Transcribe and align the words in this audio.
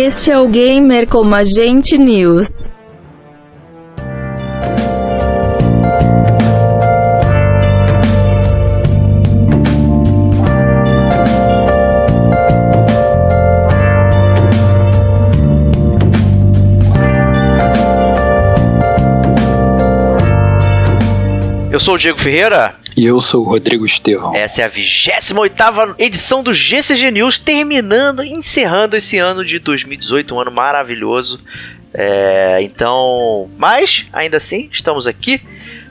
Este 0.00 0.30
é 0.30 0.38
o 0.38 0.46
Gamer 0.48 1.08
como 1.08 1.34
Agente 1.34 1.98
News. 1.98 2.70
Eu 21.72 21.80
sou 21.80 21.96
o 21.96 21.98
Diego 21.98 22.20
Ferreira. 22.20 22.72
E 22.98 23.06
eu 23.06 23.20
sou 23.20 23.42
o 23.42 23.48
Rodrigo 23.48 23.86
Estevão. 23.86 24.34
Essa 24.34 24.62
é 24.62 24.64
a 24.64 24.68
28 24.68 25.94
edição 26.00 26.42
do 26.42 26.52
GCG 26.52 27.12
News, 27.12 27.38
terminando, 27.38 28.24
encerrando 28.24 28.96
esse 28.96 29.16
ano 29.18 29.44
de 29.44 29.60
2018, 29.60 30.34
um 30.34 30.40
ano 30.40 30.50
maravilhoso. 30.50 31.38
É, 31.94 32.58
então, 32.60 33.48
mas 33.56 34.06
ainda 34.12 34.38
assim, 34.38 34.68
estamos 34.72 35.06
aqui 35.06 35.40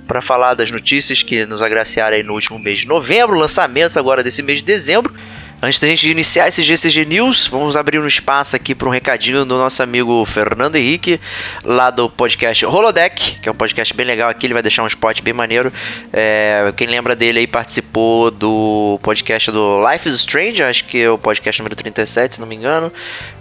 para 0.06 0.22
falar 0.22 0.54
das 0.54 0.70
notícias 0.70 1.24
que 1.24 1.46
nos 1.46 1.62
agraciaram 1.62 2.22
no 2.24 2.34
último 2.34 2.60
mês 2.60 2.80
de 2.80 2.88
novembro, 2.88 3.38
lançamentos 3.38 3.96
agora 3.96 4.22
desse 4.22 4.42
mês 4.42 4.60
de 4.60 4.66
dezembro. 4.66 5.16
Antes 5.60 5.80
da 5.80 5.88
gente 5.88 6.08
iniciar 6.08 6.48
esse 6.48 6.62
GCG 6.62 7.04
News, 7.06 7.48
vamos 7.48 7.76
abrir 7.76 7.98
um 7.98 8.06
espaço 8.06 8.56
aqui 8.56 8.76
para 8.76 8.88
um 8.88 8.92
recadinho 8.92 9.44
do 9.44 9.58
nosso 9.58 9.82
amigo 9.82 10.24
Fernando 10.24 10.76
Henrique, 10.76 11.20
lá 11.64 11.90
do 11.90 12.08
podcast 12.08 12.64
Holodeck, 12.64 13.40
que 13.40 13.50
é 13.50 13.52
um 13.52 13.56
podcast 13.56 13.92
bem 13.96 14.06
legal 14.06 14.30
aqui, 14.30 14.46
ele 14.46 14.54
vai 14.54 14.62
deixar 14.62 14.84
um 14.84 14.88
spot 14.88 15.20
bem 15.24 15.34
maneiro. 15.34 15.74
É, 16.14 16.72
quem 16.78 16.86
lembra 16.86 17.16
dele 17.16 17.40
aí 17.40 17.48
participou 17.48 18.30
do 18.30 19.00
podcast 19.02 19.50
do 19.50 19.84
Life 19.90 20.08
is 20.08 20.14
Strange, 20.14 20.62
acho 20.62 20.86
que 20.86 21.02
é 21.02 21.10
o 21.10 21.18
podcast 21.18 21.60
número 21.60 21.76
37, 21.76 22.36
se 22.36 22.40
não 22.40 22.48
me 22.48 22.56
engano. 22.56 22.94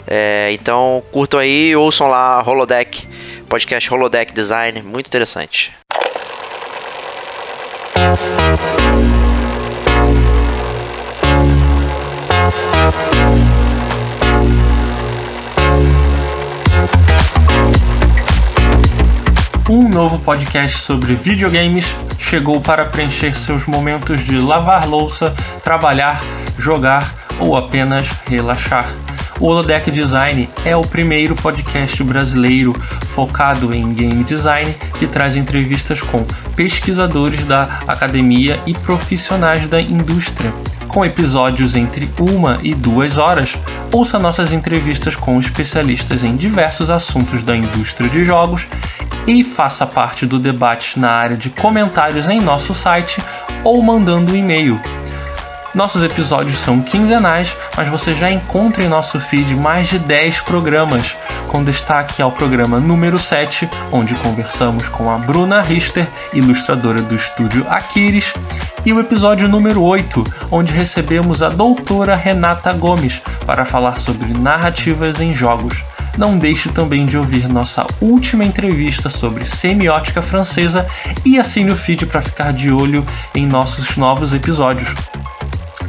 É, 0.06 0.48
então 0.52 1.02
curtam 1.12 1.38
aí, 1.38 1.76
ouçam 1.76 2.08
lá 2.08 2.42
Holodeck, 2.42 3.06
podcast 3.46 3.92
Holodeck 3.92 4.32
Design, 4.32 4.82
muito 4.82 5.08
interessante. 5.08 5.70
Um 19.68 19.88
novo 19.88 20.20
podcast 20.20 20.78
sobre 20.78 21.16
videogames 21.16 21.96
chegou 22.20 22.60
para 22.60 22.86
preencher 22.86 23.34
seus 23.34 23.66
momentos 23.66 24.24
de 24.24 24.38
lavar 24.38 24.88
louça, 24.88 25.34
trabalhar, 25.60 26.22
jogar 26.56 27.26
ou 27.40 27.56
apenas 27.56 28.14
relaxar. 28.28 28.94
O 29.40 29.46
Holodeck 29.46 29.90
Design 29.90 30.48
é 30.64 30.76
o 30.76 30.82
primeiro 30.82 31.34
podcast 31.34 32.00
brasileiro 32.04 32.74
focado 33.08 33.74
em 33.74 33.92
game 33.92 34.22
design 34.22 34.72
que 34.96 35.06
traz 35.06 35.36
entrevistas 35.36 36.00
com 36.00 36.24
pesquisadores 36.54 37.44
da 37.44 37.64
academia 37.88 38.60
e 38.66 38.72
profissionais 38.72 39.66
da 39.66 39.80
indústria. 39.80 40.54
Com 40.96 41.04
episódios 41.04 41.74
entre 41.74 42.10
uma 42.18 42.58
e 42.62 42.74
duas 42.74 43.18
horas, 43.18 43.58
ouça 43.92 44.18
nossas 44.18 44.50
entrevistas 44.50 45.14
com 45.14 45.38
especialistas 45.38 46.24
em 46.24 46.34
diversos 46.34 46.88
assuntos 46.88 47.42
da 47.42 47.54
indústria 47.54 48.08
de 48.08 48.24
jogos 48.24 48.66
e 49.26 49.44
faça 49.44 49.86
parte 49.86 50.24
do 50.24 50.38
debate 50.38 50.98
na 50.98 51.10
área 51.10 51.36
de 51.36 51.50
comentários 51.50 52.30
em 52.30 52.40
nosso 52.40 52.72
site 52.72 53.20
ou 53.62 53.82
mandando 53.82 54.32
um 54.32 54.36
e-mail 54.36 54.80
nossos 55.76 56.02
episódios 56.02 56.58
são 56.58 56.80
quinzenais, 56.80 57.54
mas 57.76 57.86
você 57.88 58.14
já 58.14 58.30
encontra 58.30 58.82
em 58.82 58.88
nosso 58.88 59.20
feed 59.20 59.54
mais 59.54 59.88
de 59.88 59.98
10 59.98 60.40
programas, 60.40 61.14
com 61.48 61.62
destaque 61.62 62.22
ao 62.22 62.32
programa 62.32 62.80
número 62.80 63.18
7, 63.18 63.68
onde 63.92 64.14
conversamos 64.14 64.88
com 64.88 65.10
a 65.10 65.18
Bruna 65.18 65.60
Richter, 65.60 66.10
ilustradora 66.32 67.02
do 67.02 67.14
estúdio 67.14 67.66
Aquiles, 67.68 68.32
e 68.86 68.92
o 68.92 68.98
episódio 68.98 69.48
número 69.48 69.82
8, 69.82 70.24
onde 70.50 70.72
recebemos 70.72 71.42
a 71.42 71.50
doutora 71.50 72.16
Renata 72.16 72.72
Gomes 72.72 73.20
para 73.44 73.66
falar 73.66 73.96
sobre 73.96 74.32
narrativas 74.32 75.20
em 75.20 75.34
jogos. 75.34 75.84
Não 76.16 76.38
deixe 76.38 76.70
também 76.70 77.04
de 77.04 77.18
ouvir 77.18 77.46
nossa 77.46 77.86
última 78.00 78.46
entrevista 78.46 79.10
sobre 79.10 79.44
semiótica 79.44 80.22
francesa 80.22 80.86
e 81.22 81.38
assine 81.38 81.70
o 81.70 81.76
feed 81.76 82.06
para 82.06 82.22
ficar 82.22 82.54
de 82.54 82.72
olho 82.72 83.04
em 83.34 83.46
nossos 83.46 83.98
novos 83.98 84.32
episódios. 84.32 84.94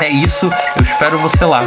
É 0.00 0.08
isso, 0.08 0.50
eu 0.76 0.82
espero 0.82 1.18
você 1.18 1.44
lá. 1.44 1.64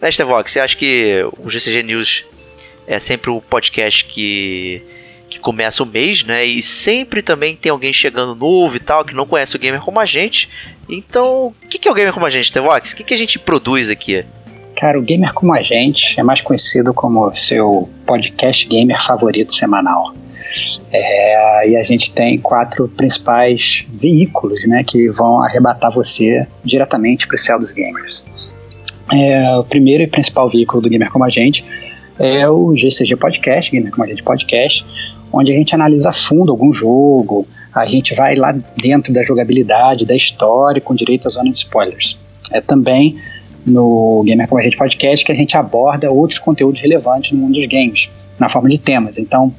Nesta 0.00 0.24
Vox, 0.24 0.52
você 0.52 0.60
acha 0.60 0.76
que 0.76 1.28
o 1.38 1.50
GCG 1.50 1.82
News 1.82 2.24
é 2.86 2.98
sempre 2.98 3.30
o 3.30 3.40
podcast 3.40 4.04
que 4.04 4.82
que 5.28 5.38
começa 5.38 5.82
o 5.82 5.86
mês, 5.86 6.24
né? 6.24 6.44
E 6.44 6.62
sempre 6.62 7.22
também 7.22 7.54
tem 7.54 7.70
alguém 7.70 7.92
chegando 7.92 8.34
novo 8.34 8.76
e 8.76 8.80
tal, 8.80 9.04
que 9.04 9.14
não 9.14 9.26
conhece 9.26 9.54
o 9.56 9.58
gamer 9.58 9.80
como 9.80 10.00
a 10.00 10.06
gente. 10.06 10.48
Então, 10.88 11.54
o 11.62 11.68
que, 11.68 11.78
que 11.78 11.88
é 11.88 11.90
o 11.90 11.94
gamer 11.94 12.12
como 12.12 12.26
a 12.26 12.30
gente, 12.30 12.52
Tevox? 12.52 12.92
O 12.92 12.96
que, 12.96 13.04
que 13.04 13.14
a 13.14 13.18
gente 13.18 13.38
produz 13.38 13.90
aqui? 13.90 14.24
Cara, 14.78 14.96
o 14.96 15.02
Gamer 15.02 15.34
como 15.34 15.52
a 15.52 15.60
gente 15.60 16.18
é 16.20 16.22
mais 16.22 16.40
conhecido 16.40 16.94
como 16.94 17.34
seu 17.34 17.88
podcast 18.06 18.64
gamer 18.68 19.02
favorito 19.02 19.52
semanal. 19.52 20.14
É, 20.92 21.68
e 21.68 21.76
a 21.76 21.82
gente 21.82 22.12
tem 22.12 22.38
quatro 22.38 22.88
principais 22.88 23.84
veículos 23.92 24.64
né, 24.66 24.84
que 24.84 25.10
vão 25.10 25.42
arrebatar 25.42 25.90
você 25.90 26.46
diretamente 26.64 27.26
para 27.26 27.34
o 27.34 27.38
céu 27.38 27.58
dos 27.58 27.72
gamers. 27.72 28.24
É, 29.12 29.56
o 29.56 29.64
primeiro 29.64 30.04
e 30.04 30.06
principal 30.06 30.48
veículo 30.48 30.82
do 30.82 30.88
Gamer 30.88 31.10
Como 31.10 31.24
a 31.24 31.28
Gente 31.28 31.64
é 32.18 32.48
o 32.48 32.74
GCG 32.76 33.16
Podcast, 33.16 33.72
Gamer 33.72 33.90
Como 33.90 34.04
a 34.04 34.06
Gente 34.06 34.22
Podcast, 34.22 34.86
onde 35.32 35.52
a 35.52 35.54
gente 35.54 35.74
analisa 35.74 36.10
a 36.10 36.12
fundo 36.12 36.50
algum 36.50 36.72
jogo, 36.72 37.46
a 37.74 37.84
gente 37.86 38.14
vai 38.14 38.34
lá 38.34 38.54
dentro 38.76 39.12
da 39.12 39.22
jogabilidade, 39.22 40.04
da 40.04 40.14
história, 40.14 40.80
com 40.80 40.94
direito 40.94 41.26
à 41.26 41.30
zona 41.30 41.50
de 41.50 41.58
spoilers. 41.58 42.18
É 42.50 42.60
também 42.60 43.16
no 43.66 44.22
Gamer 44.24 44.48
Como 44.48 44.60
a 44.60 44.64
Gente 44.64 44.76
Podcast 44.76 45.24
que 45.24 45.32
a 45.32 45.34
gente 45.34 45.56
aborda 45.56 46.10
outros 46.10 46.38
conteúdos 46.38 46.80
relevantes 46.80 47.32
no 47.32 47.38
mundo 47.38 47.54
dos 47.54 47.66
games, 47.66 48.08
na 48.38 48.48
forma 48.48 48.68
de 48.68 48.78
temas. 48.78 49.18
Então, 49.18 49.52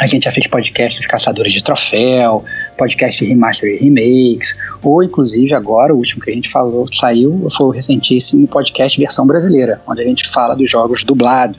A 0.00 0.06
gente 0.06 0.26
já 0.26 0.30
fez 0.30 0.46
podcast 0.46 1.00
dos 1.00 1.08
caçadores 1.08 1.52
de 1.52 1.62
troféu, 1.62 2.44
podcast 2.76 3.22
de 3.22 3.28
remaster 3.28 3.68
e 3.68 3.78
remakes, 3.78 4.56
ou 4.80 5.02
inclusive 5.02 5.52
agora, 5.54 5.92
o 5.92 5.96
último 5.96 6.22
que 6.22 6.30
a 6.30 6.34
gente 6.34 6.48
falou, 6.48 6.86
saiu, 6.92 7.48
foi 7.50 7.66
o 7.66 7.70
recentíssimo 7.70 8.46
podcast 8.46 8.96
versão 8.96 9.26
brasileira, 9.26 9.82
onde 9.88 10.00
a 10.00 10.04
gente 10.04 10.28
fala 10.28 10.54
dos 10.54 10.70
jogos 10.70 11.02
dublados. 11.02 11.58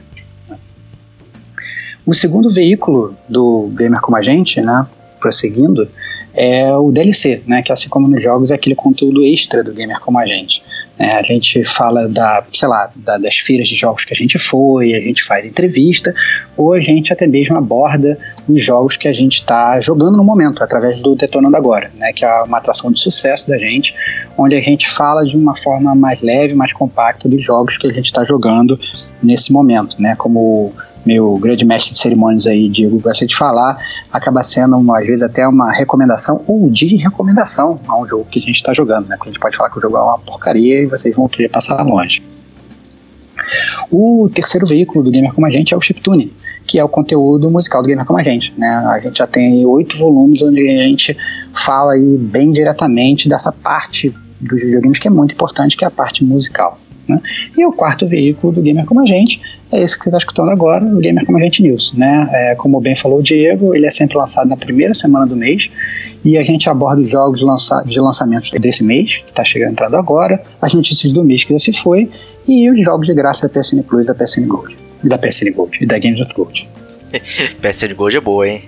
O 2.09 2.13
segundo 2.15 2.49
veículo 2.49 3.15
do 3.29 3.69
Gamer 3.77 4.01
Como 4.01 4.17
a 4.17 4.21
Gente, 4.23 4.59
né, 4.59 4.87
prosseguindo, 5.19 5.87
é 6.33 6.75
o 6.75 6.91
DLC, 6.91 7.43
né, 7.45 7.61
que 7.61 7.71
assim 7.71 7.87
como 7.87 8.07
nos 8.07 8.23
jogos 8.23 8.49
é 8.49 8.55
aquele 8.55 8.73
conteúdo 8.73 9.23
extra 9.23 9.63
do 9.63 9.71
Gamer 9.71 9.99
Como 9.99 10.17
a 10.17 10.25
Gente. 10.25 10.63
É, 10.97 11.17
a 11.17 11.21
gente 11.21 11.63
fala 11.63 12.09
da, 12.09 12.43
sei 12.51 12.67
lá, 12.67 12.89
da, 12.95 13.19
das 13.19 13.37
feiras 13.37 13.67
de 13.67 13.75
jogos 13.75 14.05
que 14.05 14.13
a 14.13 14.17
gente 14.17 14.39
foi, 14.39 14.95
a 14.95 14.99
gente 14.99 15.23
faz 15.23 15.45
entrevista, 15.45 16.11
ou 16.57 16.73
a 16.73 16.81
gente 16.81 17.13
até 17.13 17.27
mesmo 17.27 17.55
aborda 17.55 18.17
os 18.47 18.63
jogos 18.63 18.97
que 18.97 19.07
a 19.07 19.13
gente 19.13 19.35
está 19.35 19.79
jogando 19.79 20.17
no 20.17 20.23
momento, 20.23 20.63
através 20.63 20.99
do 21.01 21.13
Detonando 21.13 21.55
Agora, 21.55 21.91
né, 21.95 22.11
que 22.11 22.25
é 22.25 22.41
uma 22.41 22.57
atração 22.57 22.91
de 22.91 22.99
sucesso 22.99 23.47
da 23.47 23.59
gente, 23.59 23.93
onde 24.35 24.55
a 24.55 24.61
gente 24.61 24.89
fala 24.89 25.23
de 25.23 25.37
uma 25.37 25.55
forma 25.55 25.93
mais 25.93 26.19
leve, 26.23 26.55
mais 26.55 26.73
compacta 26.73 27.29
dos 27.29 27.45
jogos 27.45 27.77
que 27.77 27.85
a 27.85 27.91
gente 27.91 28.07
está 28.07 28.23
jogando 28.23 28.79
nesse 29.21 29.53
momento, 29.53 30.01
né, 30.01 30.15
como 30.17 30.73
meu 31.05 31.37
grande 31.37 31.65
mestre 31.65 31.93
de 31.93 31.99
cerimônias 31.99 32.45
aí, 32.45 32.69
Diego, 32.69 32.99
gosta 32.99 33.25
de 33.25 33.35
falar, 33.35 33.77
acaba 34.11 34.43
sendo, 34.43 34.77
uma, 34.77 34.99
às 34.99 35.07
vezes, 35.07 35.23
até 35.23 35.47
uma 35.47 35.71
recomendação 35.71 36.43
ou 36.47 36.69
de 36.69 36.95
recomendação 36.97 37.79
a 37.87 37.99
um 37.99 38.07
jogo 38.07 38.25
que 38.25 38.39
a 38.39 38.41
gente 38.41 38.55
está 38.55 38.73
jogando, 38.73 39.07
né? 39.07 39.15
Porque 39.15 39.29
a 39.29 39.31
gente 39.31 39.41
pode 39.41 39.55
falar 39.55 39.69
que 39.69 39.77
o 39.77 39.81
jogo 39.81 39.97
é 39.97 40.01
uma 40.01 40.19
porcaria 40.19 40.81
e 40.81 40.85
vocês 40.85 41.15
vão 41.15 41.27
querer 41.27 41.49
passar 41.49 41.81
longe. 41.83 42.21
O 43.91 44.29
terceiro 44.33 44.65
veículo 44.67 45.03
do 45.03 45.11
Gamer 45.11 45.33
Como 45.33 45.47
a 45.47 45.49
Gente 45.49 45.73
é 45.73 45.77
o 45.77 45.81
Chiptune, 45.81 46.33
que 46.67 46.77
é 46.77 46.83
o 46.83 46.89
conteúdo 46.89 47.49
musical 47.49 47.81
do 47.81 47.87
Gamer 47.87 48.05
Como 48.05 48.19
a 48.19 48.23
Gente. 48.23 48.53
Né? 48.57 48.67
A 48.67 48.99
gente 48.99 49.17
já 49.17 49.27
tem 49.27 49.65
oito 49.65 49.97
volumes 49.97 50.41
onde 50.41 50.67
a 50.67 50.83
gente 50.83 51.17
fala 51.53 51.93
aí 51.93 52.17
bem 52.17 52.51
diretamente 52.51 53.27
dessa 53.27 53.51
parte 53.51 54.13
dos 54.39 54.61
videogames 54.61 54.99
que 54.99 55.07
é 55.07 55.11
muito 55.11 55.33
importante, 55.33 55.75
que 55.75 55.83
é 55.83 55.87
a 55.87 55.91
parte 55.91 56.23
musical. 56.23 56.79
Né? 57.07 57.19
E 57.57 57.65
o 57.65 57.71
quarto 57.71 58.07
veículo 58.07 58.53
do 58.53 58.61
Gamer 58.61 58.85
Como 58.85 59.01
a 59.01 59.05
Gente 59.05 59.41
é 59.71 59.83
esse 59.83 59.97
que 59.97 60.03
você 60.03 60.09
está 60.09 60.17
escutando 60.17 60.49
agora, 60.49 60.83
o 60.83 60.97
Gamer 60.97 61.25
Como 61.25 61.37
a 61.37 61.41
Gente 61.41 61.61
News. 61.61 61.93
Né? 61.93 62.27
É, 62.31 62.55
como 62.55 62.79
bem 62.79 62.95
falou 62.95 63.19
o 63.19 63.23
Diego, 63.23 63.75
ele 63.75 63.85
é 63.85 63.91
sempre 63.91 64.17
lançado 64.17 64.47
na 64.47 64.57
primeira 64.57 64.93
semana 64.93 65.27
do 65.27 65.35
mês 65.35 65.69
e 66.25 66.37
a 66.37 66.43
gente 66.43 66.69
aborda 66.69 67.01
os 67.01 67.09
jogos 67.09 67.41
lança 67.41 67.83
de 67.85 67.99
lançamentos 67.99 68.49
desse 68.51 68.83
mês, 68.83 69.17
que 69.17 69.29
está 69.29 69.43
chegando 69.43 69.71
entrando 69.71 69.95
agora, 69.95 70.41
as 70.61 70.73
notícias 70.73 71.13
do 71.13 71.23
mês 71.23 71.43
que 71.43 71.53
já 71.53 71.59
se 71.59 71.73
foi 71.73 72.09
e 72.47 72.69
os 72.69 72.83
jogos 72.83 73.05
de 73.05 73.13
graça 73.13 73.47
da 73.47 73.59
PSN 73.59 73.81
Plus 73.83 74.05
da 74.05 74.15
PSN 74.15 74.47
Gold. 74.47 74.77
Da 75.03 75.17
PSN 75.17 75.51
Gold 75.53 75.77
e 75.81 75.85
da 75.85 75.99
Games 75.99 76.19
of 76.19 76.33
Gold. 76.33 76.67
PSN 77.61 77.93
Gold 77.95 78.17
é 78.17 78.21
boa, 78.21 78.47
hein? 78.47 78.63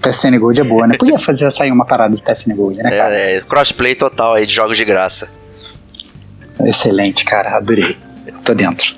PSN 0.00 0.38
Gold 0.38 0.60
é 0.60 0.64
boa, 0.64 0.86
né? 0.86 0.96
Podia 0.98 1.18
fazer 1.18 1.50
sair 1.50 1.72
uma 1.72 1.84
parada 1.84 2.14
do 2.14 2.22
PSN 2.22 2.54
Gold, 2.54 2.82
né, 2.82 2.90
cara? 2.90 3.16
É, 3.16 3.36
é 3.36 3.40
crossplay 3.40 3.94
total 3.94 4.34
aí 4.34 4.46
de 4.46 4.54
jogos 4.54 4.76
de 4.76 4.84
graça. 4.84 5.28
Excelente, 6.60 7.24
cara, 7.24 7.56
adorei. 7.56 7.96
Tô 8.44 8.54
dentro. 8.54 8.94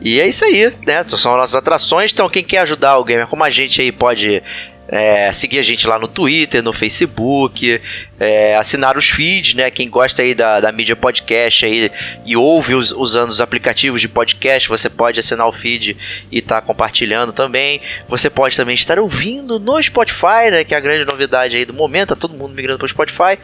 E 0.00 0.20
é 0.20 0.28
isso 0.28 0.44
aí, 0.44 0.72
né? 0.86 1.04
São 1.06 1.36
nossas 1.36 1.54
atrações. 1.54 2.12
Então, 2.12 2.28
quem 2.28 2.44
quer 2.44 2.58
ajudar 2.58 2.98
o 2.98 3.04
gamer 3.04 3.26
como 3.26 3.44
a 3.44 3.50
gente 3.50 3.80
aí 3.80 3.90
pode 3.90 4.42
é, 4.88 5.30
seguir 5.32 5.58
a 5.58 5.62
gente 5.62 5.86
lá 5.86 5.98
no 5.98 6.08
Twitter, 6.08 6.62
no 6.62 6.72
Facebook, 6.72 7.80
é, 8.18 8.56
assinar 8.56 8.96
os 8.96 9.08
feeds, 9.08 9.54
né? 9.54 9.70
Quem 9.70 9.88
gosta 9.88 10.22
aí 10.22 10.34
da, 10.34 10.60
da 10.60 10.72
mídia 10.72 10.96
podcast 10.96 11.64
aí 11.64 11.90
e 12.24 12.36
ouve 12.36 12.74
os, 12.74 12.92
usando 12.92 13.30
os 13.30 13.40
aplicativos 13.40 14.00
de 14.00 14.08
podcast, 14.08 14.68
você 14.68 14.90
pode 14.90 15.20
assinar 15.20 15.46
o 15.46 15.52
feed 15.52 15.96
e 16.30 16.38
estar 16.38 16.60
tá 16.60 16.66
compartilhando 16.66 17.32
também. 17.32 17.80
Você 18.08 18.28
pode 18.28 18.56
também 18.56 18.74
estar 18.74 18.98
ouvindo 18.98 19.58
no 19.58 19.82
Spotify, 19.82 20.50
né? 20.50 20.64
Que 20.64 20.74
é 20.74 20.76
a 20.76 20.80
grande 20.80 21.04
novidade 21.04 21.56
aí 21.56 21.64
do 21.64 21.74
momento, 21.74 22.10
tá 22.10 22.16
todo 22.16 22.34
mundo 22.34 22.54
migrando 22.54 22.78
para 22.78 22.86
o 22.86 22.88
Spotify. 22.88 23.38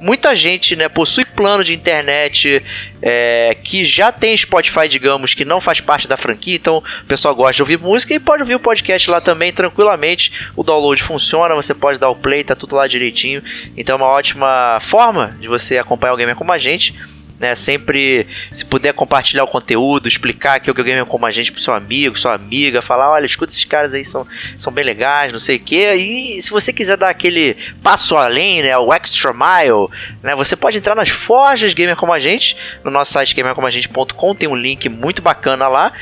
Muita 0.00 0.34
gente, 0.34 0.76
né, 0.76 0.88
possui 0.88 1.24
plano 1.24 1.64
de 1.64 1.74
internet 1.74 2.62
é, 3.02 3.56
que 3.62 3.84
já 3.84 4.12
tem 4.12 4.36
Spotify, 4.36 4.88
digamos, 4.88 5.34
que 5.34 5.44
não 5.44 5.60
faz 5.60 5.80
parte 5.80 6.06
da 6.06 6.16
franquia, 6.16 6.54
então 6.54 6.78
o 6.78 7.06
pessoal 7.06 7.34
gosta 7.34 7.54
de 7.54 7.62
ouvir 7.62 7.78
música 7.78 8.14
e 8.14 8.20
pode 8.20 8.42
ouvir 8.42 8.54
o 8.54 8.60
podcast 8.60 9.10
lá 9.10 9.20
também 9.20 9.52
tranquilamente. 9.52 10.50
O 10.54 10.62
download 10.62 11.02
funciona, 11.02 11.54
você 11.54 11.74
pode 11.74 11.98
dar 11.98 12.10
o 12.10 12.16
play, 12.16 12.44
tá 12.44 12.54
tudo 12.54 12.76
lá 12.76 12.86
direitinho. 12.86 13.42
Então 13.76 13.94
é 13.94 13.96
uma 13.96 14.17
ótima 14.18 14.78
forma 14.80 15.36
de 15.40 15.48
você 15.48 15.78
acompanhar 15.78 16.12
o 16.12 16.16
gamer 16.16 16.36
como 16.36 16.52
a 16.52 16.58
gente. 16.58 16.94
Né, 17.38 17.54
sempre, 17.54 18.26
se 18.50 18.64
puder 18.64 18.92
compartilhar 18.92 19.44
o 19.44 19.46
conteúdo, 19.46 20.08
explicar 20.08 20.58
que 20.58 20.68
o 20.68 20.74
Gamer 20.74 21.06
como 21.06 21.24
a 21.24 21.30
gente 21.30 21.52
pro 21.52 21.60
seu 21.60 21.72
amigo, 21.72 22.18
sua 22.18 22.34
amiga, 22.34 22.82
falar, 22.82 23.12
olha, 23.12 23.26
escuta 23.26 23.52
esses 23.52 23.64
caras 23.64 23.94
aí, 23.94 24.04
são, 24.04 24.26
são 24.56 24.72
bem 24.72 24.84
legais, 24.84 25.30
não 25.30 25.38
sei 25.38 25.54
o 25.54 25.60
que. 25.60 25.92
E 25.92 26.42
se 26.42 26.50
você 26.50 26.72
quiser 26.72 26.96
dar 26.96 27.10
aquele 27.10 27.56
passo 27.80 28.16
além, 28.16 28.64
né, 28.64 28.76
o 28.76 28.92
extra 28.92 29.32
mile, 29.32 29.86
né, 30.20 30.34
você 30.34 30.56
pode 30.56 30.78
entrar 30.78 30.96
nas 30.96 31.10
forjas 31.10 31.72
Gamer 31.74 31.94
como 31.94 32.12
a 32.12 32.18
gente, 32.18 32.56
no 32.82 32.90
nosso 32.90 33.12
site 33.12 33.36
gamercomagente.com, 33.36 34.34
tem 34.34 34.48
um 34.48 34.56
link 34.56 34.88
muito 34.88 35.22
bacana 35.22 35.68
lá. 35.68 35.92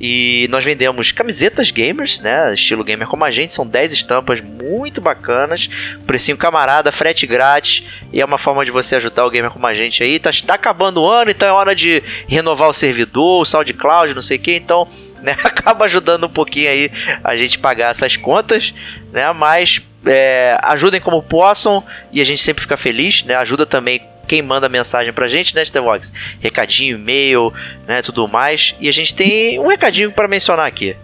E 0.00 0.48
nós 0.50 0.64
vendemos 0.64 1.12
camisetas 1.12 1.70
gamers, 1.70 2.20
né? 2.20 2.52
Estilo 2.52 2.84
gamer 2.84 3.06
como 3.06 3.24
a 3.24 3.30
gente. 3.30 3.52
São 3.52 3.66
10 3.66 3.92
estampas 3.92 4.40
muito 4.40 5.00
bacanas. 5.00 5.68
Precinho 6.06 6.36
camarada, 6.36 6.90
frete 6.90 7.26
grátis. 7.26 7.84
E 8.12 8.20
é 8.20 8.24
uma 8.24 8.38
forma 8.38 8.64
de 8.64 8.70
você 8.70 8.96
ajudar 8.96 9.24
o 9.24 9.30
gamer 9.30 9.50
como 9.50 9.66
a 9.66 9.74
gente 9.74 10.02
aí. 10.02 10.18
Tá, 10.18 10.30
tá 10.46 10.54
acabando 10.54 11.02
o 11.02 11.08
ano, 11.08 11.30
então 11.30 11.48
é 11.48 11.52
hora 11.52 11.74
de 11.74 12.02
renovar 12.26 12.68
o 12.68 12.74
servidor, 12.74 13.42
o 13.42 13.44
SoundCloud, 13.44 14.14
não 14.14 14.22
sei 14.22 14.36
o 14.36 14.40
que. 14.40 14.52
Então, 14.52 14.88
né? 15.22 15.36
Acaba 15.44 15.84
ajudando 15.84 16.24
um 16.24 16.30
pouquinho 16.30 16.70
aí 16.70 16.90
a 17.22 17.36
gente 17.36 17.58
pagar 17.58 17.90
essas 17.90 18.16
contas, 18.16 18.74
né? 19.12 19.32
Mas 19.32 19.80
é, 20.06 20.58
ajudem 20.62 21.00
como 21.00 21.22
possam 21.22 21.82
e 22.12 22.20
a 22.20 22.24
gente 22.24 22.42
sempre 22.42 22.62
fica 22.62 22.76
feliz, 22.76 23.24
né? 23.24 23.34
Ajuda 23.34 23.64
também 23.64 24.02
quem 24.24 24.42
manda 24.42 24.68
mensagem 24.68 25.12
pra 25.12 25.28
gente, 25.28 25.54
né, 25.54 25.64
Stevox? 25.64 26.12
Recadinho, 26.40 26.96
e-mail, 26.96 27.52
né, 27.86 28.02
tudo 28.02 28.26
mais. 28.26 28.74
E 28.80 28.88
a 28.88 28.92
gente 28.92 29.14
tem 29.14 29.58
um 29.58 29.68
recadinho 29.68 30.10
para 30.12 30.28
mencionar 30.28 30.66
aqui. 30.66 30.96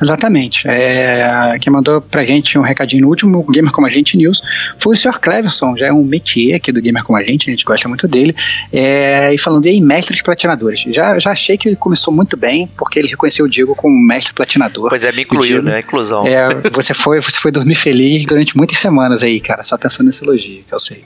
Exatamente. 0.00 0.66
É, 0.68 1.56
quem 1.60 1.72
mandou 1.72 2.00
pra 2.00 2.24
gente 2.24 2.58
um 2.58 2.62
recadinho 2.62 3.02
no 3.02 3.08
último 3.08 3.42
Gamer 3.50 3.72
Como 3.72 3.86
a 3.86 3.90
Gente 3.90 4.16
News 4.16 4.42
foi 4.78 4.94
o 4.94 4.96
Sr. 4.96 5.18
Cleverson, 5.20 5.76
já 5.76 5.86
é 5.86 5.92
um 5.92 6.04
métier 6.04 6.56
aqui 6.56 6.72
do 6.72 6.80
Gamer 6.80 7.02
Como 7.02 7.18
a 7.18 7.22
Gente, 7.22 7.48
a 7.48 7.50
gente 7.50 7.64
gosta 7.64 7.88
muito 7.88 8.06
dele. 8.06 8.34
É, 8.72 9.32
e 9.32 9.38
falando 9.38 9.66
aí, 9.66 9.80
mestres 9.80 10.22
platinadores. 10.22 10.82
Já, 10.88 11.18
já 11.18 11.32
achei 11.32 11.58
que 11.58 11.68
ele 11.68 11.76
começou 11.76 12.12
muito 12.12 12.36
bem, 12.36 12.70
porque 12.76 12.98
ele 12.98 13.08
reconheceu 13.08 13.44
o 13.44 13.48
Diego 13.48 13.74
como 13.74 13.98
mestre 13.98 14.32
platinador. 14.32 14.88
Pois 14.88 15.04
é, 15.04 15.12
me 15.12 15.22
incluiu, 15.22 15.62
né? 15.62 15.80
Inclusão. 15.80 16.26
É, 16.26 16.70
você 16.70 16.94
foi, 16.94 17.20
você 17.20 17.38
foi 17.38 17.50
dormir 17.50 17.74
feliz 17.74 18.24
durante 18.24 18.56
muitas 18.56 18.78
semanas 18.78 19.22
aí, 19.22 19.40
cara, 19.40 19.64
só 19.64 19.76
pensando 19.76 20.06
nesse 20.06 20.24
elogio, 20.24 20.64
que 20.66 20.74
eu 20.74 20.78
sei. 20.78 21.04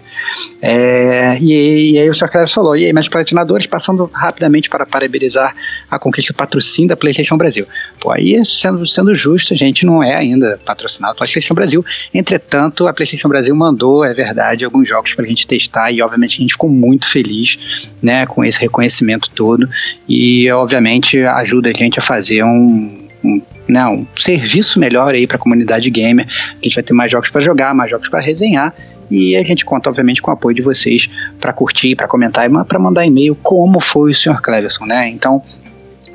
É, 0.61 1.39
e, 1.41 1.93
e, 1.93 1.99
aí 1.99 2.09
o 2.09 2.15
Sr. 2.15 2.29
Cleverson 2.29 2.55
falou, 2.55 2.77
e 2.77 2.87
aí, 2.87 2.93
mestres 2.93 3.11
platinadores, 3.13 3.67
passando 3.67 4.11
rapidamente 4.13 4.69
para 4.69 4.85
parabenizar 4.85 5.55
a 5.91 5.99
conquista 5.99 6.33
do 6.33 6.37
patrocínio 6.37 6.89
da 6.89 6.97
PlayStation 6.97 7.37
Brasil. 7.37 7.67
Pô, 8.01 8.11
aí 8.13 8.43
sendo 8.45 8.82
sendo 8.87 9.15
justo, 9.15 9.55
a 9.55 9.57
gente 9.57 9.85
não 9.85 10.03
é 10.03 10.15
ainda 10.15 10.59
patrocinado 10.65 11.15
pela 11.15 11.27
PlayStation 11.27 11.55
Brasil. 11.55 11.85
Entretanto, 12.13 12.87
a 12.87 12.93
PlayStation 12.93 13.29
Brasil 13.29 13.55
mandou, 13.55 14.05
é 14.05 14.13
verdade, 14.13 14.65
alguns 14.65 14.89
jogos 14.89 15.15
para 15.15 15.25
a 15.25 15.29
gente 15.29 15.47
testar 15.47 15.91
e, 15.93 16.03
obviamente, 16.03 16.39
a 16.39 16.43
gente 16.43 16.53
ficou 16.53 16.71
muito 16.71 17.07
feliz 17.07 17.89
né, 18.03 18.27
com 18.27 18.45
esse 18.45 18.61
reconhecimento 18.61 19.31
todo 19.31 19.69
e, 20.09 20.51
obviamente, 20.51 21.19
ajuda 21.25 21.71
a 21.71 21.73
gente 21.73 21.99
a 21.99 22.03
fazer 22.03 22.45
um, 22.45 23.09
um, 23.25 23.43
né, 23.69 23.87
um 23.87 24.07
serviço 24.17 24.79
melhor 24.79 25.15
aí 25.15 25.27
para 25.27 25.37
a 25.37 25.41
comunidade 25.41 25.89
gamer. 25.91 26.27
A 26.29 26.65
gente 26.65 26.75
vai 26.75 26.85
ter 26.85 26.93
mais 26.93 27.11
jogos 27.11 27.31
para 27.31 27.41
jogar, 27.41 27.75
mais 27.75 27.91
jogos 27.91 28.09
para 28.09 28.21
resenhar 28.21 28.75
e 29.13 29.37
a 29.37 29.43
gente 29.43 29.65
conta, 29.65 29.91
obviamente, 29.91 30.23
com 30.23 30.31
o 30.31 30.35
apoio 30.35 30.57
de 30.57 30.63
vocês 30.63 31.09
para 31.39 31.53
curtir, 31.53 31.95
para 31.95 32.09
comentar 32.09 32.51
e 32.51 32.65
para 32.65 32.79
mandar 32.79 33.05
e-mail 33.05 33.37
como 33.43 33.79
foi 33.79 34.11
o 34.11 34.15
Sr. 34.15 34.41
Cleverson, 34.41 34.87
né? 34.87 35.09
Então, 35.09 35.43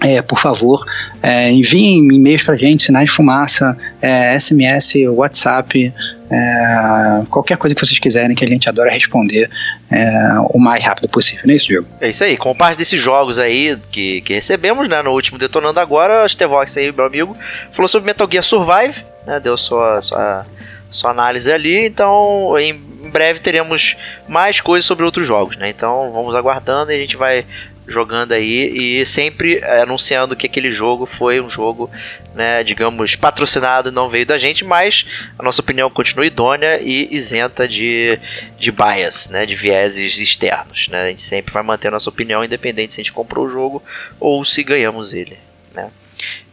é, 0.02 0.22
por 0.22 0.40
favor, 0.40 0.86
é, 1.24 1.52
enviem 1.52 2.08
e-mails 2.14 2.44
para 2.44 2.56
gente, 2.56 2.84
sinais 2.84 3.10
de 3.10 3.16
fumaça, 3.16 3.76
é, 4.02 4.40
SMS, 4.40 4.94
WhatsApp, 5.08 5.94
é, 6.30 7.24
qualquer 7.30 7.58
coisa 7.58 7.74
que 7.74 7.86
vocês 7.86 8.00
quiserem 8.00 8.36
que 8.36 8.46
a 8.46 8.48
gente 8.48 8.70
adora 8.70 8.92
responder 8.92 9.50
é, 9.90 10.12
o 10.50 10.60
mais 10.60 10.84
rápido 10.84 11.08
possível, 11.08 11.44
não 11.46 11.54
é 11.54 11.58
isso, 11.58 11.68
Diego? 11.68 11.88
É 12.00 12.10
isso 12.10 12.24
aí, 12.24 12.38
como 12.38 12.56
parte 12.56 12.78
desses 12.78 13.00
jogos 13.00 13.40
aí 13.40 13.78
que, 13.92 14.22
que 14.22 14.34
recebemos 14.34 14.88
né, 14.88 15.02
no 15.02 15.12
último 15.12 15.38
Detonando 15.38 15.80
Agora, 15.80 16.24
o 16.24 16.30
Stevox 16.30 16.78
aí, 16.78 16.92
meu 16.92 17.06
amigo, 17.06 17.36
falou 17.72 17.88
sobre 17.88 18.06
Metal 18.06 18.28
Gear 18.30 18.44
Survive, 18.44 19.04
né, 19.26 19.40
deu 19.40 19.58
sua, 19.58 20.02
sua, 20.02 20.46
sua 20.90 21.12
análise 21.12 21.52
ali, 21.52 21.86
então 21.86 22.58
em 22.60 22.74
breve 23.10 23.40
teremos 23.40 23.96
mais 24.28 24.62
coisas 24.62 24.86
sobre 24.86 25.06
outros 25.06 25.28
jogos, 25.28 25.56
né? 25.58 25.70
Então 25.70 26.12
vamos 26.12 26.36
aguardando 26.36 26.92
e 26.92 26.96
a 26.96 27.00
gente 27.00 27.18
vai 27.18 27.46
jogando 27.88 28.34
aí 28.34 29.00
e 29.00 29.06
sempre 29.06 29.64
anunciando 29.64 30.36
que 30.36 30.46
aquele 30.46 30.70
jogo 30.72 31.06
foi 31.06 31.40
um 31.40 31.48
jogo, 31.48 31.90
né, 32.36 32.64
digamos, 32.64 33.16
patrocinado, 33.16 33.92
não 33.92 34.10
veio 34.10 34.26
da 34.26 34.38
gente, 34.38 34.66
mas 34.66 35.06
a 35.40 35.44
nossa 35.44 35.62
opinião 35.62 35.90
continua 35.90 36.26
idônea 36.26 36.80
e 36.82 37.08
isenta 37.16 37.66
de, 37.68 38.20
de 38.60 38.72
bias, 38.72 39.30
né, 39.30 39.46
de 39.46 39.56
vieses 39.56 40.18
externos, 40.18 40.90
né? 40.90 41.04
A 41.04 41.08
gente 41.10 41.22
sempre 41.22 41.54
vai 41.54 41.64
manter 41.64 41.88
a 41.88 41.92
nossa 41.92 42.10
opinião 42.10 42.44
independente 42.44 42.94
se 42.94 43.00
a 43.00 43.04
gente 43.04 43.14
comprou 43.14 43.46
o 43.46 43.50
jogo 43.50 43.82
ou 44.20 44.44
se 44.44 44.64
ganhamos 44.64 45.14
ele, 45.14 45.38
né? 45.74 45.90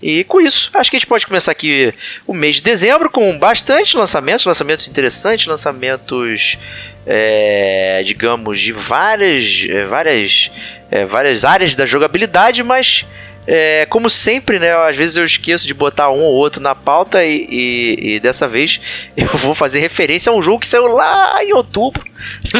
E 0.02 0.24
com 0.24 0.40
isso, 0.40 0.70
acho 0.74 0.90
que 0.90 0.96
a 0.96 0.98
gente 0.98 1.06
pode 1.06 1.26
começar 1.26 1.52
aqui 1.52 1.94
o 2.26 2.34
mês 2.34 2.56
de 2.56 2.62
dezembro 2.62 3.08
com 3.08 3.38
bastante 3.38 3.96
lançamentos, 3.96 4.44
lançamentos 4.44 4.86
interessantes, 4.86 5.46
lançamentos, 5.46 6.58
é, 7.06 8.02
digamos, 8.04 8.60
de 8.60 8.72
várias, 8.72 9.66
é, 9.68 9.84
várias, 9.86 10.50
é, 10.90 11.06
várias 11.06 11.44
áreas 11.44 11.74
da 11.74 11.86
jogabilidade, 11.86 12.62
mas 12.62 13.06
é, 13.46 13.86
como 13.86 14.08
sempre, 14.08 14.58
né? 14.58 14.70
Às 14.70 14.96
vezes 14.96 15.16
eu 15.16 15.24
esqueço 15.24 15.66
de 15.66 15.74
botar 15.74 16.10
um 16.10 16.22
ou 16.22 16.32
outro 16.32 16.62
na 16.62 16.74
pauta 16.74 17.24
e, 17.24 17.46
e, 17.50 18.14
e, 18.14 18.20
dessa 18.20 18.48
vez 18.48 18.80
eu 19.16 19.26
vou 19.38 19.54
fazer 19.54 19.80
referência 19.80 20.30
a 20.30 20.34
um 20.34 20.42
jogo 20.42 20.60
que 20.60 20.66
saiu 20.66 20.86
lá 20.86 21.42
em 21.44 21.52
outubro. 21.52 22.04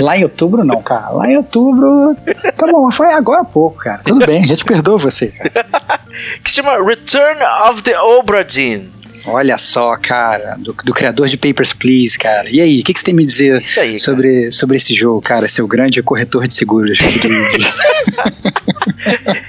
Lá 0.00 0.16
em 0.16 0.24
outubro 0.24 0.64
não, 0.64 0.82
cara. 0.82 1.10
Lá 1.10 1.30
em 1.30 1.36
outubro. 1.36 2.16
Tá 2.56 2.66
bom, 2.66 2.90
foi 2.90 3.12
agora 3.12 3.40
há 3.40 3.44
pouco, 3.44 3.78
cara. 3.78 4.02
Tudo 4.04 4.26
bem, 4.26 4.42
a 4.42 4.46
gente 4.46 4.64
perdoa 4.64 4.98
você, 4.98 5.28
cara. 5.28 6.00
que 6.42 6.50
se 6.50 6.56
chama 6.56 6.84
Return 6.84 7.40
of 7.68 7.82
the 7.82 7.98
Obra 7.98 8.44
Dinn. 8.44 8.88
Olha 9.26 9.56
só, 9.56 9.96
cara, 9.96 10.54
do, 10.58 10.76
do, 10.84 10.92
criador 10.92 11.28
de 11.28 11.38
Papers, 11.38 11.72
Please, 11.72 12.18
cara. 12.18 12.50
E 12.50 12.60
aí, 12.60 12.80
o 12.80 12.84
que, 12.84 12.92
que, 12.92 12.98
você 12.98 13.06
tem 13.06 13.14
me 13.14 13.24
dizer 13.24 13.62
aí, 13.78 13.98
sobre, 13.98 14.50
sobre 14.50 14.76
esse 14.76 14.94
jogo, 14.94 15.22
cara, 15.22 15.48
seu 15.48 15.66
grande 15.66 16.02
corretor 16.02 16.46
de 16.46 16.54
seguros? 16.54 16.98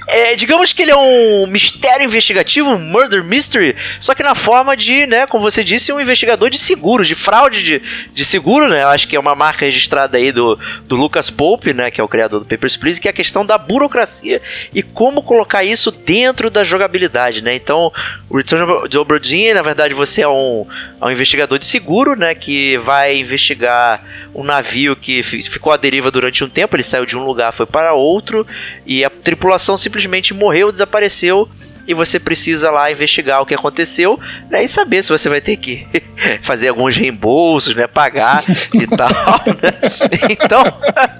é, 0.08 0.34
digamos 0.34 0.72
que 0.72 0.80
ele 0.82 0.92
é 0.92 0.96
um 0.96 1.42
mistério 1.48 2.06
investigativo, 2.06 2.70
um 2.70 2.78
murder 2.78 3.22
mystery, 3.22 3.76
só 4.00 4.14
que 4.14 4.22
na 4.22 4.34
forma 4.34 4.74
de, 4.74 5.06
né, 5.06 5.26
como 5.26 5.42
você 5.42 5.62
disse, 5.62 5.92
um 5.92 6.00
investigador 6.00 6.48
de 6.48 6.58
seguros, 6.58 7.06
de 7.06 7.14
fraude 7.14 7.62
de, 7.62 7.82
de 8.14 8.24
seguro, 8.24 8.68
né? 8.68 8.82
Eu 8.82 8.88
acho 8.88 9.06
que 9.06 9.14
é 9.14 9.20
uma 9.20 9.34
marca 9.34 9.66
registrada 9.66 10.16
aí 10.16 10.32
do, 10.32 10.58
do 10.86 10.96
Lucas 10.96 11.28
Pope, 11.28 11.74
né, 11.74 11.90
que 11.90 12.00
é 12.00 12.04
o 12.04 12.08
criador 12.08 12.40
do 12.40 12.46
Papers, 12.46 12.78
Please, 12.78 13.00
que 13.00 13.08
é 13.08 13.10
a 13.10 13.14
questão 13.14 13.44
da 13.44 13.58
burocracia 13.58 14.40
e 14.74 14.82
como 14.82 15.22
colocar 15.22 15.64
isso 15.64 15.90
dentro 15.90 16.48
da 16.48 16.64
jogabilidade, 16.64 17.42
né? 17.42 17.54
Então, 17.54 17.92
o 18.30 18.38
Return 18.38 18.72
of 18.72 18.96
Obra 18.96 19.20
Dinn, 19.20 19.52
na 19.52 19.65
verdade, 19.66 19.94
você 19.94 20.22
é 20.22 20.28
um, 20.28 20.66
é 21.00 21.04
um 21.04 21.10
investigador 21.10 21.58
de 21.58 21.66
seguro, 21.66 22.16
né, 22.16 22.34
que 22.34 22.78
vai 22.78 23.18
investigar 23.18 24.02
um 24.34 24.42
navio 24.42 24.96
que 24.96 25.22
ficou 25.22 25.72
à 25.72 25.76
deriva 25.76 26.10
durante 26.10 26.42
um 26.42 26.48
tempo, 26.48 26.76
ele 26.76 26.82
saiu 26.82 27.04
de 27.04 27.16
um 27.16 27.24
lugar, 27.24 27.52
foi 27.52 27.66
para 27.66 27.92
outro, 27.92 28.46
e 28.86 29.04
a 29.04 29.10
tripulação 29.10 29.76
simplesmente 29.76 30.32
morreu, 30.32 30.70
desapareceu 30.70 31.48
e 31.86 31.94
você 31.94 32.18
precisa 32.18 32.70
lá 32.70 32.90
investigar 32.90 33.40
o 33.40 33.46
que 33.46 33.54
aconteceu 33.54 34.18
né, 34.50 34.64
e 34.64 34.68
saber 34.68 35.02
se 35.02 35.10
você 35.10 35.28
vai 35.28 35.40
ter 35.40 35.56
que 35.56 35.86
fazer 36.42 36.68
alguns 36.68 36.96
reembolsos, 36.96 37.74
né, 37.74 37.86
pagar 37.86 38.42
e 38.74 38.86
tal. 38.96 39.42
Né? 39.62 40.30
Então, 40.30 40.64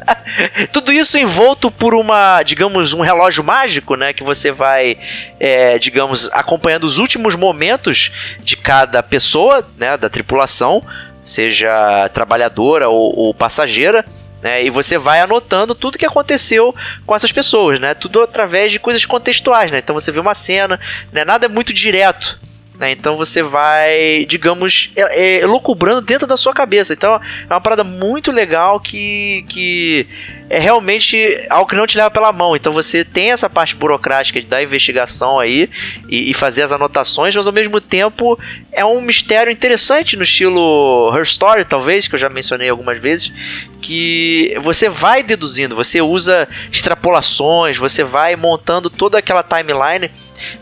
tudo 0.72 0.92
isso 0.92 1.16
envolto 1.18 1.70
por 1.70 1.94
uma, 1.94 2.42
digamos, 2.42 2.92
um 2.92 3.00
relógio 3.00 3.44
mágico, 3.44 3.96
né, 3.96 4.12
que 4.12 4.24
você 4.24 4.50
vai, 4.50 4.98
é, 5.38 5.78
digamos, 5.78 6.30
acompanhando 6.32 6.84
os 6.84 6.98
últimos 6.98 7.34
momentos 7.34 8.10
de 8.42 8.56
cada 8.56 9.02
pessoa, 9.02 9.66
né, 9.76 9.96
da 9.96 10.08
tripulação, 10.08 10.82
seja 11.24 12.08
trabalhadora 12.12 12.88
ou, 12.88 13.16
ou 13.16 13.34
passageira 13.34 14.04
né? 14.46 14.64
E 14.64 14.70
você 14.70 14.96
vai 14.96 15.20
anotando 15.20 15.74
tudo 15.74 15.98
que 15.98 16.06
aconteceu 16.06 16.72
com 17.04 17.16
essas 17.16 17.32
pessoas, 17.32 17.80
né? 17.80 17.94
Tudo 17.94 18.22
através 18.22 18.70
de 18.70 18.78
coisas 18.78 19.04
contextuais, 19.04 19.72
né? 19.72 19.78
Então 19.78 19.92
você 19.92 20.12
vê 20.12 20.20
uma 20.20 20.34
cena, 20.36 20.78
né? 21.12 21.24
Nada 21.24 21.46
é 21.46 21.48
muito 21.48 21.72
direto. 21.72 22.38
Né? 22.78 22.90
Então 22.90 23.16
você 23.16 23.42
vai, 23.42 24.26
digamos, 24.28 24.90
é, 24.94 25.40
é, 25.40 25.46
locubrando 25.46 26.02
dentro 26.02 26.26
da 26.26 26.36
sua 26.36 26.52
cabeça. 26.52 26.92
Então 26.92 27.14
é 27.14 27.52
uma 27.52 27.60
parada 27.60 27.82
muito 27.82 28.30
legal 28.30 28.78
que, 28.78 29.44
que 29.48 30.06
é 30.50 30.58
realmente 30.58 31.46
algo 31.48 31.68
que 31.68 31.76
não 31.76 31.86
te 31.86 31.96
leva 31.96 32.10
pela 32.10 32.32
mão. 32.32 32.54
Então 32.54 32.72
você 32.72 33.04
tem 33.04 33.32
essa 33.32 33.48
parte 33.48 33.74
burocrática 33.74 34.40
da 34.42 34.62
investigação 34.62 35.40
aí 35.40 35.70
e, 36.08 36.30
e, 36.30 36.34
fazer 36.34 36.62
as 36.62 36.72
anotações, 36.72 37.34
mas 37.34 37.46
ao 37.46 37.52
mesmo 37.52 37.80
tempo 37.80 38.38
é 38.70 38.84
um 38.84 39.00
mistério 39.00 39.50
interessante 39.50 40.16
no 40.16 40.22
estilo 40.22 41.10
Her 41.16 41.22
Story, 41.22 41.64
talvez, 41.64 42.06
que 42.06 42.14
eu 42.14 42.18
já 42.18 42.28
mencionei 42.28 42.68
algumas 42.68 42.98
vezes, 42.98 43.32
que 43.80 44.54
você 44.62 44.88
vai 44.88 45.22
deduzindo, 45.22 45.74
você 45.74 46.00
usa 46.02 46.46
extrapolações, 46.70 47.78
você 47.78 48.04
vai 48.04 48.36
montando 48.36 48.90
toda 48.90 49.18
aquela 49.18 49.42
timeline 49.42 50.10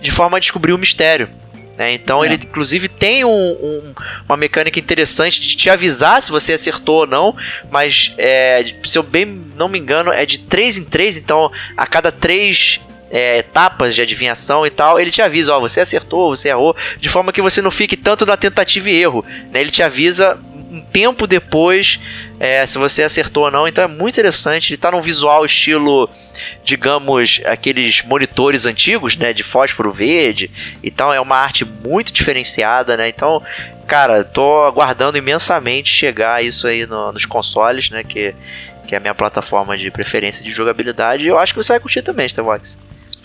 de 0.00 0.10
forma 0.10 0.36
a 0.36 0.40
descobrir 0.40 0.72
o 0.72 0.78
mistério. 0.78 1.28
Né? 1.76 1.92
Então 1.92 2.22
é. 2.22 2.28
ele 2.28 2.34
inclusive 2.34 2.88
tem 2.88 3.24
um, 3.24 3.30
um, 3.30 3.94
uma 4.28 4.36
mecânica 4.36 4.78
interessante 4.78 5.40
de 5.40 5.56
te 5.56 5.68
avisar 5.68 6.22
se 6.22 6.30
você 6.30 6.52
acertou 6.52 7.00
ou 7.00 7.06
não, 7.06 7.36
mas 7.70 8.14
é, 8.16 8.74
se 8.84 8.96
eu 8.96 9.02
bem 9.02 9.26
não 9.56 9.68
me 9.68 9.78
engano 9.78 10.12
é 10.12 10.24
de 10.24 10.38
3 10.38 10.78
em 10.78 10.84
3, 10.84 11.18
então 11.18 11.50
a 11.76 11.86
cada 11.86 12.12
3 12.12 12.80
é, 13.10 13.38
etapas 13.38 13.94
de 13.94 14.02
adivinhação 14.02 14.66
e 14.66 14.70
tal, 14.70 14.98
ele 14.98 15.10
te 15.10 15.22
avisa, 15.22 15.54
ó, 15.54 15.60
você 15.60 15.80
acertou, 15.80 16.34
você 16.34 16.48
errou, 16.48 16.76
de 16.98 17.08
forma 17.08 17.32
que 17.32 17.42
você 17.42 17.62
não 17.62 17.70
fique 17.70 17.96
tanto 17.96 18.26
na 18.26 18.36
tentativa 18.36 18.90
e 18.90 19.00
erro, 19.00 19.24
né? 19.52 19.60
Ele 19.60 19.70
te 19.70 19.82
avisa 19.82 20.38
um 20.74 20.80
tempo 20.80 21.26
depois 21.26 22.00
é, 22.40 22.66
se 22.66 22.76
você 22.78 23.02
acertou 23.02 23.44
ou 23.44 23.50
não. 23.50 23.66
Então 23.68 23.84
é 23.84 23.86
muito 23.86 24.14
interessante. 24.14 24.72
Ele 24.72 24.76
tá 24.76 24.90
num 24.90 25.00
visual 25.00 25.44
estilo, 25.44 26.10
digamos, 26.64 27.40
aqueles 27.44 28.02
monitores 28.02 28.66
antigos, 28.66 29.16
né? 29.16 29.32
De 29.32 29.42
fósforo 29.42 29.92
verde 29.92 30.50
e 30.82 30.90
tal. 30.90 31.14
É 31.14 31.20
uma 31.20 31.36
arte 31.36 31.64
muito 31.64 32.12
diferenciada, 32.12 32.96
né? 32.96 33.08
Então, 33.08 33.42
cara, 33.86 34.24
tô 34.24 34.64
aguardando 34.64 35.16
imensamente 35.16 35.90
chegar 35.90 36.44
isso 36.44 36.66
aí 36.66 36.86
no, 36.86 37.12
nos 37.12 37.24
consoles, 37.24 37.90
né? 37.90 38.02
Que, 38.02 38.34
que 38.86 38.94
é 38.94 38.98
a 38.98 39.00
minha 39.00 39.14
plataforma 39.14 39.78
de 39.78 39.90
preferência 39.90 40.44
de 40.44 40.50
jogabilidade. 40.50 41.24
E 41.24 41.28
eu 41.28 41.38
acho 41.38 41.54
que 41.54 41.62
você 41.62 41.72
vai 41.74 41.80
curtir 41.80 42.02
também, 42.02 42.26
Starbox. 42.26 42.76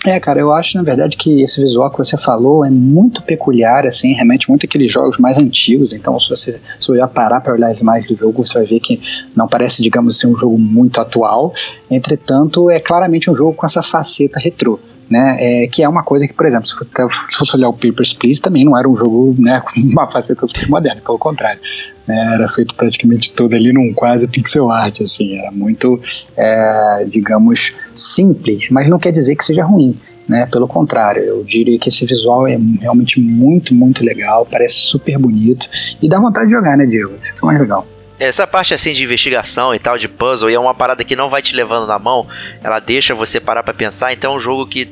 É, 0.05 0.17
cara, 0.17 0.39
eu 0.39 0.53
acho 0.53 0.77
na 0.77 0.83
verdade 0.83 1.17
que 1.17 1.41
esse 1.41 1.59
visual 1.59 1.91
que 1.91 1.97
você 1.97 2.17
falou 2.17 2.65
é 2.65 2.69
muito 2.69 3.21
peculiar, 3.21 3.85
assim, 3.85 4.13
remete 4.13 4.47
muito 4.47 4.65
àqueles 4.65 4.91
jogos 4.91 5.17
mais 5.17 5.37
antigos. 5.37 5.91
Então, 5.91 6.17
se 6.19 6.29
você 6.29 6.59
se 6.79 6.91
olhar 6.91 7.07
parar 7.07 7.41
para 7.41 7.53
olhar 7.53 7.69
as 7.69 7.79
imagens 7.79 8.07
do 8.07 8.15
jogo, 8.15 8.45
você 8.45 8.59
vai 8.59 8.65
ver 8.65 8.79
que 8.79 9.01
não 9.35 9.47
parece, 9.47 9.81
digamos 9.81 10.15
assim, 10.15 10.27
um 10.27 10.37
jogo 10.37 10.57
muito 10.57 11.01
atual. 11.01 11.53
Entretanto, 11.91 12.69
é 12.69 12.79
claramente 12.79 13.29
um 13.29 13.35
jogo 13.35 13.53
com 13.53 13.65
essa 13.65 13.81
faceta 13.81 14.39
retrô 14.39 14.79
né? 15.09 15.37
É, 15.39 15.67
que 15.67 15.81
é 15.81 15.89
uma 15.89 16.03
coisa 16.03 16.27
que, 16.27 16.33
por 16.33 16.45
exemplo, 16.45 16.67
se 16.67 16.75
fosse 16.75 17.55
olhar 17.55 17.69
o 17.69 17.73
Papers, 17.73 18.13
Please, 18.13 18.41
também 18.41 18.63
não 18.63 18.77
era 18.77 18.87
um 18.87 18.95
jogo 18.95 19.35
né, 19.39 19.61
com 19.65 19.79
uma 19.79 20.07
faceta 20.07 20.45
super 20.45 20.69
moderna, 20.69 21.01
pelo 21.01 21.17
contrário. 21.17 21.59
Né, 22.07 22.33
era 22.35 22.47
feito 22.47 22.75
praticamente 22.75 23.31
todo 23.31 23.55
ali 23.55 23.73
num 23.73 23.93
quase 23.93 24.27
pixel 24.27 24.69
art, 24.71 25.01
assim, 25.01 25.37
era 25.37 25.51
muito, 25.51 25.99
é, 26.37 27.05
digamos, 27.07 27.73
simples, 27.95 28.69
mas 28.69 28.87
não 28.87 28.99
quer 28.99 29.11
dizer 29.11 29.35
que 29.35 29.43
seja 29.43 29.63
ruim. 29.63 29.97
Né, 30.27 30.45
pelo 30.45 30.67
contrário, 30.67 31.23
eu 31.23 31.43
diria 31.43 31.79
que 31.79 31.89
esse 31.89 32.05
visual 32.05 32.47
é 32.47 32.55
realmente 32.79 33.19
muito, 33.19 33.73
muito 33.73 34.05
legal, 34.05 34.45
parece 34.45 34.75
super 34.75 35.17
bonito 35.17 35.67
e 35.99 36.07
dá 36.07 36.19
vontade 36.19 36.45
de 36.45 36.51
jogar, 36.51 36.77
né, 36.77 36.85
Diego? 36.85 37.15
Isso 37.23 37.41
é 37.41 37.45
mais 37.47 37.59
legal. 37.59 37.87
Essa 38.19 38.45
parte 38.45 38.73
assim 38.73 38.91
de 38.91 39.01
investigação 39.01 39.73
e 39.73 39.79
tal, 39.79 39.97
de 39.97 40.09
puzzle, 40.09 40.49
é 40.49 40.59
uma 40.59 40.75
parada 40.75 41.05
que 41.05 41.15
não 41.15 41.29
vai 41.29 41.41
te 41.41 41.55
levando 41.55 41.87
na 41.87 41.97
mão, 41.97 42.27
ela 42.61 42.79
deixa 42.79 43.15
você 43.15 43.39
parar 43.39 43.63
para 43.63 43.73
pensar, 43.73 44.11
então 44.11 44.33
é 44.33 44.35
um 44.35 44.39
jogo 44.39 44.67
que 44.67 44.85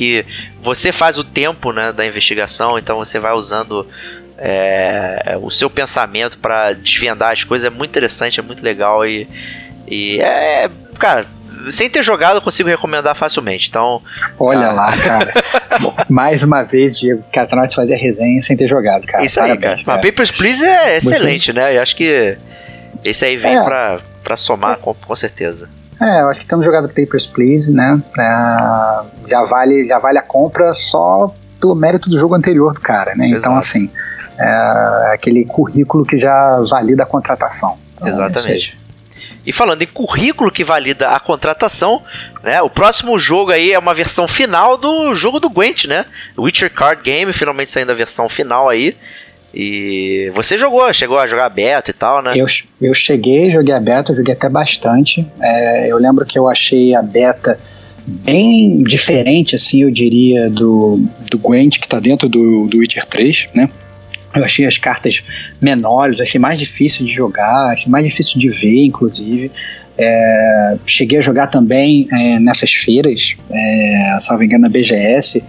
que 0.00 0.24
você 0.62 0.92
faz 0.92 1.18
o 1.18 1.24
tempo 1.24 1.72
né, 1.72 1.92
da 1.92 2.06
investigação, 2.06 2.78
então 2.78 2.96
você 2.96 3.18
vai 3.18 3.34
usando 3.34 3.86
é, 4.38 5.38
o 5.42 5.50
seu 5.50 5.68
pensamento 5.68 6.38
para 6.38 6.72
desvendar 6.72 7.32
as 7.32 7.44
coisas. 7.44 7.66
É 7.66 7.70
muito 7.70 7.90
interessante, 7.90 8.40
é 8.40 8.42
muito 8.42 8.64
legal 8.64 9.06
e, 9.06 9.28
e 9.86 10.18
é, 10.22 10.70
cara, 10.98 11.26
sem 11.68 11.90
ter 11.90 12.02
jogado, 12.02 12.36
eu 12.36 12.40
consigo 12.40 12.70
recomendar 12.70 13.14
facilmente. 13.14 13.68
Então. 13.68 14.00
Olha 14.38 14.68
ah. 14.68 14.72
lá, 14.72 14.96
cara. 14.96 15.34
Mais 16.08 16.42
uma 16.42 16.62
vez, 16.62 16.98
Diego, 16.98 17.22
cara, 17.30 17.54
nós 17.54 17.74
fazer 17.74 17.96
a 17.96 17.98
resenha 17.98 18.40
sem 18.40 18.56
ter 18.56 18.66
jogado, 18.66 19.06
cara. 19.06 19.22
Isso 19.22 19.38
aí, 19.38 19.54
cara. 19.58 19.82
Mas 19.84 20.00
Papers, 20.00 20.30
Please 20.30 20.64
é 20.64 20.96
excelente, 20.96 21.52
Você... 21.52 21.52
né? 21.52 21.76
Eu 21.76 21.82
acho 21.82 21.94
que 21.94 22.38
esse 23.04 23.22
aí 23.22 23.36
vem 23.36 23.54
é. 23.54 23.62
pra, 23.62 24.00
pra 24.24 24.34
somar, 24.34 24.78
com, 24.78 24.94
com 24.94 25.14
certeza. 25.14 25.68
É, 26.00 26.22
eu 26.22 26.28
acho 26.28 26.40
que 26.40 26.46
tendo 26.46 26.62
jogado 26.62 26.88
Papers, 26.88 27.26
Please, 27.26 27.72
né, 27.72 28.00
é, 28.18 29.28
já, 29.28 29.42
vale, 29.42 29.86
já 29.86 29.98
vale 29.98 30.18
a 30.18 30.22
compra 30.22 30.72
só 30.72 31.34
pelo 31.60 31.74
mérito 31.74 32.08
do 32.08 32.18
jogo 32.18 32.34
anterior 32.34 32.72
do 32.72 32.80
cara, 32.80 33.14
né? 33.14 33.26
Então, 33.26 33.36
Exato. 33.36 33.48
Então, 33.48 33.58
assim, 33.58 33.90
é 34.38 35.12
aquele 35.12 35.44
currículo 35.44 36.06
que 36.06 36.18
já 36.18 36.58
valida 36.70 37.02
a 37.02 37.06
contratação. 37.06 37.78
Então, 37.94 38.08
é 38.08 38.10
Exatamente. 38.10 38.80
E 39.44 39.52
falando 39.52 39.82
em 39.82 39.86
currículo 39.86 40.50
que 40.50 40.62
valida 40.62 41.10
a 41.10 41.20
contratação, 41.20 42.02
né? 42.42 42.60
O 42.62 42.70
próximo 42.70 43.18
jogo 43.18 43.52
aí 43.52 43.72
é 43.72 43.78
uma 43.78 43.94
versão 43.94 44.28
final 44.28 44.76
do 44.76 45.14
jogo 45.14 45.40
do 45.40 45.48
Gwent, 45.48 45.86
né? 45.86 46.04
Witcher 46.38 46.72
Card 46.72 47.02
Game, 47.02 47.32
finalmente 47.32 47.70
saindo 47.70 47.90
a 47.90 47.94
versão 47.94 48.28
final 48.28 48.68
aí. 48.68 48.96
E 49.52 50.30
você 50.34 50.56
jogou, 50.56 50.92
chegou 50.92 51.18
a 51.18 51.26
jogar 51.26 51.48
beta 51.48 51.90
e 51.90 51.94
tal, 51.94 52.22
né? 52.22 52.32
Eu, 52.36 52.46
eu 52.80 52.94
cheguei, 52.94 53.50
joguei 53.50 53.74
a 53.74 53.80
beta, 53.80 54.14
joguei 54.14 54.34
até 54.34 54.48
bastante. 54.48 55.26
É, 55.40 55.90
eu 55.90 55.98
lembro 55.98 56.24
que 56.24 56.38
eu 56.38 56.48
achei 56.48 56.94
a 56.94 57.02
beta 57.02 57.58
bem 58.06 58.82
diferente, 58.82 59.54
assim, 59.54 59.82
eu 59.82 59.90
diria, 59.90 60.48
do, 60.48 61.00
do 61.30 61.38
Gwent, 61.38 61.78
que 61.78 61.86
está 61.86 62.00
dentro 62.00 62.28
do, 62.28 62.66
do 62.66 62.78
Witcher 62.78 63.04
3, 63.06 63.48
né? 63.54 63.68
Eu 64.34 64.44
achei 64.44 64.64
as 64.64 64.78
cartas 64.78 65.24
menores, 65.60 66.20
achei 66.20 66.40
mais 66.40 66.58
difícil 66.58 67.04
de 67.04 67.12
jogar, 67.12 67.72
achei 67.72 67.90
mais 67.90 68.04
difícil 68.04 68.38
de 68.38 68.48
ver, 68.48 68.84
inclusive. 68.84 69.50
É, 69.98 70.76
cheguei 70.86 71.18
a 71.18 71.20
jogar 71.20 71.48
também 71.48 72.08
é, 72.12 72.38
nessas 72.38 72.72
feiras, 72.72 73.34
é, 73.50 74.18
salvo 74.20 74.44
engano, 74.44 74.62
na 74.62 74.68
BGS, 74.68 75.42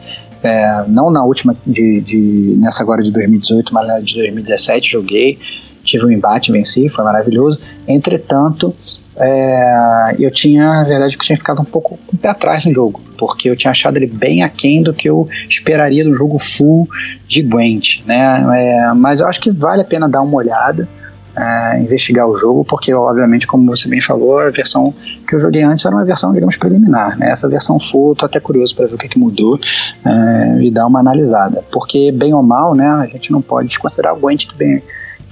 É, 0.43 0.85
não 0.87 1.11
na 1.11 1.23
última, 1.23 1.55
de, 1.65 2.01
de, 2.01 2.55
nessa 2.57 2.81
agora 2.81 3.03
de 3.03 3.11
2018, 3.11 3.73
mas 3.73 3.87
na 3.87 3.99
de 3.99 4.15
2017 4.15 4.91
joguei, 4.91 5.37
tive 5.83 6.05
um 6.05 6.11
embate, 6.11 6.51
venci, 6.51 6.89
foi 6.89 7.03
maravilhoso. 7.03 7.59
Entretanto, 7.87 8.75
é, 9.15 10.15
eu 10.19 10.31
tinha, 10.31 10.65
na 10.65 10.83
verdade, 10.83 11.17
que 11.17 11.25
tinha 11.25 11.37
ficado 11.37 11.61
um 11.61 11.65
pouco 11.65 11.99
o 12.11 12.17
pé 12.17 12.29
atrás 12.29 12.65
no 12.65 12.73
jogo, 12.73 13.01
porque 13.17 13.49
eu 13.49 13.55
tinha 13.55 13.71
achado 13.71 13.97
ele 13.97 14.07
bem 14.07 14.41
aquém 14.41 14.81
do 14.81 14.93
que 14.93 15.09
eu 15.09 15.27
esperaria 15.47 16.03
do 16.03 16.13
jogo 16.13 16.39
full 16.39 16.87
de 17.27 17.43
Gwent, 17.43 18.03
né? 18.05 18.43
É, 18.55 18.93
mas 18.93 19.19
eu 19.19 19.27
acho 19.27 19.39
que 19.39 19.51
vale 19.51 19.81
a 19.81 19.85
pena 19.85 20.09
dar 20.09 20.21
uma 20.21 20.35
olhada 20.35 20.87
é, 21.35 21.79
investigar 21.79 22.27
o 22.27 22.37
jogo, 22.37 22.65
porque 22.65 22.93
obviamente, 22.93 23.47
como 23.47 23.65
você 23.65 23.87
bem 23.87 24.01
falou, 24.01 24.39
a 24.39 24.49
versão 24.49 24.93
que 25.27 25.35
eu 25.35 25.39
joguei 25.39 25.63
antes 25.63 25.85
era 25.85 25.95
uma 25.95 26.03
versão, 26.03 26.33
digamos, 26.33 26.57
preliminar. 26.57 27.17
Né? 27.17 27.31
Essa 27.31 27.47
versão 27.47 27.79
full, 27.79 28.15
tô 28.15 28.25
até 28.25 28.39
curioso 28.39 28.75
para 28.75 28.87
ver 28.87 28.95
o 28.95 28.97
que, 28.97 29.07
que 29.07 29.19
mudou 29.19 29.59
é, 30.05 30.63
e 30.63 30.71
dar 30.71 30.87
uma 30.87 30.99
analisada. 30.99 31.63
Porque, 31.71 32.11
bem 32.11 32.33
ou 32.33 32.43
mal, 32.43 32.75
né, 32.75 32.87
a 32.87 33.05
gente 33.05 33.31
não 33.31 33.41
pode 33.41 33.69
desconsiderar 33.69 34.15
o 34.15 34.19
Gwent 34.19 34.47
que 34.47 34.55
bem. 34.55 34.83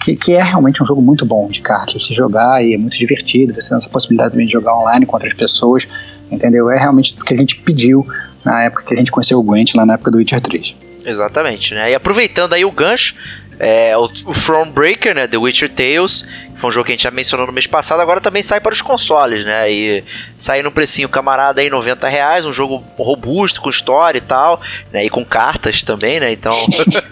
Que, 0.02 0.16
que, 0.16 0.32
é 0.32 0.42
realmente 0.42 0.82
um 0.82 0.86
jogo 0.86 1.02
muito 1.02 1.26
bom 1.26 1.50
de 1.50 1.60
cartas, 1.62 2.06
se 2.06 2.14
jogar 2.14 2.64
e 2.64 2.74
é 2.74 2.78
muito 2.78 2.98
divertido, 2.98 3.54
você 3.54 3.68
tem 3.68 3.78
essa 3.78 3.90
possibilidade 3.90 4.32
também 4.32 4.46
de 4.46 4.54
jogar 4.54 4.74
online 4.74 5.06
com 5.06 5.14
outras 5.14 5.34
pessoas, 5.34 5.86
entendeu? 6.32 6.72
É 6.72 6.80
realmente 6.80 7.18
o 7.20 7.26
que 7.26 7.34
a 7.34 7.38
gente 7.38 7.58
pediu 7.58 8.08
na 8.46 8.64
época 8.64 8.86
que 8.86 8.94
a 8.94 8.98
gente 8.98 9.12
conheceu 9.12 9.38
o 9.38 9.44
Gwent, 9.44 9.74
lá 9.76 9.86
na 9.86 9.96
época 9.96 10.10
do 10.10 10.18
Witcher 10.18 10.40
3. 10.40 10.74
Exatamente, 11.06 11.74
né? 11.74 11.92
E 11.92 11.96
aproveitando 11.96 12.54
aí 12.54 12.64
o 12.64 12.72
gancho, 12.72 13.16
é, 13.60 13.96
o, 13.98 14.06
o 14.06 14.34
Thronebreaker, 14.34 15.14
né? 15.14 15.28
The 15.28 15.38
Witcher 15.38 15.70
Tales, 15.70 16.22
que 16.54 16.60
foi 16.60 16.70
um 16.70 16.72
jogo 16.72 16.86
que 16.86 16.94
a 16.94 16.96
gente 16.96 17.04
já 17.04 17.12
mencionou 17.12 17.46
no 17.46 17.52
mês 17.52 17.68
passado, 17.68 18.00
agora 18.00 18.22
também 18.22 18.42
sai 18.42 18.62
para 18.62 18.72
os 18.72 18.82
consoles, 18.82 19.44
né? 19.44 19.70
E 19.70 20.04
sai 20.38 20.64
no 20.64 20.72
precinho 20.72 21.10
camarada 21.10 21.60
aí, 21.60 21.70
90 21.70 22.08
reais, 22.08 22.46
um 22.46 22.54
jogo 22.54 22.82
robusto, 22.98 23.62
com 23.62 23.70
história 23.70 24.18
e 24.18 24.22
tal, 24.22 24.62
né? 24.94 25.04
E 25.04 25.10
com 25.10 25.26
cartas 25.26 25.84
também, 25.84 26.22
né? 26.22 26.32
Então. 26.32 26.56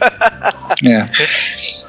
é. 0.85 1.05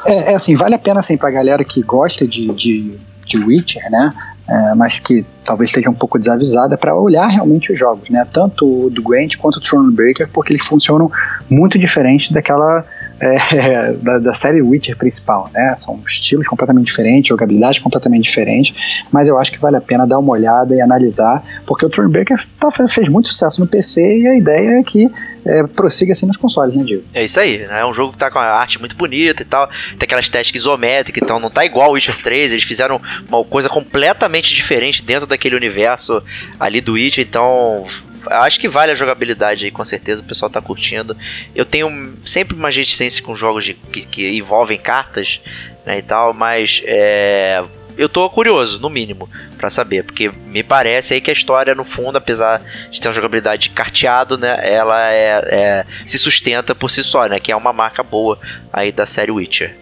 é. 0.07 0.33
É, 0.33 0.35
assim, 0.35 0.57
vale 0.57 0.75
a 0.75 0.79
pena 0.79 0.99
assim, 0.99 1.17
pra 1.17 1.31
galera 1.31 1.63
que 1.63 1.81
gosta 1.83 2.27
de, 2.27 2.49
de, 2.49 2.99
de 3.25 3.39
Witcher, 3.39 3.83
né? 3.91 4.13
É, 4.49 4.75
mas 4.75 4.99
que 4.99 5.25
talvez 5.45 5.71
esteja 5.71 5.89
um 5.89 5.95
pouco 5.95 6.19
desavisada 6.19 6.77
para 6.77 6.95
olhar 6.95 7.27
realmente 7.27 7.73
os 7.73 7.79
jogos, 7.79 8.11
né? 8.11 8.27
Tanto 8.33 8.87
o 8.87 8.91
do 8.91 9.03
Gwent 9.03 9.37
quanto 9.37 9.57
o 9.57 9.61
Thronebreaker, 9.61 10.29
porque 10.33 10.53
eles 10.53 10.65
funcionam 10.65 11.11
muito 11.49 11.79
diferente 11.79 12.33
daquela 12.33 12.85
é, 13.21 13.93
da, 13.95 14.19
da, 14.19 14.33
série 14.33 14.63
Witcher 14.63 14.97
principal, 14.97 15.51
né? 15.53 15.75
São 15.77 16.01
estilos 16.07 16.47
completamente 16.47 16.87
diferentes, 16.87 17.29
jogabilidade 17.29 17.81
completamente 17.81 18.25
diferente, 18.25 18.75
mas 19.11 19.27
eu 19.27 19.39
acho 19.39 19.51
que 19.51 19.59
vale 19.59 19.77
a 19.77 19.81
pena 19.81 20.07
dar 20.07 20.19
uma 20.19 20.33
olhada 20.33 20.75
e 20.75 20.81
analisar, 20.81 21.43
porque 21.67 21.85
o 21.85 21.89
Thronebreaker 21.89 22.37
tá, 22.61 22.69
fez 22.71 23.09
muito 23.09 23.29
sucesso 23.29 23.61
no 23.61 23.67
PC 23.67 24.21
e 24.21 24.27
a 24.29 24.37
ideia 24.37 24.79
é 24.79 24.83
que 24.83 25.11
é, 25.45 25.63
prossiga 25.65 26.13
assim 26.13 26.27
nos 26.27 26.37
consoles, 26.37 26.75
né, 26.75 26.85
Diego? 26.85 27.05
É 27.13 27.25
isso 27.25 27.41
aí, 27.41 27.67
né? 27.67 27.81
É 27.81 27.87
um 27.87 27.93
jogo 27.93 28.13
que 28.13 28.19
tá 28.19 28.31
com 28.31 28.39
a 28.39 28.45
arte 28.45 28.79
muito 28.79 28.95
bonita 28.95 29.43
e 29.43 29.47
tal, 29.47 29.67
tem 29.67 30.05
aquela 30.05 30.21
estética 30.21 30.57
isométrica, 30.57 31.19
então 31.23 31.41
não 31.41 31.51
tá 31.51 31.65
igual 31.65 31.91
o 31.91 31.93
Witcher 31.95 32.17
3, 32.23 32.53
eles 32.53 32.65
fizeram 32.65 33.01
uma 33.29 33.45
coisa 33.45 33.69
completamente 33.69 34.38
diferente 34.47 35.03
dentro 35.03 35.27
daquele 35.27 35.57
universo 35.57 36.23
ali 36.59 36.81
do 36.81 36.93
Witcher, 36.93 37.25
então 37.27 37.85
acho 38.27 38.59
que 38.61 38.69
vale 38.69 38.93
a 38.93 38.95
jogabilidade 38.95 39.65
aí, 39.65 39.71
com 39.71 39.85
certeza, 39.85 40.21
o 40.21 40.25
pessoal 40.25 40.51
tá 40.51 40.61
curtindo. 40.61 41.17
Eu 41.55 41.65
tenho 41.65 42.17
sempre 42.25 42.57
uma 42.57 42.71
reticência 42.71 43.23
com 43.23 43.35
jogos 43.35 43.65
de, 43.65 43.75
que, 43.75 44.07
que, 44.07 44.37
envolvem 44.37 44.79
cartas, 44.79 45.41
né, 45.87 45.99
e 45.99 46.03
tal, 46.03 46.33
mas 46.35 46.83
é, 46.85 47.65
eu 47.97 48.09
tô 48.09 48.29
curioso, 48.31 48.81
no 48.81 48.89
mínimo, 48.89 49.29
para 49.57 49.71
saber, 49.71 50.05
porque 50.05 50.29
me 50.29 50.63
parece 50.63 51.15
aí 51.15 51.21
que 51.21 51.31
a 51.31 51.33
história, 51.33 51.75
no 51.75 51.85
fundo, 51.85 52.17
apesar 52.17 52.63
de 52.91 53.01
ter 53.01 53.09
uma 53.09 53.15
jogabilidade 53.15 53.71
carteado, 53.71 54.37
né, 54.37 54.59
ela 54.63 55.11
é, 55.13 55.43
é, 55.47 55.87
se 56.07 56.19
sustenta 56.19 56.75
por 56.75 56.91
si 56.91 57.03
só, 57.03 57.27
né, 57.27 57.41
que 57.41 57.53
é 57.53 57.57
uma 57.57 57.73
marca 57.73 58.03
boa 58.03 58.39
aí 58.73 58.93
da 58.93 59.07
série 59.07 59.33
Witcher. 59.33 59.77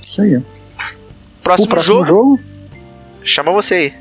Isso 0.00 0.20
aí. 0.20 0.40
Próximo, 1.42 1.66
o 1.66 1.68
próximo 1.68 2.04
jogo? 2.04 2.04
jogo? 2.04 2.40
Chama 3.22 3.52
você 3.52 3.74
aí. 3.74 3.94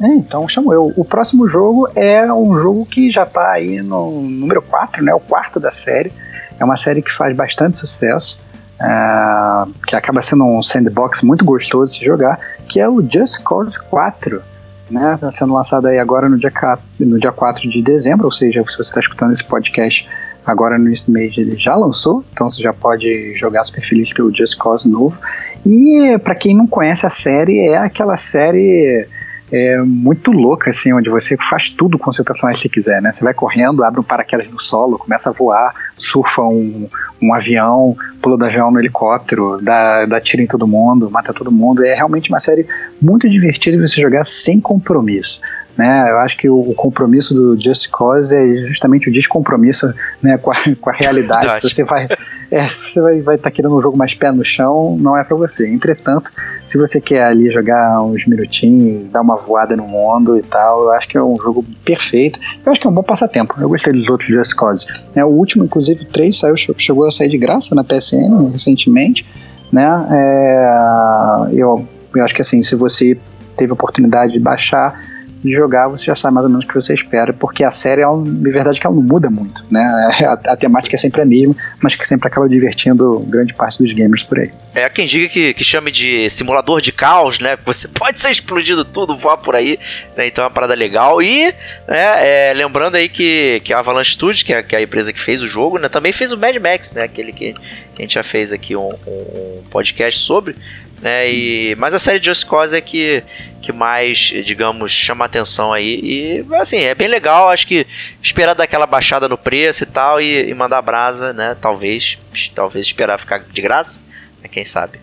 É, 0.00 0.06
então 0.06 0.48
chamo 0.48 0.72
eu. 0.72 0.92
O 0.96 1.04
próximo 1.04 1.48
jogo 1.48 1.88
é 1.96 2.32
um 2.32 2.56
jogo 2.56 2.86
que 2.86 3.10
já 3.10 3.24
está 3.24 3.50
aí 3.52 3.82
no 3.82 4.22
número 4.22 4.62
4, 4.62 5.02
né? 5.02 5.12
O 5.12 5.20
quarto 5.20 5.58
da 5.58 5.70
série. 5.70 6.12
É 6.58 6.64
uma 6.64 6.76
série 6.76 7.02
que 7.02 7.10
faz 7.10 7.34
bastante 7.34 7.76
sucesso. 7.76 8.38
Uh, 8.80 9.72
que 9.88 9.96
acaba 9.96 10.22
sendo 10.22 10.44
um 10.44 10.62
sandbox 10.62 11.22
muito 11.22 11.44
gostoso 11.44 11.86
de 11.86 11.98
se 11.98 12.04
jogar, 12.04 12.38
que 12.68 12.78
é 12.78 12.88
o 12.88 13.00
Just 13.02 13.42
Cause 13.42 13.80
4. 13.80 14.40
Né, 14.88 15.18
tá 15.20 15.30
sendo 15.30 15.52
lançado 15.52 15.86
aí 15.86 15.98
agora 15.98 16.30
no 16.30 16.38
dia, 16.38 16.50
no 16.98 17.18
dia 17.18 17.30
4 17.30 17.68
de 17.68 17.82
dezembro, 17.82 18.24
ou 18.24 18.30
seja, 18.30 18.64
se 18.66 18.74
você 18.74 18.80
está 18.80 19.00
escutando 19.00 19.32
esse 19.32 19.44
podcast 19.44 20.08
agora 20.44 20.78
no 20.78 20.86
início 20.86 21.06
do 21.06 21.12
mês 21.12 21.36
ele 21.36 21.56
já 21.56 21.74
lançou, 21.74 22.24
então 22.32 22.48
você 22.48 22.62
já 22.62 22.72
pode 22.72 23.34
jogar 23.34 23.64
super 23.64 23.84
feliz 23.84 24.12
que 24.12 24.20
é 24.20 24.24
o 24.24 24.34
Just 24.34 24.56
Cause 24.58 24.88
novo. 24.88 25.18
E 25.64 26.18
para 26.24 26.34
quem 26.34 26.54
não 26.54 26.66
conhece 26.66 27.06
a 27.06 27.10
série, 27.10 27.60
é 27.60 27.76
aquela 27.76 28.16
série 28.16 29.06
é 29.50 29.78
muito 29.78 30.30
louca, 30.30 30.70
assim, 30.70 30.92
onde 30.92 31.08
você 31.08 31.36
faz 31.38 31.70
tudo 31.70 31.98
com 31.98 32.10
o 32.10 32.12
seu 32.12 32.24
personagem 32.24 32.60
se 32.60 32.68
quiser, 32.68 33.00
né? 33.00 33.10
Você 33.10 33.24
vai 33.24 33.32
correndo, 33.32 33.82
abre 33.82 34.00
um 34.00 34.02
paraquedas 34.02 34.48
no 34.50 34.60
solo, 34.60 34.98
começa 34.98 35.30
a 35.30 35.32
voar, 35.32 35.72
surfa 35.96 36.42
um, 36.42 36.88
um 37.20 37.32
avião, 37.32 37.96
pula 38.20 38.36
do 38.36 38.44
avião 38.44 38.70
no 38.70 38.78
helicóptero, 38.78 39.58
dá, 39.62 40.04
dá 40.04 40.20
tiro 40.20 40.42
em 40.42 40.46
todo 40.46 40.66
mundo, 40.66 41.10
mata 41.10 41.32
todo 41.32 41.50
mundo. 41.50 41.84
É 41.84 41.94
realmente 41.94 42.28
uma 42.28 42.40
série 42.40 42.66
muito 43.00 43.28
divertida 43.28 43.76
de 43.76 43.88
você 43.88 44.00
jogar 44.00 44.24
sem 44.24 44.60
compromisso. 44.60 45.40
Né? 45.78 46.10
Eu 46.10 46.18
acho 46.18 46.36
que 46.36 46.50
o, 46.50 46.74
compromisso 46.74 47.32
do 47.32 47.56
Just 47.58 47.88
Cause 47.88 48.34
é 48.34 48.66
justamente 48.66 49.08
o 49.08 49.12
descompromisso 49.12 49.94
né, 50.20 50.36
com, 50.36 50.50
a, 50.50 50.56
com 50.80 50.90
a 50.90 50.92
realidade. 50.92 51.60
se 51.60 51.70
você 51.70 51.84
vai 51.84 52.08
é, 52.50 52.64
se 52.64 52.82
você 52.82 53.00
vai 53.00 53.12
estar 53.18 53.24
vai 53.24 53.38
tá 53.38 53.50
querendo 53.50 53.76
um 53.76 53.80
jogo 53.80 53.96
mais 53.96 54.12
pé 54.12 54.32
no 54.32 54.44
chão, 54.44 54.96
não 54.98 55.16
é 55.16 55.22
para 55.22 55.36
você. 55.36 55.68
Entretanto, 55.68 56.32
se 56.64 56.76
você 56.76 57.00
quer 57.00 57.24
ali 57.24 57.48
jogar 57.48 58.02
uns 58.02 58.26
minutinhos, 58.26 59.08
dar 59.08 59.20
uma 59.20 59.36
voada 59.36 59.76
no 59.76 59.86
mundo 59.86 60.36
e 60.36 60.42
tal, 60.42 60.82
eu 60.82 60.90
acho 60.90 61.06
que 61.06 61.16
é 61.16 61.22
um 61.22 61.36
jogo 61.36 61.64
perfeito. 61.84 62.40
Eu 62.66 62.72
acho 62.72 62.80
que 62.80 62.86
é 62.86 62.90
um 62.90 62.94
bom 62.94 63.02
passatempo. 63.02 63.54
Eu 63.60 63.68
gostei 63.68 63.92
dos 63.92 64.08
outros 64.08 64.28
Just 64.28 64.54
Cause. 64.56 64.84
É, 65.14 65.24
o 65.24 65.28
último, 65.28 65.64
inclusive, 65.64 66.02
o 66.02 66.06
3 66.06 66.36
saiu, 66.36 66.56
chegou 66.56 67.06
a 67.06 67.10
sair 67.12 67.28
de 67.28 67.38
graça 67.38 67.74
na 67.74 67.84
PSN 67.84 68.50
recentemente. 68.50 69.24
Né? 69.70 69.86
É, 70.10 71.48
eu, 71.52 71.86
eu 72.16 72.24
acho 72.24 72.34
que 72.34 72.40
assim, 72.40 72.62
se 72.62 72.74
você 72.74 73.16
teve 73.56 73.70
a 73.70 73.74
oportunidade 73.74 74.32
de 74.32 74.40
baixar 74.40 75.17
de 75.42 75.52
jogar, 75.52 75.88
você 75.88 76.06
já 76.06 76.14
sabe 76.14 76.34
mais 76.34 76.44
ou 76.44 76.50
menos 76.50 76.64
o 76.64 76.68
que 76.68 76.74
você 76.74 76.92
espera, 76.92 77.32
porque 77.32 77.62
a 77.62 77.70
série, 77.70 78.02
ela, 78.02 78.20
de 78.22 78.50
verdade, 78.50 78.80
que 78.80 78.86
ela 78.86 78.94
não 78.96 79.02
muda 79.02 79.30
muito, 79.30 79.64
né? 79.70 79.82
A, 80.26 80.52
a, 80.52 80.56
temática 80.56 80.96
é 80.96 80.98
sempre 80.98 81.22
a 81.22 81.24
mesma, 81.24 81.54
mas 81.80 81.94
que 81.94 82.06
sempre 82.06 82.28
acaba 82.28 82.48
divertindo 82.48 83.20
grande 83.20 83.54
parte 83.54 83.78
dos 83.78 83.92
gamers 83.92 84.22
por 84.22 84.40
aí. 84.40 84.50
É 84.74 84.88
quem 84.88 85.06
diga 85.06 85.28
que, 85.28 85.54
que 85.54 85.64
chame 85.64 85.90
de 85.90 86.28
simulador 86.30 86.80
de 86.80 86.92
caos, 86.92 87.38
né? 87.38 87.56
Você 87.64 87.88
pode 87.88 88.20
ser 88.20 88.30
explodido 88.30 88.84
tudo, 88.84 89.16
voar 89.16 89.36
por 89.36 89.54
aí, 89.54 89.78
né? 90.16 90.26
Então 90.26 90.44
é 90.44 90.46
uma 90.46 90.52
parada 90.52 90.74
legal. 90.74 91.22
E, 91.22 91.46
né, 91.86 92.50
é, 92.50 92.52
lembrando 92.54 92.96
aí 92.96 93.08
que, 93.08 93.60
que 93.64 93.72
a 93.72 93.78
Avalanche 93.78 94.12
Studios, 94.12 94.42
que 94.42 94.52
é, 94.52 94.62
que 94.62 94.74
é, 94.74 94.78
a 94.78 94.82
empresa 94.82 95.12
que 95.12 95.20
fez 95.20 95.40
o 95.42 95.46
jogo, 95.46 95.78
né? 95.78 95.88
Também 95.88 96.12
fez 96.12 96.32
o 96.32 96.38
Mad 96.38 96.56
Max, 96.56 96.92
né? 96.92 97.04
Aquele 97.04 97.32
que 97.32 97.54
a 97.98 98.02
gente 98.02 98.14
já 98.14 98.22
fez 98.22 98.52
aqui 98.52 98.74
um, 98.76 98.88
um 99.06 99.62
podcast 99.70 100.20
sobre 100.20 100.56
né? 101.00 101.30
E, 101.30 101.76
mas 101.76 101.94
a 101.94 101.98
série 101.98 102.22
Just 102.22 102.46
Cause 102.46 102.76
é 102.76 102.80
que, 102.80 103.22
que 103.60 103.72
mais, 103.72 104.18
digamos, 104.44 104.92
chama 104.92 105.24
atenção 105.24 105.72
aí. 105.72 106.00
E 106.02 106.46
assim, 106.54 106.78
é 106.78 106.94
bem 106.94 107.08
legal. 107.08 107.48
Acho 107.48 107.66
que 107.66 107.86
esperar 108.22 108.54
dar 108.54 108.64
aquela 108.64 108.86
baixada 108.86 109.28
no 109.28 109.38
preço 109.38 109.84
e 109.84 109.86
tal 109.86 110.20
e, 110.20 110.48
e 110.48 110.54
mandar 110.54 110.82
brasa, 110.82 111.32
né? 111.32 111.56
Talvez, 111.60 112.18
talvez 112.54 112.86
esperar 112.86 113.18
ficar 113.18 113.38
de 113.38 113.62
graça, 113.62 114.00
né? 114.42 114.48
quem 114.50 114.64
sabe. 114.64 114.98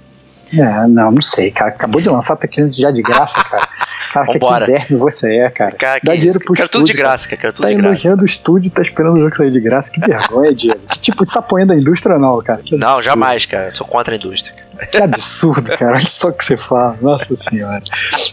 É, 0.53 0.87
não, 0.87 1.11
não 1.11 1.21
sei, 1.21 1.49
cara. 1.49 1.71
Acabou 1.71 2.01
de 2.01 2.09
lançar, 2.09 2.35
tá 2.35 2.47
querendo 2.47 2.73
já 2.73 2.91
de 2.91 3.01
graça, 3.01 3.41
cara. 3.41 3.67
Cara, 4.11 4.27
que, 4.27 4.39
que 4.39 4.65
verme 4.65 4.97
você 4.97 5.37
é, 5.37 5.49
cara. 5.49 5.71
cara 5.71 5.99
Dá 6.03 6.15
dinheiro 6.15 6.39
pro 6.39 6.53
quero 6.53 6.65
estúdio. 6.65 6.87
tudo 6.87 6.87
de 6.87 6.93
graça, 6.93 7.27
cara. 7.27 7.41
Quero 7.41 7.53
tudo 7.53 7.63
tá 7.63 7.69
de 7.69 7.75
graça. 7.75 7.87
elogiando 7.87 8.21
o 8.21 8.25
estúdio 8.25 8.71
tá 8.71 8.81
esperando 8.81 9.15
o 9.15 9.19
jogo 9.19 9.35
sair 9.35 9.51
de 9.51 9.59
graça. 9.59 9.91
Que 9.91 9.99
vergonha, 9.99 10.53
Diego. 10.53 10.79
que 10.89 10.99
tipo, 10.99 11.25
de 11.25 11.33
tá 11.33 11.39
apoiando 11.39 11.73
a 11.73 11.75
indústria 11.75 12.17
não, 12.17 12.41
cara? 12.41 12.61
não, 12.73 13.01
jamais, 13.01 13.45
cara. 13.45 13.73
Sou 13.73 13.87
contra 13.87 14.13
a 14.13 14.17
indústria. 14.17 14.64
Que 14.91 14.97
absurdo, 14.97 15.71
cara. 15.77 15.97
Olha 15.97 16.05
só 16.05 16.29
o 16.29 16.33
que 16.33 16.43
você 16.43 16.57
fala. 16.57 16.97
Nossa 17.01 17.35
senhora. 17.35 17.81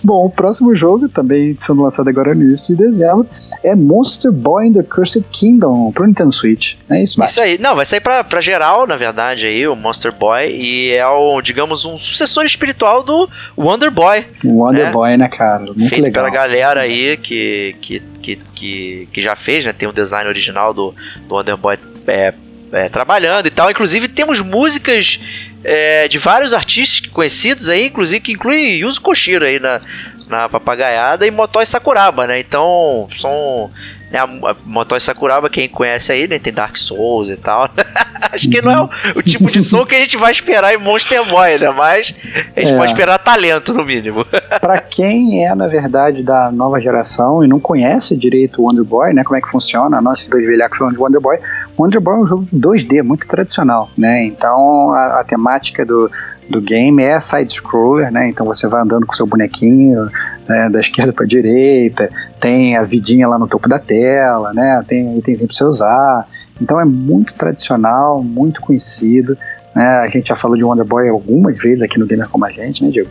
Bom, 0.02 0.26
o 0.26 0.30
próximo 0.30 0.74
jogo, 0.74 1.08
também 1.08 1.56
sendo 1.58 1.82
lançado 1.82 2.08
agora 2.08 2.34
no 2.34 2.42
início 2.42 2.76
de 2.76 2.82
dezembro, 2.82 3.26
é 3.62 3.74
Monster 3.74 4.32
Boy 4.32 4.68
in 4.68 4.72
the 4.72 4.82
Cursed 4.82 5.26
Kingdom 5.30 5.92
pro 5.92 6.06
Nintendo 6.06 6.32
Switch. 6.32 6.74
É 6.90 7.02
isso, 7.02 7.22
Isso 7.22 7.40
aí. 7.40 7.58
Não, 7.58 7.76
vai 7.76 7.84
sair 7.84 8.00
pra, 8.00 8.24
pra 8.24 8.40
geral, 8.40 8.86
na 8.86 8.96
verdade, 8.96 9.46
aí, 9.46 9.66
o 9.66 9.76
Monster 9.76 10.12
Boy. 10.12 10.50
E 10.50 10.92
é 10.92 11.06
o, 11.06 11.40
digamos, 11.40 11.84
um 11.84 11.96
sucessor 11.96 12.44
espiritual 12.44 13.02
do 13.02 13.28
Wonder 13.56 13.90
Boy. 13.90 14.26
Wonder 14.44 14.86
né? 14.86 14.90
Boy, 14.92 15.16
né, 15.16 15.28
cara? 15.28 15.60
Muito 15.60 15.88
Feito 15.88 16.04
legal. 16.04 16.24
pela 16.24 16.30
galera 16.30 16.80
aí 16.80 17.16
que, 17.16 17.76
que, 17.80 18.02
que, 18.20 18.36
que, 18.36 19.08
que 19.12 19.22
já 19.22 19.36
fez, 19.36 19.64
né? 19.64 19.72
Tem 19.72 19.88
o 19.88 19.92
design 19.92 20.28
original 20.28 20.74
do, 20.74 20.94
do 21.28 21.34
Wonder 21.34 21.56
Boy. 21.56 21.78
É, 22.06 22.34
é, 22.72 22.88
trabalhando 22.88 23.46
e 23.46 23.50
tal. 23.50 23.70
Inclusive 23.70 24.08
temos 24.08 24.40
músicas 24.40 25.20
é, 25.64 26.08
de 26.08 26.18
vários 26.18 26.52
artistas 26.52 27.10
conhecidos 27.10 27.68
aí, 27.68 27.86
inclusive 27.86 28.20
que 28.20 28.32
inclui 28.32 28.78
Yuzo 28.78 29.00
Koshiro 29.00 29.44
aí 29.44 29.58
na, 29.58 29.80
na 30.28 30.48
papagaiada 30.48 31.26
e 31.26 31.30
Motoi 31.30 31.66
Sakuraba, 31.66 32.26
né? 32.26 32.38
Então 32.40 33.08
são 33.14 33.70
Né, 34.12 34.18
a, 34.18 34.24
a 34.24 34.56
Motoi 34.66 35.00
Sakuraba, 35.00 35.48
quem 35.48 35.68
conhece 35.68 36.12
aí, 36.12 36.28
né? 36.28 36.38
Tem 36.38 36.52
Dark 36.52 36.76
Souls 36.76 37.30
e 37.30 37.36
tal. 37.36 37.68
Acho 38.30 38.48
que 38.48 38.62
não 38.62 38.70
é 38.70 38.80
o, 38.80 38.90
o, 39.16 39.22
tipo 39.22 39.46
de 39.46 39.60
som 39.62 39.84
que 39.84 39.94
a 39.94 39.98
gente 39.98 40.16
vai 40.16 40.32
esperar 40.32 40.72
em 40.72 40.78
Monster 40.78 41.24
Boy, 41.28 41.58
né? 41.58 41.70
Mas 41.70 42.12
a 42.56 42.60
gente 42.60 42.72
é. 42.72 42.76
pode 42.76 42.92
esperar 42.92 43.18
talento, 43.18 43.74
no 43.74 43.84
mínimo. 43.84 44.24
pra 44.60 44.78
quem 44.78 45.44
é, 45.44 45.54
na 45.54 45.66
verdade, 45.66 46.22
da 46.22 46.50
nova 46.50 46.80
geração 46.80 47.44
e 47.44 47.48
não 47.48 47.58
conhece 47.58 48.16
direito 48.16 48.62
o 48.62 48.66
Wonder 48.66 48.84
Boy, 48.84 49.12
né? 49.12 49.24
Como 49.24 49.36
é 49.36 49.40
que 49.40 49.48
funciona, 49.48 50.00
nós 50.00 50.26
dois 50.28 50.46
velhacos 50.46 50.78
falando 50.78 50.94
de 50.94 51.00
Wonder 51.00 51.20
Boy. 51.20 51.38
Wonder 51.78 52.00
Boy 52.00 52.14
é 52.14 52.18
um 52.18 52.26
jogo 52.26 52.46
2D, 52.54 53.02
muito 53.02 53.26
tradicional, 53.26 53.90
né? 53.96 54.24
Então 54.24 54.92
a, 54.94 55.20
a 55.20 55.24
temática 55.24 55.84
do 55.84 56.10
do 56.52 56.60
game 56.60 57.02
é 57.02 57.18
side-scroller, 57.18 58.12
né? 58.12 58.28
Então 58.28 58.46
você 58.46 58.68
vai 58.68 58.82
andando 58.82 59.06
com 59.06 59.14
seu 59.14 59.26
bonequinho 59.26 60.08
né, 60.46 60.68
da 60.70 60.78
esquerda 60.78 61.12
para 61.12 61.26
direita, 61.26 62.10
tem 62.38 62.76
a 62.76 62.82
vidinha 62.82 63.26
lá 63.26 63.38
no 63.38 63.48
topo 63.48 63.68
da 63.68 63.78
tela, 63.78 64.52
né? 64.52 64.84
Tem 64.86 65.18
itens 65.18 65.42
para 65.42 65.54
você 65.54 65.64
usar. 65.64 66.28
Então 66.60 66.78
é 66.78 66.84
muito 66.84 67.34
tradicional, 67.34 68.22
muito 68.22 68.60
conhecido. 68.60 69.36
Né? 69.74 69.84
A 69.84 70.06
gente 70.06 70.28
já 70.28 70.36
falou 70.36 70.56
de 70.56 70.62
Wonder 70.62 70.84
Boy 70.84 71.08
algumas 71.08 71.58
vezes 71.60 71.80
aqui 71.80 71.98
no 71.98 72.06
Gamer 72.06 72.28
Como 72.28 72.44
a 72.44 72.50
Gente, 72.50 72.84
né, 72.84 72.90
Diego? 72.90 73.08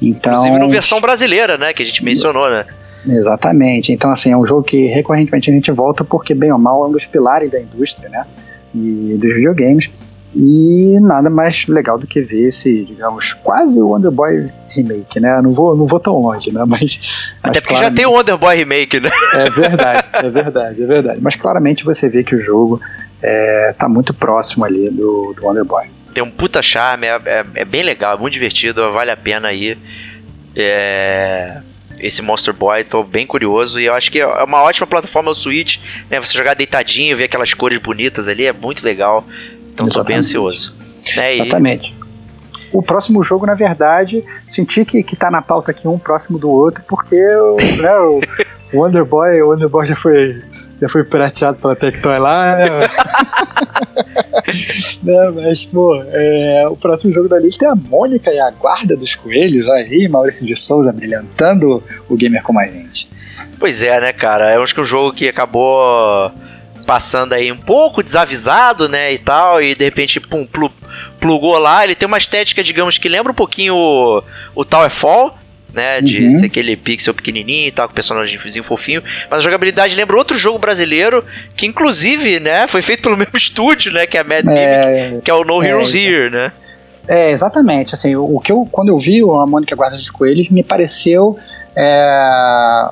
Então, 0.00 0.32
Inclusive 0.32 0.58
na 0.58 0.66
versão 0.68 1.00
brasileira, 1.00 1.58
né? 1.58 1.72
Que 1.72 1.82
a 1.82 1.86
gente 1.86 2.04
mencionou, 2.04 2.48
né? 2.48 2.64
Exatamente. 3.06 3.92
Então, 3.92 4.10
assim, 4.10 4.30
é 4.30 4.36
um 4.36 4.46
jogo 4.46 4.62
que 4.62 4.86
recorrentemente 4.86 5.50
a 5.50 5.52
gente 5.52 5.70
volta 5.72 6.04
porque, 6.04 6.32
bem 6.34 6.52
ou 6.52 6.58
mal, 6.58 6.84
é 6.84 6.88
um 6.88 6.92
dos 6.92 7.04
pilares 7.04 7.50
da 7.50 7.60
indústria, 7.60 8.08
né? 8.08 8.24
E 8.74 9.18
dos 9.20 9.34
videogames. 9.34 9.90
E 10.36 10.98
nada 11.00 11.30
mais 11.30 11.66
legal 11.66 11.96
do 11.96 12.06
que 12.06 12.20
ver 12.20 12.48
esse, 12.48 12.84
digamos, 12.84 13.32
quase 13.32 13.80
o 13.80 13.88
Wonder 13.88 14.10
Boy 14.10 14.50
remake, 14.68 15.20
né? 15.20 15.40
Não 15.40 15.52
vou, 15.52 15.76
não 15.76 15.86
vou 15.86 16.00
tão 16.00 16.20
longe, 16.20 16.50
né? 16.50 16.64
Mas. 16.66 16.98
Até 17.40 17.60
mas 17.60 17.60
porque 17.60 17.76
já 17.76 17.90
tem 17.90 18.04
o 18.04 18.10
Wonder 18.10 18.36
Boy 18.36 18.56
remake, 18.56 18.98
né? 18.98 19.10
É 19.32 19.48
verdade, 19.48 20.08
é 20.12 20.30
verdade, 20.30 20.82
é 20.82 20.86
verdade. 20.86 21.20
Mas 21.22 21.36
claramente 21.36 21.84
você 21.84 22.08
vê 22.08 22.24
que 22.24 22.34
o 22.34 22.40
jogo 22.40 22.80
é, 23.22 23.72
tá 23.78 23.88
muito 23.88 24.12
próximo 24.12 24.64
ali 24.64 24.90
do, 24.90 25.34
do 25.34 25.46
Wonder 25.46 25.64
Boy. 25.64 25.86
Tem 26.12 26.22
um 26.22 26.30
puta 26.30 26.60
charme, 26.60 27.06
é, 27.06 27.20
é, 27.24 27.44
é 27.54 27.64
bem 27.64 27.82
legal, 27.82 28.16
é 28.16 28.18
muito 28.18 28.34
divertido, 28.34 28.90
vale 28.90 29.12
a 29.12 29.16
pena 29.16 29.48
aí. 29.48 29.78
É 30.56 31.60
esse 31.98 32.22
Monster 32.22 32.52
Boy, 32.52 32.84
tô 32.84 33.02
bem 33.02 33.26
curioso 33.26 33.78
e 33.80 33.86
eu 33.86 33.94
acho 33.94 34.10
que 34.10 34.20
é 34.20 34.26
uma 34.26 34.62
ótima 34.62 34.86
plataforma 34.86 35.30
o 35.30 35.34
Switch, 35.34 35.78
né? 36.10 36.20
Você 36.20 36.36
jogar 36.36 36.54
deitadinho, 36.54 37.16
ver 37.16 37.24
aquelas 37.24 37.54
cores 37.54 37.78
bonitas 37.78 38.28
ali, 38.28 38.46
é 38.46 38.52
muito 38.52 38.84
legal. 38.84 39.26
Então 39.74 39.88
tô 39.88 40.02
bem 40.04 40.16
ansioso. 40.16 40.74
É, 41.16 41.36
Exatamente. 41.36 41.94
O 42.72 42.82
próximo 42.82 43.22
jogo, 43.22 43.46
na 43.46 43.54
verdade, 43.54 44.24
senti 44.48 44.84
que, 44.84 45.02
que 45.02 45.14
tá 45.14 45.30
na 45.30 45.42
pauta 45.42 45.70
aqui 45.70 45.86
um 45.86 45.98
próximo 45.98 46.38
do 46.38 46.50
outro, 46.50 46.82
porque 46.88 47.14
né, 47.14 47.96
o 47.98 48.20
Wonder 48.72 49.04
Boy, 49.04 49.42
o 49.42 49.50
Wonder 49.50 49.68
Boy 49.68 49.86
já 49.86 49.94
foi 49.94 50.42
já 50.80 50.88
foi 50.88 51.04
prateado 51.04 51.58
pela 51.58 51.76
Tectoy 51.76 52.18
lá, 52.18 52.56
né? 52.56 52.66
né? 55.02 55.30
Mas, 55.36 55.64
pô, 55.64 56.02
é, 56.08 56.66
o 56.68 56.76
próximo 56.76 57.12
jogo 57.12 57.28
da 57.28 57.38
lista 57.38 57.64
é 57.64 57.68
a 57.68 57.74
Mônica 57.74 58.30
e 58.30 58.40
a 58.40 58.50
Guarda 58.50 58.96
dos 58.96 59.14
Coelhos. 59.14 59.68
Aí, 59.68 60.08
Maurício 60.08 60.46
de 60.46 60.56
Souza 60.56 60.92
brilhantando 60.92 61.82
o 62.08 62.16
gamer 62.16 62.42
como 62.42 62.58
a 62.58 62.66
gente. 62.66 63.08
Pois 63.58 63.82
é, 63.82 64.00
né, 64.00 64.12
cara? 64.12 64.52
Eu 64.54 64.62
acho 64.62 64.74
que 64.74 64.80
um 64.80 64.84
jogo 64.84 65.12
que 65.14 65.28
acabou 65.28 66.30
passando 66.84 67.32
aí 67.32 67.50
um 67.50 67.56
pouco 67.56 68.02
desavisado, 68.02 68.88
né, 68.88 69.12
e 69.12 69.18
tal, 69.18 69.62
e 69.62 69.74
de 69.74 69.84
repente, 69.84 70.20
pum, 70.20 70.46
plu, 70.46 70.70
plugou 71.18 71.58
lá. 71.58 71.84
Ele 71.84 71.94
tem 71.94 72.06
uma 72.06 72.18
estética, 72.18 72.62
digamos, 72.62 72.98
que 72.98 73.08
lembra 73.08 73.32
um 73.32 73.34
pouquinho 73.34 73.74
o, 73.74 74.22
o 74.54 74.64
Towerfall, 74.64 75.36
né, 75.72 76.00
de 76.00 76.24
uhum. 76.24 76.38
ser 76.38 76.46
aquele 76.46 76.76
pixel 76.76 77.12
pequenininho 77.12 77.66
e 77.66 77.72
tal, 77.72 77.88
com 77.88 77.94
personagemzinho 77.94 78.64
fofinho, 78.64 79.02
mas 79.28 79.40
a 79.40 79.42
jogabilidade 79.42 79.96
lembra 79.96 80.16
outro 80.16 80.38
jogo 80.38 80.58
brasileiro, 80.58 81.24
que 81.56 81.66
inclusive, 81.66 82.38
né, 82.38 82.66
foi 82.66 82.80
feito 82.80 83.02
pelo 83.02 83.16
mesmo 83.18 83.36
estúdio, 83.36 83.92
né, 83.92 84.06
que 84.06 84.16
é 84.16 84.20
a 84.20 84.24
Mad 84.24 84.46
é, 84.46 85.08
Mimic, 85.08 85.24
que 85.24 85.30
é 85.30 85.34
o 85.34 85.44
No 85.44 85.62
é, 85.62 85.68
Heroes 85.68 85.94
é, 85.94 85.98
Here, 85.98 86.30
né. 86.30 86.52
É, 87.06 87.30
exatamente, 87.30 87.94
assim, 87.94 88.14
o, 88.14 88.36
o 88.36 88.40
que 88.40 88.52
eu, 88.52 88.66
quando 88.70 88.88
eu 88.88 88.96
vi 88.96 89.20
a 89.20 89.46
Mônica 89.46 89.74
Guarda 89.74 89.96
dos 89.96 90.10
Coelhos, 90.10 90.48
me 90.48 90.62
pareceu 90.62 91.36
é, 91.76 92.90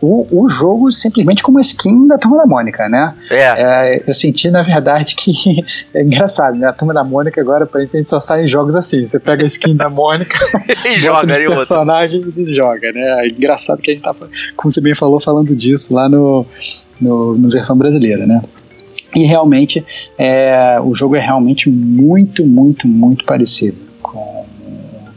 o, 0.00 0.26
o 0.30 0.48
jogo 0.48 0.90
simplesmente 0.90 1.42
como 1.42 1.58
skin 1.60 2.06
da 2.06 2.18
Turma 2.18 2.38
da 2.38 2.46
Mônica, 2.46 2.88
né? 2.88 3.14
É. 3.30 3.96
é. 3.96 4.04
eu 4.06 4.14
senti, 4.14 4.50
na 4.50 4.62
verdade, 4.62 5.14
que 5.14 5.32
é 5.94 6.02
engraçado, 6.02 6.56
né? 6.56 6.68
A 6.68 6.72
Turma 6.72 6.94
da 6.94 7.02
Mônica 7.02 7.40
agora, 7.40 7.64
aparentemente, 7.64 8.08
só 8.08 8.20
sai 8.20 8.44
em 8.44 8.48
jogos 8.48 8.76
assim. 8.76 9.06
Você 9.06 9.18
pega 9.18 9.42
a 9.42 9.46
skin 9.46 9.76
da 9.76 9.88
Mônica 9.88 10.38
e 10.86 10.98
joga 10.98 11.34
ali 11.34 11.46
personagem 11.46 12.24
outro. 12.24 12.40
e 12.40 12.52
joga, 12.52 12.92
né? 12.92 13.24
É 13.24 13.28
engraçado 13.28 13.80
que 13.80 13.90
a 13.90 13.94
gente 13.94 14.02
tá, 14.02 14.14
como 14.56 14.70
você 14.70 14.80
bem 14.80 14.94
falou, 14.94 15.18
falando 15.20 15.54
disso 15.54 15.94
lá 15.94 16.08
no, 16.08 16.46
no, 17.00 17.36
no 17.36 17.50
versão 17.50 17.76
brasileira, 17.76 18.26
né? 18.26 18.42
E 19.14 19.24
realmente, 19.24 19.84
é, 20.18 20.78
o 20.80 20.94
jogo 20.94 21.16
é 21.16 21.20
realmente 21.20 21.70
muito, 21.70 22.44
muito, 22.44 22.86
muito 22.86 23.24
parecido 23.24 23.78
com 24.02 24.44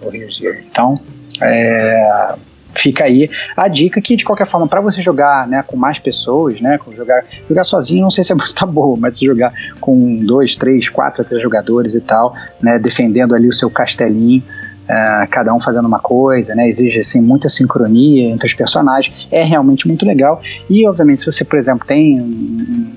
o 0.02 0.10
Rio 0.10 0.28
Então, 0.72 0.94
é, 1.42 2.36
fica 2.82 3.04
aí 3.04 3.30
a 3.56 3.68
dica 3.68 4.02
que 4.02 4.16
de 4.16 4.26
qualquer 4.26 4.48
forma 4.48 4.68
para 4.68 4.82
você 4.82 5.02
jogar 5.02 5.48
né 5.48 5.64
com 5.66 5.78
mais 5.78 6.00
pessoas 6.00 6.60
né 6.60 6.80
jogar 6.96 7.24
jogar 7.48 7.64
sozinho 7.64 8.02
não 8.02 8.10
sei 8.10 8.24
se 8.24 8.32
é 8.32 8.36
muito 8.36 8.54
tá 8.54 8.66
boa 8.66 8.98
mas 8.98 9.18
se 9.18 9.26
jogar 9.26 9.54
com 9.80 10.26
dois 10.26 10.56
três 10.56 10.90
quatro 10.90 11.24
três 11.24 11.42
jogadores 11.42 11.94
e 11.94 12.02
tal 12.02 12.34
né 12.62 12.80
defendendo 12.80 13.36
ali 13.36 13.48
o 13.48 13.54
seu 13.54 13.70
castelinho 13.70 14.44
uh, 14.86 15.28
cada 15.30 15.54
um 15.54 15.60
fazendo 15.60 15.88
uma 15.88 16.00
coisa 16.00 16.56
né 16.56 16.68
exige 16.68 17.00
assim 17.00 17.22
muita 17.22 17.50
sincronia 17.50 18.30
entre 18.30 18.48
os 18.48 18.54
personagens 18.54 19.28
é 19.32 19.44
realmente 19.44 19.88
muito 19.88 20.06
legal. 20.06 20.42
E 20.70 20.88
obviamente 20.88 21.22
se 21.22 21.32
você 21.32 21.44
por 21.44 21.58
exemplo 21.58 21.88
tem 21.88 22.20
um, 22.20 22.92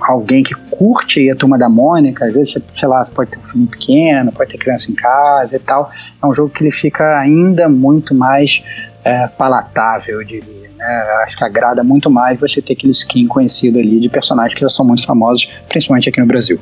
alguém 0.00 0.42
que 0.42 0.54
curte 0.70 1.30
a 1.30 1.36
turma 1.36 1.58
da 1.58 1.68
Mônica, 1.68 2.24
às 2.24 2.32
vezes, 2.32 2.56
sei 2.74 2.88
lá, 2.88 3.02
pode 3.14 3.30
ter 3.30 3.38
um 3.38 3.44
filho 3.44 3.66
pequeno, 3.66 4.32
pode 4.32 4.50
ter 4.50 4.58
criança 4.58 4.90
em 4.90 4.94
casa 4.94 5.56
e 5.56 5.58
tal. 5.58 5.90
É 6.22 6.26
um 6.26 6.34
jogo 6.34 6.50
que 6.50 6.62
ele 6.62 6.70
fica 6.70 7.18
ainda 7.18 7.68
muito 7.68 8.14
mais 8.14 8.62
é, 9.04 9.26
palatável, 9.26 10.20
eu 10.20 10.24
diria. 10.24 10.70
Né? 10.76 10.86
Acho 11.22 11.36
que 11.36 11.44
agrada 11.44 11.84
muito 11.84 12.10
mais 12.10 12.38
você 12.38 12.60
ter 12.60 12.72
aquele 12.72 12.92
skin 12.92 13.26
conhecido 13.26 13.78
ali 13.78 14.00
de 14.00 14.08
personagens 14.08 14.54
que 14.54 14.60
já 14.60 14.68
são 14.68 14.84
muito 14.84 15.04
famosos, 15.06 15.46
principalmente 15.68 16.08
aqui 16.08 16.20
no 16.20 16.26
Brasil. 16.26 16.60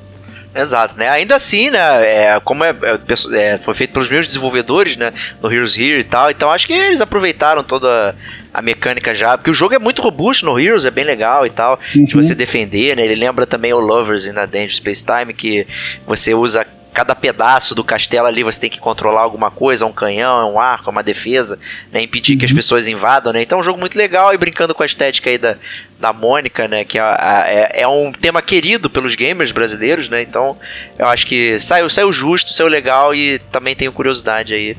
Exato, 0.54 0.96
né? 0.98 1.08
Ainda 1.08 1.36
assim, 1.36 1.70
né? 1.70 1.78
É, 2.04 2.40
como 2.40 2.62
é, 2.62 2.70
é, 2.70 3.54
é, 3.54 3.58
foi 3.58 3.74
feito 3.74 3.92
pelos 3.92 4.08
mesmos 4.08 4.26
desenvolvedores, 4.26 4.96
né? 4.96 5.12
No 5.40 5.50
Heroes 5.50 5.76
Here 5.76 6.00
e 6.00 6.04
tal. 6.04 6.30
Então 6.30 6.50
acho 6.50 6.66
que 6.66 6.72
eles 6.72 7.00
aproveitaram 7.00 7.64
toda 7.64 8.14
a 8.52 8.60
mecânica 8.60 9.14
já. 9.14 9.36
Porque 9.36 9.50
o 9.50 9.54
jogo 9.54 9.74
é 9.74 9.78
muito 9.78 10.02
robusto 10.02 10.44
no 10.44 10.58
Heroes, 10.58 10.84
é 10.84 10.90
bem 10.90 11.04
legal 11.04 11.46
e 11.46 11.50
tal. 11.50 11.80
Uhum. 11.94 12.04
De 12.04 12.14
você 12.14 12.34
defender, 12.34 12.96
né? 12.96 13.04
Ele 13.04 13.14
lembra 13.14 13.46
também 13.46 13.72
o 13.72 13.80
Lovers 13.80 14.26
in 14.26 14.36
a 14.36 14.44
Danger 14.44 14.74
Space 14.74 15.04
Time, 15.04 15.32
que 15.32 15.66
você 16.06 16.34
usa 16.34 16.66
cada 16.92 17.14
pedaço 17.14 17.74
do 17.74 17.82
castelo 17.82 18.26
ali 18.26 18.42
você 18.42 18.60
tem 18.60 18.70
que 18.70 18.78
controlar 18.78 19.22
alguma 19.22 19.50
coisa, 19.50 19.86
um 19.86 19.92
canhão, 19.92 20.54
um 20.54 20.60
arco, 20.60 20.90
uma 20.90 21.02
defesa, 21.02 21.58
né, 21.90 22.02
impedir 22.02 22.32
uhum. 22.32 22.38
que 22.38 22.44
as 22.44 22.50
uhum. 22.50 22.56
pessoas 22.56 22.88
invadam, 22.88 23.32
né? 23.32 23.42
Então 23.42 23.58
é 23.58 23.60
um 23.60 23.64
jogo 23.64 23.80
muito 23.80 23.96
legal 23.96 24.32
e 24.34 24.38
brincando 24.38 24.74
com 24.74 24.82
a 24.82 24.86
estética 24.86 25.30
aí 25.30 25.38
da, 25.38 25.56
da 25.98 26.12
Mônica, 26.12 26.68
né, 26.68 26.84
que 26.84 26.98
é, 26.98 27.02
é, 27.02 27.82
é 27.82 27.88
um 27.88 28.12
tema 28.12 28.42
querido 28.42 28.90
pelos 28.90 29.14
gamers 29.14 29.52
brasileiros, 29.52 30.08
né? 30.08 30.22
Então 30.22 30.56
eu 30.98 31.06
acho 31.06 31.26
que 31.26 31.58
saiu, 31.58 31.88
saiu 31.88 32.12
justo, 32.12 32.52
saiu 32.52 32.68
legal 32.68 33.14
e 33.14 33.38
também 33.50 33.74
tenho 33.74 33.92
curiosidade 33.92 34.52
aí 34.54 34.76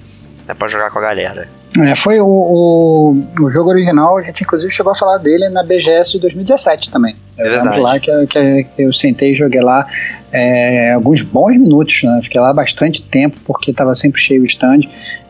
né, 0.48 0.54
para 0.54 0.68
jogar 0.68 0.92
com 0.92 1.00
a 1.00 1.02
galera. 1.02 1.50
É, 1.82 1.96
foi 1.96 2.20
o, 2.20 2.28
o, 2.28 3.12
o, 3.42 3.52
jogo 3.52 3.70
original, 3.70 4.18
a 4.18 4.22
gente 4.22 4.44
inclusive 4.44 4.72
chegou 4.72 4.92
a 4.92 4.96
falar 4.96 5.18
dele 5.18 5.50
na 5.50 5.64
BGS 5.64 6.12
de 6.12 6.20
2017 6.20 6.92
também. 6.92 7.16
Eu 7.38 7.46
é 7.46 7.50
verdade. 7.50 7.80
lá 7.80 8.00
que, 8.00 8.28
que, 8.28 8.68
eu 8.78 8.94
sentei 8.94 9.32
e 9.32 9.36
joguei 9.36 9.62
lá 9.62 9.88
é, 10.32 10.94
alguns 10.94 11.24
bons 11.24 11.58
minutos, 11.60 12.04
né? 12.04 12.20
Fiquei 12.22 12.40
lá 12.40 12.54
bastante 12.54 13.02
tempo 13.02 13.40
porque 13.44 13.72
estava 13.72 13.96
sempre 13.96 14.22
cheio 14.22 14.44
o 14.44 14.46
stand. 14.46 14.82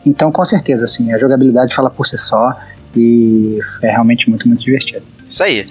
Então, 0.04 0.30
com 0.30 0.44
certeza, 0.44 0.84
assim, 0.84 1.12
a 1.14 1.18
jogabilidade 1.18 1.74
fala 1.74 1.88
por 1.88 2.06
si 2.06 2.18
só 2.18 2.54
e 2.94 3.58
é 3.82 3.90
realmente 3.90 4.28
muito, 4.28 4.46
muito 4.46 4.62
divertido. 4.62 5.04
Isso 5.26 5.42
aí. 5.42 5.64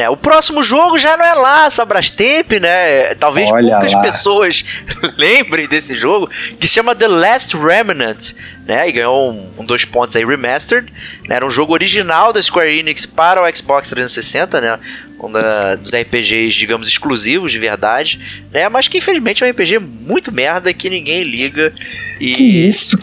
Né? 0.00 0.08
O 0.08 0.16
próximo 0.16 0.62
jogo 0.62 0.96
já 0.96 1.14
não 1.14 1.26
é 1.26 1.34
lá, 1.34 1.68
Sabrastemp, 1.68 2.52
né? 2.52 3.14
Talvez 3.16 3.50
Olha 3.50 3.72
poucas 3.72 3.92
lá. 3.92 4.00
pessoas 4.00 4.64
lembrem 5.18 5.68
desse 5.68 5.94
jogo, 5.94 6.26
que 6.58 6.66
se 6.66 6.72
chama 6.72 6.94
The 6.94 7.06
Last 7.06 7.54
Remnant, 7.54 8.32
né? 8.64 8.88
E 8.88 8.92
ganhou 8.92 9.30
um, 9.30 9.50
um 9.58 9.64
dois 9.66 9.84
pontos 9.84 10.16
aí, 10.16 10.24
Remastered. 10.24 10.90
Né? 11.28 11.36
Era 11.36 11.44
um 11.44 11.50
jogo 11.50 11.74
original 11.74 12.32
da 12.32 12.40
Square 12.40 12.78
Enix 12.78 13.04
para 13.04 13.42
o 13.42 13.54
Xbox 13.54 13.90
360, 13.90 14.58
né? 14.62 14.78
Um 15.22 15.30
da, 15.30 15.74
dos 15.76 15.92
RPGs, 15.92 16.56
digamos, 16.56 16.88
exclusivos 16.88 17.52
de 17.52 17.58
verdade, 17.58 18.44
né? 18.52 18.68
Mas 18.68 18.88
que 18.88 18.98
infelizmente 18.98 19.42
é 19.42 19.46
um 19.46 19.50
RPG 19.50 19.78
muito 19.78 20.32
merda 20.32 20.72
que 20.72 20.88
ninguém 20.88 21.22
liga. 21.24 21.72
E, 22.20 22.32
Que 22.32 22.66
isso? 22.66 22.98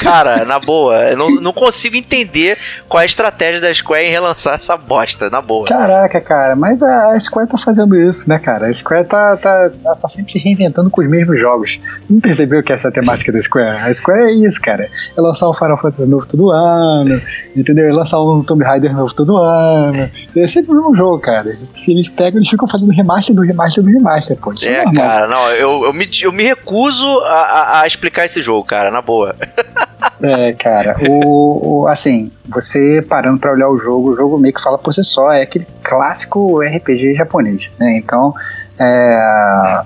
cara, 0.00 0.44
na 0.44 0.58
boa, 0.58 1.10
eu 1.10 1.16
não, 1.16 1.30
não 1.30 1.52
consigo 1.52 1.96
entender 1.96 2.58
qual 2.88 3.00
é 3.00 3.04
a 3.04 3.06
estratégia 3.06 3.60
da 3.60 3.72
Square 3.72 4.06
em 4.06 4.10
relançar 4.10 4.54
essa 4.54 4.76
bosta, 4.76 5.30
na 5.30 5.40
boa. 5.40 5.66
Caraca, 5.66 6.20
cara, 6.20 6.56
mas 6.56 6.82
a 6.82 7.06
a 7.16 7.20
Square 7.20 7.48
tá 7.48 7.58
fazendo 7.58 7.96
isso, 7.96 8.28
né, 8.28 8.38
cara? 8.38 8.66
A 8.66 8.72
Square 8.74 9.06
tá, 9.06 9.36
tá, 9.36 9.70
tá, 9.70 9.94
tá 9.96 10.08
sempre 10.08 10.32
se 10.32 10.38
reinventando 10.38 10.90
com 10.90 11.00
os 11.00 11.08
mesmos 11.08 11.38
jogos. 11.38 11.78
Não 12.08 12.20
percebeu 12.20 12.62
que 12.62 12.72
essa 12.72 12.88
é 12.88 12.90
a 12.90 12.92
temática 12.92 13.32
da 13.32 13.40
Square? 13.40 13.78
A 13.82 13.92
Square 13.92 14.30
é 14.30 14.32
isso, 14.32 14.60
cara. 14.60 14.88
É 15.16 15.20
lançar 15.20 15.48
um 15.48 15.54
Final 15.54 15.76
Fantasy 15.76 16.08
novo 16.08 16.26
todo 16.26 16.50
ano, 16.50 17.20
entendeu? 17.54 17.88
É 17.88 17.92
lançar 17.92 18.20
um 18.20 18.42
Tomb 18.42 18.64
Raider 18.64 18.94
novo 18.94 19.14
todo 19.14 19.36
ano. 19.36 20.10
É 20.36 20.46
sempre 20.48 20.72
o 20.72 20.74
mesmo 20.74 20.96
jogo, 20.96 21.18
cara. 21.20 21.50
Se 21.74 21.90
eles 21.92 22.08
pegam, 22.08 22.38
eles 22.38 22.48
ficam 22.48 22.66
fazendo 22.66 22.90
remaster 22.92 23.34
do 23.34 23.42
remaster 23.42 23.82
do 23.84 23.90
remaster, 23.90 24.36
pô. 24.36 24.52
Isso 24.52 24.68
é, 24.68 24.78
É, 24.80 24.92
cara, 24.92 25.26
não, 25.26 25.48
eu, 25.50 25.84
eu, 25.84 25.92
me, 25.92 26.08
eu 26.22 26.32
me 26.32 26.42
recuso 26.44 27.06
a, 27.20 27.32
a- 27.32 27.80
a 27.82 27.86
explicar 27.86 28.24
esse 28.24 28.40
jogo, 28.42 28.64
cara, 28.66 28.90
na 28.90 29.00
boa. 29.02 29.34
É, 30.22 30.52
cara, 30.54 30.96
o, 31.08 31.82
o- 31.82 31.88
assim, 31.88 32.30
você 32.48 33.02
parando 33.06 33.38
pra 33.38 33.52
olhar 33.52 33.68
o 33.68 33.76
jogo, 33.78 34.10
o 34.12 34.16
jogo 34.16 34.38
meio 34.38 34.54
que 34.54 34.62
fala 34.62 34.78
por 34.78 34.92
si 34.94 35.02
só, 35.04 35.30
é 35.32 35.42
aquele 35.42 35.66
clássico 35.82 36.60
RPG 36.60 37.14
japonês, 37.14 37.68
né? 37.78 37.98
Então, 37.98 38.32
é, 38.78 39.82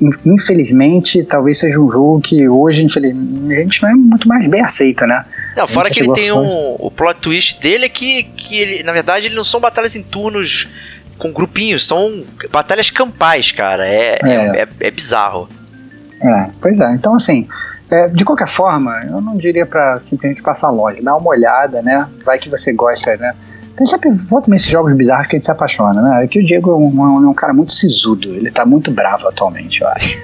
in- 0.00 0.32
infelizmente, 0.34 1.22
talvez 1.24 1.58
seja 1.58 1.78
um 1.80 1.90
jogo 1.90 2.20
que 2.20 2.46
hoje, 2.48 2.82
infelizmente, 2.82 3.82
não 3.82 3.90
é 3.90 3.94
muito 3.94 4.28
mais 4.28 4.46
bem 4.46 4.60
aceito, 4.62 5.06
né? 5.06 5.24
Não, 5.56 5.66
fora 5.66 5.88
gente 5.88 5.94
que 6.02 6.02
ele 6.10 6.12
tem 6.14 6.28
a 6.30 6.34
um. 6.34 6.76
O 6.78 6.90
plot 6.90 7.20
twist 7.20 7.60
dele 7.60 7.86
é 7.86 7.88
que, 7.88 8.24
que 8.24 8.58
ele, 8.58 8.82
na 8.82 8.92
verdade, 8.92 9.26
ele 9.26 9.34
não 9.34 9.44
são 9.44 9.60
batalhas 9.60 9.96
em 9.96 10.02
turnos 10.02 10.68
com 11.18 11.32
grupinhos, 11.32 11.86
são 11.86 12.24
batalhas 12.50 12.90
campais, 12.90 13.52
cara. 13.52 13.86
É, 13.86 14.18
é. 14.22 14.28
É. 14.28 14.60
é- 14.62 14.68
é 14.80 14.90
bizarro. 14.90 15.48
É, 16.20 16.50
pois 16.60 16.78
é, 16.78 16.92
então 16.94 17.14
assim, 17.16 17.48
é, 17.90 18.08
de 18.08 18.24
qualquer 18.24 18.46
forma, 18.46 19.02
eu 19.10 19.20
não 19.20 19.36
diria 19.36 19.66
pra 19.66 19.98
simplesmente 19.98 20.40
passar 20.40 20.70
longe, 20.70 21.02
dá 21.02 21.16
uma 21.16 21.28
olhada, 21.30 21.82
né? 21.82 22.08
Vai 22.24 22.38
que 22.38 22.48
você 22.48 22.72
gosta, 22.72 23.16
né? 23.16 23.34
Tem 23.76 23.86
sempre 23.86 24.10
volta 24.10 24.50
nesses 24.50 24.68
jogos 24.68 24.92
bizarros 24.92 25.26
que 25.26 25.34
a 25.34 25.38
gente 25.38 25.46
se 25.46 25.50
apaixona, 25.50 26.00
né? 26.00 26.24
É 26.24 26.28
que 26.28 26.38
o 26.38 26.44
Diego 26.44 26.70
é 26.70 26.74
um, 26.74 27.24
é 27.24 27.28
um 27.28 27.34
cara 27.34 27.52
muito 27.52 27.72
sisudo, 27.72 28.34
ele 28.34 28.50
tá 28.50 28.64
muito 28.64 28.90
bravo 28.90 29.26
atualmente, 29.26 29.80
eu 29.80 29.88
acho. 29.88 30.16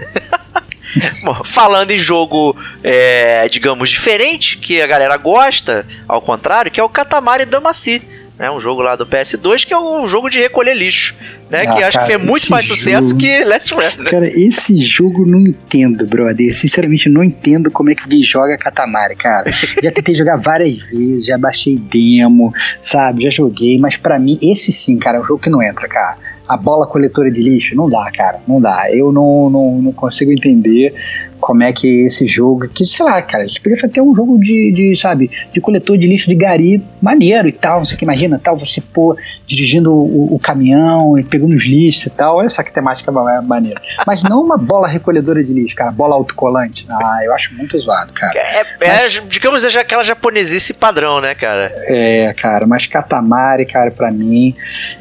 Bom, 1.24 1.35
Falando 1.44 1.90
em 1.90 1.98
jogo, 1.98 2.57
é, 2.83 3.46
digamos, 3.48 3.90
diferente, 3.90 4.57
que 4.59 4.81
a 4.81 4.87
galera 4.87 5.16
gosta, 5.16 5.85
ao 6.07 6.20
contrário, 6.20 6.70
que 6.70 6.81
é 6.81 6.83
o 6.83 6.88
Katamari 6.88 7.44
Damacy. 7.44 8.03
Né, 8.38 8.48
um 8.51 8.61
jogo 8.61 8.83
lá 8.83 8.94
do 8.94 9.05
PS2 9.05 9.66
que 9.66 9.74
é 9.74 9.79
um 9.79 10.07
jogo 10.07 10.31
de 10.31 10.38
recolher 10.38 10.74
lixo, 10.74 11.12
né? 11.51 11.62
Ah, 11.66 11.74
que 11.74 11.83
acho 11.83 11.98
cara, 11.98 12.07
que 12.07 12.12
fez 12.18 12.24
muito 12.24 12.48
mais 12.51 12.66
sucesso 12.66 13.09
jogo- 13.09 13.20
que 13.20 13.44
Last 13.44 13.74
Remnant. 13.74 14.09
Cara, 14.11 14.27
esse 14.27 14.79
jogo 14.79 15.27
não 15.27 15.40
entendo, 15.40 16.07
brother. 16.07 16.55
Sinceramente, 16.55 17.09
não 17.09 17.24
entendo 17.24 17.68
como 17.70 17.90
é 17.90 17.96
que 17.96 18.03
alguém 18.03 18.22
joga 18.22 18.57
Katamari, 18.57 19.16
cara. 19.16 19.51
Já 19.83 19.90
tentei 19.90 20.14
jogar 20.14 20.37
várias 20.37 20.79
vezes, 20.79 21.24
já 21.24 21.37
baixei 21.37 21.77
demo, 21.77 22.53
sabe? 22.81 23.24
Já 23.24 23.31
joguei, 23.31 23.77
mas 23.79 23.96
pra 23.96 24.18
mim, 24.20 24.38
esse 24.40 24.70
sim, 24.70 24.98
cara, 24.98 25.18
é 25.18 25.20
um 25.20 25.24
jogo 25.24 25.40
que 25.42 25.51
não 25.51 25.61
entra, 25.62 25.88
cara. 25.88 26.16
A 26.46 26.57
bola 26.57 26.87
coletora 26.87 27.31
de 27.31 27.42
lixo, 27.42 27.74
não 27.74 27.90
dá, 27.90 28.09
cara. 28.16 28.40
Não 28.46 28.61
dá. 28.61 28.87
Eu 28.90 29.12
não, 29.12 29.51
não, 29.51 29.83
não 29.83 29.92
consigo 29.92 30.33
entender 30.33 30.94
como 31.40 31.62
é 31.62 31.72
que 31.72 32.05
esse 32.07 32.27
jogo. 32.27 32.68
Que, 32.68 32.85
sei 32.87 33.05
lá, 33.07 33.20
cara, 33.22 33.44
a 33.44 33.46
gente 33.46 33.61
podia 33.61 33.88
ter 33.88 34.01
um 34.01 34.14
jogo 34.14 34.38
de, 34.38 34.72
de, 34.72 34.96
sabe, 34.96 35.31
de 35.53 35.61
coletor 35.61 35.96
de 35.96 36.07
lixo 36.07 36.29
de 36.29 36.35
gari 36.35 36.83
maneiro 37.01 37.48
e 37.48 37.53
tal. 37.53 37.79
Não 37.79 37.85
sei 37.85 37.96
o 37.96 37.98
que, 37.98 38.05
imagina, 38.05 38.40
tal, 38.42 38.57
você, 38.59 38.81
pô, 38.81 39.16
dirigindo 39.46 39.92
o, 39.92 40.35
o 40.35 40.38
caminhão 40.38 41.18
e 41.18 41.24
pegando 41.24 41.55
os 41.55 41.64
lixos 41.64 42.07
e 42.07 42.11
tal. 42.11 42.37
Olha 42.37 42.48
só 42.48 42.62
que 42.62 42.72
temática 42.72 43.11
ma- 43.12 43.42
maneira. 43.42 43.81
Mas 44.07 44.22
não 44.22 44.40
uma 44.42 44.57
bola 44.57 44.87
recolhedora 44.88 45.42
de 45.42 45.53
lixo, 45.53 45.74
cara, 45.74 45.90
bola 45.90 46.14
autocolante. 46.14 46.87
Ah, 46.90 47.20
eu 47.24 47.33
acho 47.35 47.55
muito 47.55 47.79
zoado, 47.79 48.12
cara. 48.12 48.38
É, 48.38 48.61
é, 48.85 49.09
digamos, 49.29 49.64
é 49.64 49.70
já 49.70 49.81
aquela 49.81 50.03
japonesice 50.05 50.74
padrão, 50.74 51.20
né, 51.20 51.35
cara? 51.35 51.72
É, 51.88 52.33
cara, 52.35 52.66
mas 52.66 52.87
Katamari, 52.87 53.66
cara, 53.66 53.90
pra 53.90 54.11
mim, 54.11 54.55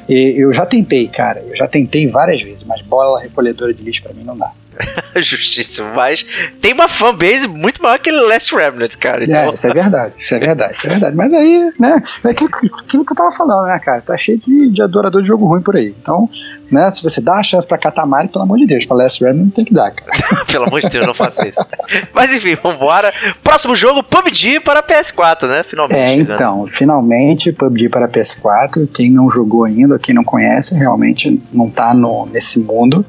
eu 0.08 0.52
já 0.54 0.66
tentei, 0.66 1.08
cara, 1.08 1.44
eu 1.48 1.56
já 1.56 1.68
tentei 1.68 2.08
várias 2.08 2.42
vezes, 2.42 2.64
mas 2.64 2.82
bola 2.82 3.22
recolhedora 3.22 3.74
de 3.74 3.84
lixo 3.84 4.04
pra 4.04 4.14
mim 4.14 4.24
não 4.24 4.36
dá. 4.36 4.52
Justíssimo, 5.16 5.94
mas 5.94 6.26
tem 6.62 6.74
uma 6.74 6.88
fanbase 6.88 7.48
muito 7.48 7.82
maior 7.82 8.00
que 8.00 8.12
Last 8.12 8.56
Remnant, 8.56 8.96
cara. 8.98 9.22
É, 9.22 9.26
Então, 9.26 9.54
isso 9.54 9.68
é 9.68 9.74
verdade, 9.74 10.14
isso 10.18 10.36
é 10.36 10.40
verdade, 10.40 10.78
isso 10.78 10.88
é 10.88 10.90
verdade. 10.90 11.16
Mas 11.16 11.34
aí, 11.34 11.72
né, 11.80 12.02
é 12.24 12.30
aquilo, 12.30 12.50
aquilo 12.80 13.06
que 13.06 13.12
eu 13.12 13.16
tava 13.16 13.32
falando, 13.32 13.68
né, 13.68 13.80
cara, 13.80 14.02
tá 14.02 14.16
cheio 14.18 14.38
de, 14.40 14.70
de 14.70 14.82
adorador 14.82 15.22
de 15.22 15.28
jogo 15.28 15.46
ruim 15.46 15.62
por 15.62 15.76
aí. 15.76 15.96
Então, 16.02 16.30
né, 16.72 16.90
se 16.92 17.02
você 17.04 17.22
dá 17.22 17.36
a 17.36 17.44
chance 17.44 17.68
pra 17.68 17.78
Katamari, 17.78 18.28
pelo 18.28 18.44
amor 18.44 18.58
de 18.58 18.66
Deus, 18.66 18.86
pra 18.86 18.98
Last 18.98 19.24
Remnant 19.24 19.54
tem 19.54 19.66
que 19.66 19.74
dar, 19.74 19.92
cara. 19.92 20.46
pelo 20.46 20.66
amor 20.66 20.82
de 20.82 20.90
Deus, 20.90 21.06
não 21.06 21.14
faça 21.14 21.48
isso. 21.48 21.66
Mas 22.14 22.34
enfim, 22.34 22.56
vambora. 22.56 23.14
Próximo 23.44 23.76
jogo, 23.76 24.04
PUBG 24.04 24.60
para 24.60 24.84
PS4, 24.84 25.48
né? 25.48 25.64
Finalmente. 25.64 25.98
É, 25.98 26.10
chegando. 26.10 26.34
então, 26.34 26.66
finalmente 26.68 27.52
PUBG 27.52 27.90
para 27.90 28.08
PS4. 28.08 28.88
Quem 28.94 29.12
não 29.12 29.30
jogou 29.30 29.64
ainda, 29.64 29.98
quem 30.00 30.14
não 30.14 30.24
conhece, 30.24 30.76
realmente 30.76 31.42
não 31.52 31.70
tá 31.70 31.94
no, 31.94 32.26
nesse 32.28 32.60
mundo, 32.60 33.06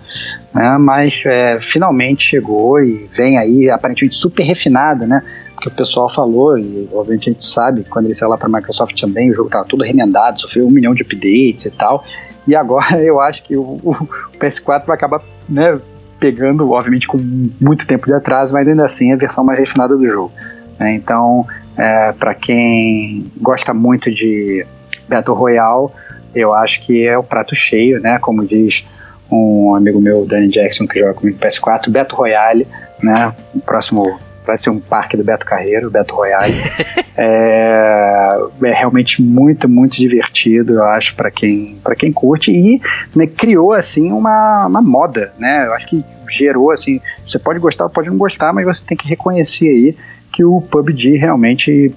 né? 0.58 0.76
Mas 0.76 1.22
é, 1.24 1.56
finalmente 1.60 2.24
chegou 2.24 2.82
e 2.82 3.08
vem 3.12 3.38
aí, 3.38 3.70
aparentemente 3.70 4.16
super 4.16 4.42
refinado, 4.42 5.06
né? 5.06 5.22
Porque 5.54 5.68
o 5.68 5.72
pessoal 5.72 6.08
falou, 6.08 6.58
e 6.58 6.88
obviamente 6.92 7.30
a 7.30 7.32
gente 7.32 7.44
sabe, 7.44 7.84
quando 7.84 8.06
ele 8.06 8.14
saiu 8.14 8.30
lá 8.30 8.36
para 8.36 8.48
Microsoft 8.48 9.00
também, 9.00 9.30
o 9.30 9.34
jogo 9.34 9.48
tava 9.48 9.64
todo 9.64 9.84
remendado, 9.84 10.40
sofreu 10.40 10.66
um 10.66 10.70
milhão 10.70 10.94
de 10.94 11.02
updates 11.02 11.66
e 11.66 11.70
tal. 11.70 12.02
E 12.44 12.56
agora 12.56 12.98
eu 13.00 13.20
acho 13.20 13.44
que 13.44 13.56
o, 13.56 13.78
o 13.84 13.94
PS4 14.40 14.84
vai 14.84 14.96
acabar, 14.96 15.22
né? 15.48 15.80
Pegando, 16.18 16.68
obviamente, 16.72 17.06
com 17.06 17.18
muito 17.60 17.86
tempo 17.86 18.06
de 18.06 18.12
atraso, 18.12 18.52
mas 18.52 18.66
ainda 18.66 18.84
assim 18.84 19.12
é 19.12 19.14
a 19.14 19.16
versão 19.16 19.44
mais 19.44 19.60
refinada 19.60 19.96
do 19.96 20.04
jogo. 20.08 20.32
né? 20.76 20.92
Então, 20.94 21.46
é, 21.76 22.10
para 22.10 22.34
quem 22.34 23.30
gosta 23.40 23.72
muito 23.72 24.10
de 24.10 24.66
Battle 25.08 25.36
Royale, 25.36 25.86
eu 26.34 26.52
acho 26.52 26.80
que 26.80 27.06
é 27.06 27.16
o 27.16 27.22
prato 27.22 27.54
cheio, 27.54 28.00
né? 28.00 28.18
Como 28.18 28.44
diz 28.44 28.84
um 29.30 29.74
amigo 29.74 30.00
meu, 30.00 30.26
Danny 30.26 30.48
Jackson, 30.48 30.86
que 30.86 30.98
joga 30.98 31.14
comigo 31.14 31.38
no 31.40 31.48
PS4, 31.48 31.90
Battle 31.90 32.18
Royale, 32.18 32.66
né? 33.02 33.34
O 33.54 33.60
próximo 33.60 34.18
vai 34.48 34.56
ser 34.56 34.70
um 34.70 34.80
parque 34.80 35.14
do 35.14 35.22
Beto 35.22 35.44
Carreiro, 35.44 35.90
Battle 35.90 36.16
Royale. 36.16 36.54
é, 37.14 38.34
é 38.62 38.72
realmente 38.72 39.20
muito, 39.20 39.68
muito 39.68 39.98
divertido, 39.98 40.74
eu 40.74 40.84
acho, 40.84 41.14
para 41.14 41.30
quem, 41.30 41.78
pra 41.84 41.94
quem 41.94 42.10
curte. 42.10 42.50
E 42.50 42.80
né, 43.14 43.26
criou, 43.26 43.74
assim, 43.74 44.10
uma, 44.10 44.66
uma 44.66 44.80
moda, 44.80 45.32
né? 45.38 45.66
Eu 45.66 45.74
acho 45.74 45.86
que 45.86 46.02
gerou, 46.30 46.70
assim, 46.70 46.98
você 47.26 47.38
pode 47.38 47.58
gostar, 47.58 47.88
pode 47.90 48.08
não 48.08 48.16
gostar, 48.16 48.52
mas 48.54 48.64
você 48.64 48.82
tem 48.84 48.96
que 48.96 49.06
reconhecer 49.06 49.68
aí 49.68 49.96
que 50.32 50.42
o 50.44 50.62
PUBG 50.62 51.16
realmente 51.16 51.94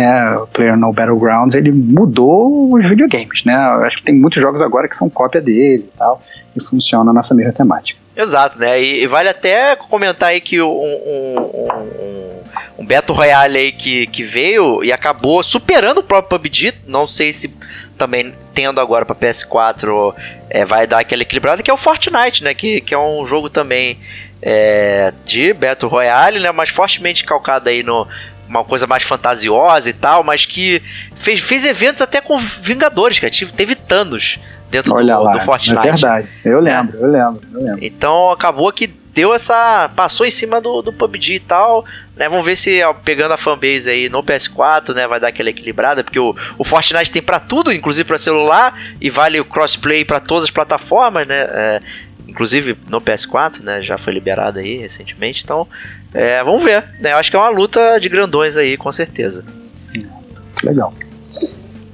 é, 0.00 0.36
o 0.36 0.46
Player 0.46 0.76
No 0.76 0.92
Battlegrounds, 0.92 1.54
ele 1.54 1.70
mudou 1.70 2.74
os 2.74 2.88
videogames, 2.88 3.44
né? 3.44 3.54
Eu 3.54 3.84
acho 3.84 3.98
que 3.98 4.02
tem 4.04 4.14
muitos 4.14 4.40
jogos 4.40 4.62
agora 4.62 4.88
que 4.88 4.96
são 4.96 5.08
cópia 5.08 5.40
dele 5.40 5.88
e 5.94 5.98
tal, 5.98 6.22
e 6.56 7.12
nessa 7.12 7.34
mesma 7.34 7.52
temática. 7.52 7.98
Exato, 8.16 8.58
né? 8.58 8.80
E, 8.82 9.02
e 9.02 9.06
vale 9.06 9.28
até 9.28 9.76
comentar 9.76 10.30
aí 10.30 10.40
que 10.40 10.60
um, 10.60 10.68
um, 10.68 11.40
um, 11.40 12.40
um 12.80 12.84
Battle 12.84 13.16
Royale 13.16 13.56
aí 13.56 13.72
que, 13.72 14.06
que 14.08 14.22
veio 14.22 14.82
e 14.82 14.92
acabou 14.92 15.42
superando 15.42 15.98
o 15.98 16.02
próprio 16.02 16.38
PUBG. 16.38 16.74
Não 16.86 17.06
sei 17.06 17.32
se 17.32 17.54
também 17.96 18.34
tendo 18.52 18.80
agora 18.80 19.06
para 19.06 19.14
PS4 19.14 20.14
é, 20.48 20.64
vai 20.64 20.86
dar 20.86 20.98
aquela 20.98 21.22
equilibrada, 21.22 21.62
que 21.62 21.70
é 21.70 21.74
o 21.74 21.76
Fortnite, 21.76 22.42
né? 22.42 22.52
Que, 22.52 22.80
que 22.80 22.92
é 22.92 22.98
um 22.98 23.24
jogo 23.24 23.48
também 23.48 23.98
é, 24.42 25.12
de 25.24 25.52
Battle 25.52 25.90
Royale, 25.90 26.40
né? 26.40 26.50
Mas 26.50 26.68
fortemente 26.68 27.24
calcado 27.24 27.68
aí 27.68 27.82
no 27.82 28.08
uma 28.50 28.64
coisa 28.64 28.86
mais 28.86 29.04
fantasiosa 29.04 29.88
e 29.88 29.92
tal, 29.92 30.24
mas 30.24 30.44
que 30.44 30.82
fez, 31.14 31.38
fez 31.38 31.64
eventos 31.64 32.02
até 32.02 32.20
com 32.20 32.36
Vingadores, 32.36 33.18
cara. 33.20 33.32
Teve 33.56 33.76
Thanos 33.76 34.40
dentro 34.68 34.92
Olha 34.92 35.14
do, 35.14 35.22
lá, 35.22 35.32
do 35.32 35.40
Fortnite. 35.40 35.86
é 35.86 35.90
verdade. 35.92 36.28
Eu 36.44 36.60
lembro, 36.60 36.98
eu 36.98 37.06
lembro, 37.06 37.40
eu 37.54 37.62
lembro. 37.62 37.78
Então 37.80 38.30
acabou 38.30 38.72
que 38.72 38.88
deu 38.88 39.32
essa. 39.32 39.88
passou 39.94 40.26
em 40.26 40.30
cima 40.30 40.60
do, 40.60 40.82
do 40.82 40.92
PUBG 40.92 41.34
e 41.34 41.40
tal. 41.40 41.84
Né? 42.16 42.28
Vamos 42.28 42.44
ver 42.44 42.56
se 42.56 42.80
pegando 43.04 43.32
a 43.32 43.36
fanbase 43.36 43.88
aí 43.88 44.08
no 44.08 44.22
PS4, 44.22 44.94
né, 44.94 45.06
vai 45.06 45.20
dar 45.20 45.28
aquela 45.28 45.50
equilibrada, 45.50 46.02
porque 46.02 46.18
o, 46.18 46.34
o 46.58 46.64
Fortnite 46.64 47.12
tem 47.12 47.22
pra 47.22 47.38
tudo, 47.38 47.72
inclusive 47.72 48.06
pra 48.06 48.18
celular, 48.18 48.76
e 49.00 49.08
vale 49.08 49.40
o 49.40 49.44
crossplay 49.44 50.04
pra 50.04 50.18
todas 50.18 50.44
as 50.44 50.50
plataformas, 50.50 51.26
né? 51.26 51.40
é, 51.40 51.80
inclusive 52.26 52.76
no 52.88 53.00
PS4, 53.00 53.60
né? 53.60 53.82
Já 53.82 53.98
foi 53.98 54.12
liberado 54.12 54.58
aí 54.58 54.76
recentemente. 54.76 55.42
Então, 55.44 55.66
é, 56.14 56.42
vamos 56.44 56.62
ver. 56.64 56.84
Né? 57.00 57.12
Eu 57.12 57.16
acho 57.16 57.30
que 57.30 57.36
é 57.36 57.40
uma 57.40 57.48
luta 57.50 57.98
de 57.98 58.08
grandões 58.08 58.56
aí, 58.56 58.76
com 58.76 58.90
certeza. 58.92 59.44
Legal. 60.62 60.92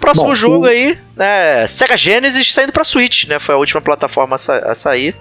Próximo 0.00 0.28
Bom, 0.28 0.34
jogo 0.34 0.64
o- 0.64 0.68
aí, 0.68 0.98
né? 1.16 1.66
Sega 1.66 1.96
Genesis 1.96 2.52
saindo 2.52 2.72
pra 2.72 2.84
Switch, 2.84 3.26
né? 3.26 3.38
Foi 3.38 3.54
a 3.54 3.58
última 3.58 3.80
plataforma 3.80 4.34
a, 4.36 4.38
sa- 4.38 4.58
a 4.58 4.74
sair. 4.74 5.14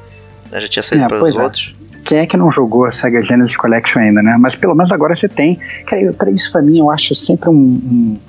né, 0.52 0.62
Já 0.62 0.68
tinha 0.68 0.84
saído 0.84 1.06
É, 1.06 1.08
para 1.08 1.24
os 1.24 1.38
é. 1.38 1.44
outros. 1.44 1.76
Quem 2.04 2.20
é 2.20 2.26
que 2.28 2.38
não 2.38 2.52
jogou 2.52 2.86
a 2.86 2.92
Sega 2.92 3.24
Genesis 3.24 3.56
Collection 3.58 4.00
ainda, 4.00 4.22
né? 4.22 4.36
Mas 4.40 4.56
pelo 4.56 4.76
menos 4.76 4.92
agora 4.92 5.16
você 5.16 5.28
tem. 5.28 5.60
Cara, 5.88 6.02
eu- 6.04 6.14
pra 6.14 6.30
isso 6.30 6.52
pra 6.52 6.62
mim 6.62 6.78
eu 6.78 6.92
acho 6.92 7.16
sempre 7.16 7.50
um. 7.50 8.20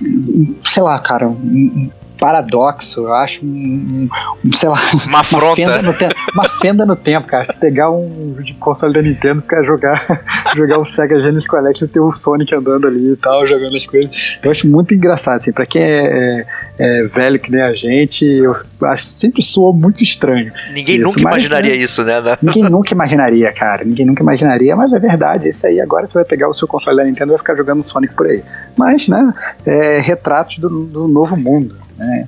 um- 0.00 0.54
sei 0.64 0.82
lá, 0.82 0.98
cara, 0.98 1.26
um- 1.28 1.90
paradoxo, 2.18 3.02
eu 3.02 3.14
acho 3.14 3.44
um, 3.44 4.08
um 4.44 4.52
sei 4.52 4.68
lá, 4.68 4.76
uma, 5.06 5.22
uma, 5.30 5.54
fenda 5.54 5.82
no 5.82 5.94
tempo, 5.94 6.14
uma 6.34 6.48
fenda 6.48 6.86
no 6.86 6.96
tempo, 6.96 7.26
cara. 7.26 7.44
Se 7.44 7.56
pegar 7.56 7.90
um 7.90 8.34
console 8.58 8.92
da 8.92 9.02
Nintendo, 9.02 9.42
ficar 9.42 9.62
jogar, 9.62 10.04
jogar 10.56 10.78
o 10.78 10.84
Sega 10.84 11.20
Genesis 11.20 11.46
Collection 11.46 11.86
e 11.86 11.88
ter 11.88 12.00
o 12.00 12.10
Sonic 12.10 12.54
andando 12.54 12.86
ali 12.86 13.12
e 13.12 13.16
tal, 13.16 13.46
jogando 13.46 13.76
as 13.76 13.86
coisas. 13.86 14.38
Eu 14.42 14.50
acho 14.50 14.68
muito 14.68 14.94
engraçado, 14.94 15.36
assim, 15.36 15.52
pra 15.52 15.64
quem 15.64 15.82
é, 15.82 16.44
é, 16.78 17.00
é 17.00 17.02
velho 17.04 17.38
que 17.38 17.50
nem 17.50 17.62
a 17.62 17.72
gente, 17.72 18.24
eu 18.24 18.52
acho 18.82 19.04
sempre 19.04 19.42
soou 19.42 19.72
muito 19.72 20.02
estranho. 20.02 20.52
Ninguém 20.72 20.96
isso, 20.96 21.04
nunca 21.04 21.20
imaginaria 21.20 21.74
né, 21.74 21.76
isso, 21.76 22.04
né? 22.04 22.38
Ninguém 22.42 22.64
nunca 22.64 22.92
imaginaria, 22.92 23.52
cara. 23.52 23.84
Ninguém 23.84 24.06
nunca 24.06 24.22
imaginaria, 24.22 24.74
mas 24.74 24.92
é 24.92 24.98
verdade, 24.98 25.48
isso 25.48 25.66
aí. 25.66 25.80
Agora 25.80 26.06
você 26.06 26.18
vai 26.18 26.24
pegar 26.24 26.48
o 26.48 26.52
seu 26.52 26.66
console 26.66 26.96
da 26.96 27.04
Nintendo 27.04 27.30
e 27.30 27.32
vai 27.32 27.38
ficar 27.38 27.56
jogando 27.56 27.82
Sonic 27.82 28.14
por 28.14 28.26
aí. 28.26 28.42
Mas, 28.76 29.08
né, 29.08 29.32
é 29.64 30.00
retratos 30.00 30.58
do, 30.58 30.68
do 30.68 31.08
novo 31.08 31.36
mundo, 31.36 31.76
né? 31.98 32.26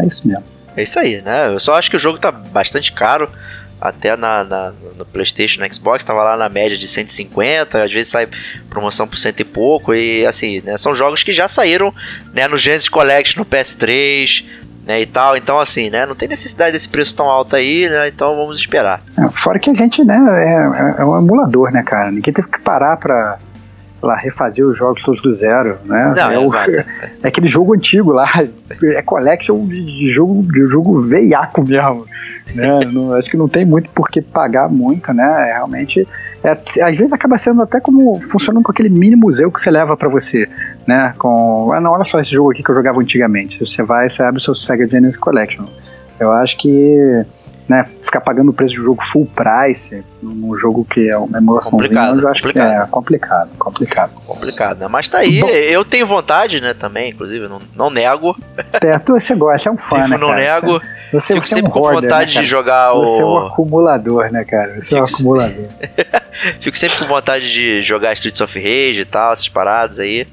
É 0.00 0.06
isso 0.06 0.26
mesmo. 0.26 0.44
É 0.76 0.82
isso 0.82 0.98
aí, 0.98 1.20
né? 1.20 1.48
Eu 1.48 1.58
só 1.58 1.74
acho 1.74 1.90
que 1.90 1.96
o 1.96 1.98
jogo 1.98 2.18
tá 2.18 2.30
bastante 2.30 2.92
caro. 2.92 3.28
Até 3.80 4.16
na, 4.16 4.42
na, 4.42 4.72
no 4.96 5.04
PlayStation, 5.04 5.60
no 5.60 5.72
Xbox, 5.72 6.02
tava 6.02 6.24
lá 6.24 6.36
na 6.36 6.48
média 6.48 6.76
de 6.76 6.86
150, 6.86 7.84
às 7.84 7.92
vezes 7.92 8.08
sai 8.08 8.28
promoção 8.68 9.06
por 9.06 9.16
cento 9.18 9.38
e 9.38 9.44
pouco. 9.44 9.94
E 9.94 10.26
assim, 10.26 10.60
né? 10.62 10.76
São 10.76 10.94
jogos 10.94 11.22
que 11.22 11.32
já 11.32 11.46
saíram 11.46 11.94
né, 12.32 12.48
no 12.48 12.56
Genesis 12.56 12.88
Collection, 12.88 13.40
no 13.40 13.46
PS3, 13.46 14.44
né, 14.88 15.02
e 15.02 15.06
tal. 15.06 15.36
Então, 15.36 15.60
assim, 15.60 15.90
né, 15.90 16.06
não 16.06 16.14
tem 16.14 16.26
necessidade 16.26 16.72
desse 16.72 16.88
preço 16.88 17.14
tão 17.14 17.26
alto 17.28 17.54
aí, 17.54 17.88
né, 17.88 18.08
então 18.08 18.34
vamos 18.34 18.58
esperar. 18.58 19.02
É, 19.18 19.28
fora 19.30 19.58
que 19.58 19.70
a 19.70 19.74
gente, 19.74 20.02
né, 20.02 20.16
é, 20.16 21.02
é, 21.02 21.04
um 21.04 21.18
emulador, 21.18 21.70
né, 21.70 21.82
cara? 21.82 22.10
Ninguém 22.10 22.32
teve 22.32 22.48
que 22.48 22.58
parar 22.60 22.96
pra, 22.96 23.38
sei 23.98 24.08
lá, 24.08 24.16
refazer 24.16 24.64
os 24.66 24.78
jogos 24.78 25.02
todos 25.02 25.20
do 25.22 25.32
zero, 25.32 25.78
né? 25.84 26.14
Não, 26.16 26.30
é, 26.30 26.38
o, 26.38 26.54
é 27.22 27.28
aquele 27.28 27.48
jogo 27.48 27.74
antigo 27.74 28.12
lá, 28.12 28.28
é 28.94 29.02
collection 29.02 29.66
de 29.66 30.08
jogo, 30.08 30.42
de 30.52 30.66
jogo 30.68 31.02
veiaco 31.02 31.64
mesmo 31.64 32.06
né? 32.54 32.80
não, 32.92 33.14
acho 33.14 33.30
que 33.30 33.36
não 33.36 33.48
tem 33.48 33.64
muito 33.64 33.90
por 33.90 34.08
que 34.08 34.20
pagar 34.20 34.68
muito, 34.68 35.12
né? 35.12 35.50
É, 35.50 35.52
realmente, 35.54 36.06
é, 36.42 36.50
às 36.50 36.96
vezes 36.96 37.12
acaba 37.12 37.36
sendo 37.36 37.62
até 37.62 37.80
como 37.80 38.20
funcionando 38.20 38.62
com 38.62 38.72
aquele 38.72 38.88
mini 38.88 39.16
museu 39.16 39.50
que 39.50 39.60
você 39.60 39.70
leva 39.70 39.96
para 39.96 40.08
você, 40.08 40.48
né? 40.86 41.12
Com, 41.18 41.72
ah, 41.72 41.80
não, 41.80 41.92
olha 41.92 42.04
só 42.04 42.20
esse 42.20 42.32
jogo 42.32 42.52
aqui 42.52 42.62
que 42.62 42.70
eu 42.70 42.74
jogava 42.74 43.00
antigamente. 43.00 43.64
Você 43.64 43.82
vai, 43.82 44.08
você 44.08 44.22
abre 44.22 44.38
o 44.38 44.40
seu 44.40 44.54
Sega 44.54 44.86
Genesis 44.86 45.18
Collection. 45.18 45.66
Eu 46.18 46.32
acho 46.32 46.56
que 46.56 47.24
né, 47.68 47.86
ficar 48.02 48.22
pagando 48.22 48.48
o 48.50 48.52
preço 48.52 48.74
de 48.74 48.80
um 48.80 48.84
jogo 48.84 49.04
full 49.04 49.26
price 49.26 50.02
num 50.22 50.56
jogo 50.56 50.86
que 50.90 51.08
é 51.08 51.16
uma 51.18 51.36
emulaçãozinha, 51.36 52.00
eu 52.00 52.28
acho 52.28 52.42
complicado. 52.42 52.70
que 52.70 52.82
é 52.82 52.86
complicado, 52.86 53.50
complicado. 53.58 54.12
Complicado, 54.26 54.78
né? 54.78 54.88
Mas 54.88 55.08
tá 55.08 55.18
aí, 55.18 55.40
Bom, 55.40 55.48
eu 55.48 55.84
tenho 55.84 56.06
vontade, 56.06 56.62
né, 56.62 56.72
também, 56.72 57.10
inclusive, 57.10 57.46
não, 57.46 57.60
não 57.76 57.90
nego. 57.90 58.36
É, 58.80 58.98
tu, 58.98 59.12
você 59.12 59.34
gosta, 59.34 59.68
é 59.68 59.72
um 59.72 59.76
fã, 59.76 59.96
tipo, 60.02 60.08
né, 60.08 60.16
não 60.16 60.34
nego. 60.34 60.80
Você, 61.12 61.34
Fico 61.34 61.46
você 61.46 61.54
sempre 61.56 61.66
é 61.66 61.68
um 61.68 61.72
com 61.72 61.92
vontade 61.92 62.34
né, 62.34 62.40
de 62.40 62.46
jogar 62.46 62.92
você 62.94 63.00
o... 63.00 63.04
Você 63.04 63.22
é 63.22 63.24
um 63.24 63.46
acumulador, 63.46 64.32
né, 64.32 64.44
cara? 64.44 64.80
Você 64.80 64.88
Fico... 64.88 64.96
é 64.96 65.00
um 65.02 65.04
acumulador. 65.04 65.66
Fico 66.60 66.78
sempre 66.78 66.98
com 66.98 67.04
vontade 67.04 67.52
de 67.52 67.82
jogar 67.82 68.14
Streets 68.14 68.40
of 68.40 68.58
Rage 68.58 69.00
e 69.00 69.04
tal, 69.04 69.32
essas 69.32 69.48
paradas 69.48 69.98
aí. 69.98 70.26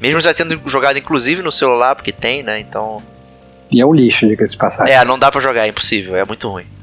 Mesmo 0.00 0.20
já 0.20 0.32
sendo 0.32 0.60
jogado, 0.66 0.98
inclusive, 0.98 1.42
no 1.42 1.50
celular, 1.50 1.96
porque 1.96 2.12
tem, 2.12 2.44
né, 2.44 2.60
então... 2.60 3.02
E 3.72 3.80
é 3.80 3.86
um 3.86 3.92
lixo, 3.92 4.28
diga-se 4.28 4.56
passagem. 4.56 4.94
É, 4.94 5.04
não 5.04 5.18
dá 5.18 5.32
pra 5.32 5.40
jogar, 5.40 5.66
é 5.66 5.68
impossível, 5.68 6.14
é 6.14 6.24
muito 6.24 6.48
ruim. 6.48 6.75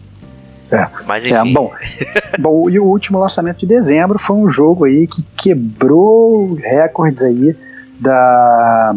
É. 0.74 0.90
Mas 1.08 1.24
é, 1.26 1.30
enfim. 1.30 1.52
É, 1.52 1.54
bom, 1.54 1.72
bom, 2.40 2.70
e 2.70 2.80
o 2.80 2.86
último 2.86 3.20
lançamento 3.20 3.60
de 3.60 3.68
dezembro 3.68 4.18
foi 4.18 4.36
um 4.36 4.50
jogo 4.50 4.86
aí 4.86 5.08
que 5.08 5.24
quebrou 5.38 6.56
recordes 6.56 7.22
aí 7.22 7.56
da, 8.00 8.96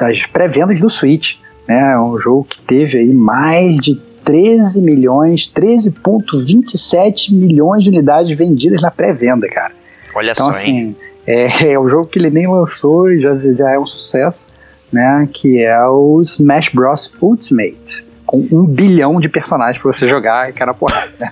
das 0.00 0.26
pré-vendas 0.26 0.80
do 0.80 0.90
Switch. 0.90 1.36
Né? 1.68 1.98
Um 1.98 2.18
jogo 2.18 2.44
que 2.44 2.58
teve 2.60 2.98
aí 2.98 3.12
mais 3.12 3.76
de 3.76 3.94
13 4.24 4.82
milhões, 4.82 5.50
13,27 5.54 7.32
milhões 7.32 7.84
de 7.84 7.90
unidades 7.90 8.36
vendidas 8.36 8.82
na 8.82 8.90
pré-venda, 8.90 9.48
cara. 9.48 9.72
Olha 10.14 10.32
então, 10.32 10.46
só, 10.46 10.50
assim, 10.50 10.76
hein? 10.78 10.96
É, 11.26 11.70
é 11.72 11.78
um 11.78 11.88
jogo 11.88 12.06
que 12.06 12.18
ele 12.18 12.30
nem 12.30 12.48
lançou 12.48 13.10
e 13.10 13.20
já, 13.20 13.36
já 13.36 13.70
é 13.70 13.78
um 13.78 13.86
sucesso, 13.86 14.48
né? 14.92 15.28
Que 15.32 15.62
é 15.62 15.80
o 15.86 16.20
Smash 16.20 16.70
Bros. 16.70 17.14
Ultimate 17.20 18.06
com 18.26 18.46
um 18.50 18.66
bilhão 18.66 19.20
de 19.20 19.28
personagens 19.28 19.78
pra 19.78 19.92
você 19.92 20.08
jogar 20.08 20.50
e 20.50 20.52
cara 20.52 20.74
porrada. 20.74 21.06
Né? 21.18 21.30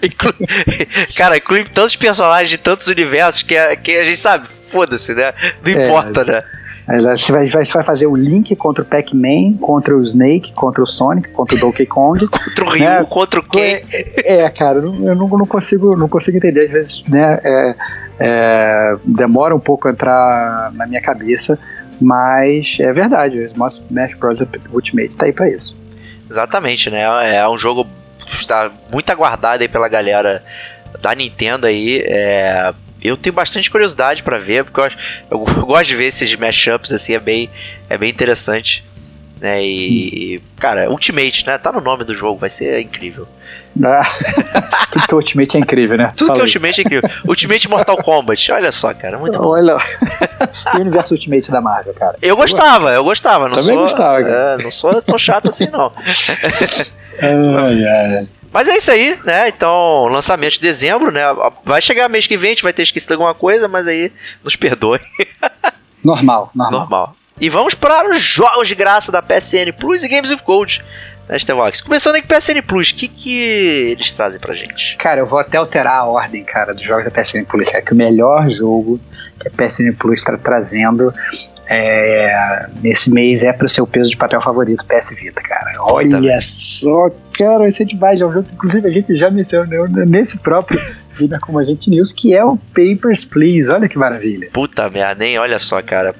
cara, 1.17 1.37
inclui 1.37 1.65
tantos 1.65 1.97
personagens 1.97 2.49
de 2.49 2.59
tantos 2.59 2.87
universos 2.87 3.43
que, 3.43 3.57
a, 3.57 3.77
que 3.77 3.97
a 3.97 4.05
gente 4.05 4.17
sabe, 4.17 4.47
foda-se, 4.71 5.13
né? 5.15 5.35
Não 5.65 5.73
é, 5.73 5.87
importa, 5.87 6.25
né? 6.25 6.45
Mas 6.87 7.07
a 7.07 7.15
gente 7.15 7.33
vai, 7.33 7.47
vai, 7.47 7.65
vai 7.65 7.83
fazer 7.83 8.07
o 8.07 8.15
Link 8.15 8.55
contra 8.57 8.85
o 8.85 8.87
Pac-Man, 8.87 9.55
contra 9.59 9.97
o 9.97 10.03
Snake, 10.03 10.53
contra 10.53 10.83
o 10.83 10.87
Sonic, 10.87 11.31
contra 11.31 11.57
o 11.57 11.61
Donkey 11.61 11.87
Kong. 11.87 12.27
contra 12.29 12.65
o 12.65 12.69
Ryu, 12.69 12.85
né? 12.85 13.07
contra 13.09 13.41
o 13.41 13.43
Ken. 13.43 13.81
É, 13.93 14.43
é, 14.43 14.51
cara, 14.51 14.79
eu 14.79 14.93
não, 15.15 15.29
não, 15.29 15.47
consigo, 15.47 15.97
não 15.97 16.09
consigo 16.09 16.37
entender. 16.37 16.67
Às 16.67 16.71
vezes, 16.71 17.05
né, 17.05 17.41
é, 17.43 17.75
é, 18.19 18.97
demora 19.05 19.55
um 19.55 19.61
pouco 19.61 19.89
a 19.89 19.93
entrar 19.93 20.73
na 20.75 20.87
minha 20.87 21.01
cabeça, 21.01 21.59
mas 22.01 22.77
é 22.81 22.93
verdade. 22.93 23.39
O 23.39 23.45
Smash 23.45 24.15
Bros. 24.15 24.39
Ultimate 24.73 25.17
tá 25.17 25.27
aí 25.27 25.33
pra 25.33 25.49
isso. 25.49 25.77
Exatamente, 26.29 26.91
né? 26.91 27.37
É 27.37 27.49
um 27.49 27.59
jogo 27.59 27.87
que 28.27 28.37
está 28.37 28.71
muito 28.91 29.11
aguardado 29.11 29.63
aí 29.63 29.69
pela 29.69 29.89
galera 29.89 30.43
da 31.01 31.15
Nintendo 31.15 31.67
aí. 31.67 32.03
É, 32.07 32.73
eu 33.03 33.17
tenho 33.17 33.35
bastante 33.35 33.71
curiosidade 33.71 34.23
para 34.23 34.39
ver, 34.39 34.65
porque 34.65 34.81
eu, 34.81 34.85
eu, 35.39 35.47
eu, 35.57 35.67
gosto 35.67 35.89
de 35.89 35.97
ver 35.97 36.07
esses 36.07 36.35
mashups 36.35 36.93
assim, 36.93 37.15
é 37.15 37.21
bem, 37.21 37.51
é 37.89 37.99
bem 37.99 38.11
interessante. 38.11 38.83
Né? 39.45 39.63
E, 39.63 40.43
cara, 40.59 40.91
Ultimate, 40.91 41.47
né? 41.47 41.59
Tá 41.59 41.71
no 41.71 41.83
nome 41.83 42.03
do 42.03 42.15
jogo, 42.15 42.41
vai 42.41 42.49
ser 42.49 42.81
incrível. 42.81 43.29
Ah, 43.85 44.03
tudo 44.91 45.07
que 45.07 45.13
é 45.13 45.17
Ultimate 45.17 45.57
é 45.59 45.61
incrível, 45.61 45.99
né? 45.99 46.15
Tudo 46.17 46.29
Fala 46.29 46.39
que 46.39 46.41
é 46.41 46.45
Ultimate 46.45 46.81
é 46.81 46.85
incrível. 46.85 47.11
Ultimate 47.29 47.69
Mortal 47.69 47.97
Kombat, 47.99 48.53
olha 48.53 48.73
só, 48.73 48.95
cara, 48.95 49.19
muito 49.19 49.39
bom. 49.39 49.49
Olha, 49.49 49.77
o 50.75 50.79
universo 50.79 51.13
Ultimate 51.13 51.51
da 51.51 51.61
Marvel, 51.61 51.93
cara? 51.93 52.17
Eu 52.23 52.39
gostava, 52.39 52.91
eu 52.93 53.05
gostava. 53.05 53.47
Não 53.51 53.57
Também 53.57 53.77
sou, 53.77 53.83
gostava, 53.83 54.23
cara. 54.23 54.57
É, 54.59 54.63
não 54.63 54.71
sou 54.71 55.03
tão 55.03 55.19
chato 55.19 55.51
assim, 55.51 55.69
não. 55.71 55.93
ai, 57.21 57.85
ai. 57.85 58.29
Mas 58.51 58.67
é 58.67 58.79
isso 58.79 58.91
aí, 58.91 59.19
né? 59.27 59.51
Então, 59.51 60.07
lançamento 60.07 60.55
de 60.55 60.61
dezembro, 60.63 61.13
né? 61.13 61.21
Vai 61.67 61.83
chegar 61.83 62.09
mês 62.09 62.27
que 62.27 62.39
vem, 62.39 62.49
a 62.49 62.53
gente 62.53 62.63
vai 62.63 62.73
ter 62.73 62.85
esquecido 62.85 63.13
alguma 63.13 63.35
coisa, 63.35 63.69
mas 63.69 63.87
aí 63.87 64.11
nos 64.43 64.57
perdoe. 64.57 65.01
Normal, 66.03 66.51
normal. 66.55 66.81
Normal. 66.81 67.17
E 67.41 67.49
vamos 67.49 67.75
para 67.75 68.09
os 68.11 68.21
jogos 68.21 68.69
de 68.69 68.75
graça 68.75 69.11
da 69.11 69.21
PSN 69.21 69.73
Plus 69.79 70.05
e 70.05 70.09
Games 70.09 70.31
with 70.31 70.43
Gold. 70.45 70.85
Né, 71.29 71.39
Stevox? 71.39 71.81
Começando 71.81 72.15
aí 72.15 72.23
com 72.23 72.29
PSN 72.29 72.63
Plus, 72.67 72.91
o 72.91 72.95
que, 72.95 73.09
que 73.09 73.39
eles 73.91 74.13
trazem 74.13 74.39
pra 74.41 74.55
gente? 74.55 74.97
Cara, 74.99 75.21
eu 75.21 75.27
vou 75.27 75.39
até 75.39 75.57
alterar 75.57 76.01
a 76.01 76.05
ordem, 76.05 76.45
cara, 76.45 76.73
dos 76.73 76.87
jogos 76.87 77.05
da 77.05 77.11
PSN 77.11 77.45
Plus. 77.45 77.73
É 77.75 77.81
que 77.81 77.93
o 77.93 77.97
melhor 77.97 78.49
jogo 78.51 79.01
que 79.41 79.49
a 79.49 79.51
PSN 79.51 79.93
Plus 79.99 80.21
está 80.21 80.37
trazendo 80.39 81.09
é, 81.67 82.69
nesse 82.83 83.11
mês 83.11 83.43
é 83.43 83.53
pro 83.53 83.69
seu 83.69 83.87
peso 83.87 84.11
de 84.11 84.17
papel 84.17 84.41
favorito, 84.41 84.85
PS 84.87 85.15
Vita, 85.19 85.41
cara. 85.43 85.73
Olha 85.81 86.41
só, 86.41 87.11
cara, 87.37 87.67
esse 87.69 87.83
é 87.83 87.87
demais. 87.87 88.21
É 88.21 88.27
um 88.27 88.33
jogo 88.33 88.47
que, 88.47 88.55
inclusive, 88.55 88.87
a 88.87 88.93
gente 88.93 89.17
já 89.17 89.31
mencionou 89.31 89.89
nesse 89.89 90.39
próprio 90.39 90.81
Gamer 91.19 91.41
Como 91.41 91.59
a 91.59 91.65
Gente 91.65 91.91
News, 91.91 92.13
que 92.13 92.35
é 92.35 92.45
o 92.45 92.57
Papers, 92.75 93.25
Please. 93.25 93.71
Olha 93.71 93.89
que 93.89 93.99
maravilha. 93.99 94.49
Puta 94.53 94.89
merda, 94.91 95.25
hein? 95.25 95.39
Olha 95.39 95.59
só, 95.59 95.81
cara. 95.83 96.15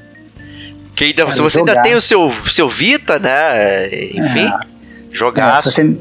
Que 0.95 1.05
ainda, 1.05 1.31
se 1.33 1.41
você 1.41 1.59
jogar. 1.59 1.73
ainda 1.73 1.83
tem 1.83 1.95
o 1.95 2.01
seu, 2.01 2.31
seu 2.47 2.69
Vita, 2.69 3.19
né? 3.19 3.87
Enfim, 3.87 4.47
é. 4.47 4.59
jogar. 5.13 5.59
É, 5.59 5.63
se 5.63 5.71
você, 5.71 5.97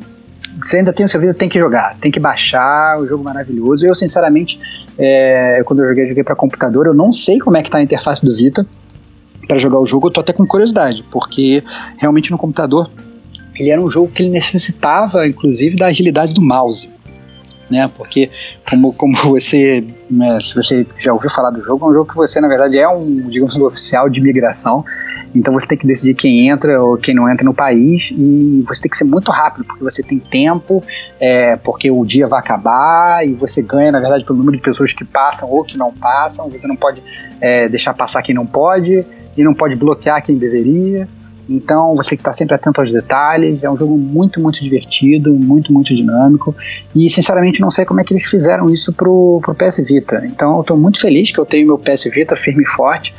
você, 0.62 0.77
ainda 0.77 0.93
tem 0.93 1.06
o 1.06 1.10
seu 1.10 1.19
Vita, 1.19 1.34
tem 1.34 1.49
que 1.49 1.60
jogar. 1.60 1.97
Tem 1.99 2.12
que 2.12 2.19
baixar, 2.19 2.99
o 2.99 3.08
jogo 3.08 3.23
maravilhoso. 3.23 3.86
Eu, 3.86 3.95
sinceramente, 3.95 4.60
é, 4.97 5.63
quando 5.65 5.82
eu 5.82 5.89
joguei, 5.89 6.08
joguei 6.08 6.23
para 6.23 6.36
computador, 6.36 6.86
eu 6.86 6.93
não 6.93 7.12
sei 7.12 7.39
como 7.39 7.58
é 7.58 7.63
que 7.63 7.71
tá 7.71 7.79
a 7.79 7.84
interface 7.84 8.23
do 8.23 8.36
Vita 8.36 8.65
para 9.47 9.58
jogar 9.58 9.79
o 9.79 9.86
jogo. 9.86 10.08
Eu 10.08 10.12
tô 10.12 10.21
até 10.21 10.32
com 10.32 10.45
curiosidade, 10.45 11.03
porque 11.12 11.63
realmente 11.97 12.32
no 12.32 12.38
computador 12.38 12.89
ele 13.56 13.69
era 13.69 13.82
um 13.82 13.89
jogo 13.89 14.12
que 14.12 14.23
ele 14.23 14.29
necessitava, 14.29 15.27
inclusive, 15.27 15.75
da 15.75 15.88
agilidade 15.88 16.34
do 16.34 16.41
mouse 16.41 16.92
né? 17.73 17.91
Porque 17.93 18.29
como, 18.69 18.93
como 18.93 19.15
você, 19.23 19.83
né, 20.09 20.39
se 20.39 20.55
você 20.55 20.86
já 20.97 21.12
ouviu 21.12 21.29
falar 21.29 21.49
do 21.49 21.62
jogo, 21.63 21.86
é 21.86 21.89
um 21.89 21.93
jogo 21.93 22.09
que 22.09 22.15
você 22.15 22.39
na 22.39 22.47
verdade 22.47 22.77
é 22.77 22.88
um, 22.88 23.27
digamos, 23.27 23.55
um 23.57 23.65
oficial 23.65 24.07
de 24.07 24.19
imigração. 24.19 24.86
Então 25.36 25.51
você 25.51 25.67
tem 25.67 25.77
que 25.77 25.88
decidir 25.88 26.13
quem 26.13 26.47
entra 26.47 26.81
ou 26.81 26.95
quem 26.95 27.15
não 27.15 27.27
entra 27.29 27.43
no 27.43 27.53
país 27.53 28.12
e 28.12 28.63
você 28.67 28.83
tem 28.83 28.91
que 28.91 28.97
ser 28.97 29.05
muito 29.05 29.31
rápido 29.31 29.65
porque 29.65 29.83
você 29.83 30.03
tem 30.03 30.19
tempo, 30.19 30.83
é, 31.19 31.55
porque 31.55 31.89
o 31.89 32.05
dia 32.05 32.27
vai 32.27 32.39
acabar 32.39 33.27
e 33.27 33.33
você 33.33 33.63
ganha 33.63 33.91
na 33.91 33.99
verdade 33.99 34.23
pelo 34.23 34.38
número 34.38 34.55
de 34.55 34.63
pessoas 34.63 34.93
que 34.93 35.03
passam 35.03 35.49
ou 35.49 35.63
que 35.63 35.75
não 35.75 35.91
passam. 35.91 36.49
Você 36.49 36.67
não 36.67 36.75
pode 36.75 37.01
é, 37.41 37.67
deixar 37.67 37.95
passar 37.95 38.21
quem 38.21 38.36
não 38.36 38.45
pode 38.45 38.99
e 39.36 39.43
não 39.43 39.55
pode 39.55 39.75
bloquear 39.75 40.23
quem 40.23 40.38
deveria. 40.38 41.07
Então 41.49 41.95
você 41.95 42.12
tem 42.12 42.17
que 42.17 42.21
estar 42.21 42.34
sempre 42.34 42.56
atento 42.56 42.79
aos 42.79 42.91
detalhes. 42.91 43.62
É 43.63 43.69
um 43.69 43.77
jogo 43.77 43.97
muito, 43.97 44.39
muito 44.39 44.62
divertido, 44.62 45.34
muito, 45.34 45.73
muito 45.73 45.93
dinâmico. 45.93 46.56
E 46.95 47.10
sinceramente 47.10 47.62
não 47.62 47.69
sei 47.69 47.86
como 47.86 47.99
é 47.99 48.03
que 48.03 48.13
eles 48.13 48.23
fizeram 48.23 48.69
isso 48.69 48.93
pro, 48.93 49.39
pro 49.43 49.53
PS 49.53 49.78
Vita. 49.86 50.24
Então 50.26 50.55
eu 50.55 50.61
estou 50.61 50.78
muito 50.78 50.99
feliz 50.99 51.32
que 51.32 51.39
eu 51.39 51.45
tenho 51.45 51.68
meu 51.68 51.78
PS 51.78 52.05
Vita 52.05 52.36
firme 52.36 52.63
e 52.63 52.68
forte. 52.68 53.13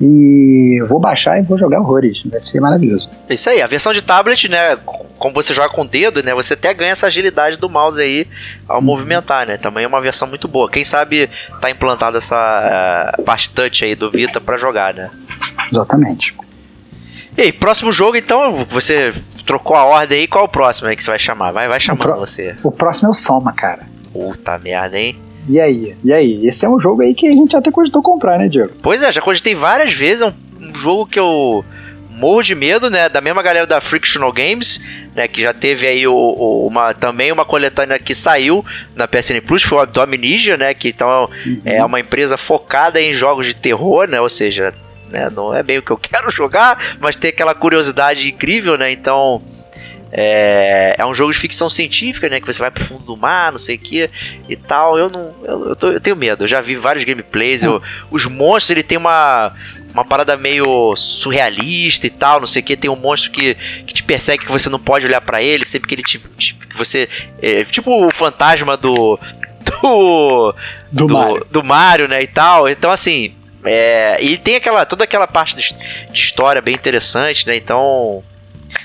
E 0.00 0.80
vou 0.88 1.00
baixar 1.00 1.40
e 1.40 1.42
vou 1.42 1.58
jogar 1.58 1.80
horrores. 1.80 2.22
Vai 2.24 2.40
ser 2.40 2.60
maravilhoso. 2.60 3.10
É 3.28 3.34
isso 3.34 3.50
aí. 3.50 3.60
A 3.60 3.66
versão 3.66 3.92
de 3.92 4.00
tablet, 4.00 4.48
né? 4.48 4.76
Como 4.84 5.34
você 5.34 5.52
joga 5.52 5.74
com 5.74 5.82
o 5.82 5.88
dedo, 5.88 6.22
né? 6.22 6.32
Você 6.34 6.54
até 6.54 6.72
ganha 6.72 6.92
essa 6.92 7.08
agilidade 7.08 7.56
do 7.56 7.68
mouse 7.68 8.00
aí 8.00 8.26
ao 8.68 8.78
uhum. 8.78 8.84
movimentar, 8.84 9.46
né? 9.46 9.56
Também 9.56 9.84
é 9.84 9.88
uma 9.88 10.00
versão 10.00 10.28
muito 10.28 10.46
boa. 10.46 10.70
Quem 10.70 10.84
sabe 10.84 11.28
tá 11.60 11.68
implantada 11.68 12.18
essa 12.18 13.14
uh, 13.18 13.22
parte 13.24 13.50
touch 13.50 13.84
aí 13.84 13.96
do 13.96 14.08
Vita 14.08 14.40
para 14.40 14.56
jogar, 14.56 14.94
né? 14.94 15.10
Exatamente. 15.72 16.32
E 17.38 17.42
aí, 17.42 17.52
próximo 17.52 17.92
jogo, 17.92 18.16
então, 18.16 18.66
você 18.68 19.14
trocou 19.46 19.76
a 19.76 19.84
ordem 19.84 20.18
aí, 20.18 20.26
qual 20.26 20.42
é 20.42 20.48
o 20.48 20.50
próximo 20.50 20.88
aí 20.88 20.96
que 20.96 21.04
você 21.04 21.10
vai 21.10 21.20
chamar? 21.20 21.52
Vai, 21.52 21.68
vai 21.68 21.78
chamando 21.78 22.02
pro... 22.02 22.16
você. 22.16 22.56
O 22.64 22.72
próximo 22.72 23.06
é 23.06 23.10
o 23.12 23.14
Soma, 23.14 23.52
cara. 23.52 23.86
Puta 24.12 24.58
merda, 24.58 24.98
hein? 24.98 25.16
E 25.48 25.60
aí? 25.60 25.96
E 26.02 26.12
aí? 26.12 26.44
Esse 26.44 26.66
é 26.66 26.68
um 26.68 26.80
jogo 26.80 27.00
aí 27.00 27.14
que 27.14 27.28
a 27.28 27.30
gente 27.30 27.56
até 27.56 27.70
cogitou 27.70 28.02
comprar, 28.02 28.38
né, 28.38 28.48
Diego? 28.48 28.72
Pois 28.82 29.04
é, 29.04 29.12
já 29.12 29.20
cogitei 29.20 29.54
várias 29.54 29.92
vezes. 29.92 30.22
É 30.22 30.26
um, 30.26 30.34
um 30.60 30.74
jogo 30.74 31.06
que 31.06 31.20
eu 31.20 31.64
morro 32.10 32.42
de 32.42 32.56
medo, 32.56 32.90
né? 32.90 33.08
Da 33.08 33.20
mesma 33.20 33.40
galera 33.40 33.68
da 33.68 33.80
Frictional 33.80 34.32
Games, 34.32 34.80
né? 35.14 35.28
Que 35.28 35.42
já 35.42 35.52
teve 35.52 35.86
aí 35.86 36.08
o, 36.08 36.12
o, 36.12 36.66
uma, 36.66 36.92
também 36.92 37.30
uma 37.30 37.44
coletânea 37.44 38.00
que 38.00 38.16
saiu 38.16 38.64
na 38.96 39.06
PSN 39.06 39.40
Plus, 39.46 39.62
foi 39.62 39.78
o 39.78 39.80
Abdomininja, 39.82 40.56
né? 40.56 40.74
Que 40.74 40.88
então 40.88 41.30
uhum. 41.46 41.62
é 41.64 41.84
uma 41.84 42.00
empresa 42.00 42.36
focada 42.36 43.00
em 43.00 43.14
jogos 43.14 43.46
de 43.46 43.54
terror, 43.54 44.08
né? 44.08 44.20
Ou 44.20 44.28
seja, 44.28 44.74
né, 45.10 45.30
não 45.30 45.54
é 45.54 45.62
bem 45.62 45.78
o 45.78 45.82
que 45.82 45.90
eu 45.90 45.96
quero 45.98 46.30
jogar, 46.30 46.96
mas 47.00 47.16
tem 47.16 47.30
aquela 47.30 47.54
curiosidade 47.54 48.28
incrível, 48.28 48.76
né? 48.76 48.90
Então 48.90 49.42
é, 50.10 50.94
é 50.98 51.04
um 51.04 51.14
jogo 51.14 51.32
de 51.32 51.38
ficção 51.38 51.68
científica, 51.68 52.28
né? 52.28 52.40
Que 52.40 52.46
você 52.46 52.58
vai 52.58 52.70
pro 52.70 52.82
fundo 52.82 53.04
do 53.04 53.16
mar, 53.16 53.52
não 53.52 53.58
sei 53.58 53.76
o 53.76 53.78
que 53.78 54.10
e 54.48 54.56
tal. 54.56 54.98
Eu 54.98 55.10
não. 55.10 55.34
Eu, 55.44 55.68
eu, 55.68 55.76
tô, 55.76 55.90
eu, 55.90 56.00
tenho 56.00 56.16
medo. 56.16 56.44
Eu 56.44 56.48
já 56.48 56.60
vi 56.60 56.76
vários 56.76 57.04
gameplays. 57.04 57.62
Eu, 57.62 57.82
os 58.10 58.24
monstros, 58.26 58.70
ele 58.70 58.82
tem 58.82 58.98
uma. 58.98 59.52
Uma 59.92 60.04
parada 60.04 60.36
meio 60.36 60.94
surrealista 60.94 62.06
e 62.06 62.10
tal, 62.10 62.40
não 62.40 62.46
sei 62.46 62.62
o 62.62 62.64
que. 62.64 62.76
Tem 62.76 62.90
um 62.90 62.96
monstro 62.96 63.30
que, 63.30 63.54
que 63.54 63.92
te 63.92 64.02
persegue 64.02 64.44
que 64.44 64.52
você 64.52 64.68
não 64.68 64.78
pode 64.78 65.06
olhar 65.06 65.20
para 65.20 65.42
ele, 65.42 65.66
sempre 65.66 65.88
que 65.88 65.94
ele 65.94 66.02
te. 66.02 66.18
te 66.18 66.54
que 66.54 66.76
você. 66.76 67.08
É, 67.42 67.64
tipo 67.64 68.06
o 68.06 68.10
fantasma 68.10 68.76
do. 68.76 69.18
Do. 69.82 70.54
Do, 70.90 71.06
do, 71.06 71.12
Mario. 71.12 71.46
do 71.50 71.64
Mario, 71.64 72.08
né? 72.08 72.22
E 72.22 72.26
tal. 72.26 72.68
Então, 72.68 72.90
assim. 72.90 73.34
É, 73.64 74.22
e 74.22 74.36
tem 74.36 74.56
aquela 74.56 74.84
toda 74.86 75.04
aquela 75.04 75.26
parte 75.26 75.56
de, 75.56 75.76
história 76.12 76.62
bem 76.62 76.74
interessante, 76.74 77.46
né? 77.46 77.56
Então, 77.56 78.22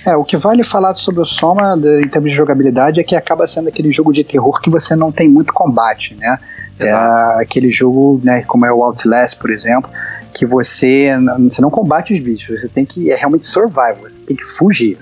é, 0.06 0.16
o 0.16 0.24
que 0.24 0.36
vale 0.38 0.64
falar 0.64 0.96
sobre 0.96 1.22
o 1.22 1.26
Soma 1.26 1.78
em 2.02 2.08
termos 2.08 2.32
de 2.32 2.38
jogabilidade 2.38 3.00
é 3.00 3.04
que 3.04 3.16
acaba 3.16 3.46
sendo 3.46 3.70
aquele 3.70 3.92
jogo 3.92 4.12
de 4.12 4.24
terror 4.24 4.60
que 4.62 4.70
você 4.70 4.96
não 4.96 5.12
tem 5.12 5.30
muito 5.30 5.54
combate, 5.54 6.16
né? 6.16 6.40
É 6.80 6.86
Exato. 6.86 7.40
É 7.40 7.44
aquele 7.44 7.72
jogo, 7.72 8.20
né, 8.24 8.42
como 8.44 8.66
é 8.66 8.74
o 8.74 8.84
Outlast, 8.84 9.38
por 9.38 9.52
exemplo, 9.52 9.90
que 10.34 10.46
você, 10.46 11.12
você 11.40 11.62
não 11.62 11.70
combate 11.70 12.14
os 12.14 12.20
bichos, 12.20 12.62
você 12.62 12.68
tem 12.68 12.86
que 12.86 13.12
é 13.12 13.16
realmente 13.16 13.46
survival, 13.46 13.98
você 14.02 14.22
tem 14.22 14.36
que 14.36 14.44
fugir. 14.44 14.98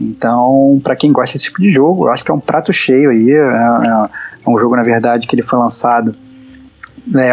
Então, 0.00 0.80
para 0.82 0.96
quem 0.96 1.12
gosta 1.12 1.34
desse 1.34 1.46
tipo 1.46 1.62
de 1.62 1.70
jogo, 1.70 2.06
eu 2.06 2.12
acho 2.12 2.24
que 2.24 2.30
é 2.30 2.34
um 2.34 2.40
prato 2.40 2.72
cheio 2.72 3.10
aí. 3.10 3.30
É, 3.30 3.36
é, 3.36 4.08
é 4.44 4.50
um 4.50 4.58
jogo, 4.58 4.74
na 4.74 4.82
verdade, 4.82 5.28
que 5.28 5.34
ele 5.36 5.42
foi 5.42 5.58
lançado. 5.58 6.14
É, 7.14 7.30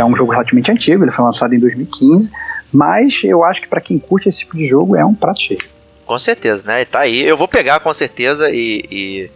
é 0.00 0.04
um 0.04 0.16
jogo 0.16 0.32
relativamente 0.32 0.70
antigo, 0.72 1.04
ele 1.04 1.10
foi 1.10 1.24
lançado 1.24 1.54
em 1.54 1.58
2015, 1.58 2.30
mas 2.72 3.22
eu 3.24 3.44
acho 3.44 3.62
que 3.62 3.68
para 3.68 3.80
quem 3.80 3.98
curte 3.98 4.28
esse 4.28 4.40
tipo 4.40 4.56
de 4.56 4.66
jogo 4.66 4.96
é 4.96 5.04
um 5.04 5.14
prato 5.14 5.40
cheio. 5.40 5.62
Com 6.04 6.18
certeza, 6.18 6.66
né? 6.66 6.84
Tá 6.84 7.00
aí. 7.00 7.22
Eu 7.22 7.36
vou 7.36 7.48
pegar 7.48 7.80
com 7.80 7.92
certeza 7.92 8.50
e. 8.50 8.84
e 8.90 9.30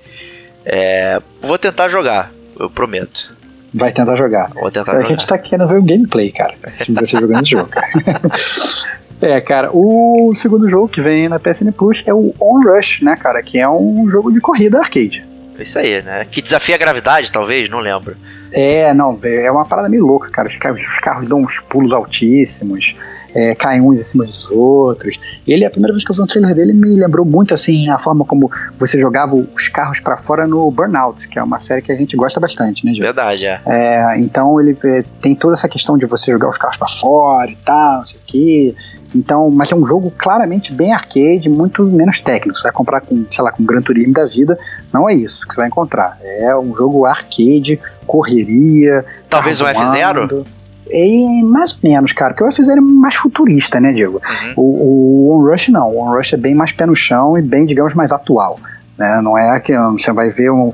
é, 0.64 1.22
vou 1.40 1.58
tentar 1.58 1.88
jogar, 1.88 2.30
eu 2.58 2.68
prometo. 2.68 3.34
Vai 3.72 3.92
tentar 3.92 4.16
jogar. 4.16 4.50
Vou 4.54 4.70
tentar 4.70 4.92
a 4.92 4.94
jogar. 4.96 5.08
gente 5.08 5.26
tá 5.26 5.38
querendo 5.38 5.68
ver 5.68 5.78
o 5.78 5.82
gameplay, 5.82 6.30
cara. 6.32 6.54
Se 6.74 6.92
você 6.92 7.18
jogando 7.18 7.40
esse 7.42 7.50
jogo. 7.50 7.70
É, 9.20 9.40
cara, 9.40 9.70
o 9.72 10.32
segundo 10.32 10.70
jogo 10.70 10.88
que 10.88 11.00
vem 11.00 11.28
na 11.28 11.40
PSN 11.40 11.72
Plus 11.72 12.04
é 12.06 12.14
o 12.14 12.32
On 12.40 12.60
Rush, 12.62 13.00
né, 13.02 13.16
cara? 13.16 13.42
Que 13.42 13.58
é 13.58 13.68
um 13.68 14.08
jogo 14.08 14.30
de 14.30 14.40
corrida 14.40 14.78
arcade. 14.78 15.24
Isso 15.58 15.76
aí, 15.76 16.00
né? 16.02 16.24
Que 16.30 16.40
desafia 16.40 16.76
a 16.76 16.78
gravidade, 16.78 17.32
talvez, 17.32 17.68
não 17.68 17.80
lembro. 17.80 18.16
É, 18.52 18.92
não, 18.94 19.18
é 19.22 19.50
uma 19.50 19.64
parada 19.64 19.88
meio 19.88 20.04
louca, 20.04 20.30
cara. 20.30 20.48
Os 20.48 20.56
carros, 20.56 20.80
os 20.80 20.98
carros 20.98 21.28
dão 21.28 21.42
uns 21.42 21.60
pulos 21.60 21.92
altíssimos, 21.92 22.94
é, 23.34 23.54
caem 23.54 23.80
uns 23.80 24.00
em 24.00 24.04
cima 24.04 24.24
dos 24.24 24.50
outros. 24.50 25.18
Ele, 25.46 25.64
a 25.64 25.70
primeira 25.70 25.92
vez 25.92 26.04
que 26.04 26.10
eu 26.10 26.16
vi 26.16 26.22
um 26.22 26.26
trailer 26.26 26.54
dele, 26.54 26.72
me 26.72 26.94
lembrou 26.94 27.24
muito, 27.24 27.52
assim, 27.54 27.88
a 27.88 27.98
forma 27.98 28.24
como 28.24 28.50
você 28.78 28.98
jogava 28.98 29.34
os 29.34 29.68
carros 29.68 30.00
para 30.00 30.16
fora 30.16 30.46
no 30.46 30.70
Burnout, 30.70 31.28
que 31.28 31.38
é 31.38 31.42
uma 31.42 31.60
série 31.60 31.82
que 31.82 31.92
a 31.92 31.96
gente 31.96 32.16
gosta 32.16 32.40
bastante, 32.40 32.84
né, 32.84 32.92
Gil? 32.92 33.02
Verdade, 33.02 33.46
é. 33.46 33.60
é. 33.66 34.18
Então 34.18 34.60
ele 34.60 34.76
é, 34.84 35.04
tem 35.20 35.34
toda 35.34 35.54
essa 35.54 35.68
questão 35.68 35.98
de 35.98 36.06
você 36.06 36.32
jogar 36.32 36.48
os 36.48 36.58
carros 36.58 36.76
para 36.76 36.88
fora 36.88 37.50
e 37.50 37.56
tal, 37.56 37.98
não 37.98 38.04
sei 38.04 38.18
o 38.18 38.22
quê. 38.26 38.74
Então, 39.14 39.50
mas 39.50 39.72
é 39.72 39.74
um 39.74 39.86
jogo 39.86 40.12
claramente 40.16 40.72
bem 40.72 40.92
arcade, 40.92 41.48
muito 41.48 41.82
menos 41.84 42.20
técnico. 42.20 42.58
Você 42.58 42.62
vai 42.62 42.72
comprar 42.72 43.00
com, 43.00 43.24
sei 43.30 43.42
lá, 43.42 43.52
com 43.52 43.64
Gran 43.64 43.80
Turismo 43.80 44.12
da 44.12 44.26
vida, 44.26 44.58
não 44.92 45.08
é 45.08 45.14
isso 45.14 45.46
que 45.46 45.54
você 45.54 45.60
vai 45.60 45.68
encontrar. 45.68 46.18
É 46.22 46.56
um 46.56 46.74
jogo 46.74 47.04
arcade, 47.06 47.80
correria. 48.08 49.04
Talvez 49.28 49.60
o 49.60 49.64
F0? 49.64 50.46
E 50.90 51.42
mais 51.44 51.72
ou 51.74 51.78
menos, 51.90 52.12
cara, 52.12 52.32
porque 52.32 52.44
o 52.44 52.48
F0 52.48 52.78
é 52.78 52.80
mais 52.80 53.14
futurista, 53.14 53.78
né, 53.78 53.92
Diego? 53.92 54.22
Uhum. 54.24 54.52
O, 54.56 54.62
o 54.62 55.36
On 55.36 55.50
Rush 55.50 55.68
não, 55.68 55.90
o 55.90 56.00
On 56.00 56.12
Rush 56.12 56.32
é 56.32 56.36
bem 56.36 56.54
mais 56.54 56.72
pé 56.72 56.86
no 56.86 56.96
chão 56.96 57.38
e 57.38 57.42
bem, 57.42 57.66
digamos, 57.66 57.94
mais 57.94 58.10
atual. 58.10 58.58
Né? 58.96 59.20
Não 59.20 59.36
é 59.36 59.60
que 59.60 59.76
você 59.76 60.10
vai 60.12 60.30
ver 60.30 60.50
um, 60.50 60.72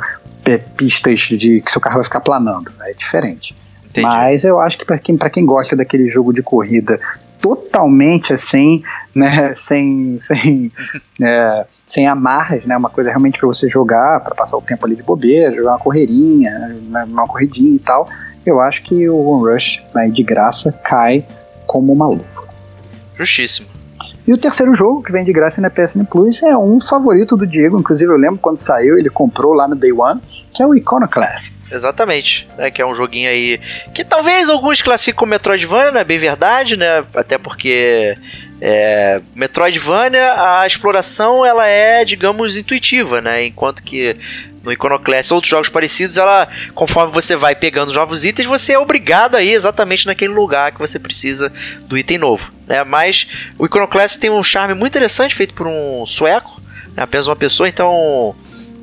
pistas 0.77 1.21
de 1.21 1.61
que 1.61 1.71
seu 1.71 1.81
carro 1.81 1.97
vai 1.97 2.05
ficar 2.05 2.21
planando, 2.21 2.71
né? 2.79 2.91
é 2.91 2.95
diferente. 2.95 3.57
Entendi. 3.85 4.07
Mas 4.07 4.45
eu 4.45 4.61
acho 4.61 4.79
que 4.79 4.85
para 4.85 4.99
quem, 4.99 5.17
quem 5.17 5.45
gosta 5.45 5.77
daquele 5.77 6.09
jogo 6.09 6.33
de 6.33 6.43
corrida 6.43 7.01
totalmente 7.45 8.33
assim, 8.33 8.83
né, 9.15 9.53
sem, 9.53 10.19
sem, 10.19 10.73
é, 11.23 11.67
sem 11.87 12.09
amarras, 12.09 12.65
né, 12.65 12.75
uma 12.75 12.89
coisa 12.89 13.11
realmente 13.11 13.39
para 13.39 13.47
você 13.47 13.69
jogar, 13.69 14.21
para 14.21 14.35
passar 14.35 14.57
o 14.57 14.63
tempo 14.63 14.87
ali 14.87 14.97
de 14.97 15.03
bobeira, 15.03 15.55
jogar 15.55 15.73
uma 15.73 15.79
correirinha, 15.79 16.75
né, 16.89 17.05
uma 17.05 17.27
corridinha 17.27 17.77
e 17.77 17.79
tal, 17.79 18.09
eu 18.47 18.63
acho 18.63 18.83
que 18.83 19.07
o 19.11 19.19
One 19.19 19.53
Rush, 19.53 19.85
né, 19.95 20.09
de 20.09 20.23
graça, 20.23 20.73
cai 20.73 21.27
como 21.67 21.93
uma 21.93 22.07
luva. 22.07 22.49
Justíssimo. 23.15 23.69
E 24.27 24.33
o 24.33 24.39
terceiro 24.39 24.75
jogo, 24.75 25.03
que 25.03 25.13
vem 25.13 25.23
de 25.23 25.33
graça 25.35 25.61
na 25.61 25.69
PSN 25.69 26.07
Plus, 26.07 26.43
é 26.43 26.57
um 26.57 26.81
favorito 26.81 27.37
do 27.37 27.47
Diego. 27.47 27.79
Inclusive, 27.79 28.11
eu 28.11 28.17
lembro 28.17 28.39
quando 28.39 28.57
saiu, 28.57 28.99
ele 28.99 29.11
comprou 29.11 29.53
lá 29.53 29.69
no 29.69 29.77
Day 29.77 29.93
One, 29.93 30.19
que 30.55 30.63
é 30.63 30.67
o 30.67 30.75
Iconoclast. 30.75 31.75
Exatamente, 31.75 32.49
né? 32.57 32.71
Que 32.71 32.81
é 32.81 32.87
um 32.87 32.95
joguinho 32.95 33.29
aí 33.29 33.61
que 33.93 34.05
talvez 34.05 34.49
alguns 34.49 34.81
classifiquem 34.81 35.19
como 35.19 35.31
Metroidvania, 35.31 35.91
né? 35.91 36.05
Bem 36.05 36.17
verdade, 36.17 36.77
né? 36.77 37.03
Até 37.13 37.37
porque 37.37 38.17
é, 38.61 39.21
Metroidvania, 39.35 40.33
a 40.61 40.65
exploração 40.65 41.45
ela 41.45 41.67
é, 41.67 42.05
digamos, 42.05 42.57
intuitiva, 42.57 43.21
né? 43.21 43.47
Enquanto 43.47 43.83
que 43.83 44.17
no 44.63 44.73
Iconoclast, 44.73 45.35
outros 45.35 45.51
jogos 45.51 45.69
parecidos, 45.69 46.17
ela, 46.17 46.49
conforme 46.73 47.13
você 47.13 47.35
vai 47.35 47.57
pegando 47.57 47.93
novos 47.93 48.25
itens, 48.25 48.47
você 48.47 48.75
é 48.75 48.79
obrigado 48.79 49.35
a 49.35 49.43
ir 49.43 49.53
exatamente 49.53 50.07
naquele 50.07 50.33
lugar 50.33 50.71
que 50.71 50.79
você 50.79 51.01
precisa 51.01 51.53
do 51.87 51.99
item 51.99 52.17
novo, 52.17 52.53
né? 52.67 52.85
Mas 52.85 53.27
o 53.59 53.67
Iconoclast 53.67 54.21
tem 54.21 54.31
um 54.31 54.43
charme 54.43 54.73
muito 54.73 54.93
interessante, 54.93 55.35
feito 55.35 55.53
por 55.53 55.67
um 55.67 56.07
sueco, 56.07 56.63
né? 56.97 57.03
apenas 57.03 57.27
uma 57.27 57.37
pessoa, 57.37 57.69
então 57.69 58.37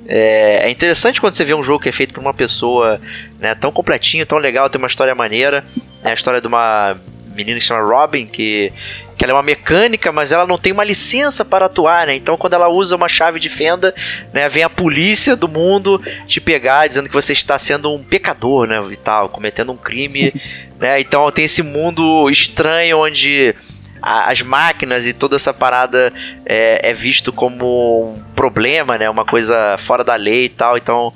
é, 0.07 0.67
é, 0.67 0.69
interessante 0.69 1.21
quando 1.21 1.33
você 1.33 1.43
vê 1.43 1.53
um 1.53 1.63
jogo 1.63 1.83
que 1.83 1.89
é 1.89 1.91
feito 1.91 2.13
por 2.13 2.21
uma 2.21 2.33
pessoa 2.33 2.99
né, 3.39 3.53
tão 3.55 3.71
completinho, 3.71 4.25
tão 4.25 4.37
legal, 4.37 4.69
tem 4.69 4.79
uma 4.79 4.87
história 4.87 5.13
maneira, 5.13 5.63
né? 6.03 6.11
a 6.11 6.13
história 6.13 6.41
de 6.41 6.47
uma 6.47 6.97
menina 7.35 7.57
que 7.57 7.61
se 7.61 7.67
chama 7.67 7.81
Robin, 7.81 8.25
que, 8.25 8.71
que 9.17 9.23
ela 9.23 9.31
é 9.31 9.35
uma 9.35 9.43
mecânica, 9.43 10.11
mas 10.11 10.31
ela 10.31 10.45
não 10.45 10.57
tem 10.57 10.73
uma 10.73 10.83
licença 10.83 11.45
para 11.45 11.65
atuar, 11.65 12.07
né? 12.07 12.15
Então, 12.15 12.37
quando 12.37 12.53
ela 12.53 12.67
usa 12.67 12.95
uma 12.95 13.07
chave 13.07 13.39
de 13.39 13.49
fenda, 13.49 13.95
né, 14.33 14.49
vem 14.49 14.63
a 14.63 14.69
polícia 14.69 15.35
do 15.35 15.47
mundo 15.47 16.01
te 16.27 16.41
pegar, 16.41 16.87
dizendo 16.87 17.07
que 17.07 17.15
você 17.15 17.33
está 17.33 17.57
sendo 17.57 17.93
um 17.93 18.03
pecador, 18.03 18.67
né? 18.67 18.83
E 18.91 18.97
tal, 18.97 19.29
cometendo 19.29 19.71
um 19.71 19.77
crime, 19.77 20.31
né? 20.79 20.99
Então, 20.99 21.31
tem 21.31 21.45
esse 21.45 21.63
mundo 21.63 22.29
estranho 22.29 22.97
onde 22.97 23.55
as 24.01 24.41
máquinas 24.41 25.05
e 25.05 25.13
toda 25.13 25.35
essa 25.35 25.53
parada 25.53 26.11
é, 26.45 26.89
é, 26.89 26.93
visto 26.93 27.31
como 27.31 28.13
um 28.13 28.23
problema, 28.35 28.97
né? 28.97 29.09
Uma 29.09 29.23
coisa 29.23 29.77
fora 29.77 30.03
da 30.03 30.15
lei 30.15 30.45
e 30.45 30.49
tal. 30.49 30.75
Então, 30.75 31.13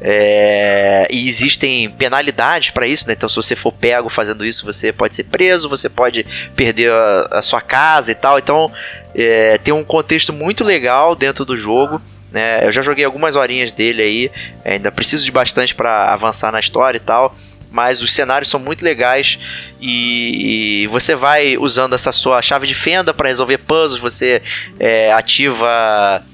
é, 0.00 1.08
e 1.10 1.28
existem 1.28 1.90
penalidades 1.90 2.70
para 2.70 2.86
isso, 2.86 3.08
né? 3.08 3.14
Então, 3.14 3.28
se 3.28 3.34
você 3.34 3.56
for 3.56 3.72
pego 3.72 4.08
fazendo 4.08 4.44
isso, 4.44 4.64
você 4.64 4.92
pode 4.92 5.16
ser 5.16 5.24
preso, 5.24 5.68
você 5.68 5.88
pode 5.88 6.24
perder 6.54 6.92
a, 6.92 7.28
a 7.32 7.42
sua 7.42 7.60
casa 7.60 8.12
e 8.12 8.14
tal. 8.14 8.38
Então, 8.38 8.70
é, 9.14 9.58
tem 9.58 9.74
um 9.74 9.82
contexto 9.82 10.32
muito 10.32 10.62
legal 10.62 11.16
dentro 11.16 11.44
do 11.44 11.56
jogo. 11.56 12.00
Né? 12.30 12.64
Eu 12.64 12.70
já 12.70 12.82
joguei 12.82 13.04
algumas 13.04 13.34
horinhas 13.34 13.72
dele 13.72 14.02
aí, 14.02 14.30
ainda 14.64 14.92
preciso 14.92 15.24
de 15.24 15.32
bastante 15.32 15.74
para 15.74 16.12
avançar 16.12 16.52
na 16.52 16.60
história 16.60 16.98
e 16.98 17.00
tal 17.00 17.34
mas 17.70 18.00
os 18.00 18.12
cenários 18.12 18.50
são 18.50 18.58
muito 18.58 18.82
legais 18.84 19.38
e, 19.80 20.88
você 20.90 21.14
vai 21.14 21.56
usando 21.56 21.94
essa 21.94 22.12
sua 22.12 22.40
chave 22.40 22.66
de 22.66 22.74
fenda 22.74 23.12
para 23.12 23.28
resolver 23.28 23.58
puzzles, 23.58 24.00
você 24.00 24.42
é, 24.78 25.12
ativa 25.12 26.24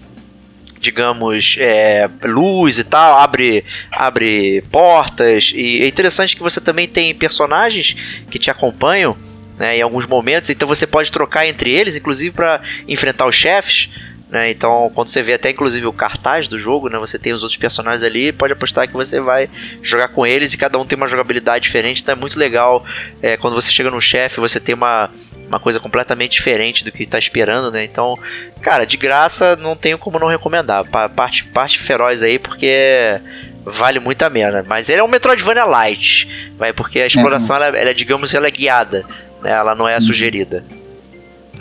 digamos, 0.81 1.57
é, 1.59 2.11
luz 2.25 2.79
e 2.79 2.85
tal, 2.85 3.19
abre, 3.19 3.65
abre 3.91 4.63
portas. 4.71 5.51
E 5.55 5.83
é 5.83 5.89
interessante 5.89 6.37
que 6.37 6.43
você 6.43 6.61
também 6.61 6.87
tem 6.87 7.15
personagens 7.15 7.97
que 8.31 8.39
te 8.39 8.51
acompanham 8.51 9.17
né, 9.59 9.79
em 9.79 9.83
alguns 9.83 10.07
momentos, 10.07 10.51
então 10.51 10.69
você 10.69 10.87
pode 10.87 11.11
trocar 11.11 11.47
entre 11.47 11.71
eles, 11.71 11.97
inclusive 11.97 12.33
para 12.33 12.61
enfrentar 12.87 13.27
os 13.27 13.35
chefes. 13.35 13.89
Né? 14.35 14.51
Então, 14.51 14.91
quando 14.93 15.07
você 15.07 15.23
vê 15.23 15.35
até 15.35 15.51
inclusive 15.51 15.87
o 15.87 15.93
cartaz 15.93 16.49
do 16.49 16.59
jogo, 16.59 16.89
né? 16.89 16.99
Você 16.99 17.21
tem 17.21 17.33
os 17.33 17.45
outros 17.45 17.57
personagens 17.57 18.03
ali, 18.03 18.33
pode 18.33 18.53
apostar 18.53 18.89
que 18.89 18.93
você 18.93 19.21
vai 19.21 19.49
jogar 19.81 20.09
com 20.09 20.27
eles 20.27 20.53
e 20.53 20.59
cada 20.59 20.77
um 20.77 20.85
tem 20.85 20.97
uma 20.97 21.07
jogabilidade 21.07 21.63
diferente. 21.63 22.03
Então 22.03 22.15
é 22.15 22.17
muito 22.17 22.37
legal 22.37 22.85
é, 23.23 23.37
quando 23.37 23.55
você 23.55 23.71
chega 23.71 23.93
no 23.93 24.01
chefe, 24.01 24.41
você 24.41 24.59
tem 24.59 24.75
uma, 24.75 25.09
uma 25.47 25.61
coisa 25.61 25.79
completamente 25.79 26.33
diferente 26.33 26.85
do 26.85 26.91
que 26.91 27.05
está 27.05 27.17
esperando, 27.17 27.71
né? 27.71 27.85
Então, 27.85 28.19
cara, 28.61 28.85
de 28.85 28.97
graça 28.97 29.55
não 29.55 29.77
tenho 29.77 29.99
como 29.99 30.19
não 30.19 30.27
recomendar. 30.27 30.85
Parte, 31.15 31.45
parte 31.45 31.79
feroz 31.79 32.21
aí, 32.21 32.37
porque 32.37 33.21
vale 33.65 34.01
muito 34.01 34.21
a 34.25 34.31
pena. 34.31 34.65
Mas 34.67 34.89
ele 34.89 34.99
é 34.99 35.05
um 35.05 35.07
Metroidvania 35.07 35.65
Light, 35.65 36.53
vai, 36.59 36.73
porque 36.73 36.99
a 36.99 37.07
exploração, 37.07 37.55
ela, 37.55 37.67
ela, 37.67 37.95
digamos, 37.95 38.35
ela 38.35 38.49
é 38.49 38.51
guiada, 38.51 39.05
né? 39.41 39.53
Ela 39.53 39.77
não 39.77 39.87
é 39.87 40.01
sugerida. 40.01 40.61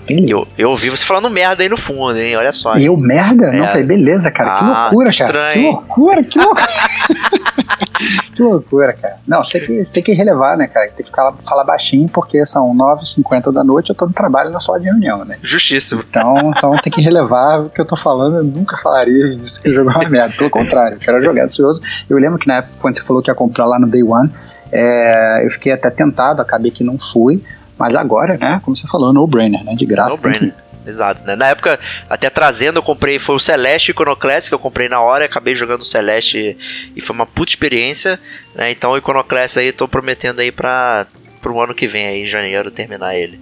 Eu, 0.08 0.48
eu 0.58 0.70
ouvi 0.70 0.90
você 0.90 1.06
falando 1.06 1.30
merda 1.30 1.64
aí 1.64 1.70
no 1.70 1.78
fundo, 1.78 2.18
hein? 2.18 2.36
Olha 2.36 2.52
só. 2.52 2.74
Eu 2.74 2.98
merda? 2.98 3.48
É. 3.48 3.60
Não, 3.60 3.68
falei, 3.68 3.84
beleza, 3.84 4.32
cara. 4.32 4.56
Ah, 4.56 4.60
que 4.60 4.66
loucura, 4.66 5.10
estranho. 5.10 5.38
cara. 5.40 5.54
Que 5.54 5.60
loucura, 5.62 6.24
que 6.24 6.40
loucura. 6.40 6.68
que 8.36 8.42
loucura, 8.42 8.94
cara. 8.94 9.18
Não, 9.28 9.44
você 9.44 9.60
tem 9.60 9.68
que, 9.68 9.86
você 9.86 9.94
tem 9.94 10.04
que 10.04 10.14
relevar, 10.14 10.58
né, 10.58 10.68
cara? 10.68 10.88
Tem 10.88 10.98
que 10.98 11.04
ficar, 11.04 11.34
falar 11.46 11.64
baixinho, 11.64 12.08
porque 12.10 12.46
são 12.46 12.74
9h50 12.76 13.52
da 13.52 13.64
noite, 13.64 13.90
eu 13.90 13.96
tô 13.96 14.06
no 14.06 14.14
trabalho 14.14 14.50
na 14.50 14.60
sala 14.60 14.80
de 14.80 14.86
reunião, 14.86 15.24
né? 15.26 15.38
Justíssimo. 15.42 16.04
Então, 16.08 16.36
então 16.56 16.72
tem 16.78 16.92
que 16.92 17.02
relevar 17.02 17.62
o 17.62 17.70
que 17.70 17.80
eu 17.80 17.86
tô 17.86 17.96
falando. 17.96 18.38
Eu 18.38 18.44
nunca 18.44 18.78
falaria 18.78 19.26
isso 19.36 19.62
que 19.62 19.72
jogar 19.72 20.00
uma 20.00 20.10
merda. 20.10 20.36
Pelo 20.38 20.50
contrário, 20.50 20.96
eu 20.96 21.00
quero 21.00 21.24
jogar 21.24 21.44
ansioso. 21.44 21.82
Eu 22.10 22.18
lembro 22.18 22.40
que 22.40 22.48
na 22.48 22.58
época, 22.58 22.74
quando 22.82 22.96
você 22.96 23.02
falou 23.02 23.22
que 23.22 23.30
ia 23.30 23.36
comprar 23.36 23.66
lá 23.66 23.80
no 23.80 23.88
Day 23.88 24.04
One, 24.04 24.30
é, 24.72 25.46
eu 25.46 25.50
fiquei 25.52 25.72
até 25.72 25.90
tentado, 25.90 26.42
acabei 26.42 26.72
que 26.72 26.84
não 26.84 26.98
fui. 26.98 27.44
Mas 27.78 27.96
agora, 27.96 28.38
né, 28.38 28.62
como 28.64 28.76
você 28.76 28.88
falou, 28.88 29.12
no-brainer, 29.12 29.64
né? 29.64 29.76
De 29.76 29.86
graça. 29.86 30.16
No-brainer. 30.16 30.54
Exato, 30.86 31.24
né? 31.26 31.36
Na 31.36 31.48
época, 31.48 31.80
até 32.10 32.30
trazendo, 32.30 32.78
eu 32.80 32.84
comprei, 32.84 33.18
foi 33.18 33.36
o 33.36 33.40
Celeste 33.40 33.92
Iconoclast 33.92 34.50
que 34.50 34.56
eu 34.56 34.60
comprei 34.60 34.90
na 34.90 35.00
hora, 35.00 35.26
acabei 35.26 35.56
jogando 35.56 35.82
o 35.82 35.86
Celeste 35.86 36.58
e 36.96 37.02
foi 37.02 37.16
uma 37.16 37.26
puta 37.26 37.52
experiência, 37.52 38.20
né? 38.54 38.70
Então 38.72 38.92
o 38.92 38.98
Iconoclast 38.98 39.58
aí, 39.58 39.72
tô 39.72 39.88
prometendo 39.88 40.42
aí 40.42 40.52
pra, 40.52 41.08
pro 41.42 41.60
ano 41.62 41.74
que 41.74 41.88
vem 41.88 42.06
aí, 42.06 42.24
em 42.24 42.28
janeiro, 42.28 42.70
terminar 42.70 43.16
ele. 43.16 43.40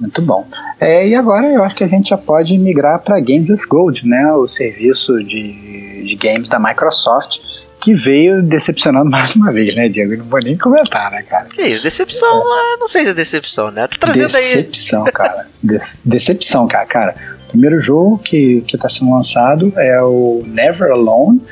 Muito 0.00 0.20
bom. 0.22 0.46
É, 0.80 1.08
e 1.08 1.14
agora 1.14 1.46
eu 1.46 1.62
acho 1.62 1.76
que 1.76 1.84
a 1.84 1.88
gente 1.88 2.10
já 2.10 2.18
pode 2.18 2.58
migrar 2.58 3.00
para 3.00 3.20
Games 3.20 3.48
with 3.48 3.68
Gold, 3.68 4.06
né? 4.06 4.32
O 4.32 4.48
serviço 4.48 5.22
de, 5.22 6.04
de 6.04 6.16
games 6.16 6.48
da 6.48 6.58
Microsoft 6.58 7.38
que 7.80 7.92
veio 7.92 8.42
decepcionando 8.42 9.08
mais 9.10 9.36
uma 9.36 9.52
vez, 9.52 9.76
né, 9.76 9.88
Diego? 9.88 10.16
Não 10.16 10.24
vou 10.24 10.40
nem 10.40 10.56
comentar, 10.56 11.10
né, 11.10 11.22
cara? 11.22 11.46
Que 11.46 11.62
isso, 11.62 11.82
decepção, 11.82 12.40
é. 12.40 12.76
não 12.78 12.88
sei 12.88 13.04
se 13.04 13.10
é 13.10 13.14
decepção, 13.14 13.70
né? 13.70 13.86
Tá 13.86 13.96
trazendo 14.00 14.32
decepção, 14.32 15.04
aí. 15.04 15.12
cara. 15.12 15.46
De 15.62 15.76
decepção, 16.04 16.66
cara. 16.66 16.86
Cara, 16.86 17.14
o 17.46 17.48
primeiro 17.50 17.78
jogo 17.78 18.18
que, 18.18 18.62
que 18.62 18.78
tá 18.78 18.88
sendo 18.88 19.12
lançado 19.12 19.72
é 19.76 20.00
o 20.02 20.42
Never 20.46 20.90
Alone, 20.90 21.42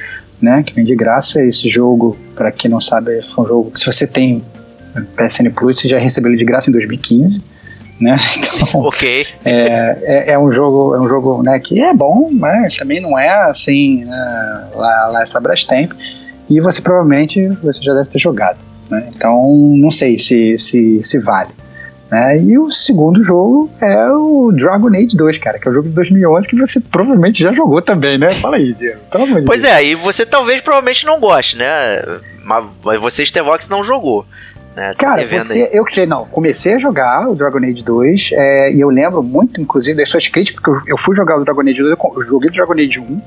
né? 0.40 0.62
Que 0.62 0.74
vem 0.74 0.84
de 0.84 0.96
graça. 0.96 1.42
Esse 1.42 1.68
jogo, 1.68 2.16
para 2.34 2.50
quem 2.50 2.70
não 2.70 2.80
sabe, 2.80 3.22
foi 3.22 3.44
um 3.44 3.48
jogo 3.48 3.70
que 3.70 3.80
se 3.80 3.86
você 3.86 4.06
tem 4.06 4.42
PSN 5.16 5.50
Plus, 5.54 5.80
você 5.80 5.88
já 5.88 5.98
recebeu 5.98 6.30
ele 6.30 6.38
de 6.38 6.44
graça 6.44 6.70
em 6.70 6.72
2015. 6.72 7.44
Né? 8.00 8.16
Então, 8.36 8.80
ok. 8.82 9.26
É, 9.44 9.98
é, 10.02 10.30
é, 10.32 10.38
um 10.38 10.50
jogo, 10.50 10.94
é 10.94 11.00
um 11.00 11.08
jogo 11.08 11.42
né, 11.42 11.58
que 11.60 11.80
é 11.80 11.92
bom, 11.94 12.30
mas 12.32 12.76
também 12.76 13.00
não 13.00 13.18
é 13.18 13.28
assim 13.28 14.04
né, 14.04 14.68
lá, 14.74 15.06
lá 15.06 15.22
essa 15.22 15.40
Brastemp 15.40 15.92
e 16.48 16.60
você 16.60 16.80
provavelmente 16.82 17.48
você 17.62 17.82
já 17.82 17.94
deve 17.94 18.08
ter 18.08 18.18
jogado. 18.18 18.58
Né? 18.90 19.08
Então 19.14 19.74
não 19.76 19.90
sei 19.90 20.18
se, 20.18 20.58
se, 20.58 21.02
se 21.02 21.18
vale. 21.18 21.50
Né? 22.12 22.42
E 22.42 22.58
o 22.58 22.70
segundo 22.70 23.22
jogo 23.22 23.70
é 23.80 24.06
o 24.10 24.52
Dragon 24.52 24.88
Age 24.88 25.16
2, 25.16 25.38
cara, 25.38 25.58
que 25.58 25.66
é 25.66 25.70
o 25.70 25.74
jogo 25.74 25.88
de 25.88 25.94
2011 25.94 26.46
que 26.46 26.56
você 26.56 26.78
provavelmente 26.78 27.42
já 27.42 27.54
jogou 27.54 27.80
também, 27.80 28.18
né? 28.18 28.32
Fala 28.34 28.56
aí, 28.56 28.74
Diego. 28.74 29.00
Pois 29.46 29.64
é, 29.64 29.82
e 29.82 29.94
você 29.94 30.26
talvez 30.26 30.60
provavelmente 30.60 31.06
não 31.06 31.18
goste, 31.18 31.56
né? 31.56 32.20
Mas 32.44 33.00
você, 33.00 33.24
Stevox, 33.24 33.70
não 33.70 33.82
jogou. 33.82 34.26
Né? 34.76 34.94
Cara, 34.96 35.26
você, 35.26 35.68
eu 35.72 35.84
que 35.84 36.06
não, 36.06 36.24
comecei 36.26 36.74
a 36.74 36.78
jogar 36.78 37.28
o 37.28 37.34
Dragon 37.34 37.58
Age 37.58 37.82
2 37.82 38.30
é, 38.32 38.72
e 38.72 38.80
eu 38.80 38.88
lembro 38.88 39.22
muito, 39.22 39.60
inclusive, 39.60 39.96
das 39.96 40.08
suas 40.08 40.28
críticas, 40.28 40.62
porque 40.62 40.70
eu, 40.70 40.94
eu 40.94 40.96
fui 40.96 41.14
jogar 41.14 41.38
o 41.38 41.44
Dragon 41.44 41.60
Age 41.62 41.82
2, 41.82 41.98
eu 42.16 42.22
joguei 42.22 42.48
o 42.48 42.52
Dragon 42.52 42.72
Age 42.72 43.00
1, 43.00 43.04
me 43.06 43.22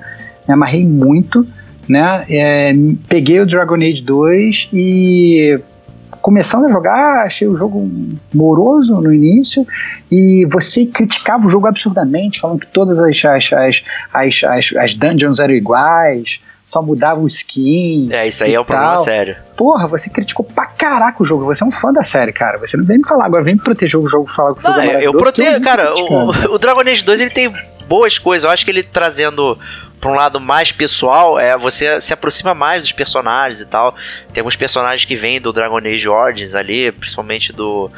amarrei 0.48 0.86
muito 0.86 1.48
né? 1.88 2.26
É, 2.30 2.74
peguei 3.08 3.40
o 3.40 3.46
Dragon 3.46 3.76
Age 3.76 4.02
2 4.02 4.70
e 4.74 5.60
começando 6.22 6.66
a 6.66 6.70
jogar, 6.70 7.26
achei 7.26 7.48
o 7.48 7.56
jogo 7.56 7.88
moroso 8.34 9.00
no 9.00 9.14
início 9.14 9.66
e 10.12 10.46
você 10.50 10.86
criticava 10.86 11.46
o 11.46 11.50
jogo 11.50 11.68
absurdamente, 11.68 12.40
falando 12.40 12.60
que 12.60 12.68
todas 12.68 13.00
as, 13.00 13.24
as, 13.24 13.54
as, 13.54 13.84
as, 14.12 14.44
as, 14.44 14.74
as 14.76 14.96
dungeons 14.96 15.40
eram 15.40 15.54
iguais, 15.54 16.42
só 16.66 16.82
mudava 16.82 17.22
o 17.22 17.28
skin. 17.28 18.10
É, 18.12 18.28
isso 18.28 18.44
aí 18.44 18.56
é 18.56 18.60
um 18.60 18.66
tal. 18.66 18.76
problema 18.76 18.98
sério. 18.98 19.38
Porra, 19.56 19.88
você 19.88 20.10
criticou 20.10 20.44
pra 20.44 20.66
caraca 20.66 21.22
o 21.22 21.26
jogo. 21.26 21.46
Você 21.46 21.64
é 21.64 21.68
um 21.68 21.72
fã 21.72 21.94
da 21.94 22.02
série, 22.02 22.34
cara. 22.34 22.58
Você 22.58 22.76
não 22.76 22.84
vem 22.84 22.98
me 22.98 23.08
falar 23.08 23.28
agora, 23.28 23.44
vem 23.44 23.54
me 23.54 23.62
proteger 23.62 24.00
o 24.00 24.08
jogo, 24.10 24.28
falar 24.28 24.56
que 24.56 24.62
o 24.62 24.64
jogo 24.64 24.76
não, 24.76 24.84
é 24.84 25.06
Eu 25.06 25.14
protejo, 25.14 25.62
cara. 25.62 25.94
O, 25.94 26.32
o 26.56 26.58
Dragon 26.58 26.82
Age 26.82 27.04
2 27.04 27.22
ele 27.22 27.30
tem 27.30 27.54
boas 27.88 28.18
coisas. 28.18 28.46
Eu 28.46 28.50
acho 28.50 28.66
que 28.66 28.72
ele 28.72 28.82
trazendo 28.82 29.58
para 30.02 30.12
um 30.12 30.16
lado 30.16 30.40
mais 30.40 30.72
pessoal, 30.72 31.40
é 31.40 31.58
você 31.58 32.02
se 32.02 32.14
aproxima 32.14 32.54
mais 32.54 32.84
dos 32.84 32.92
personagens 32.92 33.62
e 33.62 33.66
tal. 33.68 33.96
Tem 34.34 34.42
alguns 34.42 34.56
personagens 34.56 35.06
que 35.06 35.16
vêm 35.16 35.40
do 35.40 35.54
Dragon 35.54 35.78
Age 35.78 36.10
Origins 36.10 36.56
ali, 36.56 36.92
principalmente 36.92 37.54
do 37.54 37.92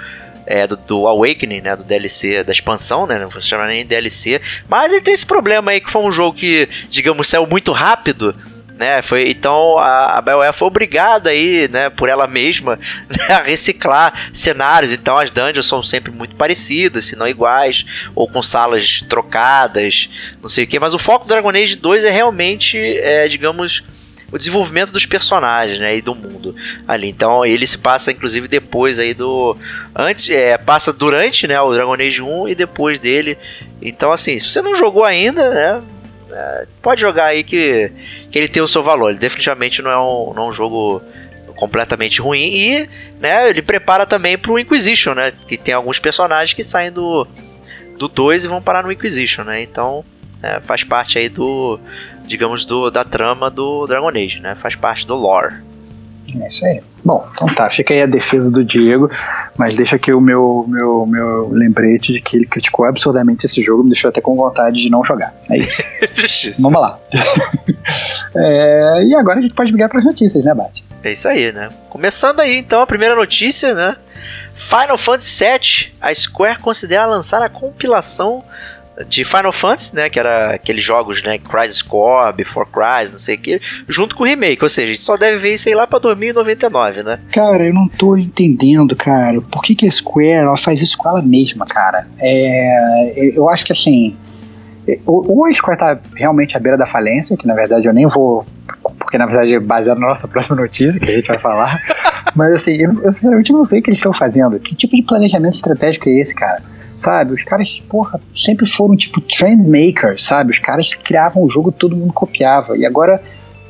é, 0.46 0.66
do, 0.66 0.78
do, 0.78 1.08
Awakening, 1.08 1.62
né, 1.62 1.76
do 1.76 1.84
DLC, 1.84 2.44
da 2.44 2.54
expansão, 2.54 3.06
né, 3.06 3.20
não 3.20 3.28
vou 3.28 3.42
chamar 3.42 3.68
nem 3.68 3.86
DLC, 3.86 4.42
mas 4.70 4.94
ele 4.94 5.02
tem 5.02 5.14
esse 5.14 5.26
problema 5.26 5.72
aí 5.72 5.82
que 5.82 5.92
foi 5.92 6.02
um 6.02 6.10
jogo 6.10 6.38
que, 6.38 6.70
digamos, 6.90 7.28
saiu 7.28 7.46
muito 7.46 7.74
rápido, 7.74 8.34
né? 8.78 9.02
Foi 9.02 9.30
então 9.30 9.78
a, 9.78 10.18
a 10.18 10.22
BioWare 10.22 10.54
foi 10.54 10.68
obrigada 10.68 11.30
aí, 11.30 11.68
né, 11.68 11.90
por 11.90 12.10
ela 12.10 12.28
mesma, 12.28 12.78
né, 13.10 13.36
a 13.36 13.42
reciclar 13.42 14.14
cenários. 14.32 14.92
Então 14.92 15.18
as 15.18 15.32
dungeons 15.32 15.66
são 15.66 15.82
sempre 15.82 16.12
muito 16.12 16.36
parecidas, 16.36 17.06
se 17.06 17.16
não 17.16 17.28
iguais, 17.28 17.86
ou 18.16 18.28
com 18.28 18.42
salas 18.42 19.02
trocadas, 19.02 20.10
não 20.42 20.50
sei 20.50 20.64
o 20.64 20.68
que. 20.68 20.80
Mas 20.80 20.94
o 20.94 21.00
foco 21.00 21.26
do 21.26 21.30
Dragon 21.30 21.50
Age 21.50 21.76
2 21.76 22.04
é 22.04 22.10
realmente, 22.10 22.78
é, 22.78 23.28
digamos, 23.28 23.84
o 24.32 24.38
desenvolvimento 24.38 24.92
dos 24.92 25.06
personagens, 25.06 25.80
né, 25.80 25.96
e 25.96 26.02
do 26.02 26.14
mundo 26.14 26.56
ali. 26.88 27.08
Então 27.08 27.46
ele 27.46 27.66
se 27.66 27.78
passa 27.78 28.12
inclusive 28.12 28.48
depois 28.48 29.00
aí 29.00 29.14
do 29.14 29.56
antes, 29.96 30.30
é, 30.30 30.58
passa 30.58 30.92
durante, 30.94 31.48
né, 31.48 31.60
o 31.60 31.74
Dragon 31.74 31.94
Age 31.94 32.22
1 32.22 32.50
e 32.50 32.56
depois 32.56 33.00
dele. 33.00 33.38
Então 33.82 34.12
assim, 34.12 34.38
se 34.38 34.50
você 34.50 34.62
não 34.62 34.76
jogou 34.76 35.04
ainda, 35.04 35.50
né, 35.50 35.82
é, 36.32 36.68
pode 36.82 37.02
jogar 37.02 37.26
aí 37.26 37.44
que, 37.44 37.92
que 38.32 38.38
ele 38.38 38.48
tem 38.48 38.62
o 38.62 38.68
seu 38.68 38.84
valor. 38.84 39.10
Ele 39.10 39.20
definitivamente 39.20 39.82
não 39.82 39.92
é 39.92 40.00
um, 40.00 40.34
não 40.34 40.44
é 40.44 40.48
um 40.48 40.52
jogo 40.52 41.02
completamente 41.56 42.22
ruim. 42.22 42.48
E 42.54 42.90
né, 43.20 43.50
ele 43.50 43.62
prepara 43.62 44.06
também 44.06 44.38
para 44.38 44.52
o 44.52 44.60
Inquisition, 44.60 45.14
né? 45.14 45.32
Que 45.48 45.58
tem 45.58 45.74
alguns 45.74 46.00
personagens 46.00 46.54
que 46.54 46.64
saem 46.64 46.92
do, 46.92 47.28
do 47.98 48.08
2 48.08 48.46
e 48.46 48.48
vão 48.48 48.62
parar 48.62 48.84
no 48.84 48.92
Inquisition, 48.92 49.44
né? 49.44 49.62
Então 49.62 50.06
é, 50.42 50.60
faz 50.62 50.84
parte 50.84 51.18
aí 51.18 51.30
do, 51.30 51.80
digamos, 52.26 52.66
do, 52.66 52.90
da 52.90 53.04
trama 53.04 53.50
do 53.50 53.86
Dragon 53.88 54.10
Age, 54.10 54.40
né? 54.40 54.56
Faz 54.56 54.76
parte 54.76 55.06
do 55.06 55.16
lore. 55.16 55.67
É 56.42 56.48
isso 56.48 56.66
aí. 56.66 56.82
Bom, 57.04 57.26
então 57.32 57.48
tá, 57.48 57.70
fica 57.70 57.94
aí 57.94 58.02
a 58.02 58.06
defesa 58.06 58.52
do 58.52 58.66
Diego, 58.66 59.10
mas 59.58 59.78
deixa 59.78 59.96
aqui 59.96 60.12
o 60.12 60.20
meu, 60.20 60.66
meu, 60.68 61.06
meu 61.06 61.50
lembrete 61.50 62.12
de 62.12 62.20
que 62.20 62.36
ele 62.36 62.46
criticou 62.46 62.86
absurdamente 62.86 63.46
esse 63.46 63.64
jogo, 63.64 63.84
me 63.84 63.90
deixou 63.90 64.10
até 64.10 64.20
com 64.20 64.36
vontade 64.36 64.82
de 64.82 64.90
não 64.90 65.04
jogar. 65.04 65.34
É 65.50 65.58
isso. 65.58 65.82
Vamos 66.62 66.82
lá. 66.82 67.00
é, 68.36 69.04
e 69.06 69.16
agora 69.16 69.40
a 69.40 69.42
gente 69.42 69.54
pode 69.54 69.72
ligar 69.72 69.88
para 69.88 70.00
as 70.00 70.06
notícias, 70.06 70.44
né, 70.44 70.54
Bate? 70.54 70.84
É 71.02 71.14
isso 71.14 71.28
aí, 71.28 71.52
né? 71.54 71.70
Começando 71.90 72.42
aí 72.42 72.58
então 72.58 72.82
a 72.82 72.88
primeira 72.88 73.16
notícia, 73.16 73.74
né? 73.74 73.96
Final 74.54 74.98
Fantasy 74.98 75.46
VII, 75.46 75.94
a 76.02 76.14
Square 76.14 76.60
considera 76.60 77.06
lançar 77.06 77.42
a 77.42 77.48
compilação 77.48 78.44
de 79.06 79.24
Final 79.24 79.52
Fantasy, 79.52 79.96
né? 79.96 80.10
Que 80.10 80.20
era 80.20 80.56
aqueles 80.56 80.84
jogos, 80.84 81.22
né? 81.22 81.38
Crisis 81.38 81.82
Core, 81.82 82.34
Before 82.34 82.68
Crisis, 82.70 83.12
não 83.12 83.20
sei 83.20 83.36
o 83.36 83.40
que, 83.40 83.62
junto 83.88 84.16
com 84.16 84.24
o 84.24 84.26
remake. 84.26 84.64
Ou 84.64 84.70
seja, 84.70 84.88
a 84.88 84.94
gente 84.94 85.04
só 85.04 85.18
deve 85.18 85.38
ver 85.38 85.54
isso 85.54 85.70
aí 85.70 85.76
lá 85.76 85.86
pra 85.86 86.00
2099, 86.00 87.04
né? 87.04 87.20
Cara, 87.32 87.66
eu 87.66 87.74
não 87.74 87.88
tô 87.88 88.18
entendendo, 88.18 88.96
cara. 88.96 89.42
Por 89.42 89.62
que, 89.62 89.76
que 89.76 89.86
a 89.86 89.92
Square 89.92 90.30
ela 90.30 90.58
faz 90.58 90.82
isso 90.82 90.98
com 90.98 91.10
ela 91.10 91.22
mesma, 91.22 91.66
cara? 91.66 92.08
É, 92.20 93.32
eu 93.36 93.50
acho 93.50 93.66
que 93.66 93.72
assim. 93.72 94.16
Ou 95.06 95.46
a 95.46 95.52
Square 95.52 95.78
tá 95.78 96.00
realmente 96.16 96.56
à 96.56 96.60
beira 96.60 96.78
da 96.78 96.86
falência, 96.86 97.36
que 97.36 97.46
na 97.46 97.54
verdade 97.54 97.86
eu 97.86 97.94
nem 97.94 98.08
vou. 98.08 98.46
Porque 98.98 99.18
na 99.18 99.26
verdade 99.26 99.56
é 99.56 99.60
baseado 99.60 100.00
na 100.00 100.08
nossa 100.08 100.28
próxima 100.30 100.56
notícia 100.56 101.00
que 101.00 101.10
a 101.10 101.16
gente 101.16 101.28
vai 101.28 101.38
falar. 101.38 101.80
Mas 102.36 102.54
assim, 102.54 102.74
eu, 102.74 103.04
eu 103.04 103.12
sinceramente 103.12 103.52
não 103.52 103.66
sei 103.66 103.80
o 103.80 103.84
que 103.84 103.90
eles 103.90 103.98
estão 103.98 104.14
fazendo. 104.14 104.60
Que 104.60 104.76
tipo 104.76 104.96
de 104.96 105.04
planejamento 105.04 105.56
estratégico 105.56 106.08
é 106.10 106.20
esse, 106.20 106.34
cara? 106.34 106.62
Sabe? 106.98 107.34
Os 107.34 107.44
caras, 107.44 107.80
porra, 107.80 108.20
sempre 108.36 108.68
foram 108.68 108.98
tipo 108.98 109.22
trend 109.22 109.66
makers, 109.66 110.26
sabe? 110.26 110.52
Os 110.52 110.60
caras 110.60 110.94
criavam 110.94 111.44
o 111.44 111.50
jogo, 111.50 111.72
todo 111.72 111.96
mundo 111.96 112.12
copiava. 112.12 112.78
E 112.78 112.86
agora 112.86 113.22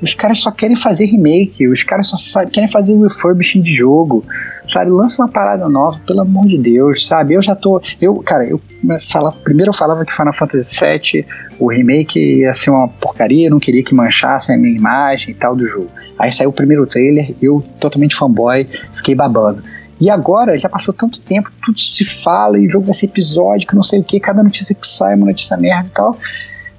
os 0.01 0.13
caras 0.13 0.41
só 0.41 0.51
querem 0.51 0.75
fazer 0.75 1.05
remake, 1.05 1.67
os 1.67 1.83
caras 1.83 2.07
só 2.07 2.45
querem 2.45 2.69
fazer 2.69 2.97
refurbishing 2.97 3.61
de 3.61 3.73
jogo, 3.73 4.23
sabe? 4.69 4.91
Lança 4.91 5.21
uma 5.21 5.27
parada 5.27 5.67
nova, 5.67 5.99
pelo 6.05 6.21
amor 6.21 6.45
de 6.45 6.57
Deus, 6.57 7.05
sabe? 7.07 7.33
Eu 7.33 7.41
já 7.41 7.55
tô. 7.55 7.81
Eu, 7.99 8.15
cara, 8.17 8.45
eu 8.45 8.61
falava, 9.09 9.35
primeiro 9.43 9.69
eu 9.69 9.73
falava 9.73 10.05
que 10.05 10.13
Final 10.13 10.33
Fantasy 10.33 10.79
VII, 10.79 11.25
o 11.59 11.67
remake 11.67 12.19
ia 12.19 12.53
ser 12.53 12.69
uma 12.69 12.87
porcaria, 12.87 13.49
não 13.49 13.59
queria 13.59 13.83
que 13.83 13.95
manchasse 13.95 14.51
a 14.51 14.57
minha 14.57 14.75
imagem 14.75 15.31
e 15.31 15.33
tal 15.33 15.55
do 15.55 15.67
jogo. 15.67 15.89
Aí 16.19 16.31
saiu 16.31 16.49
o 16.49 16.53
primeiro 16.53 16.85
trailer, 16.85 17.33
eu 17.41 17.63
totalmente 17.79 18.15
fanboy, 18.15 18.67
fiquei 18.93 19.15
babando. 19.15 19.63
E 19.99 20.09
agora, 20.09 20.57
já 20.59 20.69
passou 20.69 20.93
tanto 20.93 21.19
tempo, 21.19 21.51
tudo 21.63 21.79
se 21.79 22.05
fala, 22.05 22.59
e 22.59 22.67
o 22.67 22.69
jogo 22.69 22.85
vai 22.85 22.93
ser 22.93 23.07
episódico, 23.07 23.75
não 23.75 23.83
sei 23.83 23.99
o 23.99 24.03
que, 24.03 24.19
cada 24.19 24.43
notícia 24.43 24.75
que 24.75 24.87
sai 24.87 25.13
é 25.13 25.15
uma 25.15 25.25
notícia 25.25 25.57
merda 25.57 25.87
e 25.87 25.91
tal. 25.91 26.17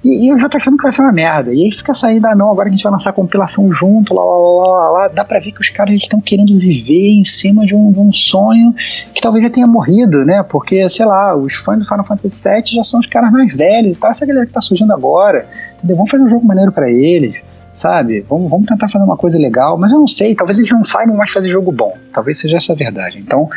E, 0.03 0.25
e, 0.25 0.29
eu 0.29 0.37
já 0.37 0.47
tô 0.47 0.55
achando 0.55 0.77
que 0.77 0.83
vai 0.83 0.91
ser 0.91 1.01
uma 1.01 1.11
merda. 1.11 1.53
E 1.53 1.65
aí 1.65 1.71
fica 1.71 1.93
saindo, 1.93 2.25
ah 2.25 2.35
não, 2.35 2.49
agora 2.49 2.69
a 2.69 2.71
gente 2.71 2.83
vai 2.83 2.91
lançar 2.91 3.09
a 3.09 3.13
compilação 3.13 3.69
junto, 3.73 4.13
lá, 4.13 4.23
lá, 4.23 4.37
lá, 4.37 4.91
lá. 4.91 5.07
Dá 5.09 5.25
pra 5.25 5.39
ver 5.39 5.51
que 5.51 5.59
os 5.59 5.69
caras 5.69 5.95
estão 5.95 6.21
querendo 6.21 6.57
viver 6.57 7.11
em 7.11 7.23
cima 7.25 7.65
de 7.65 7.75
um, 7.75 7.91
de 7.91 7.99
um 7.99 8.11
sonho 8.13 8.73
que 9.13 9.21
talvez 9.21 9.43
já 9.43 9.49
tenha 9.49 9.67
morrido, 9.67 10.23
né? 10.23 10.41
Porque, 10.43 10.87
sei 10.89 11.05
lá, 11.05 11.35
os 11.35 11.53
fãs 11.55 11.79
do 11.79 11.85
Final 11.85 12.05
Fantasy 12.05 12.49
VII 12.49 12.63
já 12.75 12.83
são 12.83 13.01
os 13.01 13.07
caras 13.07 13.31
mais 13.31 13.53
velhos 13.53 13.97
e 13.97 13.99
tal. 13.99 14.11
Essa 14.11 14.25
galera 14.25 14.45
que 14.45 14.53
tá 14.53 14.61
surgindo 14.61 14.93
agora, 14.93 15.45
entendeu? 15.77 15.97
Vamos 15.97 16.09
fazer 16.09 16.23
um 16.23 16.27
jogo 16.27 16.47
maneiro 16.47 16.71
para 16.71 16.89
eles 16.89 17.41
sabe? 17.79 18.25
Vamos, 18.27 18.49
vamos 18.49 18.67
tentar 18.67 18.89
fazer 18.89 19.03
uma 19.03 19.17
coisa 19.17 19.39
legal, 19.39 19.77
mas 19.77 19.91
eu 19.91 19.99
não 19.99 20.07
sei, 20.07 20.35
talvez 20.35 20.59
eles 20.59 20.69
não 20.71 20.83
saibam 20.83 21.15
mais 21.15 21.31
fazer 21.31 21.49
jogo 21.49 21.71
bom. 21.71 21.97
Talvez 22.11 22.37
seja 22.37 22.57
essa 22.57 22.73
a 22.73 22.75
verdade. 22.75 23.17
Então, 23.17 23.49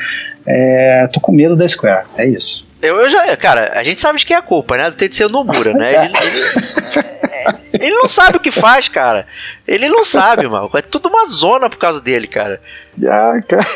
é, 0.47 1.09
tô 1.13 1.21
com 1.21 1.33
medo 1.33 1.57
da 1.57 1.69
Square, 1.69 2.07
é 2.17 2.27
isso. 2.27 2.67
Eu, 2.81 2.97
eu 2.99 3.09
já, 3.09 3.37
cara, 3.37 3.73
a 3.75 3.85
gente 3.85 4.01
sabe 4.01 4.19
de 4.19 4.27
quem 4.27 4.35
é 4.35 4.39
a 4.39 4.43
culpa, 4.43 4.77
né? 4.77 4.91
Tem 4.91 5.09
de 5.09 5.15
ser 5.15 5.27
o 5.27 5.29
Nomura, 5.29 5.73
né? 5.73 6.07
Ele, 6.07 6.13
ele, 6.19 7.07
é, 7.31 7.55
ele, 7.87 7.95
não 7.95 8.09
sabe 8.09 8.37
o 8.37 8.41
que 8.41 8.51
faz, 8.51 8.89
cara. 8.89 9.25
Ele 9.67 9.89
não 9.89 10.03
sabe, 10.03 10.49
mano. 10.49 10.69
É 10.75 10.83
tudo 10.83 11.09
uma 11.09 11.25
zona 11.27 11.71
por 11.71 11.79
causa 11.79 12.01
dele, 12.01 12.27
cara. 12.27 12.61
Ah, 13.07 13.41
cara. 13.49 13.67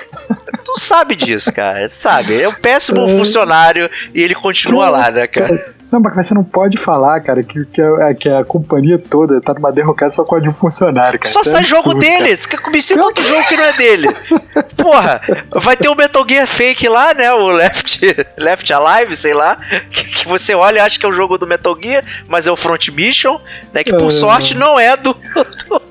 Tu 0.64 0.80
sabe 0.80 1.14
disso, 1.14 1.52
cara. 1.52 1.88
Sabe. 1.88 2.32
Ele 2.32 2.42
é 2.42 2.48
um 2.48 2.54
péssimo 2.54 3.04
é. 3.04 3.16
funcionário 3.16 3.88
e 4.12 4.20
ele 4.20 4.34
continua 4.34 4.90
lá, 4.90 5.08
né, 5.08 5.28
cara? 5.28 5.75
Não, 5.90 6.00
mas 6.00 6.26
você 6.26 6.34
não 6.34 6.42
pode 6.42 6.78
falar, 6.78 7.20
cara, 7.20 7.42
que, 7.42 7.64
que, 7.66 7.80
a, 7.80 8.14
que 8.14 8.28
a 8.28 8.44
companhia 8.44 8.98
toda 8.98 9.40
tá 9.40 9.54
numa 9.54 9.70
derrocada 9.70 10.10
só 10.10 10.24
com 10.24 10.40
de 10.40 10.48
um 10.48 10.54
funcionário, 10.54 11.18
cara. 11.18 11.32
Só 11.32 11.40
Isso 11.40 11.50
é 11.50 11.52
sai 11.52 11.60
é 11.62 11.64
jogo 11.64 11.94
deles. 11.94 12.44
Cara. 12.44 12.70
Me 12.70 12.82
cita 12.82 13.02
outro 13.02 13.22
jogo 13.22 13.46
que 13.46 13.56
não 13.56 13.64
é 13.64 13.72
dele. 13.74 14.08
Porra, 14.76 15.20
vai 15.52 15.76
ter 15.76 15.88
o 15.88 15.94
Metal 15.94 16.24
Gear 16.28 16.46
Fake 16.46 16.88
lá, 16.88 17.14
né? 17.14 17.32
O 17.32 17.48
Left, 17.48 18.00
Left 18.36 18.72
Alive, 18.72 19.16
sei 19.16 19.32
lá. 19.32 19.58
Que, 19.90 20.04
que 20.04 20.28
você 20.28 20.54
olha 20.54 20.78
e 20.78 20.80
acha 20.80 20.98
que 20.98 21.06
é 21.06 21.08
o 21.08 21.12
jogo 21.12 21.38
do 21.38 21.46
Metal 21.46 21.76
Gear, 21.80 22.04
mas 22.26 22.46
é 22.46 22.52
o 22.52 22.56
Front 22.56 22.88
Mission, 22.88 23.40
né? 23.72 23.84
Que 23.84 23.92
por 23.92 24.08
é, 24.08 24.12
sorte 24.12 24.54
não 24.54 24.78
é 24.78 24.96
do, 24.96 25.14
do 25.68 25.82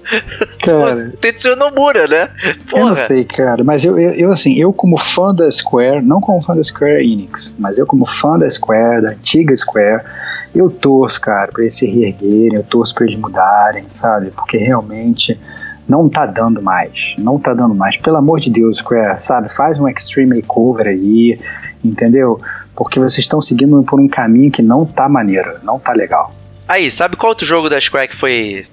Cara. 0.63 1.13
Tetsuya 1.19 1.55
Nomura, 1.55 2.07
né? 2.07 2.29
Porra. 2.69 2.81
Eu 2.81 2.87
não 2.87 2.95
sei, 2.95 3.23
cara, 3.25 3.63
mas 3.63 3.83
eu, 3.83 3.97
eu, 3.97 4.11
eu, 4.11 4.31
assim, 4.31 4.55
eu 4.55 4.71
como 4.73 4.97
fã 4.97 5.33
da 5.33 5.51
Square, 5.51 6.01
não 6.01 6.19
como 6.19 6.41
fã 6.41 6.55
da 6.55 6.63
Square 6.63 7.03
Enix, 7.03 7.53
mas 7.57 7.77
eu 7.77 7.85
como 7.85 8.05
fã 8.05 8.37
da 8.37 8.49
Square, 8.49 9.01
da 9.01 9.09
antiga 9.09 9.55
Square, 9.55 10.03
eu 10.53 10.69
torço, 10.69 11.19
cara, 11.19 11.51
pra 11.51 11.61
eles 11.61 11.73
se 11.73 11.85
reerguerem, 11.85 12.55
eu 12.55 12.63
torço 12.63 12.93
pra 12.95 13.05
eles 13.05 13.17
mudarem, 13.19 13.89
sabe? 13.89 14.31
Porque 14.31 14.57
realmente 14.57 15.39
não 15.87 16.09
tá 16.09 16.25
dando 16.25 16.61
mais, 16.61 17.15
não 17.17 17.39
tá 17.39 17.53
dando 17.53 17.75
mais. 17.75 17.97
Pelo 17.97 18.17
amor 18.17 18.39
de 18.39 18.49
Deus, 18.49 18.77
Square, 18.77 19.21
sabe? 19.21 19.53
Faz 19.53 19.79
um 19.79 19.87
extreme 19.87 20.37
makeover 20.37 20.87
aí, 20.87 21.39
entendeu? 21.83 22.39
Porque 22.75 22.99
vocês 22.99 23.19
estão 23.19 23.41
seguindo 23.41 23.81
por 23.83 23.99
um 23.99 24.07
caminho 24.07 24.51
que 24.51 24.61
não 24.61 24.85
tá 24.85 25.07
maneiro, 25.07 25.57
não 25.63 25.79
tá 25.79 25.93
legal. 25.93 26.33
Aí, 26.67 26.89
sabe 26.89 27.15
qual 27.15 27.29
outro 27.29 27.45
jogo 27.45 27.69
da 27.69 27.79
Square 27.79 28.07
que 28.07 28.15
foi 28.15 28.65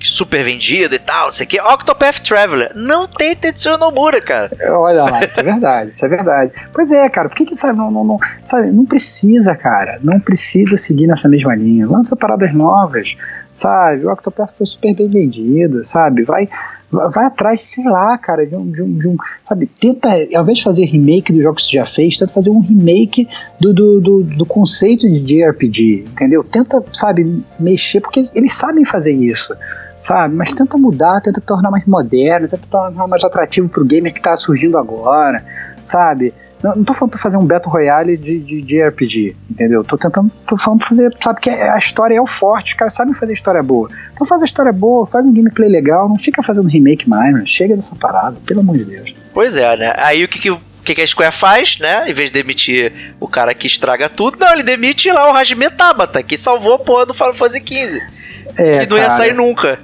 super 0.00 0.44
vendido 0.44 0.94
e 0.94 0.98
tal, 0.98 1.26
não 1.26 1.32
sei 1.32 1.46
o 1.46 1.48
que. 1.48 1.60
Octopath 1.60 2.20
Traveler. 2.20 2.72
Não 2.74 3.06
tem 3.06 3.34
Tetsuya 3.34 3.76
Nomura, 3.76 4.20
cara. 4.20 4.50
Olha 4.70 5.04
lá, 5.04 5.24
isso 5.24 5.40
é 5.40 5.42
verdade, 5.42 5.90
isso 5.90 6.04
é 6.04 6.08
verdade. 6.08 6.52
Pois 6.72 6.92
é, 6.92 7.08
cara, 7.08 7.28
por 7.28 7.36
que 7.36 7.46
que, 7.46 7.54
sabe, 7.54 7.78
não, 7.78 7.90
não, 7.90 8.04
não, 8.04 8.18
sabe, 8.44 8.70
não 8.70 8.84
precisa, 8.84 9.54
cara, 9.54 9.98
não 10.02 10.20
precisa 10.20 10.76
seguir 10.76 11.06
nessa 11.06 11.28
mesma 11.28 11.54
linha. 11.54 11.88
Lança 11.88 12.16
paradas 12.16 12.52
novas, 12.52 13.16
sabe? 13.50 14.04
O 14.06 14.12
Octopath 14.12 14.56
foi 14.56 14.66
super 14.66 14.94
bem 14.94 15.08
vendido, 15.08 15.84
sabe? 15.84 16.22
Vai, 16.22 16.48
vai 16.90 17.26
atrás, 17.26 17.60
sei 17.60 17.84
lá, 17.84 18.16
cara, 18.16 18.46
de 18.46 18.56
um, 18.56 18.70
de 18.70 18.82
um, 18.82 18.98
de 18.98 19.08
um, 19.08 19.16
sabe, 19.42 19.66
tenta, 19.66 20.08
ao 20.08 20.42
invés 20.42 20.58
de 20.58 20.64
fazer 20.64 20.84
remake 20.84 21.32
do 21.32 21.42
jogo 21.42 21.56
que 21.56 21.62
você 21.62 21.72
já 21.72 21.84
fez, 21.84 22.18
tenta 22.18 22.32
fazer 22.32 22.50
um 22.50 22.60
remake 22.60 23.28
do, 23.60 23.72
do, 23.72 24.00
do, 24.00 24.22
do 24.22 24.46
conceito 24.46 25.08
de 25.08 25.20
JRPG, 25.20 26.04
entendeu? 26.08 26.44
Tenta, 26.44 26.82
sabe, 26.92 27.42
mexer, 27.58 28.00
porque 28.00 28.22
eles 28.34 28.54
sabem 28.54 28.84
fazer 28.84 29.12
isso 29.12 29.54
sabe? 29.98 30.34
Mas 30.34 30.52
tenta 30.52 30.78
mudar, 30.78 31.20
tenta 31.20 31.40
tornar 31.40 31.70
mais 31.70 31.84
moderno, 31.84 32.48
tenta 32.48 32.66
tornar 32.68 33.06
mais 33.06 33.24
atrativo 33.24 33.68
pro 33.68 33.84
gamer 33.84 34.14
que 34.14 34.20
tá 34.20 34.36
surgindo 34.36 34.78
agora, 34.78 35.44
sabe? 35.82 36.32
Não, 36.62 36.76
não 36.76 36.84
tô 36.84 36.92
falando 36.92 37.12
pra 37.12 37.20
fazer 37.20 37.36
um 37.36 37.44
Battle 37.44 37.72
Royale 37.72 38.16
de, 38.16 38.38
de, 38.40 38.62
de, 38.62 38.82
RPG, 38.82 39.36
entendeu? 39.50 39.84
Tô 39.84 39.96
tentando, 39.96 40.30
tô 40.46 40.56
falando 40.56 40.80
pra 40.80 40.88
fazer, 40.88 41.10
sabe 41.20 41.40
que 41.40 41.50
a 41.50 41.78
história 41.78 42.16
é 42.16 42.20
o 42.20 42.26
forte, 42.26 42.72
os 42.72 42.78
caras 42.78 42.94
sabem 42.94 43.14
fazer 43.14 43.32
história 43.32 43.62
boa. 43.62 43.88
Então 44.12 44.26
faz 44.26 44.42
a 44.42 44.44
história 44.44 44.72
boa, 44.72 45.06
faz 45.06 45.24
um 45.24 45.32
gameplay 45.32 45.68
legal, 45.68 46.08
não 46.08 46.18
fica 46.18 46.42
fazendo 46.42 46.68
remake 46.68 47.08
mais, 47.08 47.48
chega 47.48 47.76
dessa 47.76 47.94
parada, 47.94 48.36
pelo 48.44 48.60
amor 48.60 48.76
de 48.76 48.84
Deus. 48.84 49.14
Pois 49.32 49.56
é, 49.56 49.76
né? 49.76 49.94
Aí 49.98 50.24
o 50.24 50.28
que 50.28 50.38
que 50.38 50.50
o 50.50 50.60
que, 50.94 51.02
a 51.02 51.06
Square 51.06 51.34
faz, 51.34 51.78
né? 51.78 52.08
Em 52.08 52.14
vez 52.14 52.30
de 52.30 52.40
demitir 52.40 52.92
o 53.20 53.28
cara 53.28 53.52
que 53.52 53.66
estraga 53.66 54.08
tudo, 54.08 54.38
não, 54.38 54.54
ele 54.54 54.62
demite 54.62 55.10
lá 55.12 55.30
o 55.30 55.36
Hajime 55.36 55.70
Tabata, 55.70 56.22
que 56.22 56.34
salvou 56.34 56.74
a 56.74 56.78
porra 56.78 57.04
do 57.04 57.12
Final 57.12 57.34
Fantasy 57.34 57.60
XV. 57.60 58.17
É, 58.58 58.86
que 58.86 58.90
não 58.90 58.98
ia 58.98 59.10
sair 59.10 59.34
nunca. 59.34 59.78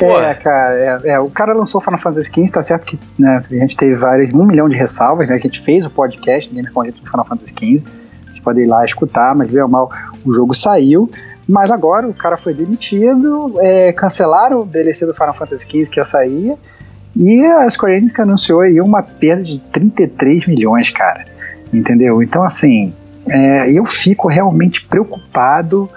É, 0.00 0.34
cara, 0.34 1.02
é, 1.04 1.10
é, 1.10 1.20
o 1.20 1.30
cara 1.30 1.52
lançou 1.52 1.80
Final 1.80 1.98
Fantasy 1.98 2.28
XV, 2.28 2.52
tá 2.52 2.62
certo 2.62 2.84
que 2.84 2.98
né, 3.16 3.42
a 3.48 3.54
gente 3.54 3.76
teve 3.76 3.94
várias, 3.94 4.32
um 4.34 4.44
milhão 4.44 4.68
de 4.68 4.76
ressalvas, 4.76 5.28
né? 5.28 5.38
Que 5.38 5.46
a 5.46 5.50
gente 5.50 5.60
fez 5.60 5.86
o 5.86 5.90
podcast 5.90 6.52
Gamer 6.52 6.72
com 6.72 6.82
do 6.82 6.92
Final 6.92 7.24
Fantasy 7.24 7.52
XV. 7.52 7.88
Vocês 8.26 8.40
podem 8.40 8.64
ir 8.64 8.66
lá 8.66 8.84
escutar, 8.84 9.34
mas 9.36 9.54
ou 9.54 9.68
mal, 9.68 9.90
o 10.24 10.32
jogo 10.32 10.52
saiu. 10.52 11.08
Mas 11.46 11.70
agora 11.70 12.08
o 12.08 12.14
cara 12.14 12.36
foi 12.36 12.54
demitido, 12.54 13.54
é, 13.60 13.92
cancelaram 13.92 14.62
o 14.62 14.66
DLC 14.66 15.06
do 15.06 15.14
Final 15.14 15.32
Fantasy 15.32 15.64
XV 15.64 15.90
que 15.90 16.00
ia 16.00 16.04
sair. 16.04 16.56
E 17.14 17.44
a 17.44 17.70
Square 17.70 17.96
Enix 17.96 18.18
anunciou 18.18 18.62
aí 18.62 18.80
uma 18.80 19.02
perda 19.02 19.42
de 19.42 19.60
33 19.60 20.46
milhões, 20.46 20.90
cara. 20.90 21.26
Entendeu? 21.72 22.22
Então, 22.22 22.42
assim, 22.42 22.92
é, 23.28 23.70
eu 23.70 23.84
fico 23.84 24.26
realmente 24.26 24.84
preocupado 24.84 25.88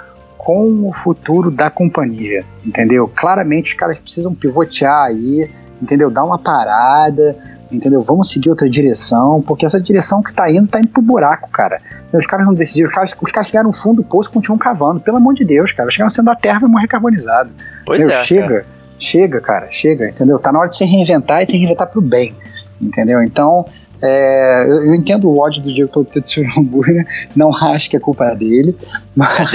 com 0.48 0.88
o 0.88 0.94
futuro 0.94 1.52
da 1.52 1.70
companhia, 1.70 2.46
entendeu? 2.66 3.06
Claramente 3.14 3.74
os 3.74 3.78
caras 3.78 4.00
precisam 4.00 4.34
pivotear 4.34 5.08
aí, 5.08 5.52
entendeu? 5.82 6.10
Dar 6.10 6.24
uma 6.24 6.40
parada, 6.40 7.36
entendeu? 7.70 8.02
Vamos 8.02 8.30
seguir 8.30 8.50
outra 8.50 8.70
direção, 8.70 9.42
porque 9.42 9.66
essa 9.66 9.78
direção 9.78 10.24
que 10.24 10.34
tá 10.34 10.50
indo, 10.50 10.66
tá 10.66 10.80
indo 10.80 10.88
pro 10.88 11.02
buraco, 11.02 11.50
cara. 11.52 11.82
Os 12.14 12.26
caras 12.26 12.46
não 12.46 12.54
decidiram, 12.54 12.88
os 12.88 12.96
caras, 12.96 13.14
os 13.22 13.30
caras 13.30 13.50
chegaram 13.50 13.68
no 13.68 13.76
fundo 13.76 13.98
do 13.98 14.04
poço 14.06 14.30
e 14.30 14.34
continuam 14.36 14.58
cavando, 14.58 15.02
pelo 15.02 15.18
amor 15.18 15.34
de 15.34 15.44
Deus, 15.44 15.74
cara. 15.74 15.92
Chegaram 15.92 16.10
sendo 16.10 16.32
a 16.32 16.36
terra 16.36 16.62
e 16.64 16.66
morrer 16.66 16.88
carbonizado. 16.88 17.50
Pois 17.86 18.00
entendeu? 18.00 18.18
é. 18.18 18.24
Chega, 18.24 18.48
cara. 18.48 18.66
chega, 18.98 19.42
cara, 19.42 19.68
chega, 19.70 20.08
entendeu? 20.08 20.40
Tá 20.40 20.54
na 20.54 20.60
hora 20.60 20.70
de 20.70 20.78
se 20.78 20.86
reinventar 20.86 21.44
e 21.44 21.48
se 21.48 21.58
reinventar 21.58 21.88
pro 21.88 22.00
bem, 22.00 22.34
entendeu? 22.80 23.22
Então, 23.22 23.66
é, 24.02 24.66
eu, 24.68 24.86
eu, 24.86 24.96
entendo 24.96 25.28
o 25.28 25.40
ódio 25.40 25.62
do 25.62 25.74
Diego 25.74 25.90
pelo 25.90 26.48
Nomura, 26.56 26.94
né? 26.94 27.06
não 27.36 27.50
acho 27.50 27.90
que 27.90 27.98
a 27.98 28.00
culpa 28.00 28.26
é 28.26 28.36
dele, 28.36 28.76
mas. 29.16 29.54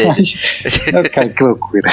É 0.86 1.03
cara, 1.09 1.28
que 1.28 1.43
loucura. 1.43 1.88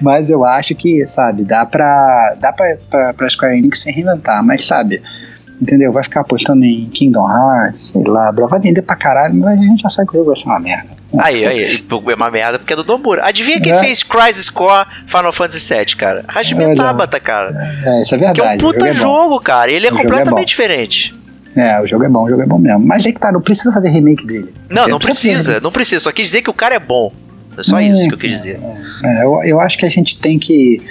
mas 0.00 0.30
eu 0.30 0.44
acho 0.44 0.74
que, 0.74 1.06
sabe, 1.06 1.44
dá 1.44 1.66
pra, 1.66 2.34
dá 2.40 2.52
pra, 2.52 2.76
pra, 2.90 3.14
pra 3.14 3.30
Square 3.30 3.58
Enix 3.58 3.80
se 3.80 3.90
reinventar, 3.90 4.42
mas 4.42 4.64
sabe. 4.64 5.02
Entendeu? 5.60 5.90
Vai 5.90 6.02
ficar 6.02 6.20
apostando 6.20 6.66
em 6.66 6.84
Kingdom 6.90 7.26
Hearts, 7.30 7.92
sei 7.92 8.04
lá, 8.04 8.30
vai 8.30 8.60
vender 8.60 8.82
pra 8.82 8.94
caralho, 8.94 9.34
mas 9.34 9.58
a 9.58 9.62
gente 9.62 9.82
já 9.82 9.88
sabe 9.88 10.08
que 10.08 10.14
o 10.14 10.18
jogo 10.18 10.26
vai 10.26 10.36
ser 10.36 10.44
uma 10.46 10.60
merda. 10.60 10.88
Aí, 11.18 11.46
aí, 11.46 11.64
é 11.64 12.14
uma 12.14 12.30
merda 12.30 12.58
porque 12.58 12.74
é 12.74 12.76
do 12.76 12.84
Nomura. 12.84 13.26
Adivinha 13.26 13.58
quem 13.58 13.72
é. 13.72 13.80
fez 13.80 14.02
Crisis 14.02 14.50
Core 14.50 14.86
Final 15.06 15.32
Fantasy 15.32 15.74
VII, 15.74 15.96
cara? 15.96 16.24
Hajime 16.28 16.74
Tabata, 16.74 17.18
cara. 17.18 17.54
É, 17.84 18.02
isso 18.02 18.14
é 18.14 18.18
verdade. 18.18 18.40
Que 18.40 18.46
é 18.46 18.50
um 18.50 18.58
puta 18.58 18.78
jogo, 18.78 18.86
é 18.86 18.92
jogo 18.92 19.40
cara. 19.40 19.70
Ele 19.70 19.86
é 19.86 19.90
o 19.90 19.94
é 19.94 20.02
completamente 20.02 20.42
é 20.42 20.46
diferente. 20.46 21.14
É, 21.56 21.80
o 21.80 21.86
jogo 21.86 22.04
é 22.04 22.08
bom, 22.08 22.24
o 22.24 22.28
jogo 22.28 22.42
é 22.42 22.46
bom 22.46 22.58
mesmo. 22.58 22.80
Mas 22.80 23.06
é 23.06 23.12
que 23.12 23.18
tá, 23.18 23.32
não 23.32 23.40
precisa 23.40 23.72
fazer 23.72 23.88
remake 23.88 24.26
dele. 24.26 24.52
Não, 24.68 24.86
não 24.86 24.98
precisa, 24.98 25.60
não 25.60 25.72
precisa. 25.72 26.00
Só 26.00 26.12
quis 26.12 26.26
dizer 26.26 26.42
que 26.42 26.50
o 26.50 26.54
cara 26.54 26.74
é 26.74 26.78
bom. 26.78 27.12
É 27.56 27.62
só 27.62 27.80
é, 27.80 27.88
isso 27.88 28.08
que 28.08 28.14
eu 28.14 28.18
quis 28.18 28.30
dizer. 28.30 28.60
É, 29.02 29.24
eu, 29.24 29.42
eu 29.42 29.60
acho 29.60 29.78
que 29.78 29.86
a 29.86 29.88
gente 29.88 30.18
tem 30.18 30.38
que 30.38 30.82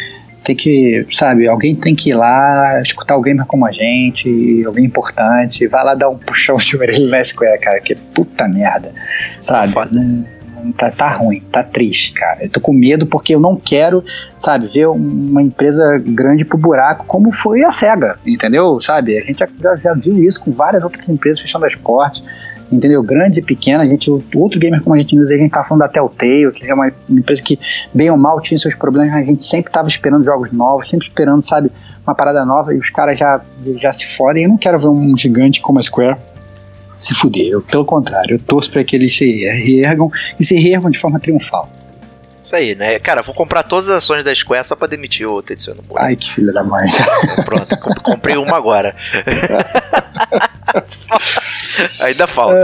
tem 0.44 0.56
que, 0.56 1.04
sabe, 1.10 1.48
alguém 1.48 1.76
tem 1.76 1.96
que 1.96 2.12
ir 2.12 2.14
lá, 2.14 2.80
escutar 2.80 3.20
gamer 3.20 3.48
como 3.48 3.66
a 3.66 3.72
gente, 3.72 4.64
alguém 4.64 4.86
importante, 4.86 5.66
vai 5.66 5.84
lá 5.84 5.96
dar 5.96 6.08
um 6.08 6.18
puxão 6.20 6.58
de 6.58 6.78
orelha 6.78 7.08
na 7.08 7.24
Square, 7.24 7.60
cara, 7.60 7.82
que 7.82 7.96
puta 7.96 8.48
merda, 8.48 8.94
sabe? 9.42 9.74
Foda 9.74 10.00
tá, 10.78 10.92
tá 10.92 11.12
ruim, 11.12 11.42
tá 11.52 11.64
triste, 11.64 12.14
cara. 12.14 12.44
Eu 12.44 12.50
tô 12.50 12.60
com 12.60 12.74
medo 12.74 13.06
porque 13.06 13.36
eu 13.36 13.40
não 13.40 13.56
quero, 13.56 14.04
sabe, 14.38 14.68
ver 14.68 14.88
uma 14.88 15.42
empresa 15.42 16.02
grande 16.06 16.46
pro 16.46 16.58
buraco 16.58 17.06
como 17.06 17.32
foi 17.32 17.64
a 17.64 17.72
SEGA, 17.72 18.18
entendeu? 18.26 18.80
Sabe, 18.82 19.18
a 19.18 19.22
gente 19.22 19.40
já, 19.40 19.76
já 19.76 19.94
viu 19.94 20.24
isso 20.24 20.44
com 20.44 20.52
várias 20.52 20.84
outras 20.84 21.08
empresas 21.10 21.42
fechando 21.42 21.66
as 21.66 21.76
portas. 21.76 22.24
entendeu? 22.72 23.02
Grandes 23.04 23.38
e 23.38 23.42
pequenas, 23.42 23.88
a 23.88 23.90
gente, 23.90 24.10
outro 24.10 24.60
gamer 24.60 24.82
como 24.82 24.96
a 24.96 25.00
gente 25.00 25.18
usa, 25.18 25.36
a 25.36 25.38
gente 25.38 25.52
tá 25.52 25.64
falando 25.64 25.82
da 25.82 25.88
Telltale, 25.88 26.52
que 26.52 26.70
é 26.70 26.74
uma 26.74 26.92
empresa 27.10 27.42
que, 27.44 27.60
bem 27.94 28.10
ou 28.10 28.18
mal, 28.18 28.42
tinha 28.42 28.58
seus 28.58 28.76
problemas, 28.76 29.12
mas 29.12 29.28
a 29.28 29.30
gente 29.32 29.44
sempre 29.44 29.72
tava 29.72 29.88
esperando 29.88 30.24
jogos 30.24 30.52
novos, 30.52 30.90
sempre 30.90 31.08
esperando, 31.08 31.44
sabe, 31.44 31.72
uma 32.06 32.16
parada 32.16 32.46
nova, 32.46 32.74
e 32.74 32.78
os 32.78 32.90
caras 32.90 33.18
já, 33.18 33.42
já 33.78 33.92
se 33.92 34.06
fodem. 34.16 34.44
Eu 34.44 34.50
não 34.50 34.58
quero 34.58 34.78
ver 34.78 34.88
um 34.88 35.16
gigante 35.18 35.62
como 35.62 35.80
a 35.80 35.82
Square 35.82 36.18
se 36.98 37.14
fuder. 37.14 37.48
Eu, 37.48 37.62
pelo 37.62 37.86
contrário, 37.86 38.36
eu 38.36 38.40
torço 38.40 38.72
para 38.72 38.84
que 38.84 38.96
eles 38.96 39.16
se 39.16 39.26
reergam 39.26 40.12
e 40.40 40.44
se 40.44 40.56
reergam 40.56 40.90
de 40.90 40.98
forma 40.98 41.20
triunfal. 41.20 41.70
Isso 42.46 42.56
aí, 42.56 42.76
né? 42.76 43.00
Cara, 43.00 43.24
vou 43.24 43.34
comprar 43.34 43.64
todas 43.64 43.90
as 43.90 44.04
ações 44.04 44.24
da 44.24 44.34
Square 44.34 44.68
só 44.68 44.76
pra 44.76 44.88
demitir 44.88 45.28
o 45.28 45.42
Tetsuya 45.42 45.76
Nomura. 45.76 46.04
Ai, 46.04 46.16
que 46.16 46.32
filha 46.32 46.54
da 46.54 46.64
mãe. 46.64 46.88
Pronto, 47.44 47.76
comprei 48.04 48.38
uma 48.38 48.56
agora. 48.56 48.96
Ainda 52.02 52.28
falta. 52.28 52.56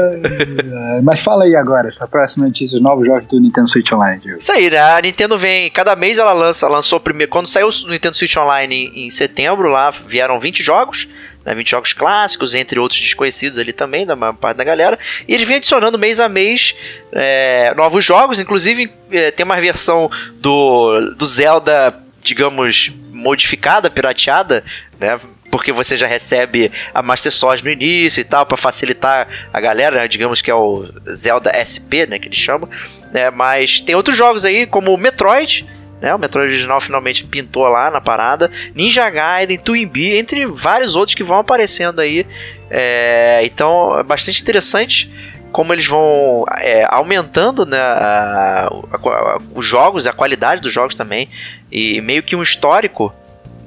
mas 1.01 1.19
fala 1.19 1.45
aí 1.45 1.55
agora, 1.55 1.87
essa 1.87 2.07
próxima 2.07 2.45
notícia, 2.45 2.75
os 2.75 2.83
novos 2.83 3.07
jogos 3.07 3.25
do 3.27 3.39
Nintendo 3.39 3.67
Switch 3.67 3.91
Online. 3.91 4.19
Diego. 4.19 4.37
Isso 4.37 4.51
aí, 4.51 4.69
né? 4.69 4.77
A 4.79 5.01
Nintendo 5.01 5.35
vem, 5.35 5.71
cada 5.71 5.95
mês 5.95 6.19
ela 6.19 6.33
lança, 6.33 6.67
lançou 6.67 6.99
primeiro. 6.99 7.31
Quando 7.31 7.47
saiu 7.47 7.67
o 7.67 7.89
Nintendo 7.89 8.15
Switch 8.15 8.35
Online 8.37 8.91
em 8.95 9.09
setembro, 9.09 9.69
lá 9.69 9.89
vieram 9.89 10.39
20 10.39 10.61
jogos 10.61 11.07
né, 11.45 11.53
20 11.53 11.69
jogos 11.69 11.93
clássicos, 11.93 12.53
entre 12.53 12.79
outros 12.79 12.99
desconhecidos 12.99 13.57
ali 13.57 13.73
também, 13.73 14.05
da 14.05 14.15
maior 14.15 14.33
parte 14.33 14.57
da 14.57 14.63
galera. 14.63 14.97
E 15.27 15.33
eles 15.33 15.47
vêm 15.47 15.57
adicionando 15.57 15.97
mês 15.97 16.19
a 16.19 16.29
mês 16.29 16.75
é, 17.11 17.73
novos 17.75 18.03
jogos, 18.05 18.39
inclusive 18.39 18.91
é, 19.11 19.31
tem 19.31 19.43
uma 19.43 19.59
versão 19.59 20.09
do, 20.35 21.11
do 21.15 21.25
Zelda, 21.25 21.93
digamos, 22.23 22.89
modificada, 23.11 23.89
pirateada, 23.89 24.63
né? 24.99 25.19
Porque 25.49 25.73
você 25.73 25.97
já 25.97 26.07
recebe 26.07 26.71
a 26.93 27.01
Master 27.01 27.31
Sword 27.31 27.65
no 27.65 27.69
início 27.69 28.21
e 28.21 28.23
tal, 28.23 28.45
para 28.45 28.55
facilitar 28.55 29.27
a 29.51 29.59
galera, 29.59 29.97
né, 29.97 30.07
digamos 30.07 30.41
que 30.41 30.49
é 30.49 30.55
o 30.55 30.89
Zelda 31.09 31.51
SP, 31.51 32.07
né, 32.07 32.17
que 32.17 32.29
eles 32.29 32.37
chamam. 32.37 32.69
É, 33.13 33.29
mas 33.29 33.81
tem 33.81 33.93
outros 33.93 34.15
jogos 34.15 34.45
aí, 34.45 34.65
como 34.65 34.93
o 34.93 34.97
Metroid, 34.97 35.67
né? 36.01 36.13
O 36.13 36.19
Metroid 36.19 36.49
original 36.49 36.81
finalmente 36.81 37.23
pintou 37.23 37.67
lá 37.69 37.91
na 37.91 38.01
parada. 38.01 38.49
Ninja 38.73 39.09
Gaiden, 39.09 39.59
Twin 39.59 39.89
entre 40.17 40.45
vários 40.47 40.95
outros 40.95 41.15
que 41.15 41.23
vão 41.23 41.39
aparecendo 41.39 41.99
aí. 41.99 42.25
É, 42.69 43.41
então 43.43 43.99
é 43.99 44.03
bastante 44.03 44.41
interessante 44.41 45.11
como 45.51 45.73
eles 45.73 45.85
vão 45.85 46.45
é, 46.57 46.85
aumentando 46.89 47.65
né, 47.65 47.77
a, 47.77 48.69
a, 48.91 48.95
a, 48.95 49.37
os 49.53 49.65
jogos, 49.65 50.07
a 50.07 50.13
qualidade 50.13 50.61
dos 50.61 50.71
jogos 50.73 50.95
também, 50.95 51.29
e 51.69 51.99
meio 52.01 52.23
que 52.23 52.35
um 52.35 52.41
histórico 52.41 53.13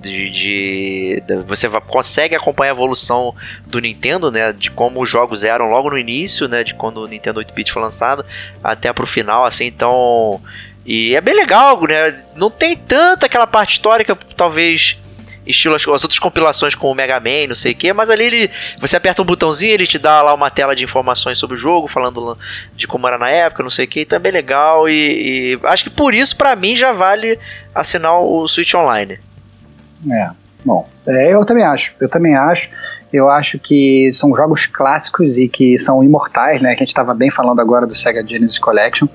de, 0.00 0.30
de, 0.30 1.22
de, 1.26 1.36
você 1.46 1.68
consegue 1.86 2.34
acompanhar 2.34 2.72
a 2.72 2.74
evolução 2.74 3.34
do 3.66 3.80
Nintendo, 3.80 4.30
né, 4.30 4.52
de 4.52 4.70
como 4.70 5.02
os 5.02 5.08
jogos 5.08 5.44
eram 5.44 5.66
logo 5.66 5.90
no 5.90 5.98
início, 5.98 6.48
né, 6.48 6.62
de 6.64 6.74
quando 6.74 6.98
o 6.98 7.06
Nintendo 7.06 7.40
8-bit 7.40 7.72
foi 7.72 7.82
lançado 7.82 8.24
até 8.62 8.92
pro 8.92 9.06
final, 9.06 9.44
assim, 9.44 9.66
então 9.66 10.40
e 10.84 11.14
é 11.14 11.20
bem 11.20 11.34
legal, 11.34 11.80
né? 11.82 12.22
Não 12.36 12.50
tem 12.50 12.76
tanta 12.76 13.26
aquela 13.26 13.46
parte 13.46 13.72
histórica, 13.72 14.16
talvez 14.36 14.98
estilo 15.46 15.74
as, 15.74 15.82
as 15.82 16.02
outras 16.02 16.18
compilações 16.18 16.74
com 16.74 16.90
o 16.90 16.94
Mega 16.94 17.20
Man, 17.20 17.48
não 17.48 17.54
sei 17.54 17.72
o 17.72 17.76
que, 17.76 17.92
mas 17.92 18.10
ali 18.10 18.24
ele, 18.24 18.50
você 18.80 18.96
aperta 18.96 19.22
um 19.22 19.24
botãozinho, 19.24 19.74
ele 19.74 19.86
te 19.86 19.98
dá 19.98 20.22
lá 20.22 20.34
uma 20.34 20.50
tela 20.50 20.74
de 20.74 20.84
informações 20.84 21.38
sobre 21.38 21.56
o 21.56 21.58
jogo, 21.58 21.86
falando 21.86 22.36
de 22.74 22.86
como 22.86 23.06
era 23.06 23.18
na 23.18 23.28
época, 23.30 23.62
não 23.62 23.70
sei 23.70 23.84
o 23.84 23.88
que, 23.88 24.00
então 24.00 24.16
é 24.16 24.20
bem 24.20 24.32
legal 24.32 24.88
e, 24.88 25.54
e 25.54 25.60
acho 25.64 25.84
que 25.84 25.90
por 25.90 26.14
isso 26.14 26.36
para 26.36 26.56
mim 26.56 26.76
já 26.76 26.92
vale 26.92 27.38
assinar 27.74 28.18
o 28.20 28.46
Switch 28.48 28.74
Online. 28.74 29.18
É, 30.10 30.30
bom, 30.64 30.88
é, 31.06 31.34
eu 31.34 31.44
também 31.44 31.64
acho, 31.64 31.94
eu 32.00 32.08
também 32.08 32.36
acho. 32.36 32.68
Eu 33.12 33.30
acho 33.30 33.60
que 33.60 34.10
são 34.12 34.34
jogos 34.34 34.66
clássicos 34.66 35.38
e 35.38 35.48
que 35.48 35.78
são 35.78 36.02
imortais, 36.02 36.60
né? 36.60 36.70
Que 36.70 36.82
a 36.82 36.84
gente 36.84 36.88
estava 36.88 37.14
bem 37.14 37.30
falando 37.30 37.60
agora 37.60 37.86
do 37.86 37.94
Sega 37.94 38.26
Genesis 38.26 38.58
Collection 38.58 39.06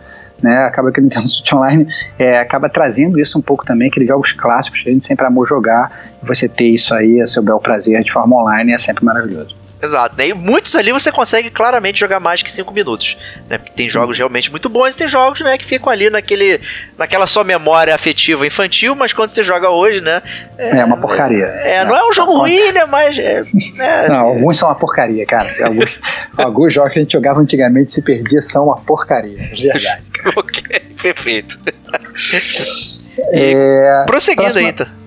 né? 0.44 0.64
Acaba 0.64 0.92
que 0.92 1.00
o 1.00 1.04
Nintendo 1.04 1.28
Switch 1.28 1.52
Online 1.54 1.88
é, 2.18 2.40
acaba 2.40 2.70
trazendo 2.70 3.20
isso 3.20 3.38
um 3.38 3.42
pouco 3.42 3.66
também, 3.66 3.90
aqueles 3.90 4.08
jogos 4.08 4.32
clássicos 4.32 4.82
que 4.82 4.90
a 4.90 4.94
gente 4.94 5.06
sempre 5.06 5.26
amou 5.26 5.46
jogar, 5.46 5.92
e 6.22 6.26
você 6.26 6.48
ter 6.48 6.70
isso 6.70 6.94
aí 6.94 7.22
a 7.22 7.28
seu 7.28 7.44
bel 7.44 7.60
prazer 7.60 8.02
de 8.04 8.12
forma 8.12 8.36
online 8.36 8.74
é 8.74 8.78
sempre 8.78 9.04
maravilhoso. 9.04 9.56
Exato, 9.82 10.16
né? 10.18 10.28
E 10.28 10.34
muitos 10.34 10.76
ali 10.76 10.92
você 10.92 11.12
consegue 11.12 11.50
claramente 11.50 12.00
jogar 12.00 12.20
mais 12.20 12.42
que 12.42 12.52
5 12.52 12.74
minutos, 12.74 13.18
né? 13.50 13.58
Porque 13.58 13.72
tem 13.72 13.88
jogos 13.90 14.18
realmente 14.18 14.52
muito 14.52 14.68
bons 14.68 14.94
e 14.94 14.98
tem 14.98 15.08
jogos, 15.08 15.40
né, 15.40 15.58
que 15.58 15.66
ficam 15.66 15.90
ali 15.90 16.10
naquele, 16.10 16.60
naquela 16.98 17.26
sua 17.26 17.46
memória 17.46 17.96
afetiva 17.96 18.46
infantil, 18.46 18.94
mas 18.94 19.14
quando 19.14 19.30
você 19.30 19.42
joga 19.42 19.70
hoje, 19.70 20.02
né? 20.02 20.22
É, 20.58 20.80
é 20.80 20.86
uma 20.86 20.98
porcaria. 20.98 21.46
É, 21.46 21.76
é, 21.76 21.86
não 21.86 21.96
é 21.96 22.06
um 22.08 22.12
jogo 22.12 22.40
ruim, 22.40 22.72
né? 22.74 22.86
Mas. 22.90 23.18
É, 23.18 23.42
é, 24.06 24.10
não, 24.10 24.28
alguns 24.28 24.58
são 24.58 24.68
uma 24.68 24.76
porcaria, 24.76 25.26
cara. 25.26 25.50
Alguns, 25.64 26.00
alguns 26.38 26.74
jogos 26.74 26.94
que 26.94 27.00
a 27.00 27.02
gente 27.02 27.14
jogava 27.14 27.40
antigamente 27.40 27.94
se 27.94 28.02
perdia 28.04 28.42
são 28.42 28.66
uma 28.66 28.78
porcaria. 28.78 29.42
É 29.42 29.56
verdade, 29.56 30.04
ok, 30.36 30.80
perfeito. 31.02 31.58
É, 33.32 34.04
prosseguindo 34.06 34.44
próxima... 34.44 34.66
aí, 34.66 34.72
então. 34.72 35.00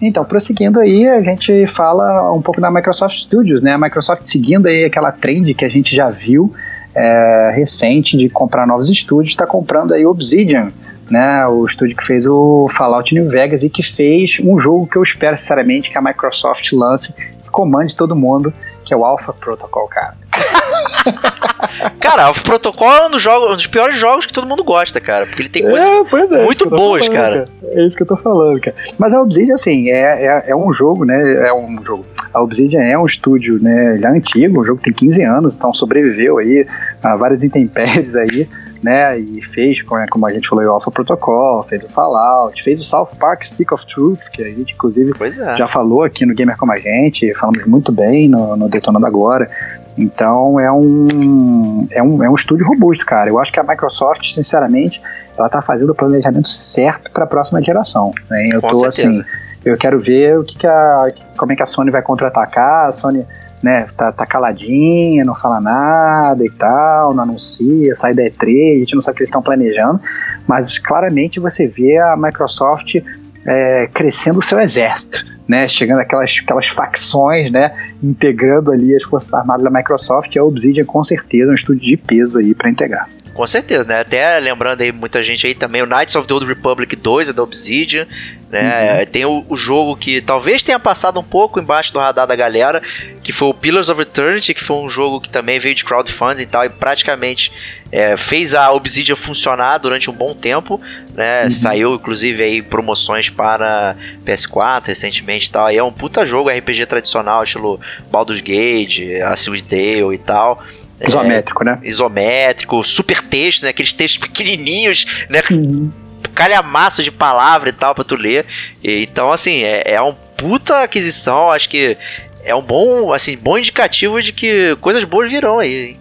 Então, 0.00 0.24
prosseguindo 0.24 0.78
aí, 0.78 1.08
a 1.08 1.20
gente 1.20 1.66
fala 1.66 2.32
um 2.32 2.40
pouco 2.40 2.60
da 2.60 2.70
Microsoft 2.70 3.18
Studios, 3.18 3.62
né? 3.62 3.72
A 3.72 3.78
Microsoft 3.78 4.24
seguindo 4.24 4.66
aí 4.66 4.84
aquela 4.84 5.10
trend 5.10 5.52
que 5.54 5.64
a 5.64 5.68
gente 5.68 5.94
já 5.94 6.08
viu 6.08 6.52
é, 6.94 7.52
recente 7.54 8.16
de 8.16 8.28
comprar 8.28 8.66
novos 8.66 8.88
estúdios, 8.88 9.32
está 9.32 9.46
comprando 9.46 9.92
aí 9.92 10.06
Obsidian, 10.06 10.72
né? 11.10 11.46
O 11.46 11.64
estúdio 11.64 11.96
que 11.96 12.04
fez 12.04 12.26
o 12.26 12.68
Fallout 12.68 13.12
New 13.12 13.28
Vegas 13.28 13.62
e 13.64 13.70
que 13.70 13.82
fez 13.82 14.38
um 14.42 14.58
jogo 14.58 14.86
que 14.86 14.96
eu 14.96 15.02
espero 15.02 15.36
sinceramente 15.36 15.90
que 15.90 15.98
a 15.98 16.02
Microsoft 16.02 16.72
lance 16.72 17.14
e 17.44 17.50
comande 17.50 17.96
todo 17.96 18.14
mundo, 18.14 18.52
que 18.84 18.94
é 18.94 18.96
o 18.96 19.04
Alpha 19.04 19.32
Protocol, 19.32 19.88
cara. 19.88 20.14
cara, 22.00 22.30
o 22.30 22.34
Protocol 22.42 22.92
é 22.92 23.06
um 23.06 23.10
dos, 23.10 23.22
jogos, 23.22 23.50
um 23.50 23.54
dos 23.54 23.66
piores 23.66 23.96
jogos 23.96 24.26
que 24.26 24.32
todo 24.32 24.46
mundo 24.46 24.64
gosta, 24.64 25.00
cara. 25.00 25.26
Porque 25.26 25.42
ele 25.42 25.48
tem 25.48 25.62
coisas 25.62 26.32
é, 26.32 26.42
é, 26.42 26.44
muito 26.44 26.68
boas, 26.68 27.06
falando, 27.06 27.20
cara. 27.20 27.44
cara. 27.44 27.58
É 27.72 27.86
isso 27.86 27.96
que 27.96 28.02
eu 28.02 28.06
tô 28.06 28.16
falando, 28.16 28.60
cara. 28.60 28.76
Mas 28.98 29.14
a 29.14 29.20
Obsidian, 29.20 29.54
assim, 29.54 29.90
é, 29.90 30.26
é, 30.26 30.44
é, 30.48 30.56
um 30.56 30.72
jogo, 30.72 31.04
né? 31.04 31.48
É 31.48 31.52
um 31.52 31.84
jogo. 31.84 32.04
A 32.32 32.42
Obsidian 32.42 32.82
é 32.82 32.98
um 32.98 33.06
estúdio, 33.06 33.62
né? 33.62 33.94
Ele 33.94 34.04
é 34.04 34.08
antigo, 34.08 34.60
o 34.60 34.64
jogo 34.64 34.80
tem 34.80 34.92
15 34.92 35.22
anos, 35.22 35.54
então 35.54 35.72
sobreviveu 35.72 36.38
aí 36.38 36.66
a 37.02 37.16
várias 37.16 37.42
intempéries 37.42 38.16
aí, 38.16 38.48
né? 38.82 39.18
E 39.18 39.42
fez, 39.42 39.82
como 39.82 40.26
a 40.26 40.32
gente 40.32 40.48
falou, 40.48 40.64
o 40.64 40.70
Alpha 40.70 40.90
Protocol, 40.90 41.62
fez 41.62 41.82
o 41.82 41.88
Fallout, 41.88 42.62
fez 42.62 42.80
o 42.80 42.84
South 42.84 43.10
Park 43.18 43.44
Stick 43.44 43.72
of 43.72 43.86
Truth, 43.86 44.28
que 44.32 44.42
a 44.42 44.46
gente, 44.46 44.74
inclusive, 44.74 45.12
é. 45.20 45.56
já 45.56 45.66
falou 45.66 46.02
aqui 46.02 46.24
no 46.24 46.34
Gamer 46.34 46.56
Como 46.56 46.72
a 46.72 46.78
Gente, 46.78 47.34
falamos 47.34 47.64
muito 47.66 47.90
bem 47.90 48.28
no, 48.28 48.56
no 48.56 48.68
Detonando 48.68 49.06
Agora. 49.06 49.50
Então 49.98 50.60
é 50.60 50.70
um, 50.70 51.88
é 51.90 52.00
um, 52.00 52.22
é 52.22 52.30
um 52.30 52.34
estúdio 52.34 52.64
robusto, 52.64 53.04
cara. 53.04 53.28
Eu 53.28 53.38
acho 53.40 53.52
que 53.52 53.58
a 53.58 53.64
Microsoft, 53.64 54.32
sinceramente, 54.32 55.02
ela 55.36 55.48
tá 55.48 55.60
fazendo 55.60 55.90
o 55.90 55.94
planejamento 55.94 56.46
certo 56.46 57.10
para 57.10 57.24
a 57.24 57.26
próxima 57.26 57.60
geração. 57.60 58.12
Né? 58.30 58.50
Eu 58.52 58.60
Com 58.60 58.68
tô 58.68 58.90
certeza. 58.90 59.08
assim, 59.08 59.24
eu 59.64 59.76
quero 59.76 59.98
ver 59.98 60.38
o 60.38 60.44
que, 60.44 60.56
que 60.56 60.66
a, 60.66 61.12
como 61.36 61.52
é 61.52 61.56
que 61.56 61.62
a 61.64 61.66
Sony 61.66 61.90
vai 61.90 62.00
contra-atacar. 62.00 62.86
A 62.86 62.92
Sony 62.92 63.26
né, 63.60 63.86
tá, 63.96 64.12
tá 64.12 64.24
caladinha, 64.24 65.24
não 65.24 65.34
fala 65.34 65.60
nada 65.60 66.44
e 66.44 66.50
tal, 66.50 67.12
não 67.12 67.24
anuncia, 67.24 67.92
sai 67.96 68.14
da 68.14 68.22
E3, 68.22 68.76
a 68.76 68.78
gente 68.78 68.94
não 68.94 69.02
sabe 69.02 69.14
o 69.14 69.16
que 69.16 69.22
eles 69.22 69.30
estão 69.30 69.42
planejando, 69.42 70.00
mas 70.46 70.78
claramente 70.78 71.40
você 71.40 71.66
vê 71.66 71.98
a 71.98 72.16
Microsoft 72.16 73.02
é, 73.44 73.88
crescendo 73.92 74.38
o 74.38 74.42
seu 74.42 74.60
exército 74.60 75.37
né, 75.48 75.66
chegando 75.68 76.00
aquelas, 76.00 76.40
aquelas 76.42 76.68
facções, 76.68 77.50
né, 77.50 77.74
integrando 78.02 78.70
ali 78.70 78.94
as 78.94 79.02
forças 79.02 79.32
armadas 79.32 79.64
da 79.64 79.70
Microsoft, 79.70 80.36
a 80.36 80.44
Obsidian 80.44 80.84
com 80.84 81.02
certeza 81.02 81.50
é 81.50 81.52
um 81.52 81.54
estúdio 81.54 81.82
de 81.82 81.96
peso 81.96 82.38
aí 82.38 82.54
para 82.54 82.68
integrar. 82.68 83.08
Com 83.38 83.46
certeza, 83.46 83.84
né? 83.84 84.00
Até 84.00 84.36
lembrando 84.40 84.80
aí 84.80 84.90
muita 84.90 85.22
gente 85.22 85.46
aí 85.46 85.54
também, 85.54 85.80
o 85.80 85.86
Knights 85.86 86.16
of 86.16 86.26
the 86.26 86.34
Old 86.34 86.44
Republic 86.44 86.96
2 86.96 87.28
é 87.28 87.32
da 87.32 87.40
Obsidian, 87.40 88.04
né? 88.50 88.98
Uhum. 88.98 89.06
Tem 89.06 89.24
o, 89.24 89.46
o, 89.48 89.56
jogo 89.56 89.94
que 89.94 90.20
talvez 90.20 90.64
tenha 90.64 90.80
passado 90.80 91.20
um 91.20 91.22
pouco 91.22 91.60
embaixo 91.60 91.92
do 91.92 92.00
radar 92.00 92.26
da 92.26 92.34
galera, 92.34 92.82
que 93.22 93.30
foi 93.30 93.46
o 93.46 93.54
Pillars 93.54 93.90
of 93.90 94.02
Eternity, 94.02 94.52
que 94.54 94.64
foi 94.64 94.78
um 94.78 94.88
jogo 94.88 95.20
que 95.20 95.30
também 95.30 95.60
veio 95.60 95.72
de 95.72 95.84
crowdfunding 95.84 96.42
e 96.42 96.46
tal, 96.46 96.64
e 96.64 96.68
praticamente 96.68 97.52
é, 97.92 98.16
fez 98.16 98.54
a 98.54 98.72
Obsidian 98.72 99.14
funcionar 99.14 99.78
durante 99.78 100.10
um 100.10 100.14
bom 100.14 100.34
tempo, 100.34 100.80
né? 101.14 101.44
Uhum. 101.44 101.50
Saiu 101.52 101.94
inclusive 101.94 102.42
aí 102.42 102.60
promoções 102.60 103.30
para 103.30 103.94
PS4 104.26 104.88
recentemente 104.88 105.46
e 105.46 105.50
tal. 105.52 105.70
E 105.70 105.76
é 105.76 105.84
um 105.84 105.92
puta 105.92 106.26
jogo 106.26 106.50
RPG 106.50 106.86
tradicional, 106.86 107.44
estilo 107.44 107.78
Baldur's 108.10 108.40
Gate, 108.40 109.00
Asylum 109.22 109.62
Dale 109.62 110.12
e 110.12 110.18
tal. 110.18 110.60
Isométrico, 111.00 111.62
é, 111.62 111.66
né? 111.66 111.78
Isométrico, 111.82 112.82
super 112.82 113.22
texto, 113.22 113.62
né? 113.62 113.70
Aqueles 113.70 113.92
textos 113.92 114.18
pequenininhos, 114.18 115.26
né? 115.28 115.40
Uhum. 115.50 115.90
Calhamaço 116.34 117.02
de 117.02 117.10
palavra 117.10 117.68
e 117.68 117.72
tal 117.72 117.94
pra 117.94 118.04
tu 118.04 118.16
ler. 118.16 118.46
E, 118.82 119.04
então, 119.04 119.32
assim, 119.32 119.62
é, 119.62 119.82
é 119.84 120.02
um 120.02 120.14
puta 120.36 120.82
aquisição. 120.82 121.50
Acho 121.50 121.68
que 121.68 121.96
é 122.44 122.54
um 122.54 122.62
bom, 122.62 123.12
assim, 123.12 123.36
bom 123.36 123.58
indicativo 123.58 124.20
de 124.22 124.32
que 124.32 124.76
coisas 124.80 125.04
boas 125.04 125.30
virão 125.30 125.58
aí. 125.58 125.96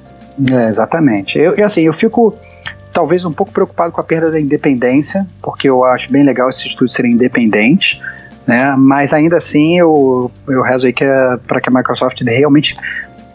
É, 0.52 0.68
exatamente. 0.68 1.38
Eu, 1.38 1.66
assim, 1.66 1.84
eu 1.84 1.94
fico 1.94 2.38
talvez 2.94 3.26
um 3.26 3.32
pouco 3.32 3.52
preocupado 3.52 3.92
com 3.92 4.02
a 4.02 4.04
perda 4.04 4.32
da 4.32 4.40
independência, 4.40 5.28
porque 5.42 5.70
eu 5.70 5.84
acho 5.84 6.12
bem 6.12 6.24
legal 6.24 6.50
esses 6.50 6.66
estudos 6.66 6.94
serem 6.94 7.12
independentes, 7.12 8.00
né? 8.46 8.76
Mas 8.78 9.14
ainda 9.14 9.36
assim 9.36 9.78
eu, 9.78 10.32
eu 10.48 10.62
rezo 10.62 10.88
aí 10.88 10.94
que 10.94 11.04
é 11.04 11.38
para 11.46 11.60
que 11.62 11.70
a 11.70 11.72
Microsoft 11.72 12.22
realmente 12.22 12.76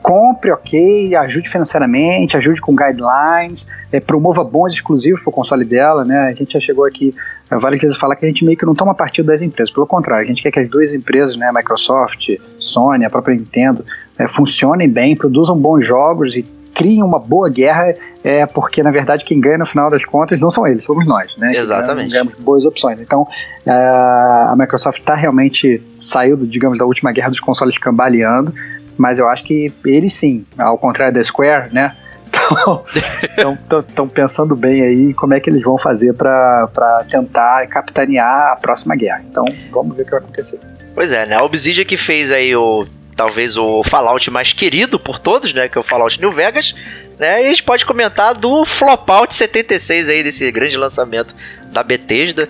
compre, 0.02 0.50
ok, 0.50 1.14
ajude 1.14 1.48
financeiramente, 1.48 2.36
ajude 2.36 2.60
com 2.60 2.74
guidelines, 2.74 3.68
é, 3.92 4.00
promova 4.00 4.42
bons 4.42 4.74
exclusivos 4.74 5.20
para 5.20 5.30
o 5.30 5.32
console 5.32 5.64
dela, 5.64 6.04
né? 6.04 6.26
A 6.26 6.34
gente 6.34 6.54
já 6.54 6.60
chegou 6.60 6.84
aqui, 6.84 7.14
é, 7.50 7.56
vale 7.56 7.78
que 7.78 7.94
falar 7.94 8.16
que 8.16 8.26
a 8.26 8.28
gente 8.28 8.44
meio 8.44 8.58
que 8.58 8.66
não 8.66 8.74
toma 8.74 8.94
partido 8.94 9.26
das 9.26 9.40
empresas, 9.40 9.72
pelo 9.72 9.86
contrário, 9.86 10.24
a 10.24 10.28
gente 10.28 10.42
quer 10.42 10.50
que 10.50 10.58
as 10.58 10.68
duas 10.68 10.92
empresas, 10.92 11.36
né, 11.36 11.50
Microsoft, 11.54 12.30
Sony, 12.58 13.04
a 13.04 13.10
própria 13.10 13.36
Nintendo, 13.36 13.84
é, 14.18 14.26
funcionem 14.26 14.88
bem, 14.88 15.16
produzam 15.16 15.56
bons 15.56 15.86
jogos 15.86 16.36
e 16.36 16.44
criem 16.74 17.02
uma 17.02 17.18
boa 17.18 17.50
guerra, 17.50 17.94
é 18.24 18.46
porque 18.46 18.82
na 18.82 18.90
verdade 18.90 19.26
quem 19.26 19.38
ganha 19.38 19.58
no 19.58 19.66
final 19.66 19.90
das 19.90 20.04
contas 20.06 20.40
não 20.40 20.50
são 20.50 20.66
eles, 20.66 20.84
somos 20.84 21.06
nós, 21.06 21.36
né? 21.36 21.52
Exatamente. 21.54 22.10
Ganhamos 22.10 22.34
boas 22.36 22.64
opções. 22.64 22.98
Então 22.98 23.26
a 23.66 24.54
Microsoft 24.58 25.00
está 25.00 25.14
realmente 25.14 25.82
saiu, 26.00 26.34
digamos, 26.38 26.78
da 26.78 26.86
última 26.86 27.12
guerra 27.12 27.28
dos 27.28 27.40
consoles 27.40 27.76
cambaleando 27.76 28.54
mas 28.96 29.18
eu 29.18 29.28
acho 29.28 29.44
que 29.44 29.72
eles 29.84 30.14
sim, 30.14 30.44
ao 30.56 30.78
contrário 30.78 31.14
da 31.14 31.22
Square, 31.22 31.72
né? 31.72 31.96
Estão 33.88 34.08
pensando 34.08 34.56
bem 34.56 34.82
aí 34.82 35.14
como 35.14 35.34
é 35.34 35.40
que 35.40 35.50
eles 35.50 35.62
vão 35.62 35.76
fazer 35.76 36.14
para 36.14 37.04
tentar 37.08 37.66
capitanear 37.68 38.52
a 38.52 38.56
próxima 38.56 38.96
guerra. 38.96 39.22
Então 39.30 39.44
vamos 39.70 39.96
ver 39.96 40.02
o 40.02 40.04
que 40.04 40.10
vai 40.10 40.20
acontecer. 40.20 40.60
Pois 40.94 41.12
é, 41.12 41.26
né? 41.26 41.36
A 41.36 41.42
Obsidian 41.42 41.84
que 41.84 41.96
fez 41.96 42.30
aí 42.30 42.54
o 42.56 42.86
talvez 43.14 43.56
o 43.56 43.82
Fallout 43.84 44.30
mais 44.30 44.52
querido 44.52 44.98
por 44.98 45.18
todos, 45.18 45.52
né, 45.52 45.68
que 45.68 45.76
é 45.76 45.80
o 45.80 45.84
Fallout 45.84 46.18
New 46.18 46.32
Vegas, 46.32 46.74
né? 47.18 47.42
E 47.42 47.46
a 47.46 47.48
gente 47.50 47.62
pode 47.62 47.84
comentar 47.84 48.34
do 48.34 48.64
Flopout 48.64 49.34
76 49.34 50.08
aí 50.08 50.22
desse 50.22 50.50
grande 50.50 50.76
lançamento 50.76 51.36
da 51.70 51.82
Bethesda, 51.82 52.48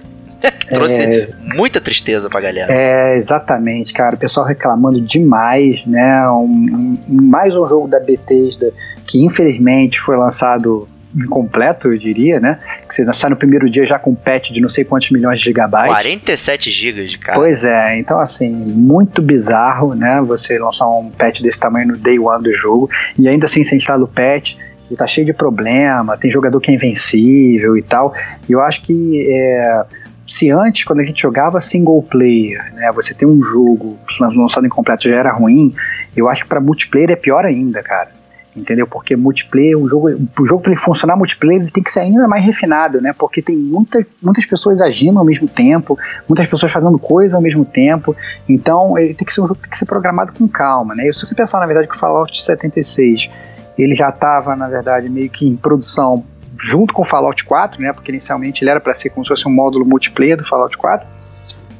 trouxe 0.66 1.02
é, 1.02 1.20
muita 1.54 1.80
tristeza 1.80 2.28
pra 2.28 2.40
galera. 2.40 2.72
É, 2.72 3.16
exatamente, 3.16 3.92
cara. 3.92 4.14
O 4.14 4.18
pessoal 4.18 4.46
reclamando 4.46 5.00
demais, 5.00 5.84
né? 5.86 6.28
Um, 6.28 6.98
um, 7.08 7.22
mais 7.22 7.54
um 7.54 7.66
jogo 7.66 7.88
da 7.88 8.00
Bethesda 8.00 8.72
que 9.06 9.22
infelizmente 9.24 10.00
foi 10.00 10.16
lançado 10.16 10.88
incompleto, 11.14 11.92
eu 11.92 11.98
diria, 11.98 12.40
né? 12.40 12.58
Que 12.88 12.94
você 12.94 13.12
sai 13.12 13.30
no 13.30 13.36
primeiro 13.36 13.70
dia 13.70 13.84
já 13.84 13.98
com 13.98 14.14
patch 14.14 14.50
de 14.50 14.60
não 14.60 14.68
sei 14.68 14.84
quantos 14.84 15.10
milhões 15.10 15.38
de 15.38 15.44
gigabytes. 15.44 15.90
47 15.90 16.70
gigas 16.70 17.10
de 17.10 17.18
cara. 17.18 17.38
Pois 17.38 17.64
é, 17.64 17.98
então 17.98 18.18
assim, 18.18 18.50
muito 18.50 19.20
bizarro, 19.20 19.94
né? 19.94 20.22
Você 20.22 20.58
lançar 20.58 20.88
um 20.88 21.10
patch 21.10 21.40
desse 21.40 21.58
tamanho 21.58 21.88
no 21.88 21.96
day 21.96 22.18
one 22.18 22.42
do 22.42 22.52
jogo 22.52 22.90
e 23.18 23.28
ainda 23.28 23.44
assim 23.44 23.62
você 23.62 23.76
instala 23.76 24.04
o 24.04 24.08
patch 24.08 24.56
e 24.90 24.94
tá 24.94 25.06
cheio 25.06 25.26
de 25.26 25.32
problema, 25.32 26.16
tem 26.16 26.30
jogador 26.30 26.60
que 26.60 26.70
é 26.70 26.74
invencível 26.74 27.76
e 27.76 27.82
tal. 27.82 28.14
E 28.48 28.52
eu 28.52 28.60
acho 28.60 28.82
que 28.82 29.26
é, 29.30 29.84
se 30.32 30.50
antes, 30.50 30.84
quando 30.84 31.00
a 31.00 31.04
gente 31.04 31.20
jogava 31.20 31.60
single 31.60 32.02
player, 32.02 32.72
né, 32.74 32.90
você 32.92 33.12
tem 33.12 33.28
um 33.28 33.42
jogo 33.42 33.98
lançado 34.18 34.66
incompleto 34.66 35.08
já 35.08 35.16
era 35.16 35.32
ruim, 35.32 35.74
eu 36.16 36.28
acho 36.28 36.44
que 36.44 36.48
para 36.48 36.60
multiplayer 36.60 37.10
é 37.10 37.16
pior 37.16 37.44
ainda, 37.44 37.82
cara. 37.82 38.10
Entendeu? 38.54 38.86
Porque 38.86 39.16
multiplayer, 39.16 39.78
o 39.78 39.88
jogo, 39.88 40.10
o 40.10 40.46
jogo 40.46 40.62
para 40.62 40.72
ele 40.72 40.80
funcionar 40.80 41.16
multiplayer, 41.16 41.62
ele 41.62 41.70
tem 41.70 41.82
que 41.82 41.90
ser 41.90 42.00
ainda 42.00 42.28
mais 42.28 42.44
refinado, 42.44 43.00
né? 43.00 43.14
Porque 43.18 43.40
tem 43.40 43.56
muita, 43.56 44.06
muitas 44.22 44.44
pessoas 44.44 44.82
agindo 44.82 45.18
ao 45.18 45.24
mesmo 45.24 45.48
tempo, 45.48 45.98
muitas 46.28 46.46
pessoas 46.46 46.70
fazendo 46.70 46.98
coisa 46.98 47.36
ao 47.36 47.42
mesmo 47.42 47.64
tempo. 47.64 48.14
Então, 48.46 48.98
ele 48.98 49.14
tem 49.14 49.26
que 49.26 49.32
ser 49.32 49.40
um 49.40 49.46
jogo 49.46 49.56
que 49.56 49.62
tem 49.62 49.70
que 49.70 49.78
ser 49.78 49.86
programado 49.86 50.32
com 50.34 50.46
calma, 50.46 50.94
né? 50.94 51.06
E 51.06 51.14
se 51.14 51.26
você 51.26 51.34
pensar, 51.34 51.60
na 51.60 51.66
verdade, 51.66 51.88
que 51.88 51.94
o 51.94 51.98
Fallout 51.98 52.42
76 52.42 53.30
ele 53.78 53.94
já 53.94 54.10
estava, 54.10 54.54
na 54.54 54.68
verdade, 54.68 55.08
meio 55.08 55.30
que 55.30 55.46
em 55.46 55.56
produção 55.56 56.22
junto 56.62 56.94
com 56.94 57.02
o 57.02 57.04
Fallout 57.04 57.44
4, 57.44 57.82
né? 57.82 57.92
Porque 57.92 58.10
inicialmente 58.10 58.62
ele 58.62 58.70
era 58.70 58.80
para 58.80 58.94
ser 58.94 59.10
como 59.10 59.24
se 59.24 59.28
fosse 59.28 59.48
um 59.48 59.52
módulo 59.52 59.84
multiplayer 59.84 60.36
do 60.36 60.44
Fallout 60.44 60.76
4. 60.76 61.06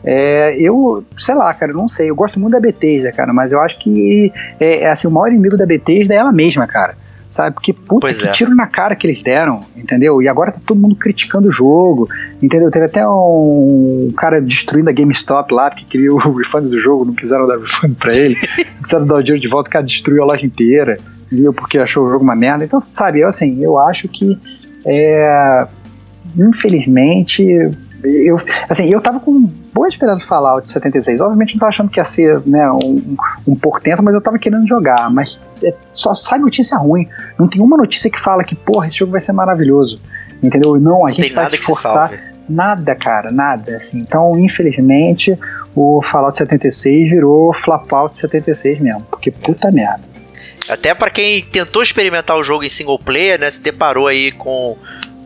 É, 0.05 0.57
eu, 0.61 1.05
sei 1.17 1.35
lá, 1.35 1.55
cara, 1.55 1.73
não 1.73 1.87
sei. 1.87 2.11
Eu 2.11 2.17
gosto 2.17 2.41
muito 2.41 2.53
da 2.53 2.61
Bethesda, 2.61 3.13
cara, 3.13 3.33
mas 3.33 3.53
eu 3.53 3.61
acho 3.61 3.79
que 3.79 4.33
é, 4.59 4.81
é 4.81 4.91
assim, 4.91 5.07
o 5.07 5.11
maior 5.11 5.29
inimigo 5.29 5.57
da 5.57 5.65
Bethesda 5.65 6.13
é 6.13 6.17
ela 6.17 6.33
mesma, 6.33 6.67
cara. 6.67 6.97
Sabe? 7.31 7.55
Porque, 7.55 7.73
puta, 7.73 8.09
pois 8.09 8.21
que 8.21 8.29
é. 8.29 8.31
tiro 8.31 8.55
na 8.55 8.67
cara 8.67 8.95
que 8.95 9.07
eles 9.07 9.23
deram, 9.23 9.65
entendeu? 9.75 10.21
E 10.21 10.29
agora 10.29 10.53
tá 10.53 10.61
todo 10.67 10.79
mundo 10.79 10.95
criticando 10.95 11.49
o 11.49 11.51
jogo, 11.51 12.07
entendeu? 12.43 12.71
Teve 12.71 12.85
até 12.85 13.09
um 13.09 14.13
cara 14.15 14.39
destruindo 14.39 14.91
a 14.91 14.93
GameStop 14.93 15.55
lá, 15.55 15.71
porque 15.71 15.87
queria 15.87 16.13
o 16.13 16.19
refund 16.19 16.69
do 16.69 16.79
jogo, 16.79 17.07
não 17.07 17.15
quiseram 17.15 17.47
dar 17.47 17.57
refund 17.57 17.95
pra 17.95 18.15
ele, 18.15 18.37
quiseram 18.83 19.07
dar 19.07 19.15
o 19.15 19.23
dinheiro 19.23 19.41
de 19.41 19.49
volta, 19.49 19.71
o 19.71 19.73
cara 19.73 19.85
destruiu 19.85 20.23
a 20.23 20.27
loja 20.27 20.45
inteira, 20.45 20.99
entendeu? 21.31 21.55
Porque 21.55 21.79
achou 21.79 22.05
o 22.05 22.11
jogo 22.11 22.23
uma 22.23 22.37
merda. 22.37 22.67
Então, 22.67 22.79
sabe, 22.79 23.21
eu 23.21 23.29
assim, 23.29 23.65
eu 23.65 23.79
acho 23.79 24.09
que 24.09 24.39
é, 24.87 25.67
infelizmente, 26.37 27.43
eu, 28.05 28.37
assim, 28.69 28.89
eu 28.89 29.01
tava 29.01 29.21
com 29.21 29.49
boa 29.73 29.87
esperança 29.87 30.19
de 30.19 30.27
Fallout 30.27 30.71
76. 30.71 31.21
Obviamente 31.21 31.55
não 31.55 31.61
tava 31.61 31.69
achando 31.69 31.91
que 31.91 32.01
ia 32.01 32.05
ser 32.05 32.41
né, 32.47 32.71
um, 32.71 33.17
um 33.47 33.55
portento, 33.55 34.03
mas 34.03 34.15
eu 34.15 34.21
tava 34.21 34.39
querendo 34.39 34.67
jogar. 34.67 35.11
Mas 35.11 35.41
é, 35.63 35.73
só 35.93 36.13
sai 36.15 36.39
notícia 36.39 36.77
ruim. 36.77 37.09
Não 37.39 37.49
tem 37.49 37.63
uma 37.63 37.77
notícia 37.77 38.11
que 38.11 38.19
fala 38.19 38.43
que, 38.43 38.55
porra, 38.55 38.89
esse 38.89 38.99
jogo 38.99 39.13
vai 39.13 39.21
ser 39.21 39.33
maravilhoso. 39.33 40.01
Entendeu? 40.43 40.79
Não, 40.81 41.05
a 41.05 41.09
não 41.09 41.13
gente 41.13 41.33
vai 41.33 41.49
se 41.49 41.55
esforçar. 41.55 42.11
Nada, 42.49 42.95
cara, 42.97 43.31
nada. 43.31 43.77
Assim. 43.77 44.01
Então, 44.01 44.37
infelizmente, 44.37 45.39
o 45.75 46.03
Fallout 46.03 46.37
76 46.37 47.11
virou 47.11 47.53
Flapout 47.53 48.19
76 48.19 48.81
mesmo. 48.81 49.07
Porque 49.09 49.31
puta 49.31 49.71
merda. 49.71 50.12
Até 50.69 50.95
para 50.95 51.11
quem 51.11 51.43
tentou 51.43 51.83
experimentar 51.83 52.37
o 52.37 52.43
jogo 52.43 52.65
em 52.65 52.69
single 52.69 52.99
player, 52.99 53.39
né, 53.39 53.51
se 53.51 53.61
deparou 53.61 54.07
aí 54.07 54.31
com 54.33 54.77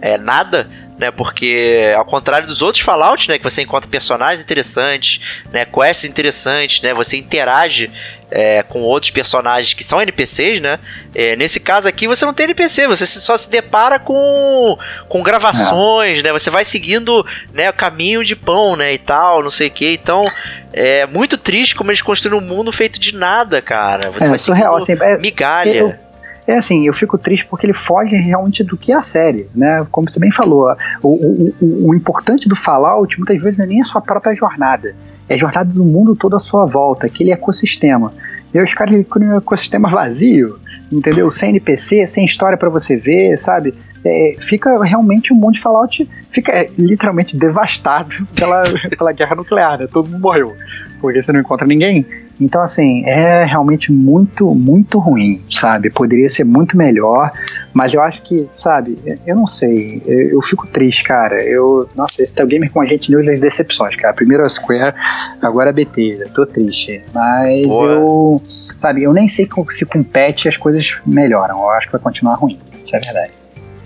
é, 0.01 0.17
nada, 0.17 0.69
né? 0.99 1.11
Porque 1.11 1.93
ao 1.97 2.05
contrário 2.05 2.47
dos 2.47 2.63
outros 2.63 2.83
Fallout, 2.83 3.29
né, 3.29 3.39
que 3.39 3.45
você 3.45 3.63
encontra 3.63 3.91
personagens 3.91 4.41
interessantes, 4.41 5.43
né, 5.53 5.65
quests 5.65 6.09
interessantes, 6.09 6.81
né, 6.83 6.95
você 6.95 7.17
interage 7.17 7.91
é, 8.31 8.63
com 8.63 8.81
outros 8.83 9.11
personagens 9.11 9.73
que 9.73 9.85
são 9.85 10.03
NPCs, 10.03 10.59
né? 10.61 10.81
É, 11.15 11.37
nesse 11.37 11.61
caso 11.61 11.87
aqui 11.87 12.09
você 12.09 12.25
não 12.25 12.35
tem 12.35 12.45
NPC, 12.45 12.89
você 12.89 13.07
só 13.07 13.37
se 13.37 13.49
depara 13.49 13.99
com, 14.01 14.77
com 15.09 15.23
gravações, 15.23 16.19
é. 16.19 16.23
né? 16.23 16.33
Você 16.33 16.51
vai 16.51 16.65
seguindo 16.65 17.25
né, 17.53 17.71
o 17.71 17.73
caminho 17.73 18.25
de 18.25 18.35
pão, 18.35 18.75
né, 18.75 18.93
e 18.93 18.99
tal, 18.99 19.43
não 19.43 19.51
sei 19.51 19.69
o 19.69 19.71
que. 19.71 19.93
Então 19.93 20.25
é 20.73 21.07
muito 21.07 21.39
triste 21.39 21.77
como 21.77 21.91
eles 21.91 22.03
construíram 22.03 22.39
um 22.39 22.47
mundo 22.47 22.73
feito 22.73 22.99
de 22.99 23.15
nada, 23.15 23.63
cara. 23.63 24.11
Você 24.11 24.27
é, 24.27 24.29
vai 24.29 24.39
surreal, 24.39 24.77
assim, 24.77 24.97
é, 25.01 25.19
migalha. 25.19 25.71
Eu 25.71 26.06
é 26.47 26.57
assim, 26.57 26.87
eu 26.87 26.93
fico 26.93 27.19
triste 27.19 27.47
porque 27.47 27.67
ele 27.67 27.73
foge 27.73 28.17
realmente 28.17 28.63
do 28.63 28.77
que 28.77 28.93
é 28.93 28.97
a 28.97 29.03
série, 29.03 29.49
né? 29.55 29.87
Como 29.91 30.09
você 30.09 30.21
bem 30.21 30.31
falou, 30.31 30.75
o, 31.03 31.09
o, 31.09 31.55
o, 31.61 31.89
o 31.89 31.95
importante 31.95 32.49
do 32.49 32.55
Fallout 32.55 33.19
muitas 33.19 33.43
vezes 33.43 33.59
não 33.59 33.65
é 33.65 33.69
nem 33.69 33.81
a 33.81 33.85
sua 33.85 34.01
própria 34.01 34.35
jornada, 34.35 34.95
é 35.29 35.35
a 35.35 35.37
jornada 35.37 35.73
do 35.73 35.85
mundo 35.85 36.15
todo 36.15 36.37
à 36.37 36.39
sua 36.39 36.65
volta, 36.65 37.07
aquele 37.07 37.33
ecossistema. 37.33 38.13
E 38.55 38.61
os 38.61 38.73
caras 38.73 39.05
criam 39.11 39.35
um 39.35 39.37
ecossistema 39.37 39.91
vazio, 39.91 40.59
entendeu? 40.91 41.31
Sem 41.31 41.51
NPC, 41.51 42.07
sem 42.07 42.25
história 42.25 42.57
para 42.57 42.69
você 42.69 42.97
ver, 42.97 43.37
sabe? 43.37 43.75
É, 44.07 44.37
fica 44.39 44.83
realmente 44.85 45.33
o 45.33 45.37
mundo 45.37 45.55
de 45.55 45.61
Fallout 45.61 46.09
fica 46.31 46.53
é, 46.53 46.71
literalmente 46.79 47.37
devastado 47.37 48.15
pela, 48.35 48.63
pela 48.97 49.13
guerra 49.13 49.37
nuclear, 49.37 49.79
né? 49.79 49.87
Todo 49.91 50.09
mundo 50.09 50.21
morreu, 50.21 50.55
porque 51.01 51.21
você 51.21 51.33
não 51.33 51.41
encontra 51.41 51.67
ninguém. 51.67 52.07
Então, 52.41 52.61
assim, 52.61 53.03
é 53.07 53.45
realmente 53.45 53.91
muito, 53.91 54.55
muito 54.55 54.99
ruim, 54.99 55.43
sabe? 55.51 55.89
Poderia 55.89 56.29
ser 56.29 56.45
muito 56.45 56.77
melhor, 56.77 57.33
mas 57.73 57.95
eu 57.95 58.03
acho 58.03 58.23
que, 58.23 58.47
sabe, 58.53 58.99
eu 59.27 59.35
não 59.35 59.47
sei, 59.47 60.03
eu, 60.07 60.31
eu 60.33 60.43
fico 60.43 60.67
triste, 60.67 61.03
cara. 61.03 61.43
Eu, 61.43 61.89
nossa, 61.97 62.23
esse 62.23 62.35
Tel 62.35 62.47
Gamer 62.47 62.71
com 62.71 62.81
a 62.81 62.87
gente 62.87 63.11
news 63.11 63.25
das 63.25 63.41
decepções, 63.41 63.97
cara. 63.97 64.13
Primeiro 64.13 64.45
a 64.45 64.49
Square, 64.49 64.95
agora 65.41 65.71
a 65.71 65.73
Bethesda. 65.73 66.29
Tô 66.35 66.45
triste, 66.45 67.03
mas 67.15 67.67
Boa. 67.69 67.93
eu, 67.93 68.43
sabe, 68.77 69.03
eu 69.03 69.13
nem 69.13 69.27
sei 69.27 69.49
se 69.71 69.87
com 69.87 70.03
patch 70.03 70.47
as 70.47 70.57
coisas 70.57 71.01
melhoram. 71.07 71.61
Eu 71.61 71.71
acho 71.71 71.87
que 71.87 71.93
vai 71.93 72.01
continuar 72.03 72.35
ruim, 72.35 72.59
isso 72.83 72.95
é 72.95 73.01
verdade. 73.01 73.36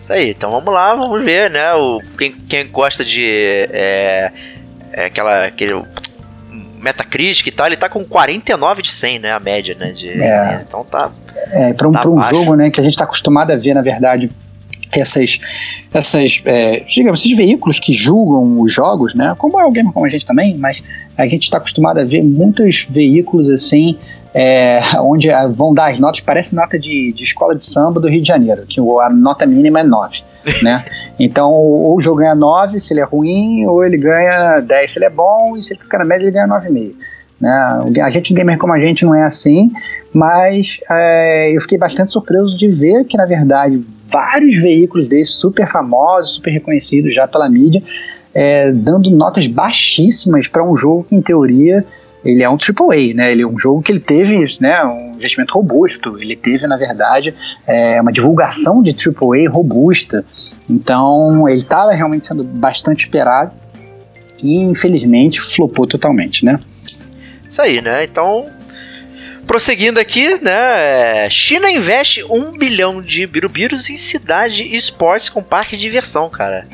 Isso 0.01 0.15
aí, 0.15 0.31
então 0.31 0.51
vamos 0.51 0.73
lá, 0.73 0.95
vamos 0.95 1.23
ver, 1.23 1.51
né? 1.51 1.75
O, 1.75 2.01
quem, 2.17 2.33
quem 2.33 2.67
gosta 2.67 3.05
de. 3.05 3.23
É, 3.71 4.33
é 4.95 5.05
aquela. 5.05 5.45
Aquele, 5.45 5.85
Metacritic 6.81 7.47
e 7.47 7.51
tal, 7.51 7.67
ele 7.67 7.77
tá 7.77 7.91
com 7.91 8.03
49 8.03 8.81
de 8.81 8.91
100, 8.91 9.19
né? 9.19 9.33
A 9.33 9.39
média, 9.39 9.77
né? 9.79 9.93
De, 9.93 10.09
é. 10.09 10.65
então 10.67 10.83
tá. 10.85 11.11
É, 11.53 11.75
pra 11.75 11.87
um, 11.87 11.93
tá 11.93 12.01
pra 12.01 12.11
um 12.11 12.23
jogo, 12.23 12.57
né? 12.57 12.71
Que 12.71 12.81
a 12.81 12.83
gente 12.83 12.97
tá 12.97 13.05
acostumado 13.05 13.53
a 13.53 13.57
ver, 13.57 13.75
na 13.75 13.83
verdade, 13.83 14.31
essas, 14.91 15.39
essas 15.93 16.41
é, 16.47 16.81
digamos, 16.81 17.21
esses 17.21 17.37
veículos 17.37 17.79
que 17.79 17.93
julgam 17.93 18.59
os 18.59 18.73
jogos, 18.73 19.15
né? 19.15 19.35
Como 19.37 19.61
é 19.61 19.67
o 19.67 19.71
game 19.71 19.93
como 19.93 20.07
a 20.07 20.09
gente 20.09 20.25
também, 20.25 20.57
mas 20.57 20.83
a 21.19 21.27
gente 21.27 21.43
está 21.43 21.59
acostumado 21.59 22.01
a 22.01 22.05
ver 22.05 22.23
muitos 22.23 22.87
veículos 22.89 23.51
assim, 23.51 23.99
é, 24.35 24.81
onde 25.01 25.29
vão 25.55 25.75
dar 25.75 25.91
as 25.91 25.99
notas, 25.99 26.21
parece 26.21 26.55
nota 26.55 26.79
de, 26.79 27.13
de 27.13 27.25
escola 27.25 27.55
de 27.55 27.65
samba 27.65 28.01
do 28.01 28.09
Rio 28.09 28.23
de 28.23 28.29
Janeiro, 28.29 28.65
que 28.67 28.81
a 28.81 29.11
nota 29.11 29.47
mínima 29.47 29.81
é 29.81 29.85
9. 29.85 30.23
né? 30.63 30.85
Então, 31.19 31.53
ou 31.53 31.97
o 31.97 32.01
jogo 32.01 32.19
ganha 32.19 32.35
9 32.35 32.81
se 32.81 32.93
ele 32.93 33.01
é 33.01 33.05
ruim, 33.05 33.67
ou 33.67 33.85
ele 33.85 33.97
ganha 33.97 34.61
10 34.61 34.93
se 34.93 34.99
ele 34.99 35.07
é 35.07 35.11
bom, 35.11 35.57
e 35.57 35.63
se 35.63 35.75
ele 35.75 35.81
ficar 35.81 35.99
na 35.99 36.05
média, 36.05 36.25
ele 36.25 36.33
ganha 36.33 36.49
9,5. 36.49 36.95
Né? 37.41 38.03
A 38.03 38.09
gente, 38.11 38.35
gamer 38.35 38.59
como 38.59 38.73
a 38.73 38.79
gente, 38.79 39.05
não 39.05 39.15
é 39.15 39.25
assim, 39.25 39.73
mas 40.13 40.79
é, 40.91 41.55
eu 41.55 41.61
fiquei 41.61 41.79
bastante 41.79 42.13
surpreso 42.13 42.57
de 42.57 42.69
ver 42.69 43.05
que, 43.05 43.17
na 43.17 43.25
verdade, 43.25 43.83
vários 44.07 44.57
veículos 44.57 45.09
desses 45.09 45.35
super 45.37 45.67
famosos, 45.67 46.35
super 46.35 46.51
reconhecidos 46.51 47.15
já 47.15 47.27
pela 47.27 47.49
mídia, 47.49 47.83
é, 48.35 48.71
dando 48.71 49.11
notas 49.11 49.47
baixíssimas 49.47 50.49
para 50.49 50.63
um 50.63 50.77
jogo 50.77 51.05
que, 51.05 51.17
em 51.17 51.23
teoria, 51.23 51.85
ele 52.25 52.43
é 52.43 52.51
um 52.51 52.57
AAA, 52.57 53.15
né? 53.15 53.33
Ele 53.33 53.43
é 53.43 53.47
um 53.47 53.59
jogo 53.59 53.83
que 53.83 53.91
ele 53.91 54.01
teve, 54.01 54.45
né, 54.61 54.85
um 54.85 55.15
investimento 55.17 55.55
robusto. 55.55 56.19
Ele 56.21 56.37
teve, 56.37 56.67
na 56.67 56.77
verdade, 56.77 57.35
é, 57.67 58.01
uma 58.01 58.13
divulgação 58.13 58.83
de 58.83 58.91
AAA 58.91 59.51
robusta. 59.51 60.25
Então, 60.69 61.49
ele 61.49 61.59
estava 61.59 61.93
realmente 61.93 62.27
sendo 62.27 62.45
bastante 62.45 63.05
esperado 63.05 63.53
e, 64.43 64.63
infelizmente, 64.63 65.41
flopou 65.41 65.87
totalmente, 65.87 66.45
né? 66.45 66.61
Isso 67.49 67.61
aí, 67.63 67.81
né? 67.81 68.05
Então, 68.05 68.47
prosseguindo 69.47 69.99
aqui, 69.99 70.41
né? 70.43 71.29
China 71.31 71.71
investe 71.71 72.23
um 72.25 72.57
bilhão 72.57 73.03
de 73.03 73.27
birubiros 73.27 73.89
em 73.89 73.97
cidade 73.97 74.63
e 74.63 74.77
esportes 74.77 75.29
com 75.29 75.43
parque 75.43 75.77
de 75.77 75.83
diversão, 75.83 76.29
cara. 76.29 76.67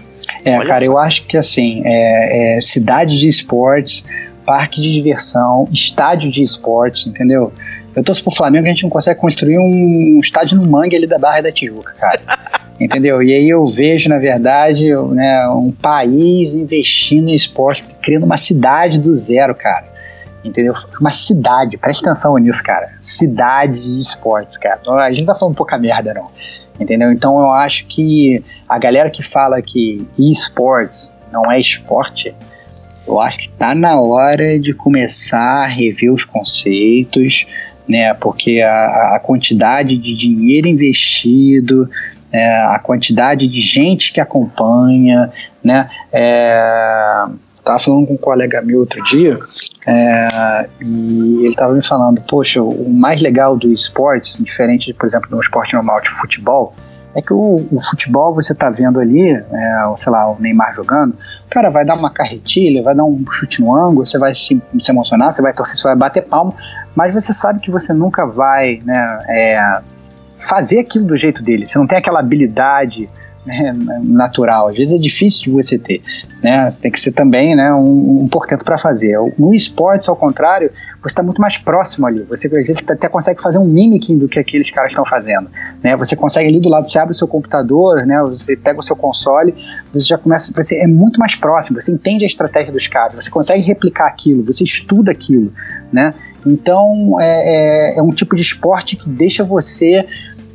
É, 0.45 0.59
Olha 0.59 0.67
cara, 0.67 0.85
só. 0.85 0.87
eu 0.87 0.99
acho 0.99 1.25
que 1.25 1.37
assim, 1.37 1.83
é, 1.85 2.57
é 2.57 2.61
cidade 2.61 3.19
de 3.19 3.29
esportes 3.29 4.05
parque 4.47 4.81
de 4.81 4.93
diversão, 4.93 5.69
estádio 5.73 6.31
de 6.31 6.41
esportes, 6.41 7.07
entendeu? 7.07 7.53
Eu 7.95 8.05
torço 8.05 8.23
pro 8.23 8.35
Flamengo 8.35 8.67
a 8.67 8.69
gente 8.69 8.85
não 8.85 8.91
consegue 8.91 9.19
construir 9.21 9.59
um 9.59 10.21
estádio 10.21 10.59
no 10.59 10.71
mangue 10.71 10.95
ali 10.95 11.07
da 11.07 11.19
Barra 11.19 11.43
da 11.43 11.53
Tijuca, 11.53 11.93
cara. 11.99 12.21
entendeu? 12.79 13.23
E 13.23 13.35
aí 13.35 13.49
eu 13.49 13.67
vejo, 13.67 14.09
na 14.09 14.19
verdade, 14.19 14.95
né, 15.13 15.49
um 15.49 15.73
país 15.73 16.55
investindo 16.55 17.29
em 17.29 17.35
esporte, 17.35 17.85
criando 18.03 18.25
uma 18.25 18.37
cidade 18.37 18.99
do 18.99 19.13
zero, 19.13 19.55
cara. 19.55 19.97
Entendeu? 20.45 20.75
Uma 21.01 21.11
cidade, 21.11 21.77
presta 21.77 22.07
atenção 22.07 22.37
nisso, 22.39 22.63
cara. 22.63 22.91
Cidade 23.01 23.83
de 23.83 23.99
esportes, 23.99 24.57
cara. 24.57 24.81
A 24.87 25.11
gente 25.11 25.27
não 25.27 25.35
tá 25.35 25.41
falando 25.41 25.57
pouca 25.57 25.77
merda, 25.77 26.15
não. 26.15 26.31
Entendeu? 26.79 27.11
Então 27.11 27.39
eu 27.39 27.51
acho 27.51 27.87
que 27.87 28.45
a 28.69 28.79
galera 28.79 29.11
que 29.11 29.23
fala 29.23 29.61
que 29.61 30.07
esportes 30.19 31.17
não 31.33 31.51
é 31.51 31.59
esporte, 31.59 32.35
eu 33.07 33.21
acho 33.21 33.39
que 33.39 33.49
está 33.49 33.75
na 33.75 34.01
hora 34.01 34.59
de 34.59 34.73
começar 34.73 35.65
a 35.65 35.67
rever 35.67 36.13
os 36.13 36.25
conceitos, 36.25 37.47
né? 37.89 38.13
Porque 38.15 38.61
a, 38.61 39.17
a 39.17 39.21
quantidade 39.23 39.97
de 39.97 40.15
dinheiro 40.15 40.67
investido, 40.67 41.89
é, 42.33 42.61
a 42.63 42.79
quantidade 42.79 43.47
de 43.47 43.61
gente 43.61 44.13
que 44.13 44.21
acompanha, 44.21 45.31
né? 45.63 45.89
É, 46.13 47.27
tava 47.65 47.79
falando 47.81 48.07
com 48.07 48.15
um 48.15 48.19
colega 48.19 48.63
meu 48.63 48.81
outro 48.81 49.03
dia 49.05 49.39
é, 49.87 50.69
e 50.81 51.39
ele 51.41 51.49
estava 51.49 51.75
me 51.75 51.85
falando, 51.85 52.23
poxa, 52.23 52.63
o 52.63 52.89
mais 52.89 53.21
legal 53.21 53.57
do 53.57 53.73
esportes, 53.73 54.39
diferente, 54.43 54.95
por 54.95 55.07
exemplo, 55.07 55.29
de 55.29 55.35
um 55.35 55.41
esporte 55.41 55.75
normal 55.75 56.01
de 56.01 56.09
futebol, 56.11 56.75
é 57.17 57.23
que 57.23 57.33
o, 57.33 57.67
o 57.73 57.81
futebol 57.81 58.35
você 58.35 58.55
tá 58.55 58.69
vendo 58.69 59.01
ali, 59.01 59.31
é, 59.31 59.95
sei 59.97 60.13
lá, 60.13 60.31
o 60.31 60.37
Neymar 60.39 60.75
jogando, 60.75 61.15
o 61.15 61.49
cara 61.49 61.71
vai 61.71 61.83
dar 61.83 61.97
uma 61.97 62.11
carretilha, 62.11 62.83
vai 62.83 62.95
dar 62.95 63.05
um 63.05 63.25
chute 63.31 63.63
no 63.63 63.75
ângulo, 63.75 64.05
você 64.05 64.19
vai 64.19 64.35
se, 64.35 64.63
se 64.79 64.91
emocionar, 64.91 65.33
você 65.33 65.41
vai 65.41 65.55
torcer, 65.55 65.79
você 65.79 65.85
vai 65.85 65.97
bater 65.97 66.25
palma, 66.25 66.53
mas 66.95 67.15
você 67.15 67.33
sabe 67.33 67.61
que 67.61 67.71
você 67.71 67.95
nunca 67.95 68.27
vai 68.27 68.83
né, 68.85 69.19
é, 69.31 69.81
fazer 70.35 70.81
aquilo 70.81 71.07
do 71.07 71.17
jeito 71.17 71.43
dele, 71.43 71.67
você 71.67 71.79
não 71.79 71.87
tem 71.87 71.97
aquela 71.97 72.21
habilidade 72.21 73.09
né, 73.47 73.75
natural. 74.03 74.69
Às 74.69 74.77
vezes 74.77 74.93
é 74.93 74.99
difícil 74.99 75.45
de 75.45 75.51
você 75.51 75.79
ter, 75.79 76.03
né? 76.43 76.69
Você 76.69 76.83
tem 76.83 76.91
que 76.91 77.01
ser 77.01 77.13
também, 77.13 77.55
né, 77.55 77.73
um, 77.73 78.25
um 78.25 78.29
portento 78.29 78.65
para 78.65 78.77
fazer. 78.77 79.17
No 79.39 79.55
esportes, 79.55 80.09
ao 80.09 80.17
contrário, 80.17 80.71
você 81.07 81.13
está 81.13 81.23
muito 81.23 81.41
mais 81.41 81.57
próximo 81.57 82.07
ali. 82.07 82.23
Você 82.29 82.49
às 82.49 82.67
vezes 82.67 82.83
até 82.89 83.09
consegue 83.09 83.41
fazer 83.41 83.59
um 83.59 83.65
mimicking 83.65 84.19
do 84.19 84.29
que 84.29 84.39
aqueles 84.39 84.71
caras 84.71 84.91
estão 84.91 85.05
fazendo, 85.05 85.49
né? 85.83 85.97
Você 85.97 86.17
consegue 86.17 86.49
ali 86.49 86.61
do 86.61 86.69
lado, 86.69 86.89
você 86.89 86.99
abre 86.99 87.13
o 87.13 87.15
seu 87.15 87.29
computador, 87.29 88.05
né? 88.05 88.21
Você 88.23 88.57
pega 88.57 88.81
o 88.81 88.83
seu 88.83 88.97
console, 88.97 89.55
você 89.93 90.09
já 90.09 90.19
começa, 90.19 90.53
você 90.53 90.77
é 90.83 90.87
muito 90.87 91.21
mais 91.21 91.37
próximo. 91.37 91.81
Você 91.81 91.93
entende 91.93 92.25
a 92.25 92.27
estratégia 92.27 92.73
dos 92.73 92.89
caras, 92.89 93.15
você 93.15 93.31
consegue 93.31 93.63
replicar 93.63 94.09
aquilo, 94.09 94.45
você 94.45 94.65
estuda 94.65 95.13
aquilo, 95.13 95.53
né? 95.93 96.13
Então 96.45 97.21
é, 97.21 97.95
é, 97.95 97.99
é 97.99 98.03
um 98.03 98.11
tipo 98.11 98.35
de 98.35 98.43
esporte 98.43 98.97
que 98.97 99.09
deixa 99.09 99.45
você 99.45 100.07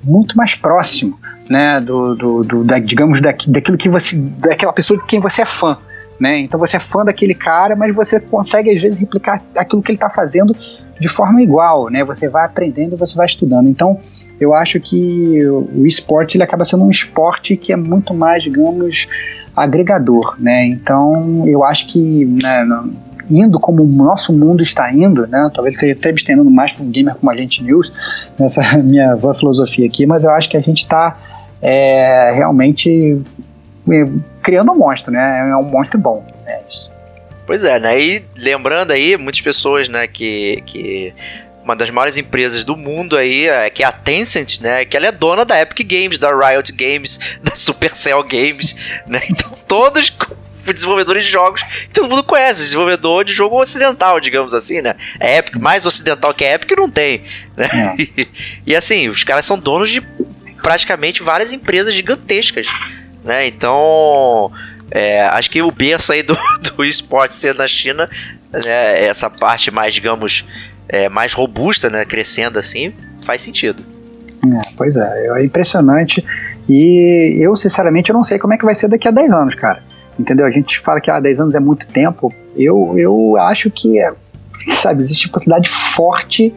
muito 0.04 0.36
mais 0.36 0.56
próximo, 0.56 1.18
né, 1.50 1.80
do, 1.80 2.16
do, 2.16 2.44
do 2.44 2.64
da, 2.64 2.80
digamos, 2.80 3.22
da, 3.22 3.32
daquilo 3.48 3.78
que 3.78 3.88
você, 3.88 4.16
daquela 4.16 4.74
pessoa 4.74 5.00
de 5.00 5.06
quem 5.06 5.20
você 5.20 5.44
é 5.44 5.46
fã, 5.46 5.78
né, 6.22 6.40
então 6.40 6.60
você 6.60 6.78
é 6.78 6.80
fã 6.80 7.04
daquele 7.04 7.34
cara, 7.34 7.76
mas 7.76 7.96
você 7.96 8.20
consegue 8.20 8.70
às 8.70 8.80
vezes 8.80 9.00
replicar 9.00 9.44
aquilo 9.56 9.82
que 9.82 9.92
ele 9.92 9.98
está 9.98 10.08
fazendo 10.08 10.56
de 11.00 11.08
forma 11.08 11.42
igual, 11.42 11.90
né, 11.90 12.06
você 12.06 12.30
vai 12.30 12.46
aprendendo 12.46 12.96
você 12.96 13.16
vai 13.16 13.26
estudando, 13.26 13.68
então 13.68 14.00
eu 14.40 14.54
acho 14.54 14.80
que 14.80 15.44
o 15.48 15.86
esporte 15.86 16.38
ele 16.38 16.44
acaba 16.44 16.64
sendo 16.64 16.84
um 16.84 16.92
esporte 16.92 17.58
que 17.58 17.74
é 17.74 17.76
muito 17.76 18.14
mais, 18.14 18.44
digamos, 18.44 19.08
agregador, 19.56 20.36
né, 20.40 20.64
então 20.68 21.44
eu 21.48 21.64
acho 21.64 21.88
que, 21.88 22.26
né, 22.26 22.64
indo 23.28 23.60
como 23.60 23.82
o 23.82 23.88
nosso 23.88 24.38
mundo 24.38 24.62
está 24.62 24.94
indo, 24.94 25.26
né? 25.26 25.50
Talvez 25.54 25.76
esteja 25.76 25.94
até 25.94 26.10
me 26.10 26.18
estendendo 26.18 26.52
mais 26.52 26.74
para 26.74 26.84
um 26.84 26.90
gamer 26.90 27.16
como 27.16 27.32
a 27.32 27.38
gente 27.38 27.64
news, 27.64 27.92
nessa 28.38 28.62
minha 28.84 29.16
filosofia 29.34 29.86
aqui, 29.86 30.06
mas 30.06 30.26
eu 30.26 30.32
acho 30.32 30.50
que 30.50 30.58
a 30.58 30.60
gente 30.60 30.80
está 30.80 31.18
é, 31.62 32.34
realmente 32.36 33.22
criando 34.42 34.72
um 34.72 34.78
monstro, 34.78 35.12
né? 35.12 35.50
É 35.50 35.56
um 35.56 35.64
monstro 35.64 36.00
bom, 36.00 36.26
né? 36.46 36.60
Isso. 36.70 36.92
Pois 37.46 37.64
é, 37.64 37.80
né? 37.80 38.00
E 38.00 38.26
lembrando 38.36 38.92
aí, 38.92 39.18
muitas 39.18 39.42
pessoas, 39.42 39.90
né, 39.90 40.08
que, 40.08 40.64
que 40.66 41.14
uma 41.64 41.76
das 41.76 41.90
maiores 41.90 42.18
empresas 42.18 42.64
do 42.64 42.76
mundo 42.76 43.18
aí, 43.18 43.48
é, 43.48 43.70
que 43.70 43.84
é 43.84 43.86
a 43.86 43.92
Tencent, 43.92 44.60
né? 44.62 44.86
Que 44.86 44.98
ela 44.98 45.08
é 45.08 45.12
dona 45.12 45.46
da 45.46 45.60
Epic 45.60 45.88
Games, 45.88 46.18
da 46.18 46.30
Riot 46.30 46.72
Games, 46.72 47.20
da 47.42 47.56
Supercell 47.56 48.24
Games, 48.24 49.00
né? 49.08 49.20
Então 49.30 49.52
todos 49.68 50.16
desenvolvedores 50.66 51.26
de 51.26 51.32
jogos 51.32 51.64
que 51.64 51.90
todo 51.94 52.10
mundo 52.10 52.24
conhece, 52.24 52.62
desenvolvedor 52.64 53.26
de 53.26 53.34
jogo 53.34 53.60
ocidental, 53.60 54.20
digamos 54.20 54.54
assim, 54.54 54.82
né? 54.82 54.96
É 55.20 55.38
Epic, 55.38 55.56
mais 55.58 55.86
ocidental 55.86 56.34
que 56.34 56.46
a 56.46 56.54
Epic 56.54 56.72
não 56.78 56.90
tem, 56.90 57.24
né? 57.56 57.70
É. 57.74 58.02
E, 58.02 58.28
e, 58.68 58.76
assim, 58.76 59.10
os 59.10 59.24
caras 59.24 59.46
são 59.46 59.58
donos 59.58 59.90
de 59.90 60.02
praticamente 60.62 61.24
várias 61.24 61.52
empresas 61.52 61.94
gigantescas, 61.94 62.68
né? 63.24 63.48
Então, 63.48 64.52
é, 64.90 65.22
acho 65.28 65.50
que 65.50 65.62
o 65.62 65.72
berço 65.72 66.12
aí 66.12 66.24
do, 66.24 66.38
do 66.76 66.84
esporte 66.84 67.34
ser 67.34 67.56
na 67.56 67.68
China, 67.68 68.08
né, 68.52 69.06
essa 69.06 69.30
parte 69.30 69.72
mais, 69.72 69.94
digamos, 69.94 70.46
é, 70.88 71.08
mais 71.10 71.34
robusta, 71.34 71.90
né, 71.90 72.06
crescendo 72.06 72.60
assim, 72.60 72.94
faz 73.24 73.42
sentido. 73.42 73.84
É, 74.46 74.62
pois 74.76 74.96
é, 74.96 75.28
é 75.38 75.46
impressionante. 75.46 76.26
E 76.68 77.38
eu, 77.40 77.56
sinceramente, 77.56 78.10
eu 78.10 78.14
não 78.14 78.24
sei 78.24 78.40
como 78.40 78.54
é 78.54 78.58
que 78.58 78.66
vai 78.66 78.74
ser 78.74 78.88
daqui 78.88 79.08
a 79.08 79.12
10 79.12 79.32
anos, 79.32 79.56
cara 79.56 79.92
entendeu? 80.22 80.46
A 80.46 80.52
gente 80.52 80.80
fala 80.80 81.02
que 81.02 81.12
ah, 81.12 81.20
10 81.20 81.40
anos 81.40 81.56
é 81.56 81.60
muito 81.60 81.88
tempo. 81.88 82.34
Eu, 82.56 82.96
eu 82.98 83.38
acho 83.38 83.70
que, 83.70 84.00
é, 84.00 84.14
sabe, 84.74 85.00
existe 85.02 85.30
possibilidade 85.30 85.70
forte, 85.70 86.54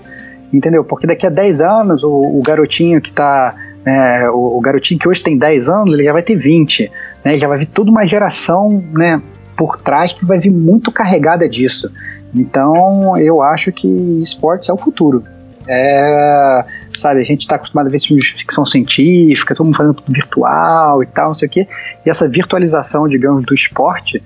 entendeu? 0.52 0.84
Porque 0.84 1.06
daqui 1.06 1.26
a 1.26 1.30
10 1.30 1.60
anos 1.60 2.04
o, 2.04 2.10
o 2.10 2.42
garotinho 2.44 3.00
que 3.00 3.10
está 3.10 3.54
né, 3.84 4.28
o, 4.30 4.56
o, 4.56 4.60
garotinho 4.60 4.98
que 4.98 5.08
hoje 5.08 5.22
tem 5.22 5.36
10 5.36 5.68
anos, 5.68 5.94
ele 5.94 6.04
já 6.04 6.12
vai 6.12 6.22
ter 6.22 6.36
20, 6.36 6.90
né? 7.24 7.32
Ele 7.32 7.38
já 7.38 7.48
vai 7.48 7.58
vir 7.58 7.66
toda 7.66 7.90
uma 7.90 8.06
geração, 8.06 8.82
né, 8.92 9.20
por 9.56 9.76
trás 9.78 10.12
que 10.12 10.24
vai 10.24 10.38
vir 10.38 10.50
muito 10.50 10.90
carregada 10.90 11.48
disso. 11.48 11.90
Então, 12.34 13.16
eu 13.18 13.42
acho 13.42 13.70
que 13.70 13.86
esportes 14.20 14.68
é 14.68 14.72
o 14.72 14.76
futuro. 14.76 15.24
É, 15.66 16.64
sabe, 16.96 17.20
a 17.20 17.24
gente 17.24 17.42
está 17.42 17.56
acostumado 17.56 17.86
a 17.86 17.90
ver 17.90 17.98
filmes 17.98 18.26
de 18.26 18.34
ficção 18.34 18.66
científica, 18.66 19.54
todo 19.54 19.66
mundo 19.66 19.76
fazendo 19.76 19.94
tudo 19.94 20.12
virtual 20.12 21.02
e 21.02 21.06
tal, 21.06 21.28
não 21.28 21.34
sei 21.34 21.48
o 21.48 21.50
quê. 21.50 21.68
E 22.04 22.10
essa 22.10 22.28
virtualização, 22.28 23.08
digamos, 23.08 23.44
do 23.46 23.54
esporte, 23.54 24.22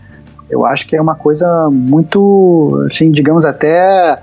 eu 0.51 0.65
acho 0.65 0.87
que 0.87 0.97
é 0.97 1.01
uma 1.01 1.15
coisa 1.15 1.69
muito, 1.71 2.83
assim, 2.87 3.11
digamos, 3.11 3.45
até 3.45 4.21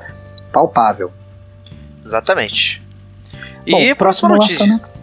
palpável. 0.51 1.11
Exatamente. 2.03 2.81
E 3.65 3.71
Bom, 3.71 3.95
próxima 3.95 4.29
notícia. 4.29 4.65
Lançamento... 4.65 4.94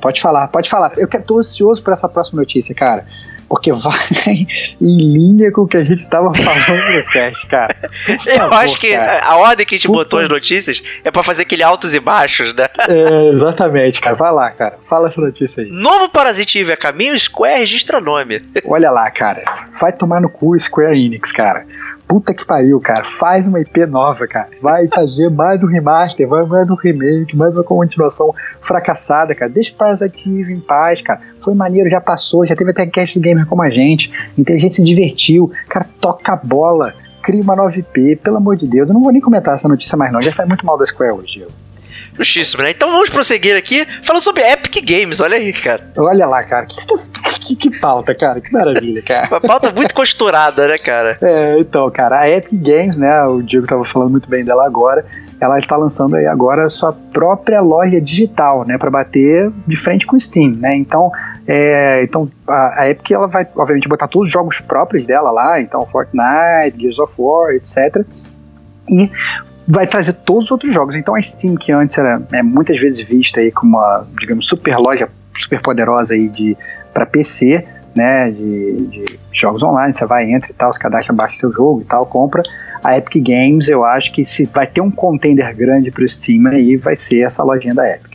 Pode 0.00 0.20
falar, 0.20 0.48
pode 0.48 0.68
falar. 0.68 0.92
Eu 0.96 1.08
tô 1.08 1.38
ansioso 1.38 1.82
por 1.82 1.92
essa 1.92 2.08
próxima 2.08 2.40
notícia, 2.40 2.74
cara 2.74 3.06
porque 3.52 3.70
vai 3.76 4.46
em 4.80 4.96
linha 4.96 5.52
com 5.52 5.60
o 5.60 5.68
que 5.68 5.76
a 5.76 5.82
gente 5.82 5.98
estava 5.98 6.32
falando 6.32 6.96
no 6.96 7.04
cast, 7.04 7.46
cara. 7.48 7.76
Eu 8.08 8.38
favor, 8.38 8.54
acho 8.54 8.78
que 8.78 8.96
cara. 8.96 9.22
a 9.22 9.36
ordem 9.36 9.66
que 9.66 9.74
a 9.74 9.78
gente 9.78 9.88
Puta. 9.88 9.98
botou 9.98 10.20
as 10.20 10.28
notícias 10.30 10.82
é 11.04 11.10
para 11.10 11.22
fazer 11.22 11.42
aquele 11.42 11.62
altos 11.62 11.92
e 11.92 12.00
baixos, 12.00 12.54
né? 12.54 12.64
É, 12.88 13.28
exatamente, 13.28 14.00
cara. 14.00 14.16
Vai 14.16 14.32
lá, 14.32 14.50
cara. 14.50 14.78
Fala 14.84 15.08
essa 15.08 15.20
notícia 15.20 15.62
aí. 15.62 15.70
Novo 15.70 16.08
Parasite 16.08 16.60
Eve 16.60 16.72
a 16.72 16.76
caminho, 16.78 17.18
Square 17.18 17.58
registra 17.58 18.00
nome. 18.00 18.40
Olha 18.64 18.90
lá, 18.90 19.10
cara. 19.10 19.44
Vai 19.78 19.92
tomar 19.92 20.22
no 20.22 20.30
cu 20.30 20.58
Square 20.58 20.98
Enix, 20.98 21.30
cara 21.30 21.66
puta 22.12 22.34
que 22.34 22.44
pariu, 22.44 22.78
cara. 22.78 23.02
Faz 23.04 23.46
uma 23.46 23.58
IP 23.58 23.86
nova, 23.86 24.26
cara. 24.26 24.50
Vai 24.60 24.86
fazer 24.86 25.30
mais 25.32 25.64
um 25.64 25.66
remaster, 25.66 26.28
vai 26.28 26.44
mais 26.44 26.70
um 26.70 26.74
remake, 26.74 27.34
mais 27.34 27.54
uma 27.54 27.64
continuação 27.64 28.34
fracassada, 28.60 29.34
cara. 29.34 29.50
Deixa 29.50 29.72
o 29.72 29.76
Parasite 29.76 30.28
em 30.28 30.60
paz, 30.60 31.00
cara. 31.00 31.20
Foi 31.40 31.54
maneiro, 31.54 31.88
já 31.88 32.02
passou, 32.02 32.44
já 32.44 32.54
teve 32.54 32.70
até 32.70 32.84
cast 32.84 33.18
do 33.18 33.22
gamer 33.22 33.46
como 33.46 33.62
a 33.62 33.70
gente. 33.70 34.12
Então 34.36 34.54
a 34.54 34.58
gente 34.58 34.74
se 34.74 34.84
divertiu. 34.84 35.50
Cara, 35.70 35.86
toca 36.02 36.34
a 36.34 36.36
bola. 36.36 36.92
Cria 37.22 37.40
uma 37.40 37.56
nova 37.56 37.74
IP, 37.78 38.16
pelo 38.16 38.36
amor 38.36 38.56
de 38.56 38.68
Deus. 38.68 38.90
Eu 38.90 38.94
não 38.94 39.02
vou 39.02 39.12
nem 39.12 39.20
comentar 39.20 39.54
essa 39.54 39.66
notícia 39.66 39.96
mais 39.96 40.12
não. 40.12 40.20
Já 40.20 40.32
faz 40.32 40.46
muito 40.46 40.66
mal 40.66 40.76
da 40.76 40.84
Square 40.84 41.12
hoje, 41.12 41.40
eu. 41.40 41.61
Justíssimo, 42.16 42.62
né? 42.62 42.70
Então 42.70 42.90
vamos 42.90 43.08
prosseguir 43.08 43.56
aqui 43.56 43.86
falando 44.02 44.22
sobre 44.22 44.42
Epic 44.42 44.84
Games. 44.84 45.20
Olha 45.20 45.36
aí, 45.36 45.52
cara. 45.52 45.90
Olha 45.96 46.26
lá, 46.26 46.42
cara. 46.44 46.66
Que, 46.66 46.76
que, 47.40 47.56
que 47.56 47.80
pauta, 47.80 48.14
cara. 48.14 48.40
Que 48.40 48.52
maravilha, 48.52 49.02
cara. 49.02 49.28
Uma 49.28 49.40
pauta 49.40 49.70
muito 49.70 49.94
costurada, 49.94 50.68
né, 50.68 50.78
cara? 50.78 51.18
É, 51.32 51.58
então, 51.58 51.90
cara, 51.90 52.20
a 52.20 52.28
Epic 52.28 52.52
Games, 52.60 52.96
né? 52.96 53.22
O 53.24 53.42
Diego 53.42 53.66
tava 53.66 53.84
falando 53.84 54.10
muito 54.10 54.28
bem 54.28 54.44
dela 54.44 54.66
agora. 54.66 55.04
Ela 55.40 55.56
está 55.56 55.76
lançando 55.76 56.14
aí 56.14 56.26
agora 56.26 56.64
a 56.64 56.68
sua 56.68 56.92
própria 56.92 57.60
loja 57.60 58.00
digital, 58.00 58.64
né, 58.64 58.76
para 58.78 58.90
bater 58.90 59.50
de 59.66 59.76
frente 59.76 60.06
com 60.06 60.14
o 60.14 60.20
Steam, 60.20 60.52
né? 60.56 60.76
Então, 60.76 61.10
é, 61.46 62.02
então 62.04 62.28
a, 62.46 62.82
a 62.82 62.90
Epic 62.90 63.10
ela 63.10 63.26
vai, 63.26 63.46
obviamente, 63.56 63.88
botar 63.88 64.06
todos 64.08 64.28
os 64.28 64.32
jogos 64.32 64.60
próprios 64.60 65.04
dela 65.04 65.30
lá, 65.30 65.60
então 65.60 65.84
Fortnite, 65.86 66.78
Gears 66.78 66.98
of 66.98 67.12
War, 67.18 67.54
etc. 67.54 68.04
E 68.88 69.10
vai 69.66 69.86
trazer 69.86 70.12
todos 70.12 70.44
os 70.44 70.50
outros 70.50 70.72
jogos. 70.72 70.94
Então 70.94 71.14
a 71.14 71.22
Steam, 71.22 71.56
que 71.56 71.72
antes 71.72 71.96
era 71.98 72.22
é, 72.32 72.42
muitas 72.42 72.78
vezes 72.80 73.00
vista 73.00 73.40
aí 73.40 73.50
como 73.50 73.76
uma, 73.76 74.06
digamos, 74.18 74.46
super 74.46 74.76
loja 74.76 75.08
super 75.34 75.60
poderosa 75.62 76.14
aí 76.14 76.28
de 76.28 76.56
para 76.92 77.06
PC, 77.06 77.64
né, 77.94 78.30
de, 78.30 78.86
de, 78.86 79.20
jogos 79.32 79.62
online, 79.62 79.94
você 79.94 80.04
vai, 80.04 80.30
entra 80.30 80.50
e 80.50 80.54
tal, 80.54 80.72
se 80.72 80.78
cadastra, 80.78 81.14
baixa 81.14 81.38
seu 81.38 81.52
jogo 81.52 81.80
e 81.80 81.84
tal, 81.84 82.04
compra. 82.06 82.42
A 82.84 82.98
Epic 82.98 83.24
Games, 83.24 83.68
eu 83.68 83.84
acho 83.84 84.12
que 84.12 84.24
se 84.24 84.46
vai 84.52 84.66
ter 84.66 84.80
um 84.80 84.90
contender 84.90 85.54
grande 85.56 85.90
pro 85.90 86.06
Steam 86.06 86.46
aí, 86.48 86.76
vai 86.76 86.94
ser 86.94 87.22
essa 87.22 87.42
lojinha 87.42 87.74
da 87.74 87.88
Epic. 87.88 88.11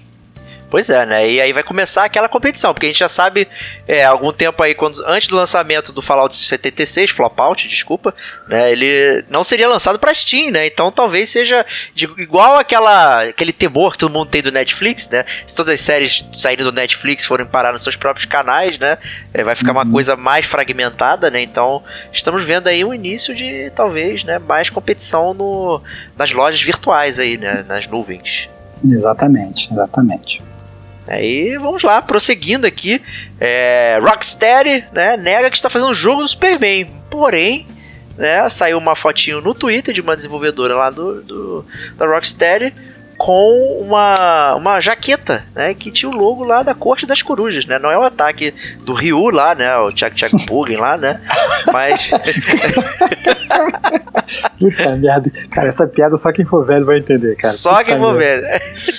Pois 0.70 0.90
é, 0.90 1.06
né? 1.06 1.30
E 1.30 1.40
aí 1.40 1.54
vai 1.54 1.64
começar 1.64 2.04
aquela 2.04 2.28
competição, 2.28 2.74
porque 2.74 2.88
a 2.88 2.90
gente 2.90 3.00
já 3.00 3.08
sabe, 3.08 3.48
é, 3.88 4.04
algum 4.04 4.34
tempo 4.34 4.62
aí, 4.62 4.76
quando, 4.76 5.02
antes 5.06 5.30
do 5.30 5.36
lançamento 5.36 5.94
do 5.94 6.02
Fallout 6.02 6.36
76, 6.36 7.10
Flopout, 7.12 7.68
desculpa, 7.70 8.14
né? 8.50 8.70
Ele 8.70 9.24
não 9.30 9.46
seria 9.46 9.70
lançado 9.70 9.98
pra 9.98 10.14
Steam, 10.14 10.52
né? 10.52 10.68
Então 10.68 10.92
talvez 10.92 11.30
seja 11.30 11.66
de, 11.96 12.06
igual 12.18 12.58
aquela, 12.58 13.24
aquele 13.24 13.54
temor 13.54 13.94
que 13.94 14.00
todo 14.00 14.12
mundo 14.12 14.28
tem 14.30 14.42
do 14.42 14.52
Netflix, 14.52 15.08
né? 15.08 15.24
Se 15.46 15.56
todas 15.56 15.72
as 15.72 15.80
séries 15.80 16.26
saírem 16.34 16.66
do 16.66 16.72
Netflix 16.74 17.26
forem 17.26 17.46
parar 17.46 17.72
nos 17.72 17.84
seus 17.84 17.96
próprios 17.96 18.26
canais, 18.26 18.78
né? 18.78 18.98
É, 19.34 19.46
vai 19.46 19.56
ficar 19.56 19.72
uma 19.72 19.86
uhum. 19.86 19.92
coisa 19.92 20.18
mais 20.18 20.46
fragmentada, 20.46 21.32
né? 21.32 21.42
Então 21.42 21.82
estamos 22.12 22.44
vendo 22.44 22.68
aí 22.68 22.84
o 22.84 22.94
início 22.94 23.34
de 23.34 23.72
talvez, 23.74 24.26
né? 24.26 24.38
Mais 24.38 24.70
competição 24.70 25.34
no, 25.34 25.82
nas 26.18 26.34
lojas 26.34 26.62
virtuais 26.62 27.20
aí, 27.20 27.38
né? 27.38 27.64
Nas 27.66 27.88
nuvens. 27.88 28.50
Exatamente, 28.84 29.72
exatamente. 29.72 30.42
Aí 31.08 31.58
vamos 31.58 31.84
lá, 31.84 32.02
prosseguindo 32.02 32.68
aqui. 32.68 33.02
É, 33.40 33.98
Rocksteady 34.02 34.86
né, 34.92 35.16
nega 35.16 35.50
que 35.50 35.56
está 35.56 35.70
fazendo 35.70 35.92
um 35.92 35.94
jogo 35.94 36.22
do 36.22 36.28
Superman. 36.28 36.88
Porém, 37.10 37.66
né, 38.18 38.48
saiu 38.50 38.78
uma 38.78 38.96
fotinho 38.96 39.40
no 39.40 39.54
Twitter 39.54 39.94
de 39.94 40.02
uma 40.02 40.16
desenvolvedora 40.16 40.76
lá 40.76 40.90
do, 40.90 41.22
do 41.22 41.66
da 41.96 42.06
Rocksteady 42.06 42.74
com 43.18 43.82
uma, 43.82 44.56
uma 44.56 44.80
jaqueta, 44.80 45.44
né, 45.56 45.74
que 45.74 45.90
tinha 45.90 46.10
o 46.10 46.16
logo 46.16 46.44
lá 46.44 46.62
da 46.62 46.76
Corte 46.76 47.06
das 47.06 47.22
Corujas, 47.22 47.66
né? 47.66 47.80
Não 47.80 47.90
é 47.90 47.98
o 47.98 48.04
ataque 48.04 48.54
do 48.82 48.94
Ryu 48.94 49.30
lá, 49.30 49.56
né, 49.56 49.76
o 49.78 49.90
Chuck 49.90 50.12
Chuck 50.16 50.46
Puggin 50.46 50.78
lá, 50.78 50.98
né? 50.98 51.20
Mas 51.74 52.10
Puta 54.60 54.96
merda. 54.98 55.32
Cara, 55.50 55.68
essa 55.68 55.88
piada 55.88 56.16
só 56.18 56.32
quem 56.32 56.46
for 56.46 56.66
velho 56.66 56.86
vai 56.86 57.00
entender, 57.00 57.36
cara. 57.36 57.54
Só 57.54 57.78
Puta 57.78 57.86
quem 57.86 57.98
for 57.98 58.16
velho. 58.16 58.44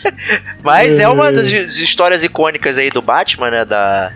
Mas 0.62 0.98
é 0.98 1.08
uma 1.08 1.30
das 1.30 1.46
histórias 1.46 2.24
icônicas 2.24 2.76
aí 2.76 2.90
do 2.90 3.00
Batman, 3.00 3.50
né, 3.50 3.64
da 3.64 4.12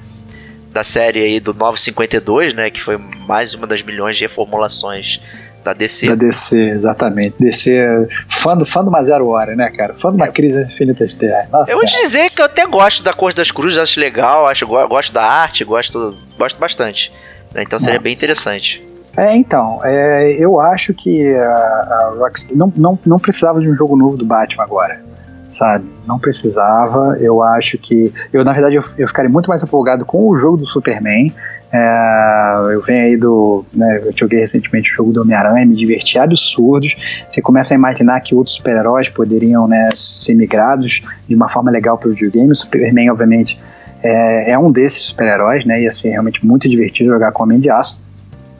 da 0.72 0.82
série 0.82 1.22
aí 1.22 1.38
do 1.38 1.52
952, 1.52 2.54
né, 2.54 2.70
que 2.70 2.80
foi 2.80 2.96
mais 3.26 3.52
uma 3.52 3.66
das 3.66 3.82
milhões 3.82 4.16
de 4.16 4.22
reformulações 4.22 5.20
da 5.64 5.72
DC. 5.72 6.06
Da 6.06 6.14
DC, 6.14 6.56
exatamente. 6.70 7.36
DC, 7.38 8.08
fã 8.28 8.56
do, 8.56 8.64
fã 8.64 8.82
do 8.82 8.88
uma 8.88 9.02
zero 9.02 9.28
hora, 9.28 9.54
né, 9.54 9.70
cara? 9.70 9.94
Fã 9.94 10.10
de 10.10 10.16
uma 10.16 10.26
é. 10.26 10.30
crise 10.30 10.60
infinita 10.60 11.04
terras. 11.18 11.50
Nossa, 11.50 11.72
eu 11.72 11.76
vou 11.76 11.86
te 11.86 11.96
dizer 12.02 12.30
que 12.30 12.40
eu 12.40 12.46
até 12.46 12.66
gosto 12.66 13.02
da 13.02 13.12
cor 13.12 13.32
das 13.32 13.50
cruzes, 13.50 13.78
acho 13.78 13.98
legal, 13.98 14.46
acho, 14.46 14.66
gosto 14.66 15.12
da 15.12 15.24
arte, 15.24 15.64
gosto, 15.64 16.16
gosto 16.38 16.58
bastante. 16.58 17.12
Né? 17.54 17.62
Então 17.62 17.78
seria 17.78 17.94
Nossa. 17.94 18.04
bem 18.04 18.12
interessante. 18.12 18.84
É, 19.16 19.36
então, 19.36 19.80
é, 19.84 20.32
eu 20.38 20.58
acho 20.58 20.94
que 20.94 21.34
a, 21.34 21.44
a 21.44 22.14
Rockstar 22.18 22.56
não, 22.56 22.72
não, 22.74 22.98
não 23.04 23.18
precisava 23.18 23.60
de 23.60 23.68
um 23.68 23.76
jogo 23.76 23.96
novo 23.96 24.16
do 24.16 24.24
Batman 24.24 24.64
agora 24.64 25.12
sabe? 25.52 25.84
Não 26.06 26.18
precisava. 26.18 27.16
Eu 27.20 27.42
acho 27.42 27.78
que. 27.78 28.12
Eu, 28.32 28.44
na 28.44 28.52
verdade, 28.52 28.76
eu, 28.76 28.82
eu 28.98 29.06
ficaria 29.06 29.30
muito 29.30 29.48
mais 29.48 29.62
empolgado 29.62 30.04
com 30.04 30.28
o 30.28 30.38
jogo 30.38 30.56
do 30.56 30.66
Superman. 30.66 31.32
É, 31.72 32.74
eu 32.74 32.82
venho 32.82 33.04
aí 33.06 33.16
do. 33.16 33.64
Né, 33.72 34.02
eu 34.04 34.12
joguei 34.14 34.40
recentemente 34.40 34.92
o 34.92 34.94
jogo 34.94 35.12
do 35.12 35.22
Homem-Aranha, 35.22 35.64
me 35.64 35.74
diverti 35.74 36.18
absurdos. 36.18 36.96
Você 37.30 37.40
começa 37.40 37.72
a 37.72 37.76
imaginar 37.76 38.20
que 38.20 38.34
outros 38.34 38.56
super-heróis 38.56 39.08
poderiam 39.08 39.66
né, 39.66 39.88
ser 39.94 40.34
migrados 40.34 41.00
de 41.26 41.34
uma 41.34 41.48
forma 41.48 41.70
legal 41.70 41.96
para 41.96 42.10
o 42.10 42.12
videogame. 42.12 42.52
O 42.52 42.54
Superman, 42.54 43.10
obviamente, 43.10 43.58
é, 44.02 44.50
é 44.50 44.58
um 44.58 44.66
desses 44.66 45.04
super-heróis, 45.04 45.64
né? 45.64 45.80
Ia 45.80 45.90
realmente 46.04 46.44
muito 46.44 46.68
divertido 46.68 47.10
jogar 47.10 47.32
com 47.32 47.44
Homem 47.44 47.58
de 47.58 47.70
Aço. 47.70 48.01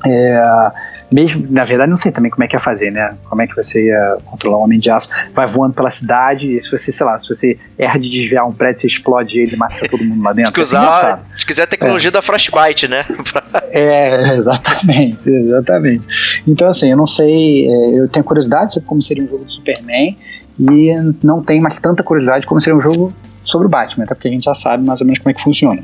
É, 0.04 0.72
mesmo, 1.14 1.46
na 1.48 1.64
verdade, 1.64 1.88
não 1.88 1.96
sei 1.96 2.10
também 2.10 2.30
como 2.30 2.42
é 2.42 2.48
que 2.48 2.56
ia 2.56 2.60
fazer, 2.60 2.90
né? 2.90 3.14
Como 3.28 3.40
é 3.40 3.46
que 3.46 3.54
você 3.54 3.86
ia 3.86 4.18
controlar 4.24 4.58
um 4.58 4.62
homem 4.62 4.78
de 4.78 4.90
aço? 4.90 5.08
Vai 5.32 5.46
voando 5.46 5.74
pela 5.74 5.90
cidade 5.90 6.56
e 6.56 6.60
se 6.60 6.70
você, 6.70 6.90
sei 6.90 7.06
lá, 7.06 7.16
se 7.16 7.28
você 7.28 7.56
erra 7.78 7.98
de 7.98 8.10
desviar 8.10 8.46
um 8.46 8.52
prédio, 8.52 8.80
você 8.80 8.86
explode 8.88 9.38
ele 9.38 9.54
e 9.54 9.56
mata 9.56 9.88
todo 9.88 10.04
mundo 10.04 10.22
lá 10.22 10.32
dentro. 10.32 10.52
Se 10.54 10.60
usar, 10.60 11.24
se 11.38 11.46
quiser 11.46 11.62
a 11.62 11.66
tecnologia 11.66 12.08
é. 12.08 12.12
da 12.12 12.20
Frostbite, 12.20 12.88
né? 12.88 13.04
é, 13.70 14.34
exatamente, 14.34 15.28
exatamente. 15.28 16.42
Então, 16.46 16.68
assim, 16.68 16.90
eu 16.90 16.96
não 16.96 17.06
sei, 17.06 17.66
é, 17.68 18.00
eu 18.00 18.08
tenho 18.08 18.24
curiosidade 18.24 18.74
sobre 18.74 18.88
como 18.88 19.00
seria 19.00 19.22
um 19.22 19.28
jogo 19.28 19.44
do 19.44 19.52
Superman 19.52 20.16
e 20.58 20.92
não 21.22 21.42
tenho 21.42 21.62
mais 21.62 21.78
tanta 21.78 22.02
curiosidade 22.02 22.44
como 22.46 22.60
seria 22.60 22.76
um 22.76 22.82
jogo 22.82 23.12
sobre 23.44 23.66
o 23.66 23.70
Batman, 23.70 24.04
até 24.04 24.14
porque 24.14 24.28
a 24.28 24.30
gente 24.30 24.44
já 24.44 24.54
sabe 24.54 24.84
mais 24.84 25.00
ou 25.00 25.06
menos 25.06 25.20
como 25.20 25.30
é 25.30 25.34
que 25.34 25.42
funciona. 25.42 25.82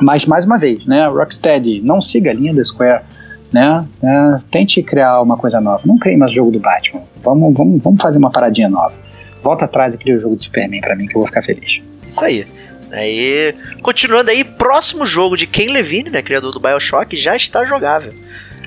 Mas, 0.00 0.24
mais 0.24 0.46
uma 0.46 0.56
vez, 0.56 0.86
né, 0.86 1.06
Rocksteady, 1.06 1.82
não 1.82 2.00
siga 2.00 2.30
a 2.30 2.34
linha 2.34 2.54
da 2.54 2.64
Square 2.64 3.02
né? 3.52 3.86
É, 4.02 4.40
tente 4.50 4.82
criar 4.82 5.20
uma 5.20 5.36
coisa 5.36 5.60
nova. 5.60 5.82
Não 5.84 5.98
crie 5.98 6.16
mais 6.16 6.32
jogo 6.32 6.50
do 6.50 6.60
Batman. 6.60 7.02
Vamos, 7.22 7.54
vamos, 7.54 7.82
vamos 7.82 8.00
fazer 8.00 8.18
uma 8.18 8.30
paradinha 8.30 8.68
nova. 8.68 8.92
Volta 9.42 9.64
atrás 9.64 9.94
e 9.94 9.98
cria 9.98 10.16
o 10.16 10.18
jogo 10.18 10.34
do 10.34 10.42
Superman 10.42 10.80
para 10.80 10.94
mim 10.94 11.06
que 11.06 11.16
eu 11.16 11.20
vou 11.20 11.26
ficar 11.26 11.42
feliz. 11.42 11.82
Isso 12.06 12.24
aí. 12.24 12.46
Aí, 12.92 13.54
continuando 13.82 14.30
aí, 14.30 14.42
próximo 14.42 15.06
jogo 15.06 15.36
de 15.36 15.46
Ken 15.46 15.70
Levine, 15.70 16.10
né, 16.10 16.22
criador 16.22 16.50
do 16.50 16.58
BioShock, 16.58 17.16
já 17.16 17.36
está 17.36 17.64
jogável. 17.64 18.12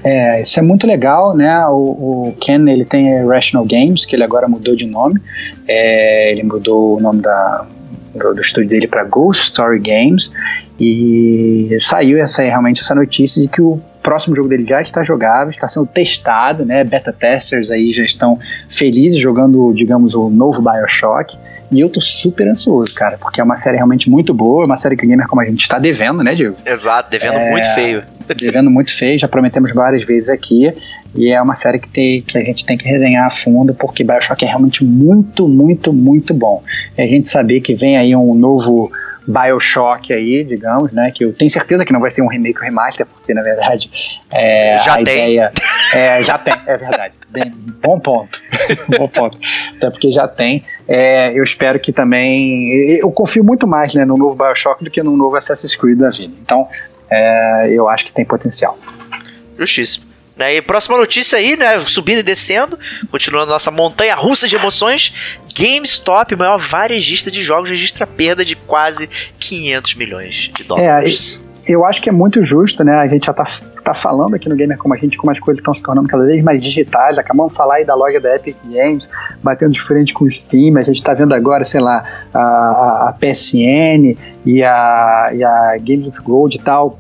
É, 0.04 0.42
isso 0.42 0.60
é 0.60 0.62
muito 0.62 0.86
legal, 0.86 1.36
né? 1.36 1.66
O, 1.68 2.30
o 2.30 2.36
Ken 2.40 2.68
ele 2.68 2.86
tem 2.86 3.26
Rational 3.26 3.66
Games, 3.66 4.06
que 4.06 4.16
ele 4.16 4.24
agora 4.24 4.48
mudou 4.48 4.76
de 4.76 4.86
nome. 4.86 5.22
É, 5.68 6.32
ele 6.32 6.44
mudou 6.44 6.98
o 6.98 7.02
nome 7.02 7.22
da, 7.22 7.66
do, 8.14 8.34
do 8.34 8.42
estúdio 8.42 8.70
dele 8.70 8.88
para 8.88 9.04
Ghost 9.06 9.44
Story 9.44 9.80
Games 9.80 10.32
e 10.80 11.78
saiu 11.80 12.18
essa 12.18 12.44
realmente 12.44 12.82
essa 12.82 12.96
notícia 12.96 13.42
de 13.42 13.48
que 13.48 13.62
o 13.62 13.80
próximo 14.04 14.36
jogo 14.36 14.50
dele 14.50 14.66
já 14.66 14.82
está 14.82 15.02
jogável, 15.02 15.50
está 15.50 15.68
sendo 15.68 15.88
testado, 15.88 16.66
né? 16.66 16.84
Beta 16.84 17.14
testers 17.14 17.72
aí 17.72 17.94
já 17.94 18.04
estão 18.04 18.38
felizes 18.70 19.18
jogando, 19.18 19.74
digamos, 19.74 20.14
o 20.14 20.30
novo 20.30 20.62
BioShock. 20.62 21.40
E 21.72 21.80
eu 21.80 21.90
tô 21.90 22.00
super 22.00 22.48
ansioso, 22.48 22.94
cara, 22.94 23.18
porque 23.18 23.42
é 23.42 23.44
uma 23.44 23.56
série 23.56 23.78
realmente 23.78 24.08
muito 24.08 24.32
boa, 24.32 24.66
uma 24.66 24.78
série 24.78 24.96
que 24.96 25.08
gamer 25.08 25.28
como 25.28 25.42
a 25.42 25.46
gente 25.46 25.62
está 25.62 25.80
devendo, 25.80 26.22
né, 26.22 26.36
Diego? 26.36 26.54
Exato, 26.64 27.10
devendo 27.10 27.38
é, 27.38 27.50
muito 27.50 27.74
feio. 27.74 28.04
Devendo 28.38 28.72
muito 28.72 28.90
feio, 28.90 29.20
já 29.20 29.28
prometemos 29.28 29.74
várias 29.74 30.04
vezes 30.04 30.30
aqui. 30.30 30.74
E 31.14 31.30
é 31.30 31.42
uma 31.42 31.56
série 31.56 31.78
que, 31.78 31.90
tem, 31.90 32.22
que 32.22 32.38
a 32.38 32.42
gente 32.42 32.66
tem 32.66 32.78
que 32.78 32.88
resenhar 32.88 33.26
a 33.26 33.30
fundo, 33.30 33.74
porque 33.74 34.02
Bioshock 34.02 34.46
é 34.46 34.48
realmente 34.48 34.84
muito, 34.84 35.46
muito, 35.46 35.92
muito 35.92 36.34
bom. 36.34 36.64
E 36.98 37.02
a 37.02 37.08
gente 37.08 37.28
saber 37.28 37.60
que 37.60 37.76
vem 37.76 37.98
aí 37.98 38.16
um 38.16 38.34
novo 38.34 38.90
Bioshock 39.28 40.12
aí, 40.14 40.44
digamos, 40.44 40.92
né? 40.92 41.12
Que 41.12 41.24
eu 41.24 41.34
tenho 41.34 41.50
certeza 41.50 41.86
que 41.86 41.94
não 41.94 42.00
vai 42.00 42.12
ser 42.12 42.22
um 42.22 42.28
remake 42.28 42.58
ou 42.60 42.64
remaster, 42.64 43.06
porque 43.06 43.34
na 43.34 43.42
verdade 43.42 43.90
é, 44.32 44.78
já 44.80 44.94
a 44.94 44.96
tem. 44.96 45.02
ideia. 45.02 45.52
É, 45.94 46.24
já 46.24 46.38
tem, 46.38 46.54
é 46.66 46.78
verdade. 46.78 47.14
Bem, 47.30 47.52
bom 47.82 48.00
ponto. 48.00 48.42
bom 48.98 49.08
ponto. 49.08 49.38
Até 49.78 49.90
porque 49.90 50.12
já 50.12 50.28
tem. 50.28 50.64
É, 50.88 51.38
eu 51.38 51.44
espero 51.44 51.80
que 51.80 51.92
também. 51.92 52.70
Eu 52.98 53.12
confio 53.12 53.44
muito 53.44 53.68
mais 53.68 53.94
né, 53.94 54.06
no 54.06 54.18
novo 54.18 54.36
Bioshock 54.36 54.84
do 54.84 54.92
que 54.92 55.02
no 55.02 55.16
novo 55.16 55.36
Assassin's 55.36 55.76
Creed 55.76 55.98
da 55.98 56.10
vida. 56.10 56.34
Então, 56.42 56.68
é, 57.10 57.70
eu 57.72 57.88
acho 57.88 58.06
que 58.06 58.12
tem 58.12 58.26
potencial. 58.26 58.78
Justíssimo. 59.58 60.13
Né? 60.44 60.56
E 60.56 60.62
próxima 60.62 60.98
notícia 60.98 61.40
aí, 61.40 61.56
né? 61.56 61.80
Subindo 61.80 62.20
e 62.20 62.24
descendo, 62.24 62.78
continuando 63.10 63.52
nossa 63.52 63.72
montanha 63.72 64.14
russa 64.14 64.46
de 64.46 64.58
emoções. 64.58 65.14
GameStop, 65.58 66.36
maior 66.36 66.58
varejista 66.58 67.32
de 67.32 67.42
jogos, 67.42 67.70
registra 67.70 68.06
perda 68.06 68.44
de 68.44 68.56
quase 68.56 69.10
500 69.40 69.96
milhões 69.96 70.50
de 70.54 70.64
dólares. 70.66 71.40
É, 71.66 71.72
eu 71.72 71.86
acho 71.86 72.02
que 72.02 72.10
é 72.10 72.12
muito 72.12 72.44
justo, 72.44 72.84
né? 72.84 72.98
A 72.98 73.08
gente 73.08 73.26
já 73.26 73.32
tá, 73.32 73.46
tá 73.86 73.94
falando 73.94 74.36
aqui 74.36 74.50
no 74.50 74.56
Gamer 74.56 74.78
como 74.78 74.94
a 74.94 74.98
gente, 74.98 75.18
como 75.18 75.32
as 75.32 75.40
coisas 75.40 75.62
estão 75.62 75.74
se 75.74 75.82
tornando 75.82 76.10
cada 76.10 76.26
vez 76.26 76.44
mais 76.44 76.62
digitais. 76.62 77.18
Acabamos 77.18 77.54
de 77.54 77.58
falar 77.58 77.76
aí 77.76 77.86
da 77.86 77.96
loja 77.96 78.20
da 78.20 78.36
Epic 78.36 78.58
Games, 78.66 79.10
batendo 79.42 79.72
de 79.72 79.82
frente 79.82 80.14
com 80.14 80.26
o 80.26 80.30
Steam. 80.30 80.76
A 80.78 80.82
gente 80.82 81.02
tá 81.02 81.14
vendo 81.14 81.34
agora, 81.34 81.64
sei 81.64 81.80
lá, 81.80 82.04
a, 82.34 83.10
a 83.10 83.16
PSN 83.18 84.18
e 84.46 84.62
a, 84.62 85.30
e 85.34 85.42
a 85.42 85.78
Games 85.80 86.20
Gold 86.20 86.58
e 86.58 86.60
tal. 86.60 87.00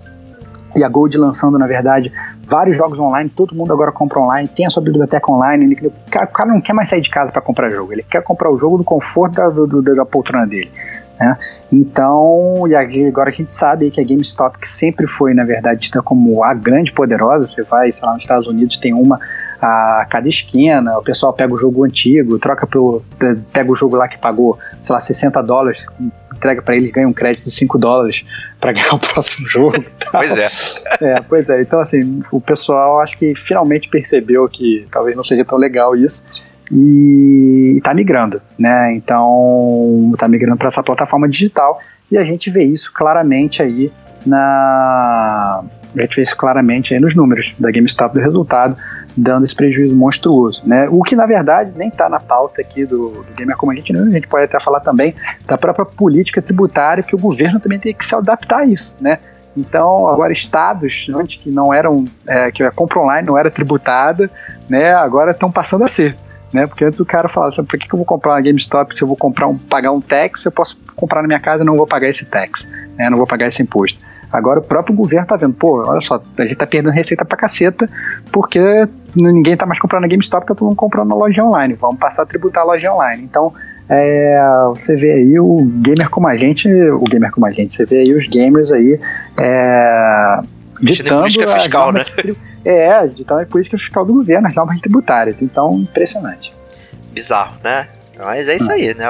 E 0.76 0.84
a 0.84 0.88
Gold 0.88 1.18
lançando, 1.18 1.60
na 1.60 1.68
verdade, 1.68 2.12
vários 2.44 2.76
jogos 2.76 3.00
online, 3.00 3.30
todo 3.30 3.56
mundo 3.56 3.72
agora 3.72 3.92
compra 3.92 4.20
online, 4.20 4.48
tem 4.48 4.66
a 4.66 4.70
sua 4.70 4.84
biblioteca 4.84 5.32
online. 5.32 5.66
Ele, 5.66 5.88
o 5.88 6.28
cara 6.28 6.50
não 6.50 6.62
quer 6.62 6.74
mais 6.74 6.90
sair 6.90 7.02
de 7.02 7.10
casa 7.10 7.32
para 7.32 7.42
comprar 7.42 7.70
jogo, 7.70 7.94
ele 7.94 8.04
quer 8.04 8.22
comprar 8.22 8.52
o 8.52 8.58
jogo 8.58 8.78
do 8.78 8.84
conforto 8.84 9.36
da, 9.36 9.50
do, 9.50 9.82
da 9.82 10.06
poltrona 10.06 10.46
dele. 10.46 10.72
Né? 11.20 11.38
Então, 11.72 12.68
e 12.68 12.76
agora 12.76 13.30
a 13.30 13.32
gente 13.32 13.54
sabe 13.54 13.90
que 13.92 14.02
a 14.02 14.04
GameStop, 14.04 14.58
que 14.58 14.68
sempre 14.68 15.08
foi, 15.08 15.34
na 15.34 15.46
verdade, 15.46 15.82
tida 15.82 16.02
como 16.02 16.44
a 16.44 16.54
grande 16.54 16.92
poderosa, 16.92 17.48
você 17.48 17.64
vai, 17.64 17.92
sei 17.92 18.06
lá, 18.06 18.14
nos 18.14 18.24
Estados 18.24 18.48
Unidos 18.48 18.78
tem 18.78 18.94
uma 18.94 19.20
a 19.62 20.06
cada 20.10 20.28
esquina, 20.28 20.98
o 20.98 21.04
pessoal 21.04 21.32
pega 21.32 21.54
o 21.54 21.58
jogo 21.58 21.86
antigo, 21.86 22.38
troca 22.38 22.68
pelo. 22.68 23.02
pega 23.54 23.72
o 23.72 23.76
jogo 23.76 23.96
lá 23.96 24.10
que 24.10 24.18
pagou, 24.18 24.60
sei 24.82 24.94
lá, 24.94 25.00
60 25.00 25.42
dólares, 25.42 25.88
entrega 26.36 26.62
para 26.62 26.76
eles, 26.76 26.92
ganha 26.92 27.08
um 27.08 27.14
crédito 27.14 27.44
de 27.46 27.52
5 27.52 27.78
dólares 27.78 28.26
para 28.60 28.72
ganhar 28.74 28.94
o 28.94 29.00
próximo 29.00 29.48
jogo. 29.48 29.84
pois 30.12 30.38
é. 30.38 30.50
é. 31.02 31.22
Pois 31.22 31.50
é, 31.50 31.62
então 31.62 31.80
assim, 31.80 32.22
o 32.32 32.42
pessoal 32.42 33.00
acho 33.00 33.18
que 33.18 33.34
finalmente 33.36 33.90
percebeu 33.90 34.48
que 34.48 34.88
talvez 34.92 35.16
não 35.16 35.24
seja 35.24 35.46
tão 35.46 35.58
legal 35.58 35.96
isso 35.96 36.60
e 36.72 37.76
está 37.78 37.94
migrando, 37.94 38.42
né? 38.58 38.94
Então 38.94 40.12
está 40.14 40.28
migrando 40.28 40.58
para 40.58 40.70
essa 40.70 40.84
plataforma 40.84 41.28
digital 41.28 41.80
e 42.12 42.18
a 42.18 42.24
gente 42.24 42.50
vê 42.50 42.64
isso 42.64 42.92
claramente 42.94 43.62
aí 43.62 43.92
na 44.26 45.64
a 45.96 46.02
gente 46.02 46.22
isso 46.22 46.36
claramente 46.36 46.94
aí 46.94 47.00
nos 47.00 47.16
números 47.16 47.54
da 47.60 47.72
GameStop 47.72 48.14
do 48.14 48.22
resultado, 48.22 48.76
dando 49.16 49.44
esse 49.44 49.56
prejuízo 49.56 49.96
monstruoso, 49.96 50.64
né? 50.66 50.88
O 50.90 51.04
que 51.04 51.16
na 51.16 51.26
verdade 51.26 51.72
nem 51.76 51.90
está 51.90 52.10
na 52.10 52.20
pauta 52.20 52.62
aqui 52.62 52.86
do, 52.86 53.10
do 53.10 53.34
Gamer 53.36 53.56
como 53.56 53.72
a 53.72 53.76
gente, 53.76 53.96
a 53.96 54.06
gente 54.10 54.28
pode 54.28 54.46
até 54.46 54.60
falar 54.60 54.80
também 54.80 55.16
da 55.46 55.58
própria 55.58 55.86
política 55.86 56.42
tributária 56.42 57.04
que 57.04 57.16
o 57.16 57.20
governo 57.20 57.60
também 57.60 57.80
tem 57.80 57.94
que 57.94 58.06
se 58.06 58.16
adaptar 58.16 58.60
a 58.60 58.66
isso, 58.66 58.96
né? 59.00 59.20
Então, 59.56 60.08
agora 60.08 60.34
estados, 60.34 61.08
antes 61.14 61.38
que 61.38 61.52
não 61.52 61.72
eram, 61.72 62.06
é, 62.26 62.52
que 62.52 62.64
a 62.64 62.72
compra 62.72 63.00
online 63.00 63.28
não 63.28 63.38
era 63.38 63.52
tributada, 63.52 64.30
né, 64.68 64.96
agora 64.96 65.30
estão 65.30 65.52
passando 65.52 65.84
a 65.84 65.88
ser 65.88 66.18
né? 66.54 66.68
Porque 66.68 66.86
antes 66.86 67.00
o 67.00 67.06
cara 67.06 67.28
falava 67.28 67.52
assim, 67.52 67.66
por 67.66 67.80
que, 67.80 67.88
que 67.88 67.94
eu 67.94 67.98
vou 67.98 68.06
comprar 68.06 68.34
uma 68.34 68.42
GameStop 68.42 68.96
se 68.96 69.04
eu 69.04 69.08
vou 69.08 69.18
comprar 69.18 69.48
um, 69.48 69.58
pagar 69.58 69.92
um 69.92 70.00
tax, 70.00 70.46
eu 70.46 70.52
posso 70.52 70.78
comprar 70.96 71.22
na 71.24 71.28
minha 71.28 71.40
casa 71.40 71.64
e 71.64 71.66
não 71.66 71.76
vou 71.76 71.88
pagar 71.88 72.08
esse 72.08 72.24
tax, 72.26 72.70
né? 72.96 73.10
Não 73.10 73.18
vou 73.18 73.26
pagar 73.26 73.48
esse 73.48 73.62
imposto. 73.62 74.00
Agora 74.34 74.60
o 74.60 74.64
próprio 74.64 74.96
governo 74.96 75.28
tá 75.28 75.36
vendo, 75.36 75.54
pô, 75.54 75.88
olha 75.88 76.02
só, 76.02 76.20
a 76.40 76.42
gente 76.42 76.56
tá 76.56 76.66
perdendo 76.66 76.92
receita 76.92 77.24
pra 77.24 77.38
caceta, 77.38 77.88
porque 78.32 78.60
ninguém 79.16 79.56
tá 79.56 79.64
mais 79.64 79.80
comprando 79.80 80.02
na 80.02 80.08
GameStop, 80.08 80.48
tá 80.48 80.56
todo 80.56 80.66
mundo 80.66 80.76
comprando 80.76 81.10
na 81.10 81.16
loja 81.16 81.44
online. 81.44 81.76
Vamos 81.76 82.00
passar 82.00 82.24
a 82.24 82.26
tributar 82.26 82.64
a 82.64 82.66
loja 82.66 82.92
online. 82.92 83.24
Então, 83.24 83.54
é, 83.88 84.36
você 84.70 84.96
vê 84.96 85.12
aí 85.12 85.40
o 85.40 85.64
gamer 85.84 86.10
como 86.10 86.28
a 86.28 86.36
gente, 86.36 86.68
o 86.68 87.04
gamer 87.04 87.32
como 87.32 87.46
a 87.46 87.52
gente, 87.52 87.72
você 87.72 87.86
vê 87.86 87.98
aí 87.98 88.12
os 88.12 88.28
gamers 88.28 88.72
aí 88.72 89.00
é, 89.40 90.40
ditando 90.82 91.22
política 91.22 91.48
fiscal, 91.60 91.92
né? 91.92 92.02
É, 92.66 93.06
ditando 93.06 93.42
a 93.42 93.46
política 93.46 93.78
fiscal 93.78 94.04
do 94.04 94.14
governo, 94.14 94.48
as 94.48 94.56
normas 94.56 94.82
tributárias. 94.82 95.44
Então, 95.44 95.78
impressionante. 95.80 96.52
Bizarro, 97.12 97.58
né? 97.64 97.88
Mas 98.18 98.48
é 98.48 98.56
isso 98.56 98.72
hum. 98.72 98.74
aí, 98.74 98.96
né? 98.96 99.06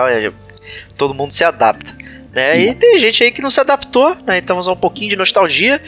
Todo 0.98 1.14
mundo 1.14 1.32
se 1.32 1.46
adapta. 1.46 1.94
Né? 2.34 2.60
E 2.60 2.74
tem 2.74 2.98
gente 3.00 3.24
aí 3.24 3.32
que 3.32 3.42
não 3.42 3.52
se 3.52 3.60
adaptou, 3.60 4.16
né? 4.26 4.40
Então 4.40 4.56
vamos 4.56 4.68
um 4.68 4.76
pouquinho 4.76 5.10
de 5.10 5.16
nostalgia. 5.16 5.82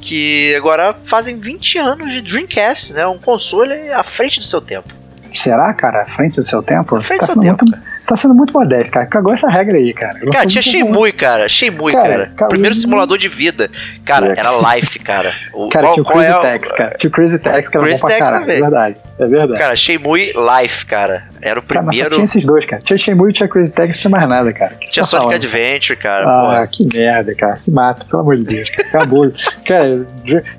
Que 0.00 0.54
agora 0.54 0.96
fazem 1.04 1.40
20 1.40 1.78
anos 1.78 2.12
de 2.12 2.22
Dreamcast, 2.22 2.94
né? 2.94 3.04
Um 3.06 3.18
console 3.18 3.74
à 3.90 4.04
frente 4.04 4.38
do 4.38 4.46
seu 4.46 4.60
tempo. 4.60 4.94
Será, 5.34 5.74
cara? 5.74 6.02
À 6.02 6.06
frente 6.06 6.36
do 6.36 6.42
seu 6.42 6.62
tempo? 6.62 6.96
À 6.96 7.00
frente 7.00 7.20
tá 7.20 7.26
do 7.26 7.32
seu 7.32 7.42
tempo. 7.42 7.64
Muito 7.64 7.97
tá 8.08 8.16
sendo 8.16 8.34
muito 8.34 8.54
modesto, 8.54 8.94
cara. 8.94 9.06
Cagou 9.06 9.34
essa 9.34 9.48
regra 9.48 9.76
aí, 9.76 9.92
cara. 9.92 10.18
Eu 10.22 10.30
cara, 10.30 10.46
tinha 10.46 10.62
Shenmue, 10.62 11.12
cara. 11.12 11.46
Shenmue, 11.46 11.92
cara. 11.92 12.32
cara. 12.34 12.48
Primeiro 12.48 12.74
simulador 12.74 13.18
de 13.18 13.28
vida. 13.28 13.70
Cara, 14.04 14.28
é. 14.28 14.38
era 14.38 14.50
Life, 14.74 14.98
cara. 15.00 15.32
O, 15.52 15.68
cara, 15.68 15.86
qual, 15.86 15.94
tinha 15.94 16.02
o 16.02 16.06
Crazy 16.06 16.32
é 16.32 16.40
Tax, 16.40 16.72
cara. 16.72 16.90
Tinha 16.96 17.08
o 17.08 17.12
Crazy 17.12 17.38
Tax, 17.38 17.68
que 17.68 17.76
era 17.76 17.86
Crazy 17.86 18.00
bom 18.00 18.08
pra 18.08 18.18
caralho. 18.18 18.40
Também. 18.40 18.56
É 18.56 18.60
verdade. 18.60 18.96
É 19.18 19.28
verdade. 19.28 19.60
Cara, 19.60 19.76
Shenmue 19.76 20.32
Life, 20.32 20.86
cara. 20.86 21.28
Era 21.42 21.60
o 21.60 21.62
primeiro. 21.62 21.92
Cara, 21.92 22.08
mas 22.08 22.14
tinha 22.14 22.24
esses 22.24 22.46
dois, 22.46 22.64
cara. 22.64 22.80
Tinha 22.82 22.96
Shenmue 22.96 23.30
e 23.30 23.32
tinha 23.34 23.48
Crazy 23.48 23.72
Tax, 23.72 23.96
não 23.96 24.00
tinha 24.00 24.10
mais 24.10 24.28
nada, 24.28 24.52
cara. 24.54 24.74
Que 24.74 24.86
tinha 24.86 25.02
tá 25.02 25.08
Sonic 25.08 25.26
falando? 25.26 25.44
Adventure, 25.44 25.98
cara. 25.98 26.24
Ah, 26.26 26.60
pô. 26.62 26.68
que 26.68 26.88
merda, 26.96 27.34
cara. 27.34 27.56
Se 27.56 27.70
mata, 27.70 28.06
pelo 28.06 28.22
amor 28.22 28.36
de 28.36 28.44
Deus. 28.44 28.70
Cara. 28.70 28.88
Acabou. 28.88 29.30
cara, 29.66 30.06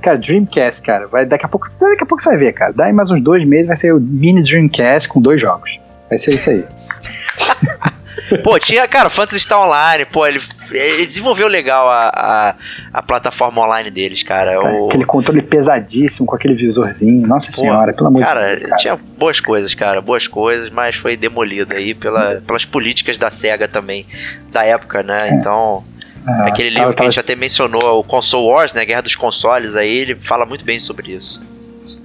cara, 0.02 0.18
Dreamcast, 0.18 0.84
cara. 0.84 1.08
Vai, 1.08 1.26
daqui, 1.26 1.46
a 1.46 1.50
pouco, 1.50 1.68
daqui 1.80 2.04
a 2.04 2.06
pouco 2.06 2.22
você 2.22 2.30
vai 2.30 2.38
ver, 2.38 2.54
cara. 2.54 2.74
Daí 2.74 2.94
mais 2.94 3.10
uns 3.10 3.22
dois 3.22 3.44
meses 3.48 3.66
vai 3.66 3.76
ser 3.76 3.92
o 3.92 4.00
mini 4.00 4.44
Dreamcast 4.44 5.10
com 5.10 5.20
dois 5.20 5.42
jogos. 5.42 5.80
Vai 6.08 6.18
ser 6.18 6.36
isso 6.36 6.50
aí. 6.52 6.64
Pô, 8.44 8.60
tinha, 8.60 8.88
cara, 8.88 9.10
Fantasy 9.10 9.40
Star 9.40 9.60
Online, 9.60 10.06
pô, 10.06 10.26
ele, 10.26 10.40
ele 10.72 11.06
desenvolveu 11.06 11.48
legal 11.48 11.90
a, 11.90 12.10
a, 12.14 12.56
a 12.94 13.02
plataforma 13.02 13.62
online 13.62 13.90
deles, 13.90 14.22
cara. 14.24 14.52
cara 14.52 14.74
o... 14.74 14.88
Aquele 14.88 15.06
controle 15.06 15.42
pesadíssimo 15.42 16.28
com 16.28 16.36
aquele 16.36 16.54
visorzinho, 16.54 17.28
nossa 17.28 17.52
pô, 17.52 17.62
senhora, 17.62 17.94
pelo 17.94 18.08
amor 18.08 18.24
de 18.24 18.26
Deus. 18.26 18.60
Cara, 18.60 18.78
tinha 18.78 18.96
boas 18.96 19.40
coisas, 19.40 19.74
cara, 19.74 20.02
boas 20.02 20.28
coisas, 20.28 20.70
mas 20.70 20.96
foi 20.96 21.18
demolido 21.18 21.74
aí 21.74 21.94
pela, 21.94 22.42
pelas 22.46 22.66
políticas 22.66 23.18
da 23.18 23.32
SEGA 23.32 23.68
também, 23.68 24.06
da 24.52 24.64
época, 24.64 25.02
né? 25.02 25.18
É. 25.22 25.34
Então. 25.34 25.84
Ah, 26.28 26.48
aquele 26.48 26.70
livro 26.70 26.94
que 26.94 27.02
a 27.02 27.06
gente 27.06 27.20
até 27.20 27.34
mencionou, 27.34 28.00
o 28.00 28.04
Console 28.04 28.46
Wars, 28.46 28.74
né? 28.74 28.86
Guerra 28.86 29.02
dos 29.02 29.16
Consoles, 29.16 29.76
aí 29.76 29.90
ele 29.90 30.16
fala 30.16 30.46
muito 30.46 30.64
bem 30.64 30.80
sobre 30.80 31.14
isso. 31.14 31.40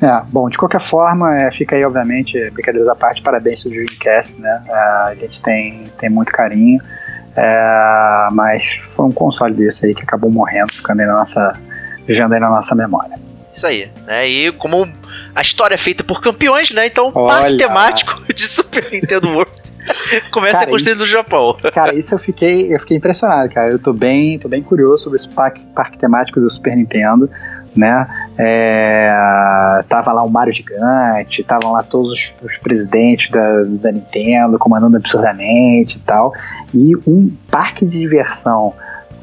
É, 0.03 0.23
bom, 0.29 0.49
de 0.49 0.59
qualquer 0.59 0.81
forma, 0.81 1.37
é, 1.37 1.51
fica 1.51 1.77
aí, 1.77 1.85
obviamente, 1.85 2.39
brincadeiras 2.51 2.89
à 2.89 2.95
parte, 2.95 3.23
parabéns 3.23 3.65
ao 3.65 3.73
Dreamcast, 3.73 4.41
né? 4.41 4.63
É, 4.67 4.73
a 4.73 5.15
gente 5.15 5.41
tem, 5.41 5.91
tem 5.99 6.11
muito 6.11 6.33
carinho, 6.33 6.81
é, 7.37 8.29
mas 8.33 8.79
foi 8.83 9.07
um 9.07 9.13
console 9.13 9.55
desse 9.55 9.87
aí 9.87 9.95
que 9.95 10.03
acabou 10.03 10.31
morrendo, 10.31 10.73
ficando 10.73 11.01
aí 11.01 11.07
na 11.07 11.15
nossa, 11.15 11.59
vivendo 12.07 12.33
aí 12.33 12.41
na 12.41 12.51
nossa 12.51 12.75
memória. 12.75 13.19
Isso 13.55 13.69
aí, 13.69 13.89
né? 14.05 14.29
E 14.29 14.51
como 14.51 14.91
a 15.33 15.41
história 15.41 15.75
é 15.75 15.79
feita 15.79 16.03
por 16.03 16.21
campeões, 16.21 16.73
né? 16.73 16.87
Então, 16.87 17.13
Olha. 17.15 17.35
parque 17.35 17.57
temático 17.57 18.35
de 18.35 18.49
Super 18.49 18.85
Nintendo 18.91 19.29
World 19.31 19.73
começa 20.33 20.59
cara, 20.59 20.67
a 20.67 20.71
construir 20.71 20.97
no 20.97 21.07
Japão. 21.07 21.57
Cara, 21.73 21.95
isso 21.95 22.13
eu 22.13 22.19
fiquei, 22.19 22.75
eu 22.75 22.81
fiquei 22.81 22.97
impressionado, 22.97 23.49
cara. 23.55 23.71
Eu 23.71 23.79
tô 23.79 23.93
bem, 23.93 24.41
tô 24.41 24.49
bem 24.49 24.61
curioso 24.61 25.05
sobre 25.05 25.17
esse 25.17 25.29
parque, 25.29 25.65
parque 25.69 25.97
temático 25.97 26.41
do 26.41 26.51
Super 26.51 26.75
Nintendo 26.75 27.31
né? 27.77 28.07
É, 28.39 29.85
tava 29.89 30.13
lá 30.13 30.23
o 30.23 30.31
Mario 30.31 30.53
Gigante, 30.53 31.43
estavam 31.43 31.73
lá 31.73 31.83
todos 31.83 32.13
os, 32.13 32.35
os 32.43 32.59
presidentes 32.59 33.31
da, 33.31 33.63
da, 33.65 33.93
Nintendo 33.93 34.59
comandando 34.59 34.97
absurdamente 34.97 35.99
e 35.99 36.01
tal. 36.01 36.33
E 36.73 36.97
um 37.07 37.31
parque 37.51 37.85
de 37.85 37.99
diversão 37.99 38.73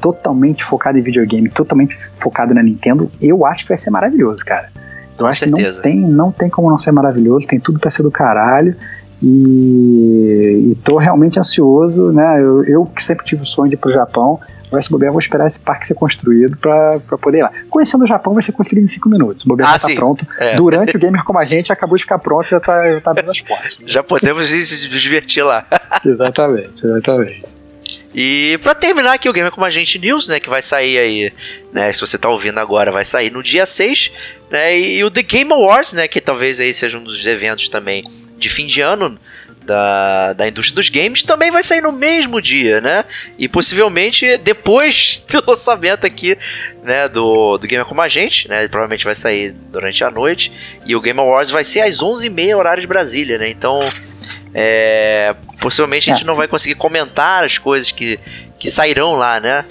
totalmente 0.00 0.64
focado 0.64 0.98
em 0.98 1.02
videogame, 1.02 1.48
totalmente 1.48 1.96
focado 2.16 2.52
na 2.52 2.62
Nintendo, 2.62 3.10
eu 3.20 3.46
acho 3.46 3.62
que 3.62 3.68
vai 3.68 3.76
ser 3.76 3.90
maravilhoso, 3.90 4.44
cara. 4.44 4.68
Eu 5.16 5.24
Com 5.24 5.26
acho 5.26 5.40
certeza. 5.40 5.80
que 5.80 5.88
não 5.88 6.02
tem, 6.02 6.12
não 6.12 6.32
tem 6.32 6.50
como 6.50 6.68
não 6.68 6.78
ser 6.78 6.90
maravilhoso, 6.90 7.46
tem 7.46 7.60
tudo 7.60 7.78
para 7.78 7.90
ser 7.90 8.02
do 8.02 8.10
caralho. 8.10 8.74
E, 9.22 10.72
e 10.72 10.74
tô 10.82 10.96
realmente 10.96 11.38
ansioso, 11.38 12.10
né? 12.10 12.40
Eu, 12.40 12.64
eu 12.64 12.84
que 12.84 13.00
sempre 13.00 13.24
tive 13.24 13.42
o 13.42 13.46
sonho 13.46 13.68
de 13.68 13.76
ir 13.76 13.78
pro 13.78 13.88
Japão, 13.88 14.40
vai 14.72 14.82
se 14.82 14.90
bobear, 14.90 15.12
vou 15.12 15.20
esperar 15.20 15.46
esse 15.46 15.60
parque 15.60 15.86
ser 15.86 15.94
construído 15.94 16.56
para 16.56 16.98
poder 17.20 17.38
ir 17.38 17.42
lá. 17.42 17.52
Conhecendo 17.68 18.04
o 18.04 18.06
Japão, 18.06 18.32
vai 18.32 18.42
ser 18.42 18.52
construído 18.52 18.84
em 18.84 18.88
5 18.88 19.08
minutos. 19.08 19.44
O 19.44 19.48
bobear 19.48 19.68
ah, 19.68 19.78
já 19.78 19.88
tá 19.88 19.94
pronto. 19.94 20.26
É. 20.40 20.56
Durante 20.56 20.96
o 20.96 20.98
gamer 20.98 21.22
como 21.24 21.38
a 21.38 21.44
gente, 21.44 21.70
acabou 21.70 21.96
de 21.96 22.02
ficar 22.02 22.18
pronto, 22.18 22.48
já 22.48 22.58
tá, 22.58 22.88
já 22.88 23.00
tá 23.00 23.10
abrindo 23.10 23.30
as 23.30 23.40
portas. 23.40 23.78
já 23.86 24.02
podemos 24.02 24.48
se 24.48 24.88
divertir 24.88 25.44
lá. 25.44 25.66
exatamente, 26.04 26.84
exatamente. 26.84 27.62
E 28.14 28.58
para 28.62 28.74
terminar 28.74 29.14
aqui 29.14 29.28
o 29.28 29.32
Gamer 29.32 29.50
Como 29.50 29.64
a 29.64 29.70
Gente 29.70 29.98
News, 29.98 30.28
né, 30.28 30.38
que 30.38 30.50
vai 30.50 30.60
sair 30.60 30.98
aí, 30.98 31.32
né, 31.72 31.90
se 31.92 32.00
você 32.00 32.18
tá 32.18 32.28
ouvindo 32.28 32.58
agora, 32.58 32.92
vai 32.92 33.04
sair 33.04 33.30
no 33.30 33.42
dia 33.42 33.64
6, 33.64 34.12
né, 34.50 34.78
e 34.78 35.02
o 35.02 35.10
The 35.10 35.22
Game 35.22 35.50
Awards, 35.50 35.94
né, 35.94 36.06
que 36.06 36.20
talvez 36.20 36.60
aí 36.60 36.74
seja 36.74 36.98
um 36.98 37.02
dos 37.02 37.24
eventos 37.24 37.70
também 37.70 38.04
de 38.36 38.50
fim 38.50 38.66
de 38.66 38.82
ano, 38.82 39.18
da, 39.64 40.32
da 40.32 40.48
indústria 40.48 40.74
dos 40.74 40.88
games 40.88 41.22
também 41.22 41.50
vai 41.50 41.62
sair 41.62 41.80
no 41.80 41.92
mesmo 41.92 42.40
dia, 42.40 42.80
né? 42.80 43.04
E 43.38 43.48
possivelmente 43.48 44.36
depois 44.38 45.22
do 45.30 45.44
lançamento 45.50 46.06
aqui, 46.06 46.36
né, 46.82 47.08
do, 47.08 47.58
do 47.58 47.66
Gamer 47.66 47.86
Como 47.86 48.00
a 48.00 48.08
Gente, 48.08 48.48
né? 48.48 48.68
Provavelmente 48.68 49.04
vai 49.04 49.14
sair 49.14 49.52
durante 49.70 50.02
a 50.04 50.10
noite. 50.10 50.52
E 50.84 50.94
o 50.94 51.00
Game 51.00 51.18
Awards 51.18 51.50
vai 51.50 51.64
ser 51.64 51.80
às 51.80 51.98
11h30 51.98 52.56
horário 52.56 52.80
de 52.80 52.86
Brasília, 52.86 53.38
né? 53.38 53.48
Então, 53.48 53.78
é, 54.54 55.34
possivelmente 55.60 56.10
a 56.10 56.14
gente 56.14 56.24
é. 56.24 56.26
não 56.26 56.34
vai 56.34 56.48
conseguir 56.48 56.74
comentar 56.74 57.44
as 57.44 57.58
coisas 57.58 57.90
que, 57.90 58.18
que 58.58 58.70
sairão 58.70 59.14
lá, 59.14 59.40
né? 59.40 59.64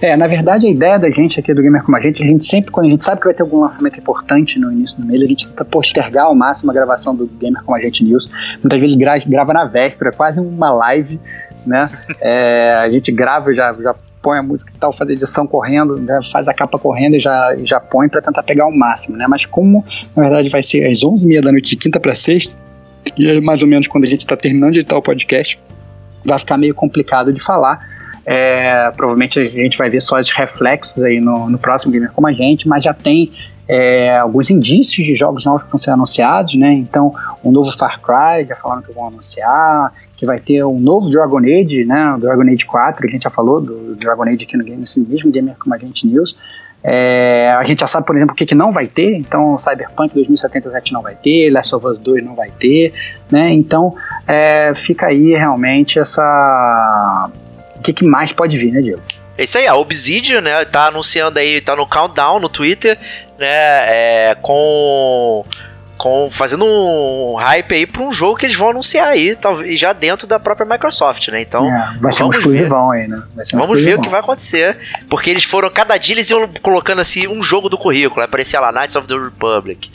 É, 0.00 0.16
na 0.16 0.26
verdade, 0.26 0.66
a 0.66 0.70
ideia 0.70 0.98
da 0.98 1.10
gente 1.10 1.40
aqui 1.40 1.52
do 1.52 1.60
Gamer 1.60 1.82
Como 1.82 1.96
a 1.96 2.00
Gente, 2.00 2.22
a 2.22 2.26
gente 2.26 2.44
sempre, 2.44 2.70
quando 2.70 2.86
a 2.86 2.90
gente 2.90 3.04
sabe 3.04 3.20
que 3.20 3.26
vai 3.26 3.34
ter 3.34 3.42
algum 3.42 3.60
lançamento 3.60 3.98
importante 3.98 4.58
no 4.58 4.70
início 4.70 4.96
do 4.98 5.06
mês, 5.06 5.20
a 5.20 5.26
gente 5.26 5.48
tenta 5.48 5.64
postergar 5.64 6.26
ao 6.26 6.34
máximo 6.34 6.70
a 6.70 6.74
gravação 6.74 7.14
do 7.14 7.26
Gamer 7.26 7.62
Como 7.64 7.76
a 7.76 7.80
Gente 7.80 8.04
News. 8.04 8.30
Muitas 8.62 8.80
vezes 8.80 8.96
gra 8.96 9.18
grava 9.26 9.52
na 9.52 9.64
véspera, 9.64 10.12
quase 10.12 10.40
uma 10.40 10.70
live, 10.70 11.20
né? 11.66 11.90
É, 12.20 12.74
a 12.74 12.90
gente 12.90 13.10
grava, 13.10 13.52
já, 13.52 13.72
já 13.74 13.94
põe 14.22 14.38
a 14.38 14.42
música 14.42 14.72
e 14.74 14.78
tal, 14.78 14.92
faz 14.92 15.10
a 15.10 15.12
edição 15.12 15.46
correndo, 15.46 15.96
né? 15.96 16.20
faz 16.30 16.48
a 16.48 16.54
capa 16.54 16.78
correndo 16.78 17.16
e 17.16 17.18
já, 17.18 17.56
já 17.62 17.80
põe 17.80 18.08
para 18.08 18.20
tentar 18.20 18.42
pegar 18.42 18.66
o 18.66 18.76
máximo, 18.76 19.16
né? 19.16 19.26
Mas 19.28 19.46
como, 19.46 19.84
na 20.14 20.22
verdade, 20.22 20.48
vai 20.48 20.62
ser 20.62 20.84
às 20.84 20.98
11h30 20.98 21.40
da 21.42 21.52
noite 21.52 21.70
de 21.70 21.76
quinta 21.76 22.00
para 22.00 22.14
sexta, 22.14 22.54
e 23.16 23.28
aí 23.30 23.40
mais 23.40 23.62
ou 23.62 23.68
menos 23.68 23.86
quando 23.86 24.04
a 24.04 24.06
gente 24.06 24.20
está 24.20 24.36
terminando 24.36 24.72
de 24.72 24.80
editar 24.80 24.96
o 24.96 25.02
podcast, 25.02 25.58
vai 26.24 26.38
ficar 26.38 26.58
meio 26.58 26.74
complicado 26.74 27.32
de 27.32 27.40
falar, 27.40 27.97
é, 28.30 28.90
provavelmente 28.94 29.38
a 29.38 29.48
gente 29.48 29.78
vai 29.78 29.88
ver 29.88 30.02
só 30.02 30.18
os 30.18 30.28
reflexos 30.28 31.02
aí 31.02 31.18
no, 31.18 31.48
no 31.48 31.58
próximo 31.58 31.90
Gamer 31.90 32.12
Como 32.12 32.26
a 32.28 32.32
Gente, 32.32 32.68
mas 32.68 32.84
já 32.84 32.92
tem 32.92 33.32
é, 33.66 34.18
alguns 34.18 34.50
indícios 34.50 35.06
de 35.06 35.14
jogos 35.14 35.46
novos 35.46 35.62
que 35.62 35.70
vão 35.70 35.78
ser 35.78 35.92
anunciados, 35.92 36.54
né? 36.56 36.74
Então, 36.74 37.14
um 37.42 37.50
novo 37.50 37.72
Far 37.72 37.98
Cry, 38.02 38.46
já 38.46 38.54
falaram 38.54 38.82
que 38.82 38.92
vão 38.92 39.06
anunciar, 39.06 39.94
que 40.14 40.26
vai 40.26 40.38
ter 40.40 40.62
um 40.62 40.78
novo 40.78 41.08
Dragon 41.08 41.38
Age, 41.38 41.86
né? 41.86 42.16
O 42.16 42.18
Dragon 42.18 42.42
Age 42.42 42.66
4, 42.66 43.00
que 43.00 43.08
a 43.08 43.10
gente 43.10 43.22
já 43.22 43.30
falou 43.30 43.62
do 43.62 43.96
Dragon 43.96 44.24
Age 44.24 44.44
aqui 44.44 44.58
no 44.58 44.64
game, 44.64 44.76
nesse 44.76 45.00
mesmo 45.00 45.32
Gamer 45.32 45.54
como 45.58 45.74
a 45.74 45.78
gente 45.78 46.06
News. 46.06 46.36
É, 46.84 47.56
a 47.58 47.62
gente 47.62 47.80
já 47.80 47.86
sabe, 47.86 48.06
por 48.06 48.14
exemplo, 48.14 48.34
o 48.34 48.36
que, 48.36 48.44
que 48.44 48.54
não 48.54 48.72
vai 48.72 48.86
ter. 48.86 49.14
Então, 49.14 49.58
Cyberpunk 49.58 50.12
2077 50.12 50.92
não 50.92 51.00
vai 51.00 51.14
ter, 51.14 51.50
Last 51.50 51.74
of 51.74 51.86
Us 51.86 51.98
2 51.98 52.22
não 52.22 52.34
vai 52.34 52.50
ter, 52.50 52.92
né? 53.30 53.50
Então, 53.54 53.94
é, 54.26 54.74
fica 54.74 55.06
aí 55.06 55.30
realmente 55.30 55.98
essa. 55.98 57.30
O 57.78 57.82
que, 57.82 57.92
que 57.92 58.04
mais 58.04 58.32
pode 58.32 58.56
vir, 58.56 58.72
né, 58.72 58.82
Diego? 58.82 59.02
É 59.36 59.44
isso 59.44 59.56
aí, 59.56 59.68
a 59.68 59.76
Obsidian, 59.76 60.40
né, 60.40 60.64
tá 60.64 60.88
anunciando 60.88 61.38
aí, 61.38 61.60
tá 61.60 61.76
no 61.76 61.86
countdown 61.86 62.40
no 62.40 62.48
Twitter, 62.48 62.98
né, 63.38 63.46
é, 63.48 64.36
com 64.42 65.44
com 65.98 66.30
fazendo 66.30 66.64
um 66.64 67.34
hype 67.34 67.74
aí 67.74 67.84
para 67.84 68.02
um 68.02 68.12
jogo 68.12 68.36
que 68.36 68.46
eles 68.46 68.56
vão 68.56 68.70
anunciar 68.70 69.08
aí, 69.08 69.34
talvez 69.34 69.78
já 69.78 69.92
dentro 69.92 70.28
da 70.28 70.38
própria 70.38 70.64
Microsoft, 70.64 71.26
né? 71.28 71.40
Então, 71.40 71.66
é, 71.66 71.98
vai 72.00 72.12
ser 72.12 72.22
um 72.22 72.30
exclusivão 72.30 72.92
aí, 72.92 73.08
né? 73.08 73.20
Um 73.52 73.58
vamos 73.58 73.80
ver 73.82 73.98
o 73.98 74.00
que 74.00 74.08
vai 74.08 74.20
acontecer, 74.20 74.78
porque 75.10 75.28
eles 75.28 75.42
foram 75.42 75.68
cada 75.68 75.96
dia 75.98 76.14
eles 76.14 76.30
iam 76.30 76.48
colocando 76.62 77.00
assim 77.00 77.26
um 77.26 77.42
jogo 77.42 77.68
do 77.68 77.76
currículo, 77.76 78.22
aparecia 78.22 78.60
lá 78.60 78.70
Knights 78.70 78.94
of 78.94 79.08
the 79.08 79.14
Republic. 79.14 79.90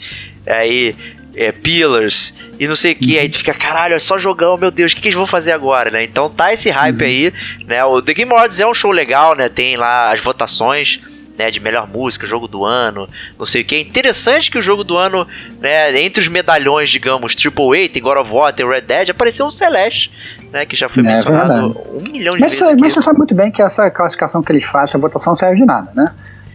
Aí 0.46 0.94
é, 1.36 1.52
Pillars 1.52 2.34
e 2.58 2.66
não 2.66 2.76
sei 2.76 2.92
o 2.92 2.96
que. 2.96 3.18
Aí 3.18 3.28
tu 3.28 3.38
fica, 3.38 3.54
caralho, 3.54 3.94
é 3.94 3.98
só 3.98 4.18
jogão, 4.18 4.56
meu 4.56 4.70
Deus, 4.70 4.92
o 4.92 4.94
que, 4.94 5.02
que 5.02 5.08
eles 5.08 5.16
vão 5.16 5.26
fazer 5.26 5.52
agora, 5.52 5.90
né? 5.90 6.04
Então 6.04 6.30
tá 6.30 6.52
esse 6.52 6.70
hype 6.70 7.00
uhum. 7.00 7.06
aí, 7.06 7.32
né? 7.66 7.84
O 7.84 8.00
The 8.00 8.14
Game 8.14 8.32
Awards 8.32 8.60
é 8.60 8.66
um 8.66 8.74
show 8.74 8.90
legal, 8.90 9.34
né? 9.34 9.48
Tem 9.48 9.76
lá 9.76 10.12
as 10.12 10.20
votações 10.20 11.00
né, 11.36 11.50
de 11.50 11.60
melhor 11.60 11.88
música, 11.88 12.26
jogo 12.26 12.46
do 12.46 12.64
ano, 12.64 13.08
não 13.38 13.44
sei 13.44 13.62
o 13.62 13.64
que. 13.64 13.74
É 13.74 13.80
interessante 13.80 14.50
que 14.50 14.58
o 14.58 14.62
jogo 14.62 14.84
do 14.84 14.96
ano, 14.96 15.26
né, 15.60 16.00
entre 16.00 16.20
os 16.20 16.28
medalhões, 16.28 16.90
digamos, 16.90 17.34
Triple 17.34 17.84
A, 17.84 17.88
tem 17.88 18.02
God 18.02 18.18
of 18.18 18.32
War, 18.32 18.52
tem 18.52 18.66
Red 18.66 18.82
Dead, 18.82 19.10
apareceu 19.10 19.46
o 19.46 19.50
Celeste, 19.50 20.12
né, 20.52 20.64
que 20.64 20.76
já 20.76 20.88
foi 20.88 21.02
é, 21.04 21.06
mencionado 21.06 21.76
um 21.92 22.12
milhão 22.12 22.34
de 22.34 22.40
mas, 22.40 22.52
vezes. 22.52 22.76
Mas 22.80 22.92
você 22.92 23.02
sabe 23.02 23.18
muito 23.18 23.34
bem 23.34 23.50
que 23.50 23.60
essa 23.60 23.90
classificação 23.90 24.42
que 24.42 24.52
eles 24.52 24.64
fazem, 24.64 24.96
a 24.96 25.00
votação 25.00 25.32
não 25.32 25.36
serve 25.36 25.56
de 25.56 25.64
nada, 25.64 25.90
né? 25.94 26.12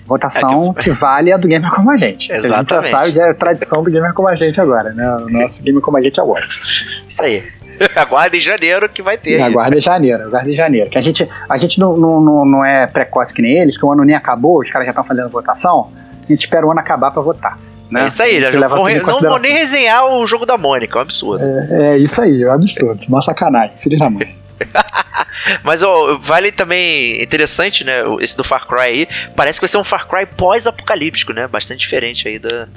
Votação 0.10 0.74
é 0.76 0.82
que... 0.82 0.90
que... 0.90 0.92
vale 0.92 1.32
a 1.32 1.38
do 1.38 1.48
Gamer 1.48 1.70
Como 1.70 1.92
a 1.92 1.98
Gente. 1.98 2.32
Exatamente. 2.32 2.54
A 2.54 2.58
gente 2.58 2.70
já 2.70 2.82
sabe 2.82 3.12
que 3.14 3.20
é 3.22 3.30
a 3.30 3.34
tradição 3.36 3.84
do 3.84 3.92
Gamer 3.92 4.12
Como 4.14 4.28
a 4.28 4.36
Gente 4.36 4.60
agora, 4.60 4.92
né? 4.92 5.08
O 5.18 5.30
nosso 5.30 5.64
Gamer 5.64 5.82
Como 5.82 5.98
a 5.98 6.02
Gente 6.02 6.20
Awards. 6.20 7.04
Isso 7.08 7.24
aí. 7.24 7.44
aguarda 7.96 8.36
em 8.36 8.40
janeiro 8.40 8.90
que 8.90 9.04
vai 9.04 9.18
ter. 9.18 9.40
Aguarda 9.40 9.78
em 9.78 9.82
janeiro, 9.82 10.24
aguarda 10.24 10.50
em 10.50 10.56
janeiro. 10.56 10.90
Que 10.90 10.98
a 10.98 11.02
gente, 11.02 11.30
a 11.48 11.58
gente 11.58 11.80
não, 11.80 11.96
não, 11.96 12.44
não 12.44 12.66
é 12.66 12.88
precoce 12.88 13.34
que 13.34 13.42
nem 13.42 13.58
eles, 13.58 13.78
que 13.78 13.86
o 13.86 13.92
ano 13.92 14.04
nem 14.04 14.16
acabou, 14.16 14.60
os 14.60 14.72
caras 14.72 14.88
já 14.88 14.92
estão 14.92 15.04
fazendo 15.04 15.30
votação. 15.30 15.92
A 16.24 16.32
gente 16.32 16.42
espera 16.42 16.66
o 16.66 16.72
ano 16.72 16.80
acabar 16.80 17.12
para 17.12 17.22
votar. 17.22 17.58
Né? 17.92 18.04
É 18.04 18.08
isso 18.08 18.22
aí, 18.22 18.42
já 18.42 18.68
vou 18.68 18.84
re... 18.84 19.00
não 19.00 19.20
vou 19.20 19.40
nem 19.40 19.54
resenhar 19.54 20.06
o 20.06 20.26
jogo 20.26 20.46
da 20.46 20.58
Mônica, 20.58 20.98
é 20.98 21.00
um 21.00 21.02
absurdo. 21.02 21.44
É, 21.44 21.94
é 21.94 21.98
isso 21.98 22.22
aí, 22.22 22.44
é 22.44 22.48
um 22.48 22.54
absurdo. 22.54 23.04
Uma 23.08 23.22
sacanagem, 23.22 23.78
filho 23.78 23.98
da 23.98 24.10
mãe. 24.10 24.39
Mas 25.64 25.84
ó, 25.84 26.18
vale 26.18 26.52
também 26.52 27.22
interessante, 27.22 27.84
né? 27.84 28.02
Esse 28.20 28.36
do 28.36 28.44
Far 28.44 28.66
Cry 28.68 28.82
aí. 28.82 29.08
Parece 29.36 29.60
que 29.60 29.64
vai 29.64 29.70
ser 29.70 29.78
um 29.78 29.84
Far 29.84 30.08
Cry 30.08 30.26
pós-apocalíptico, 30.26 31.34
né? 31.34 31.48
Bastante 31.48 31.80
diferente 31.80 32.28
aí 32.28 32.40
da, 32.40 32.68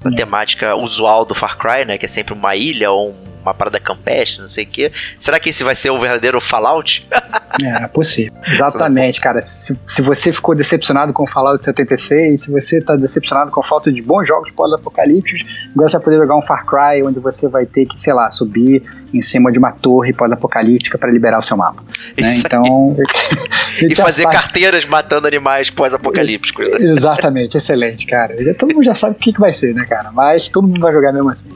da 0.00 0.10
é. 0.10 0.14
temática 0.14 0.74
usual 0.74 1.24
do 1.24 1.34
Far 1.34 1.56
Cry, 1.56 1.84
né? 1.84 1.98
Que 1.98 2.06
é 2.06 2.08
sempre 2.08 2.34
uma 2.34 2.56
ilha 2.56 2.90
ou 2.90 3.10
um 3.10 3.33
uma 3.44 3.54
parada 3.54 3.78
campestre, 3.78 4.40
não 4.40 4.48
sei 4.48 4.64
o 4.64 4.66
quê. 4.66 4.92
Será 5.18 5.38
que 5.38 5.50
esse 5.50 5.62
vai 5.62 5.74
ser 5.74 5.90
o 5.90 5.98
verdadeiro 5.98 6.40
Fallout? 6.40 7.06
é, 7.62 7.86
possível. 7.88 8.32
Exatamente, 8.46 9.20
cara. 9.20 9.40
Se, 9.40 9.78
se 9.86 10.02
você 10.02 10.32
ficou 10.32 10.54
decepcionado 10.54 11.12
com 11.12 11.24
o 11.24 11.26
Fallout 11.26 11.64
76, 11.64 12.42
se 12.42 12.50
você 12.50 12.80
tá 12.80 12.96
decepcionado 12.96 13.50
com 13.50 13.60
a 13.60 13.64
falta 13.64 13.92
de 13.92 14.00
bons 14.02 14.26
jogos 14.26 14.50
pós-apocalípticos, 14.52 15.44
agora 15.74 15.88
você 15.88 15.96
vai 15.96 16.04
poder 16.04 16.16
jogar 16.18 16.36
um 16.36 16.42
Far 16.42 16.64
Cry 16.64 17.02
onde 17.04 17.20
você 17.20 17.48
vai 17.48 17.66
ter 17.66 17.86
que, 17.86 17.98
sei 17.98 18.12
lá, 18.12 18.30
subir 18.30 18.82
em 19.12 19.22
cima 19.22 19.52
de 19.52 19.58
uma 19.58 19.72
torre 19.72 20.12
pós-apocalíptica 20.12 20.98
para 20.98 21.10
liberar 21.10 21.38
o 21.38 21.42
seu 21.42 21.56
mapa. 21.56 21.82
Né? 22.18 22.36
Então. 22.36 22.96
e 23.80 23.94
fazer 23.94 24.24
carteiras 24.24 24.84
matando 24.84 25.26
animais 25.26 25.70
pós-apocalípticos. 25.70 26.68
Né? 26.68 26.76
Exatamente, 26.80 27.56
excelente, 27.56 28.06
cara. 28.06 28.34
Todo 28.58 28.74
mundo 28.74 28.84
já 28.84 28.94
sabe 28.94 29.16
o 29.16 29.18
que, 29.18 29.32
que 29.32 29.40
vai 29.40 29.52
ser, 29.52 29.74
né, 29.74 29.84
cara? 29.84 30.10
Mas 30.12 30.48
todo 30.48 30.66
mundo 30.66 30.80
vai 30.80 30.92
jogar 30.92 31.12
mesmo 31.12 31.30
assim. 31.30 31.50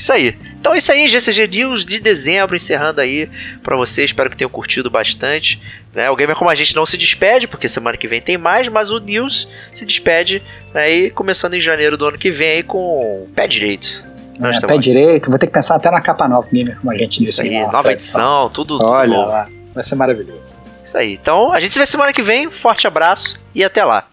Isso 0.00 0.14
aí. 0.14 0.34
Então 0.58 0.72
é 0.72 0.78
isso 0.78 0.90
aí, 0.90 1.06
GCG 1.06 1.46
News 1.46 1.84
de 1.84 2.00
dezembro, 2.00 2.56
encerrando 2.56 3.02
aí 3.02 3.28
para 3.62 3.76
você. 3.76 4.02
Espero 4.02 4.30
que 4.30 4.36
tenham 4.36 4.48
curtido 4.48 4.88
bastante. 4.88 5.60
Né? 5.94 6.08
O 6.08 6.16
Gamer 6.16 6.34
Como 6.34 6.48
a 6.48 6.54
gente 6.54 6.74
não 6.74 6.86
se 6.86 6.96
despede, 6.96 7.46
porque 7.46 7.68
semana 7.68 7.98
que 7.98 8.08
vem 8.08 8.18
tem 8.18 8.38
mais, 8.38 8.66
mas 8.70 8.90
o 8.90 8.98
News 8.98 9.46
se 9.74 9.84
despede 9.84 10.42
né? 10.72 10.90
e 10.90 11.10
começando 11.10 11.52
em 11.52 11.60
janeiro 11.60 11.98
do 11.98 12.06
ano 12.06 12.16
que 12.16 12.30
vem 12.30 12.48
aí 12.48 12.62
com 12.62 13.28
pé 13.36 13.46
direito. 13.46 14.08
É, 14.40 14.66
pé 14.66 14.78
direito, 14.78 15.28
vou 15.28 15.38
ter 15.38 15.48
que 15.48 15.52
pensar 15.52 15.74
até 15.74 15.90
na 15.90 16.00
capa 16.00 16.26
nova 16.26 16.48
Gamer 16.50 16.78
Como 16.78 16.90
a 16.90 16.96
gente 16.96 17.22
Isso 17.22 17.42
aí, 17.42 17.60
nova 17.66 17.92
edição, 17.92 18.48
tudo, 18.48 18.78
tudo 18.78 18.90
Olha 18.90 19.18
lá, 19.18 19.48
vai 19.74 19.84
ser 19.84 19.96
maravilhoso. 19.96 20.56
Isso 20.82 20.96
aí. 20.96 21.12
Então 21.12 21.52
a 21.52 21.60
gente 21.60 21.74
se 21.74 21.78
vê 21.78 21.84
semana 21.84 22.10
que 22.14 22.22
vem. 22.22 22.50
Forte 22.50 22.86
abraço 22.86 23.38
e 23.54 23.62
até 23.62 23.84
lá. 23.84 24.06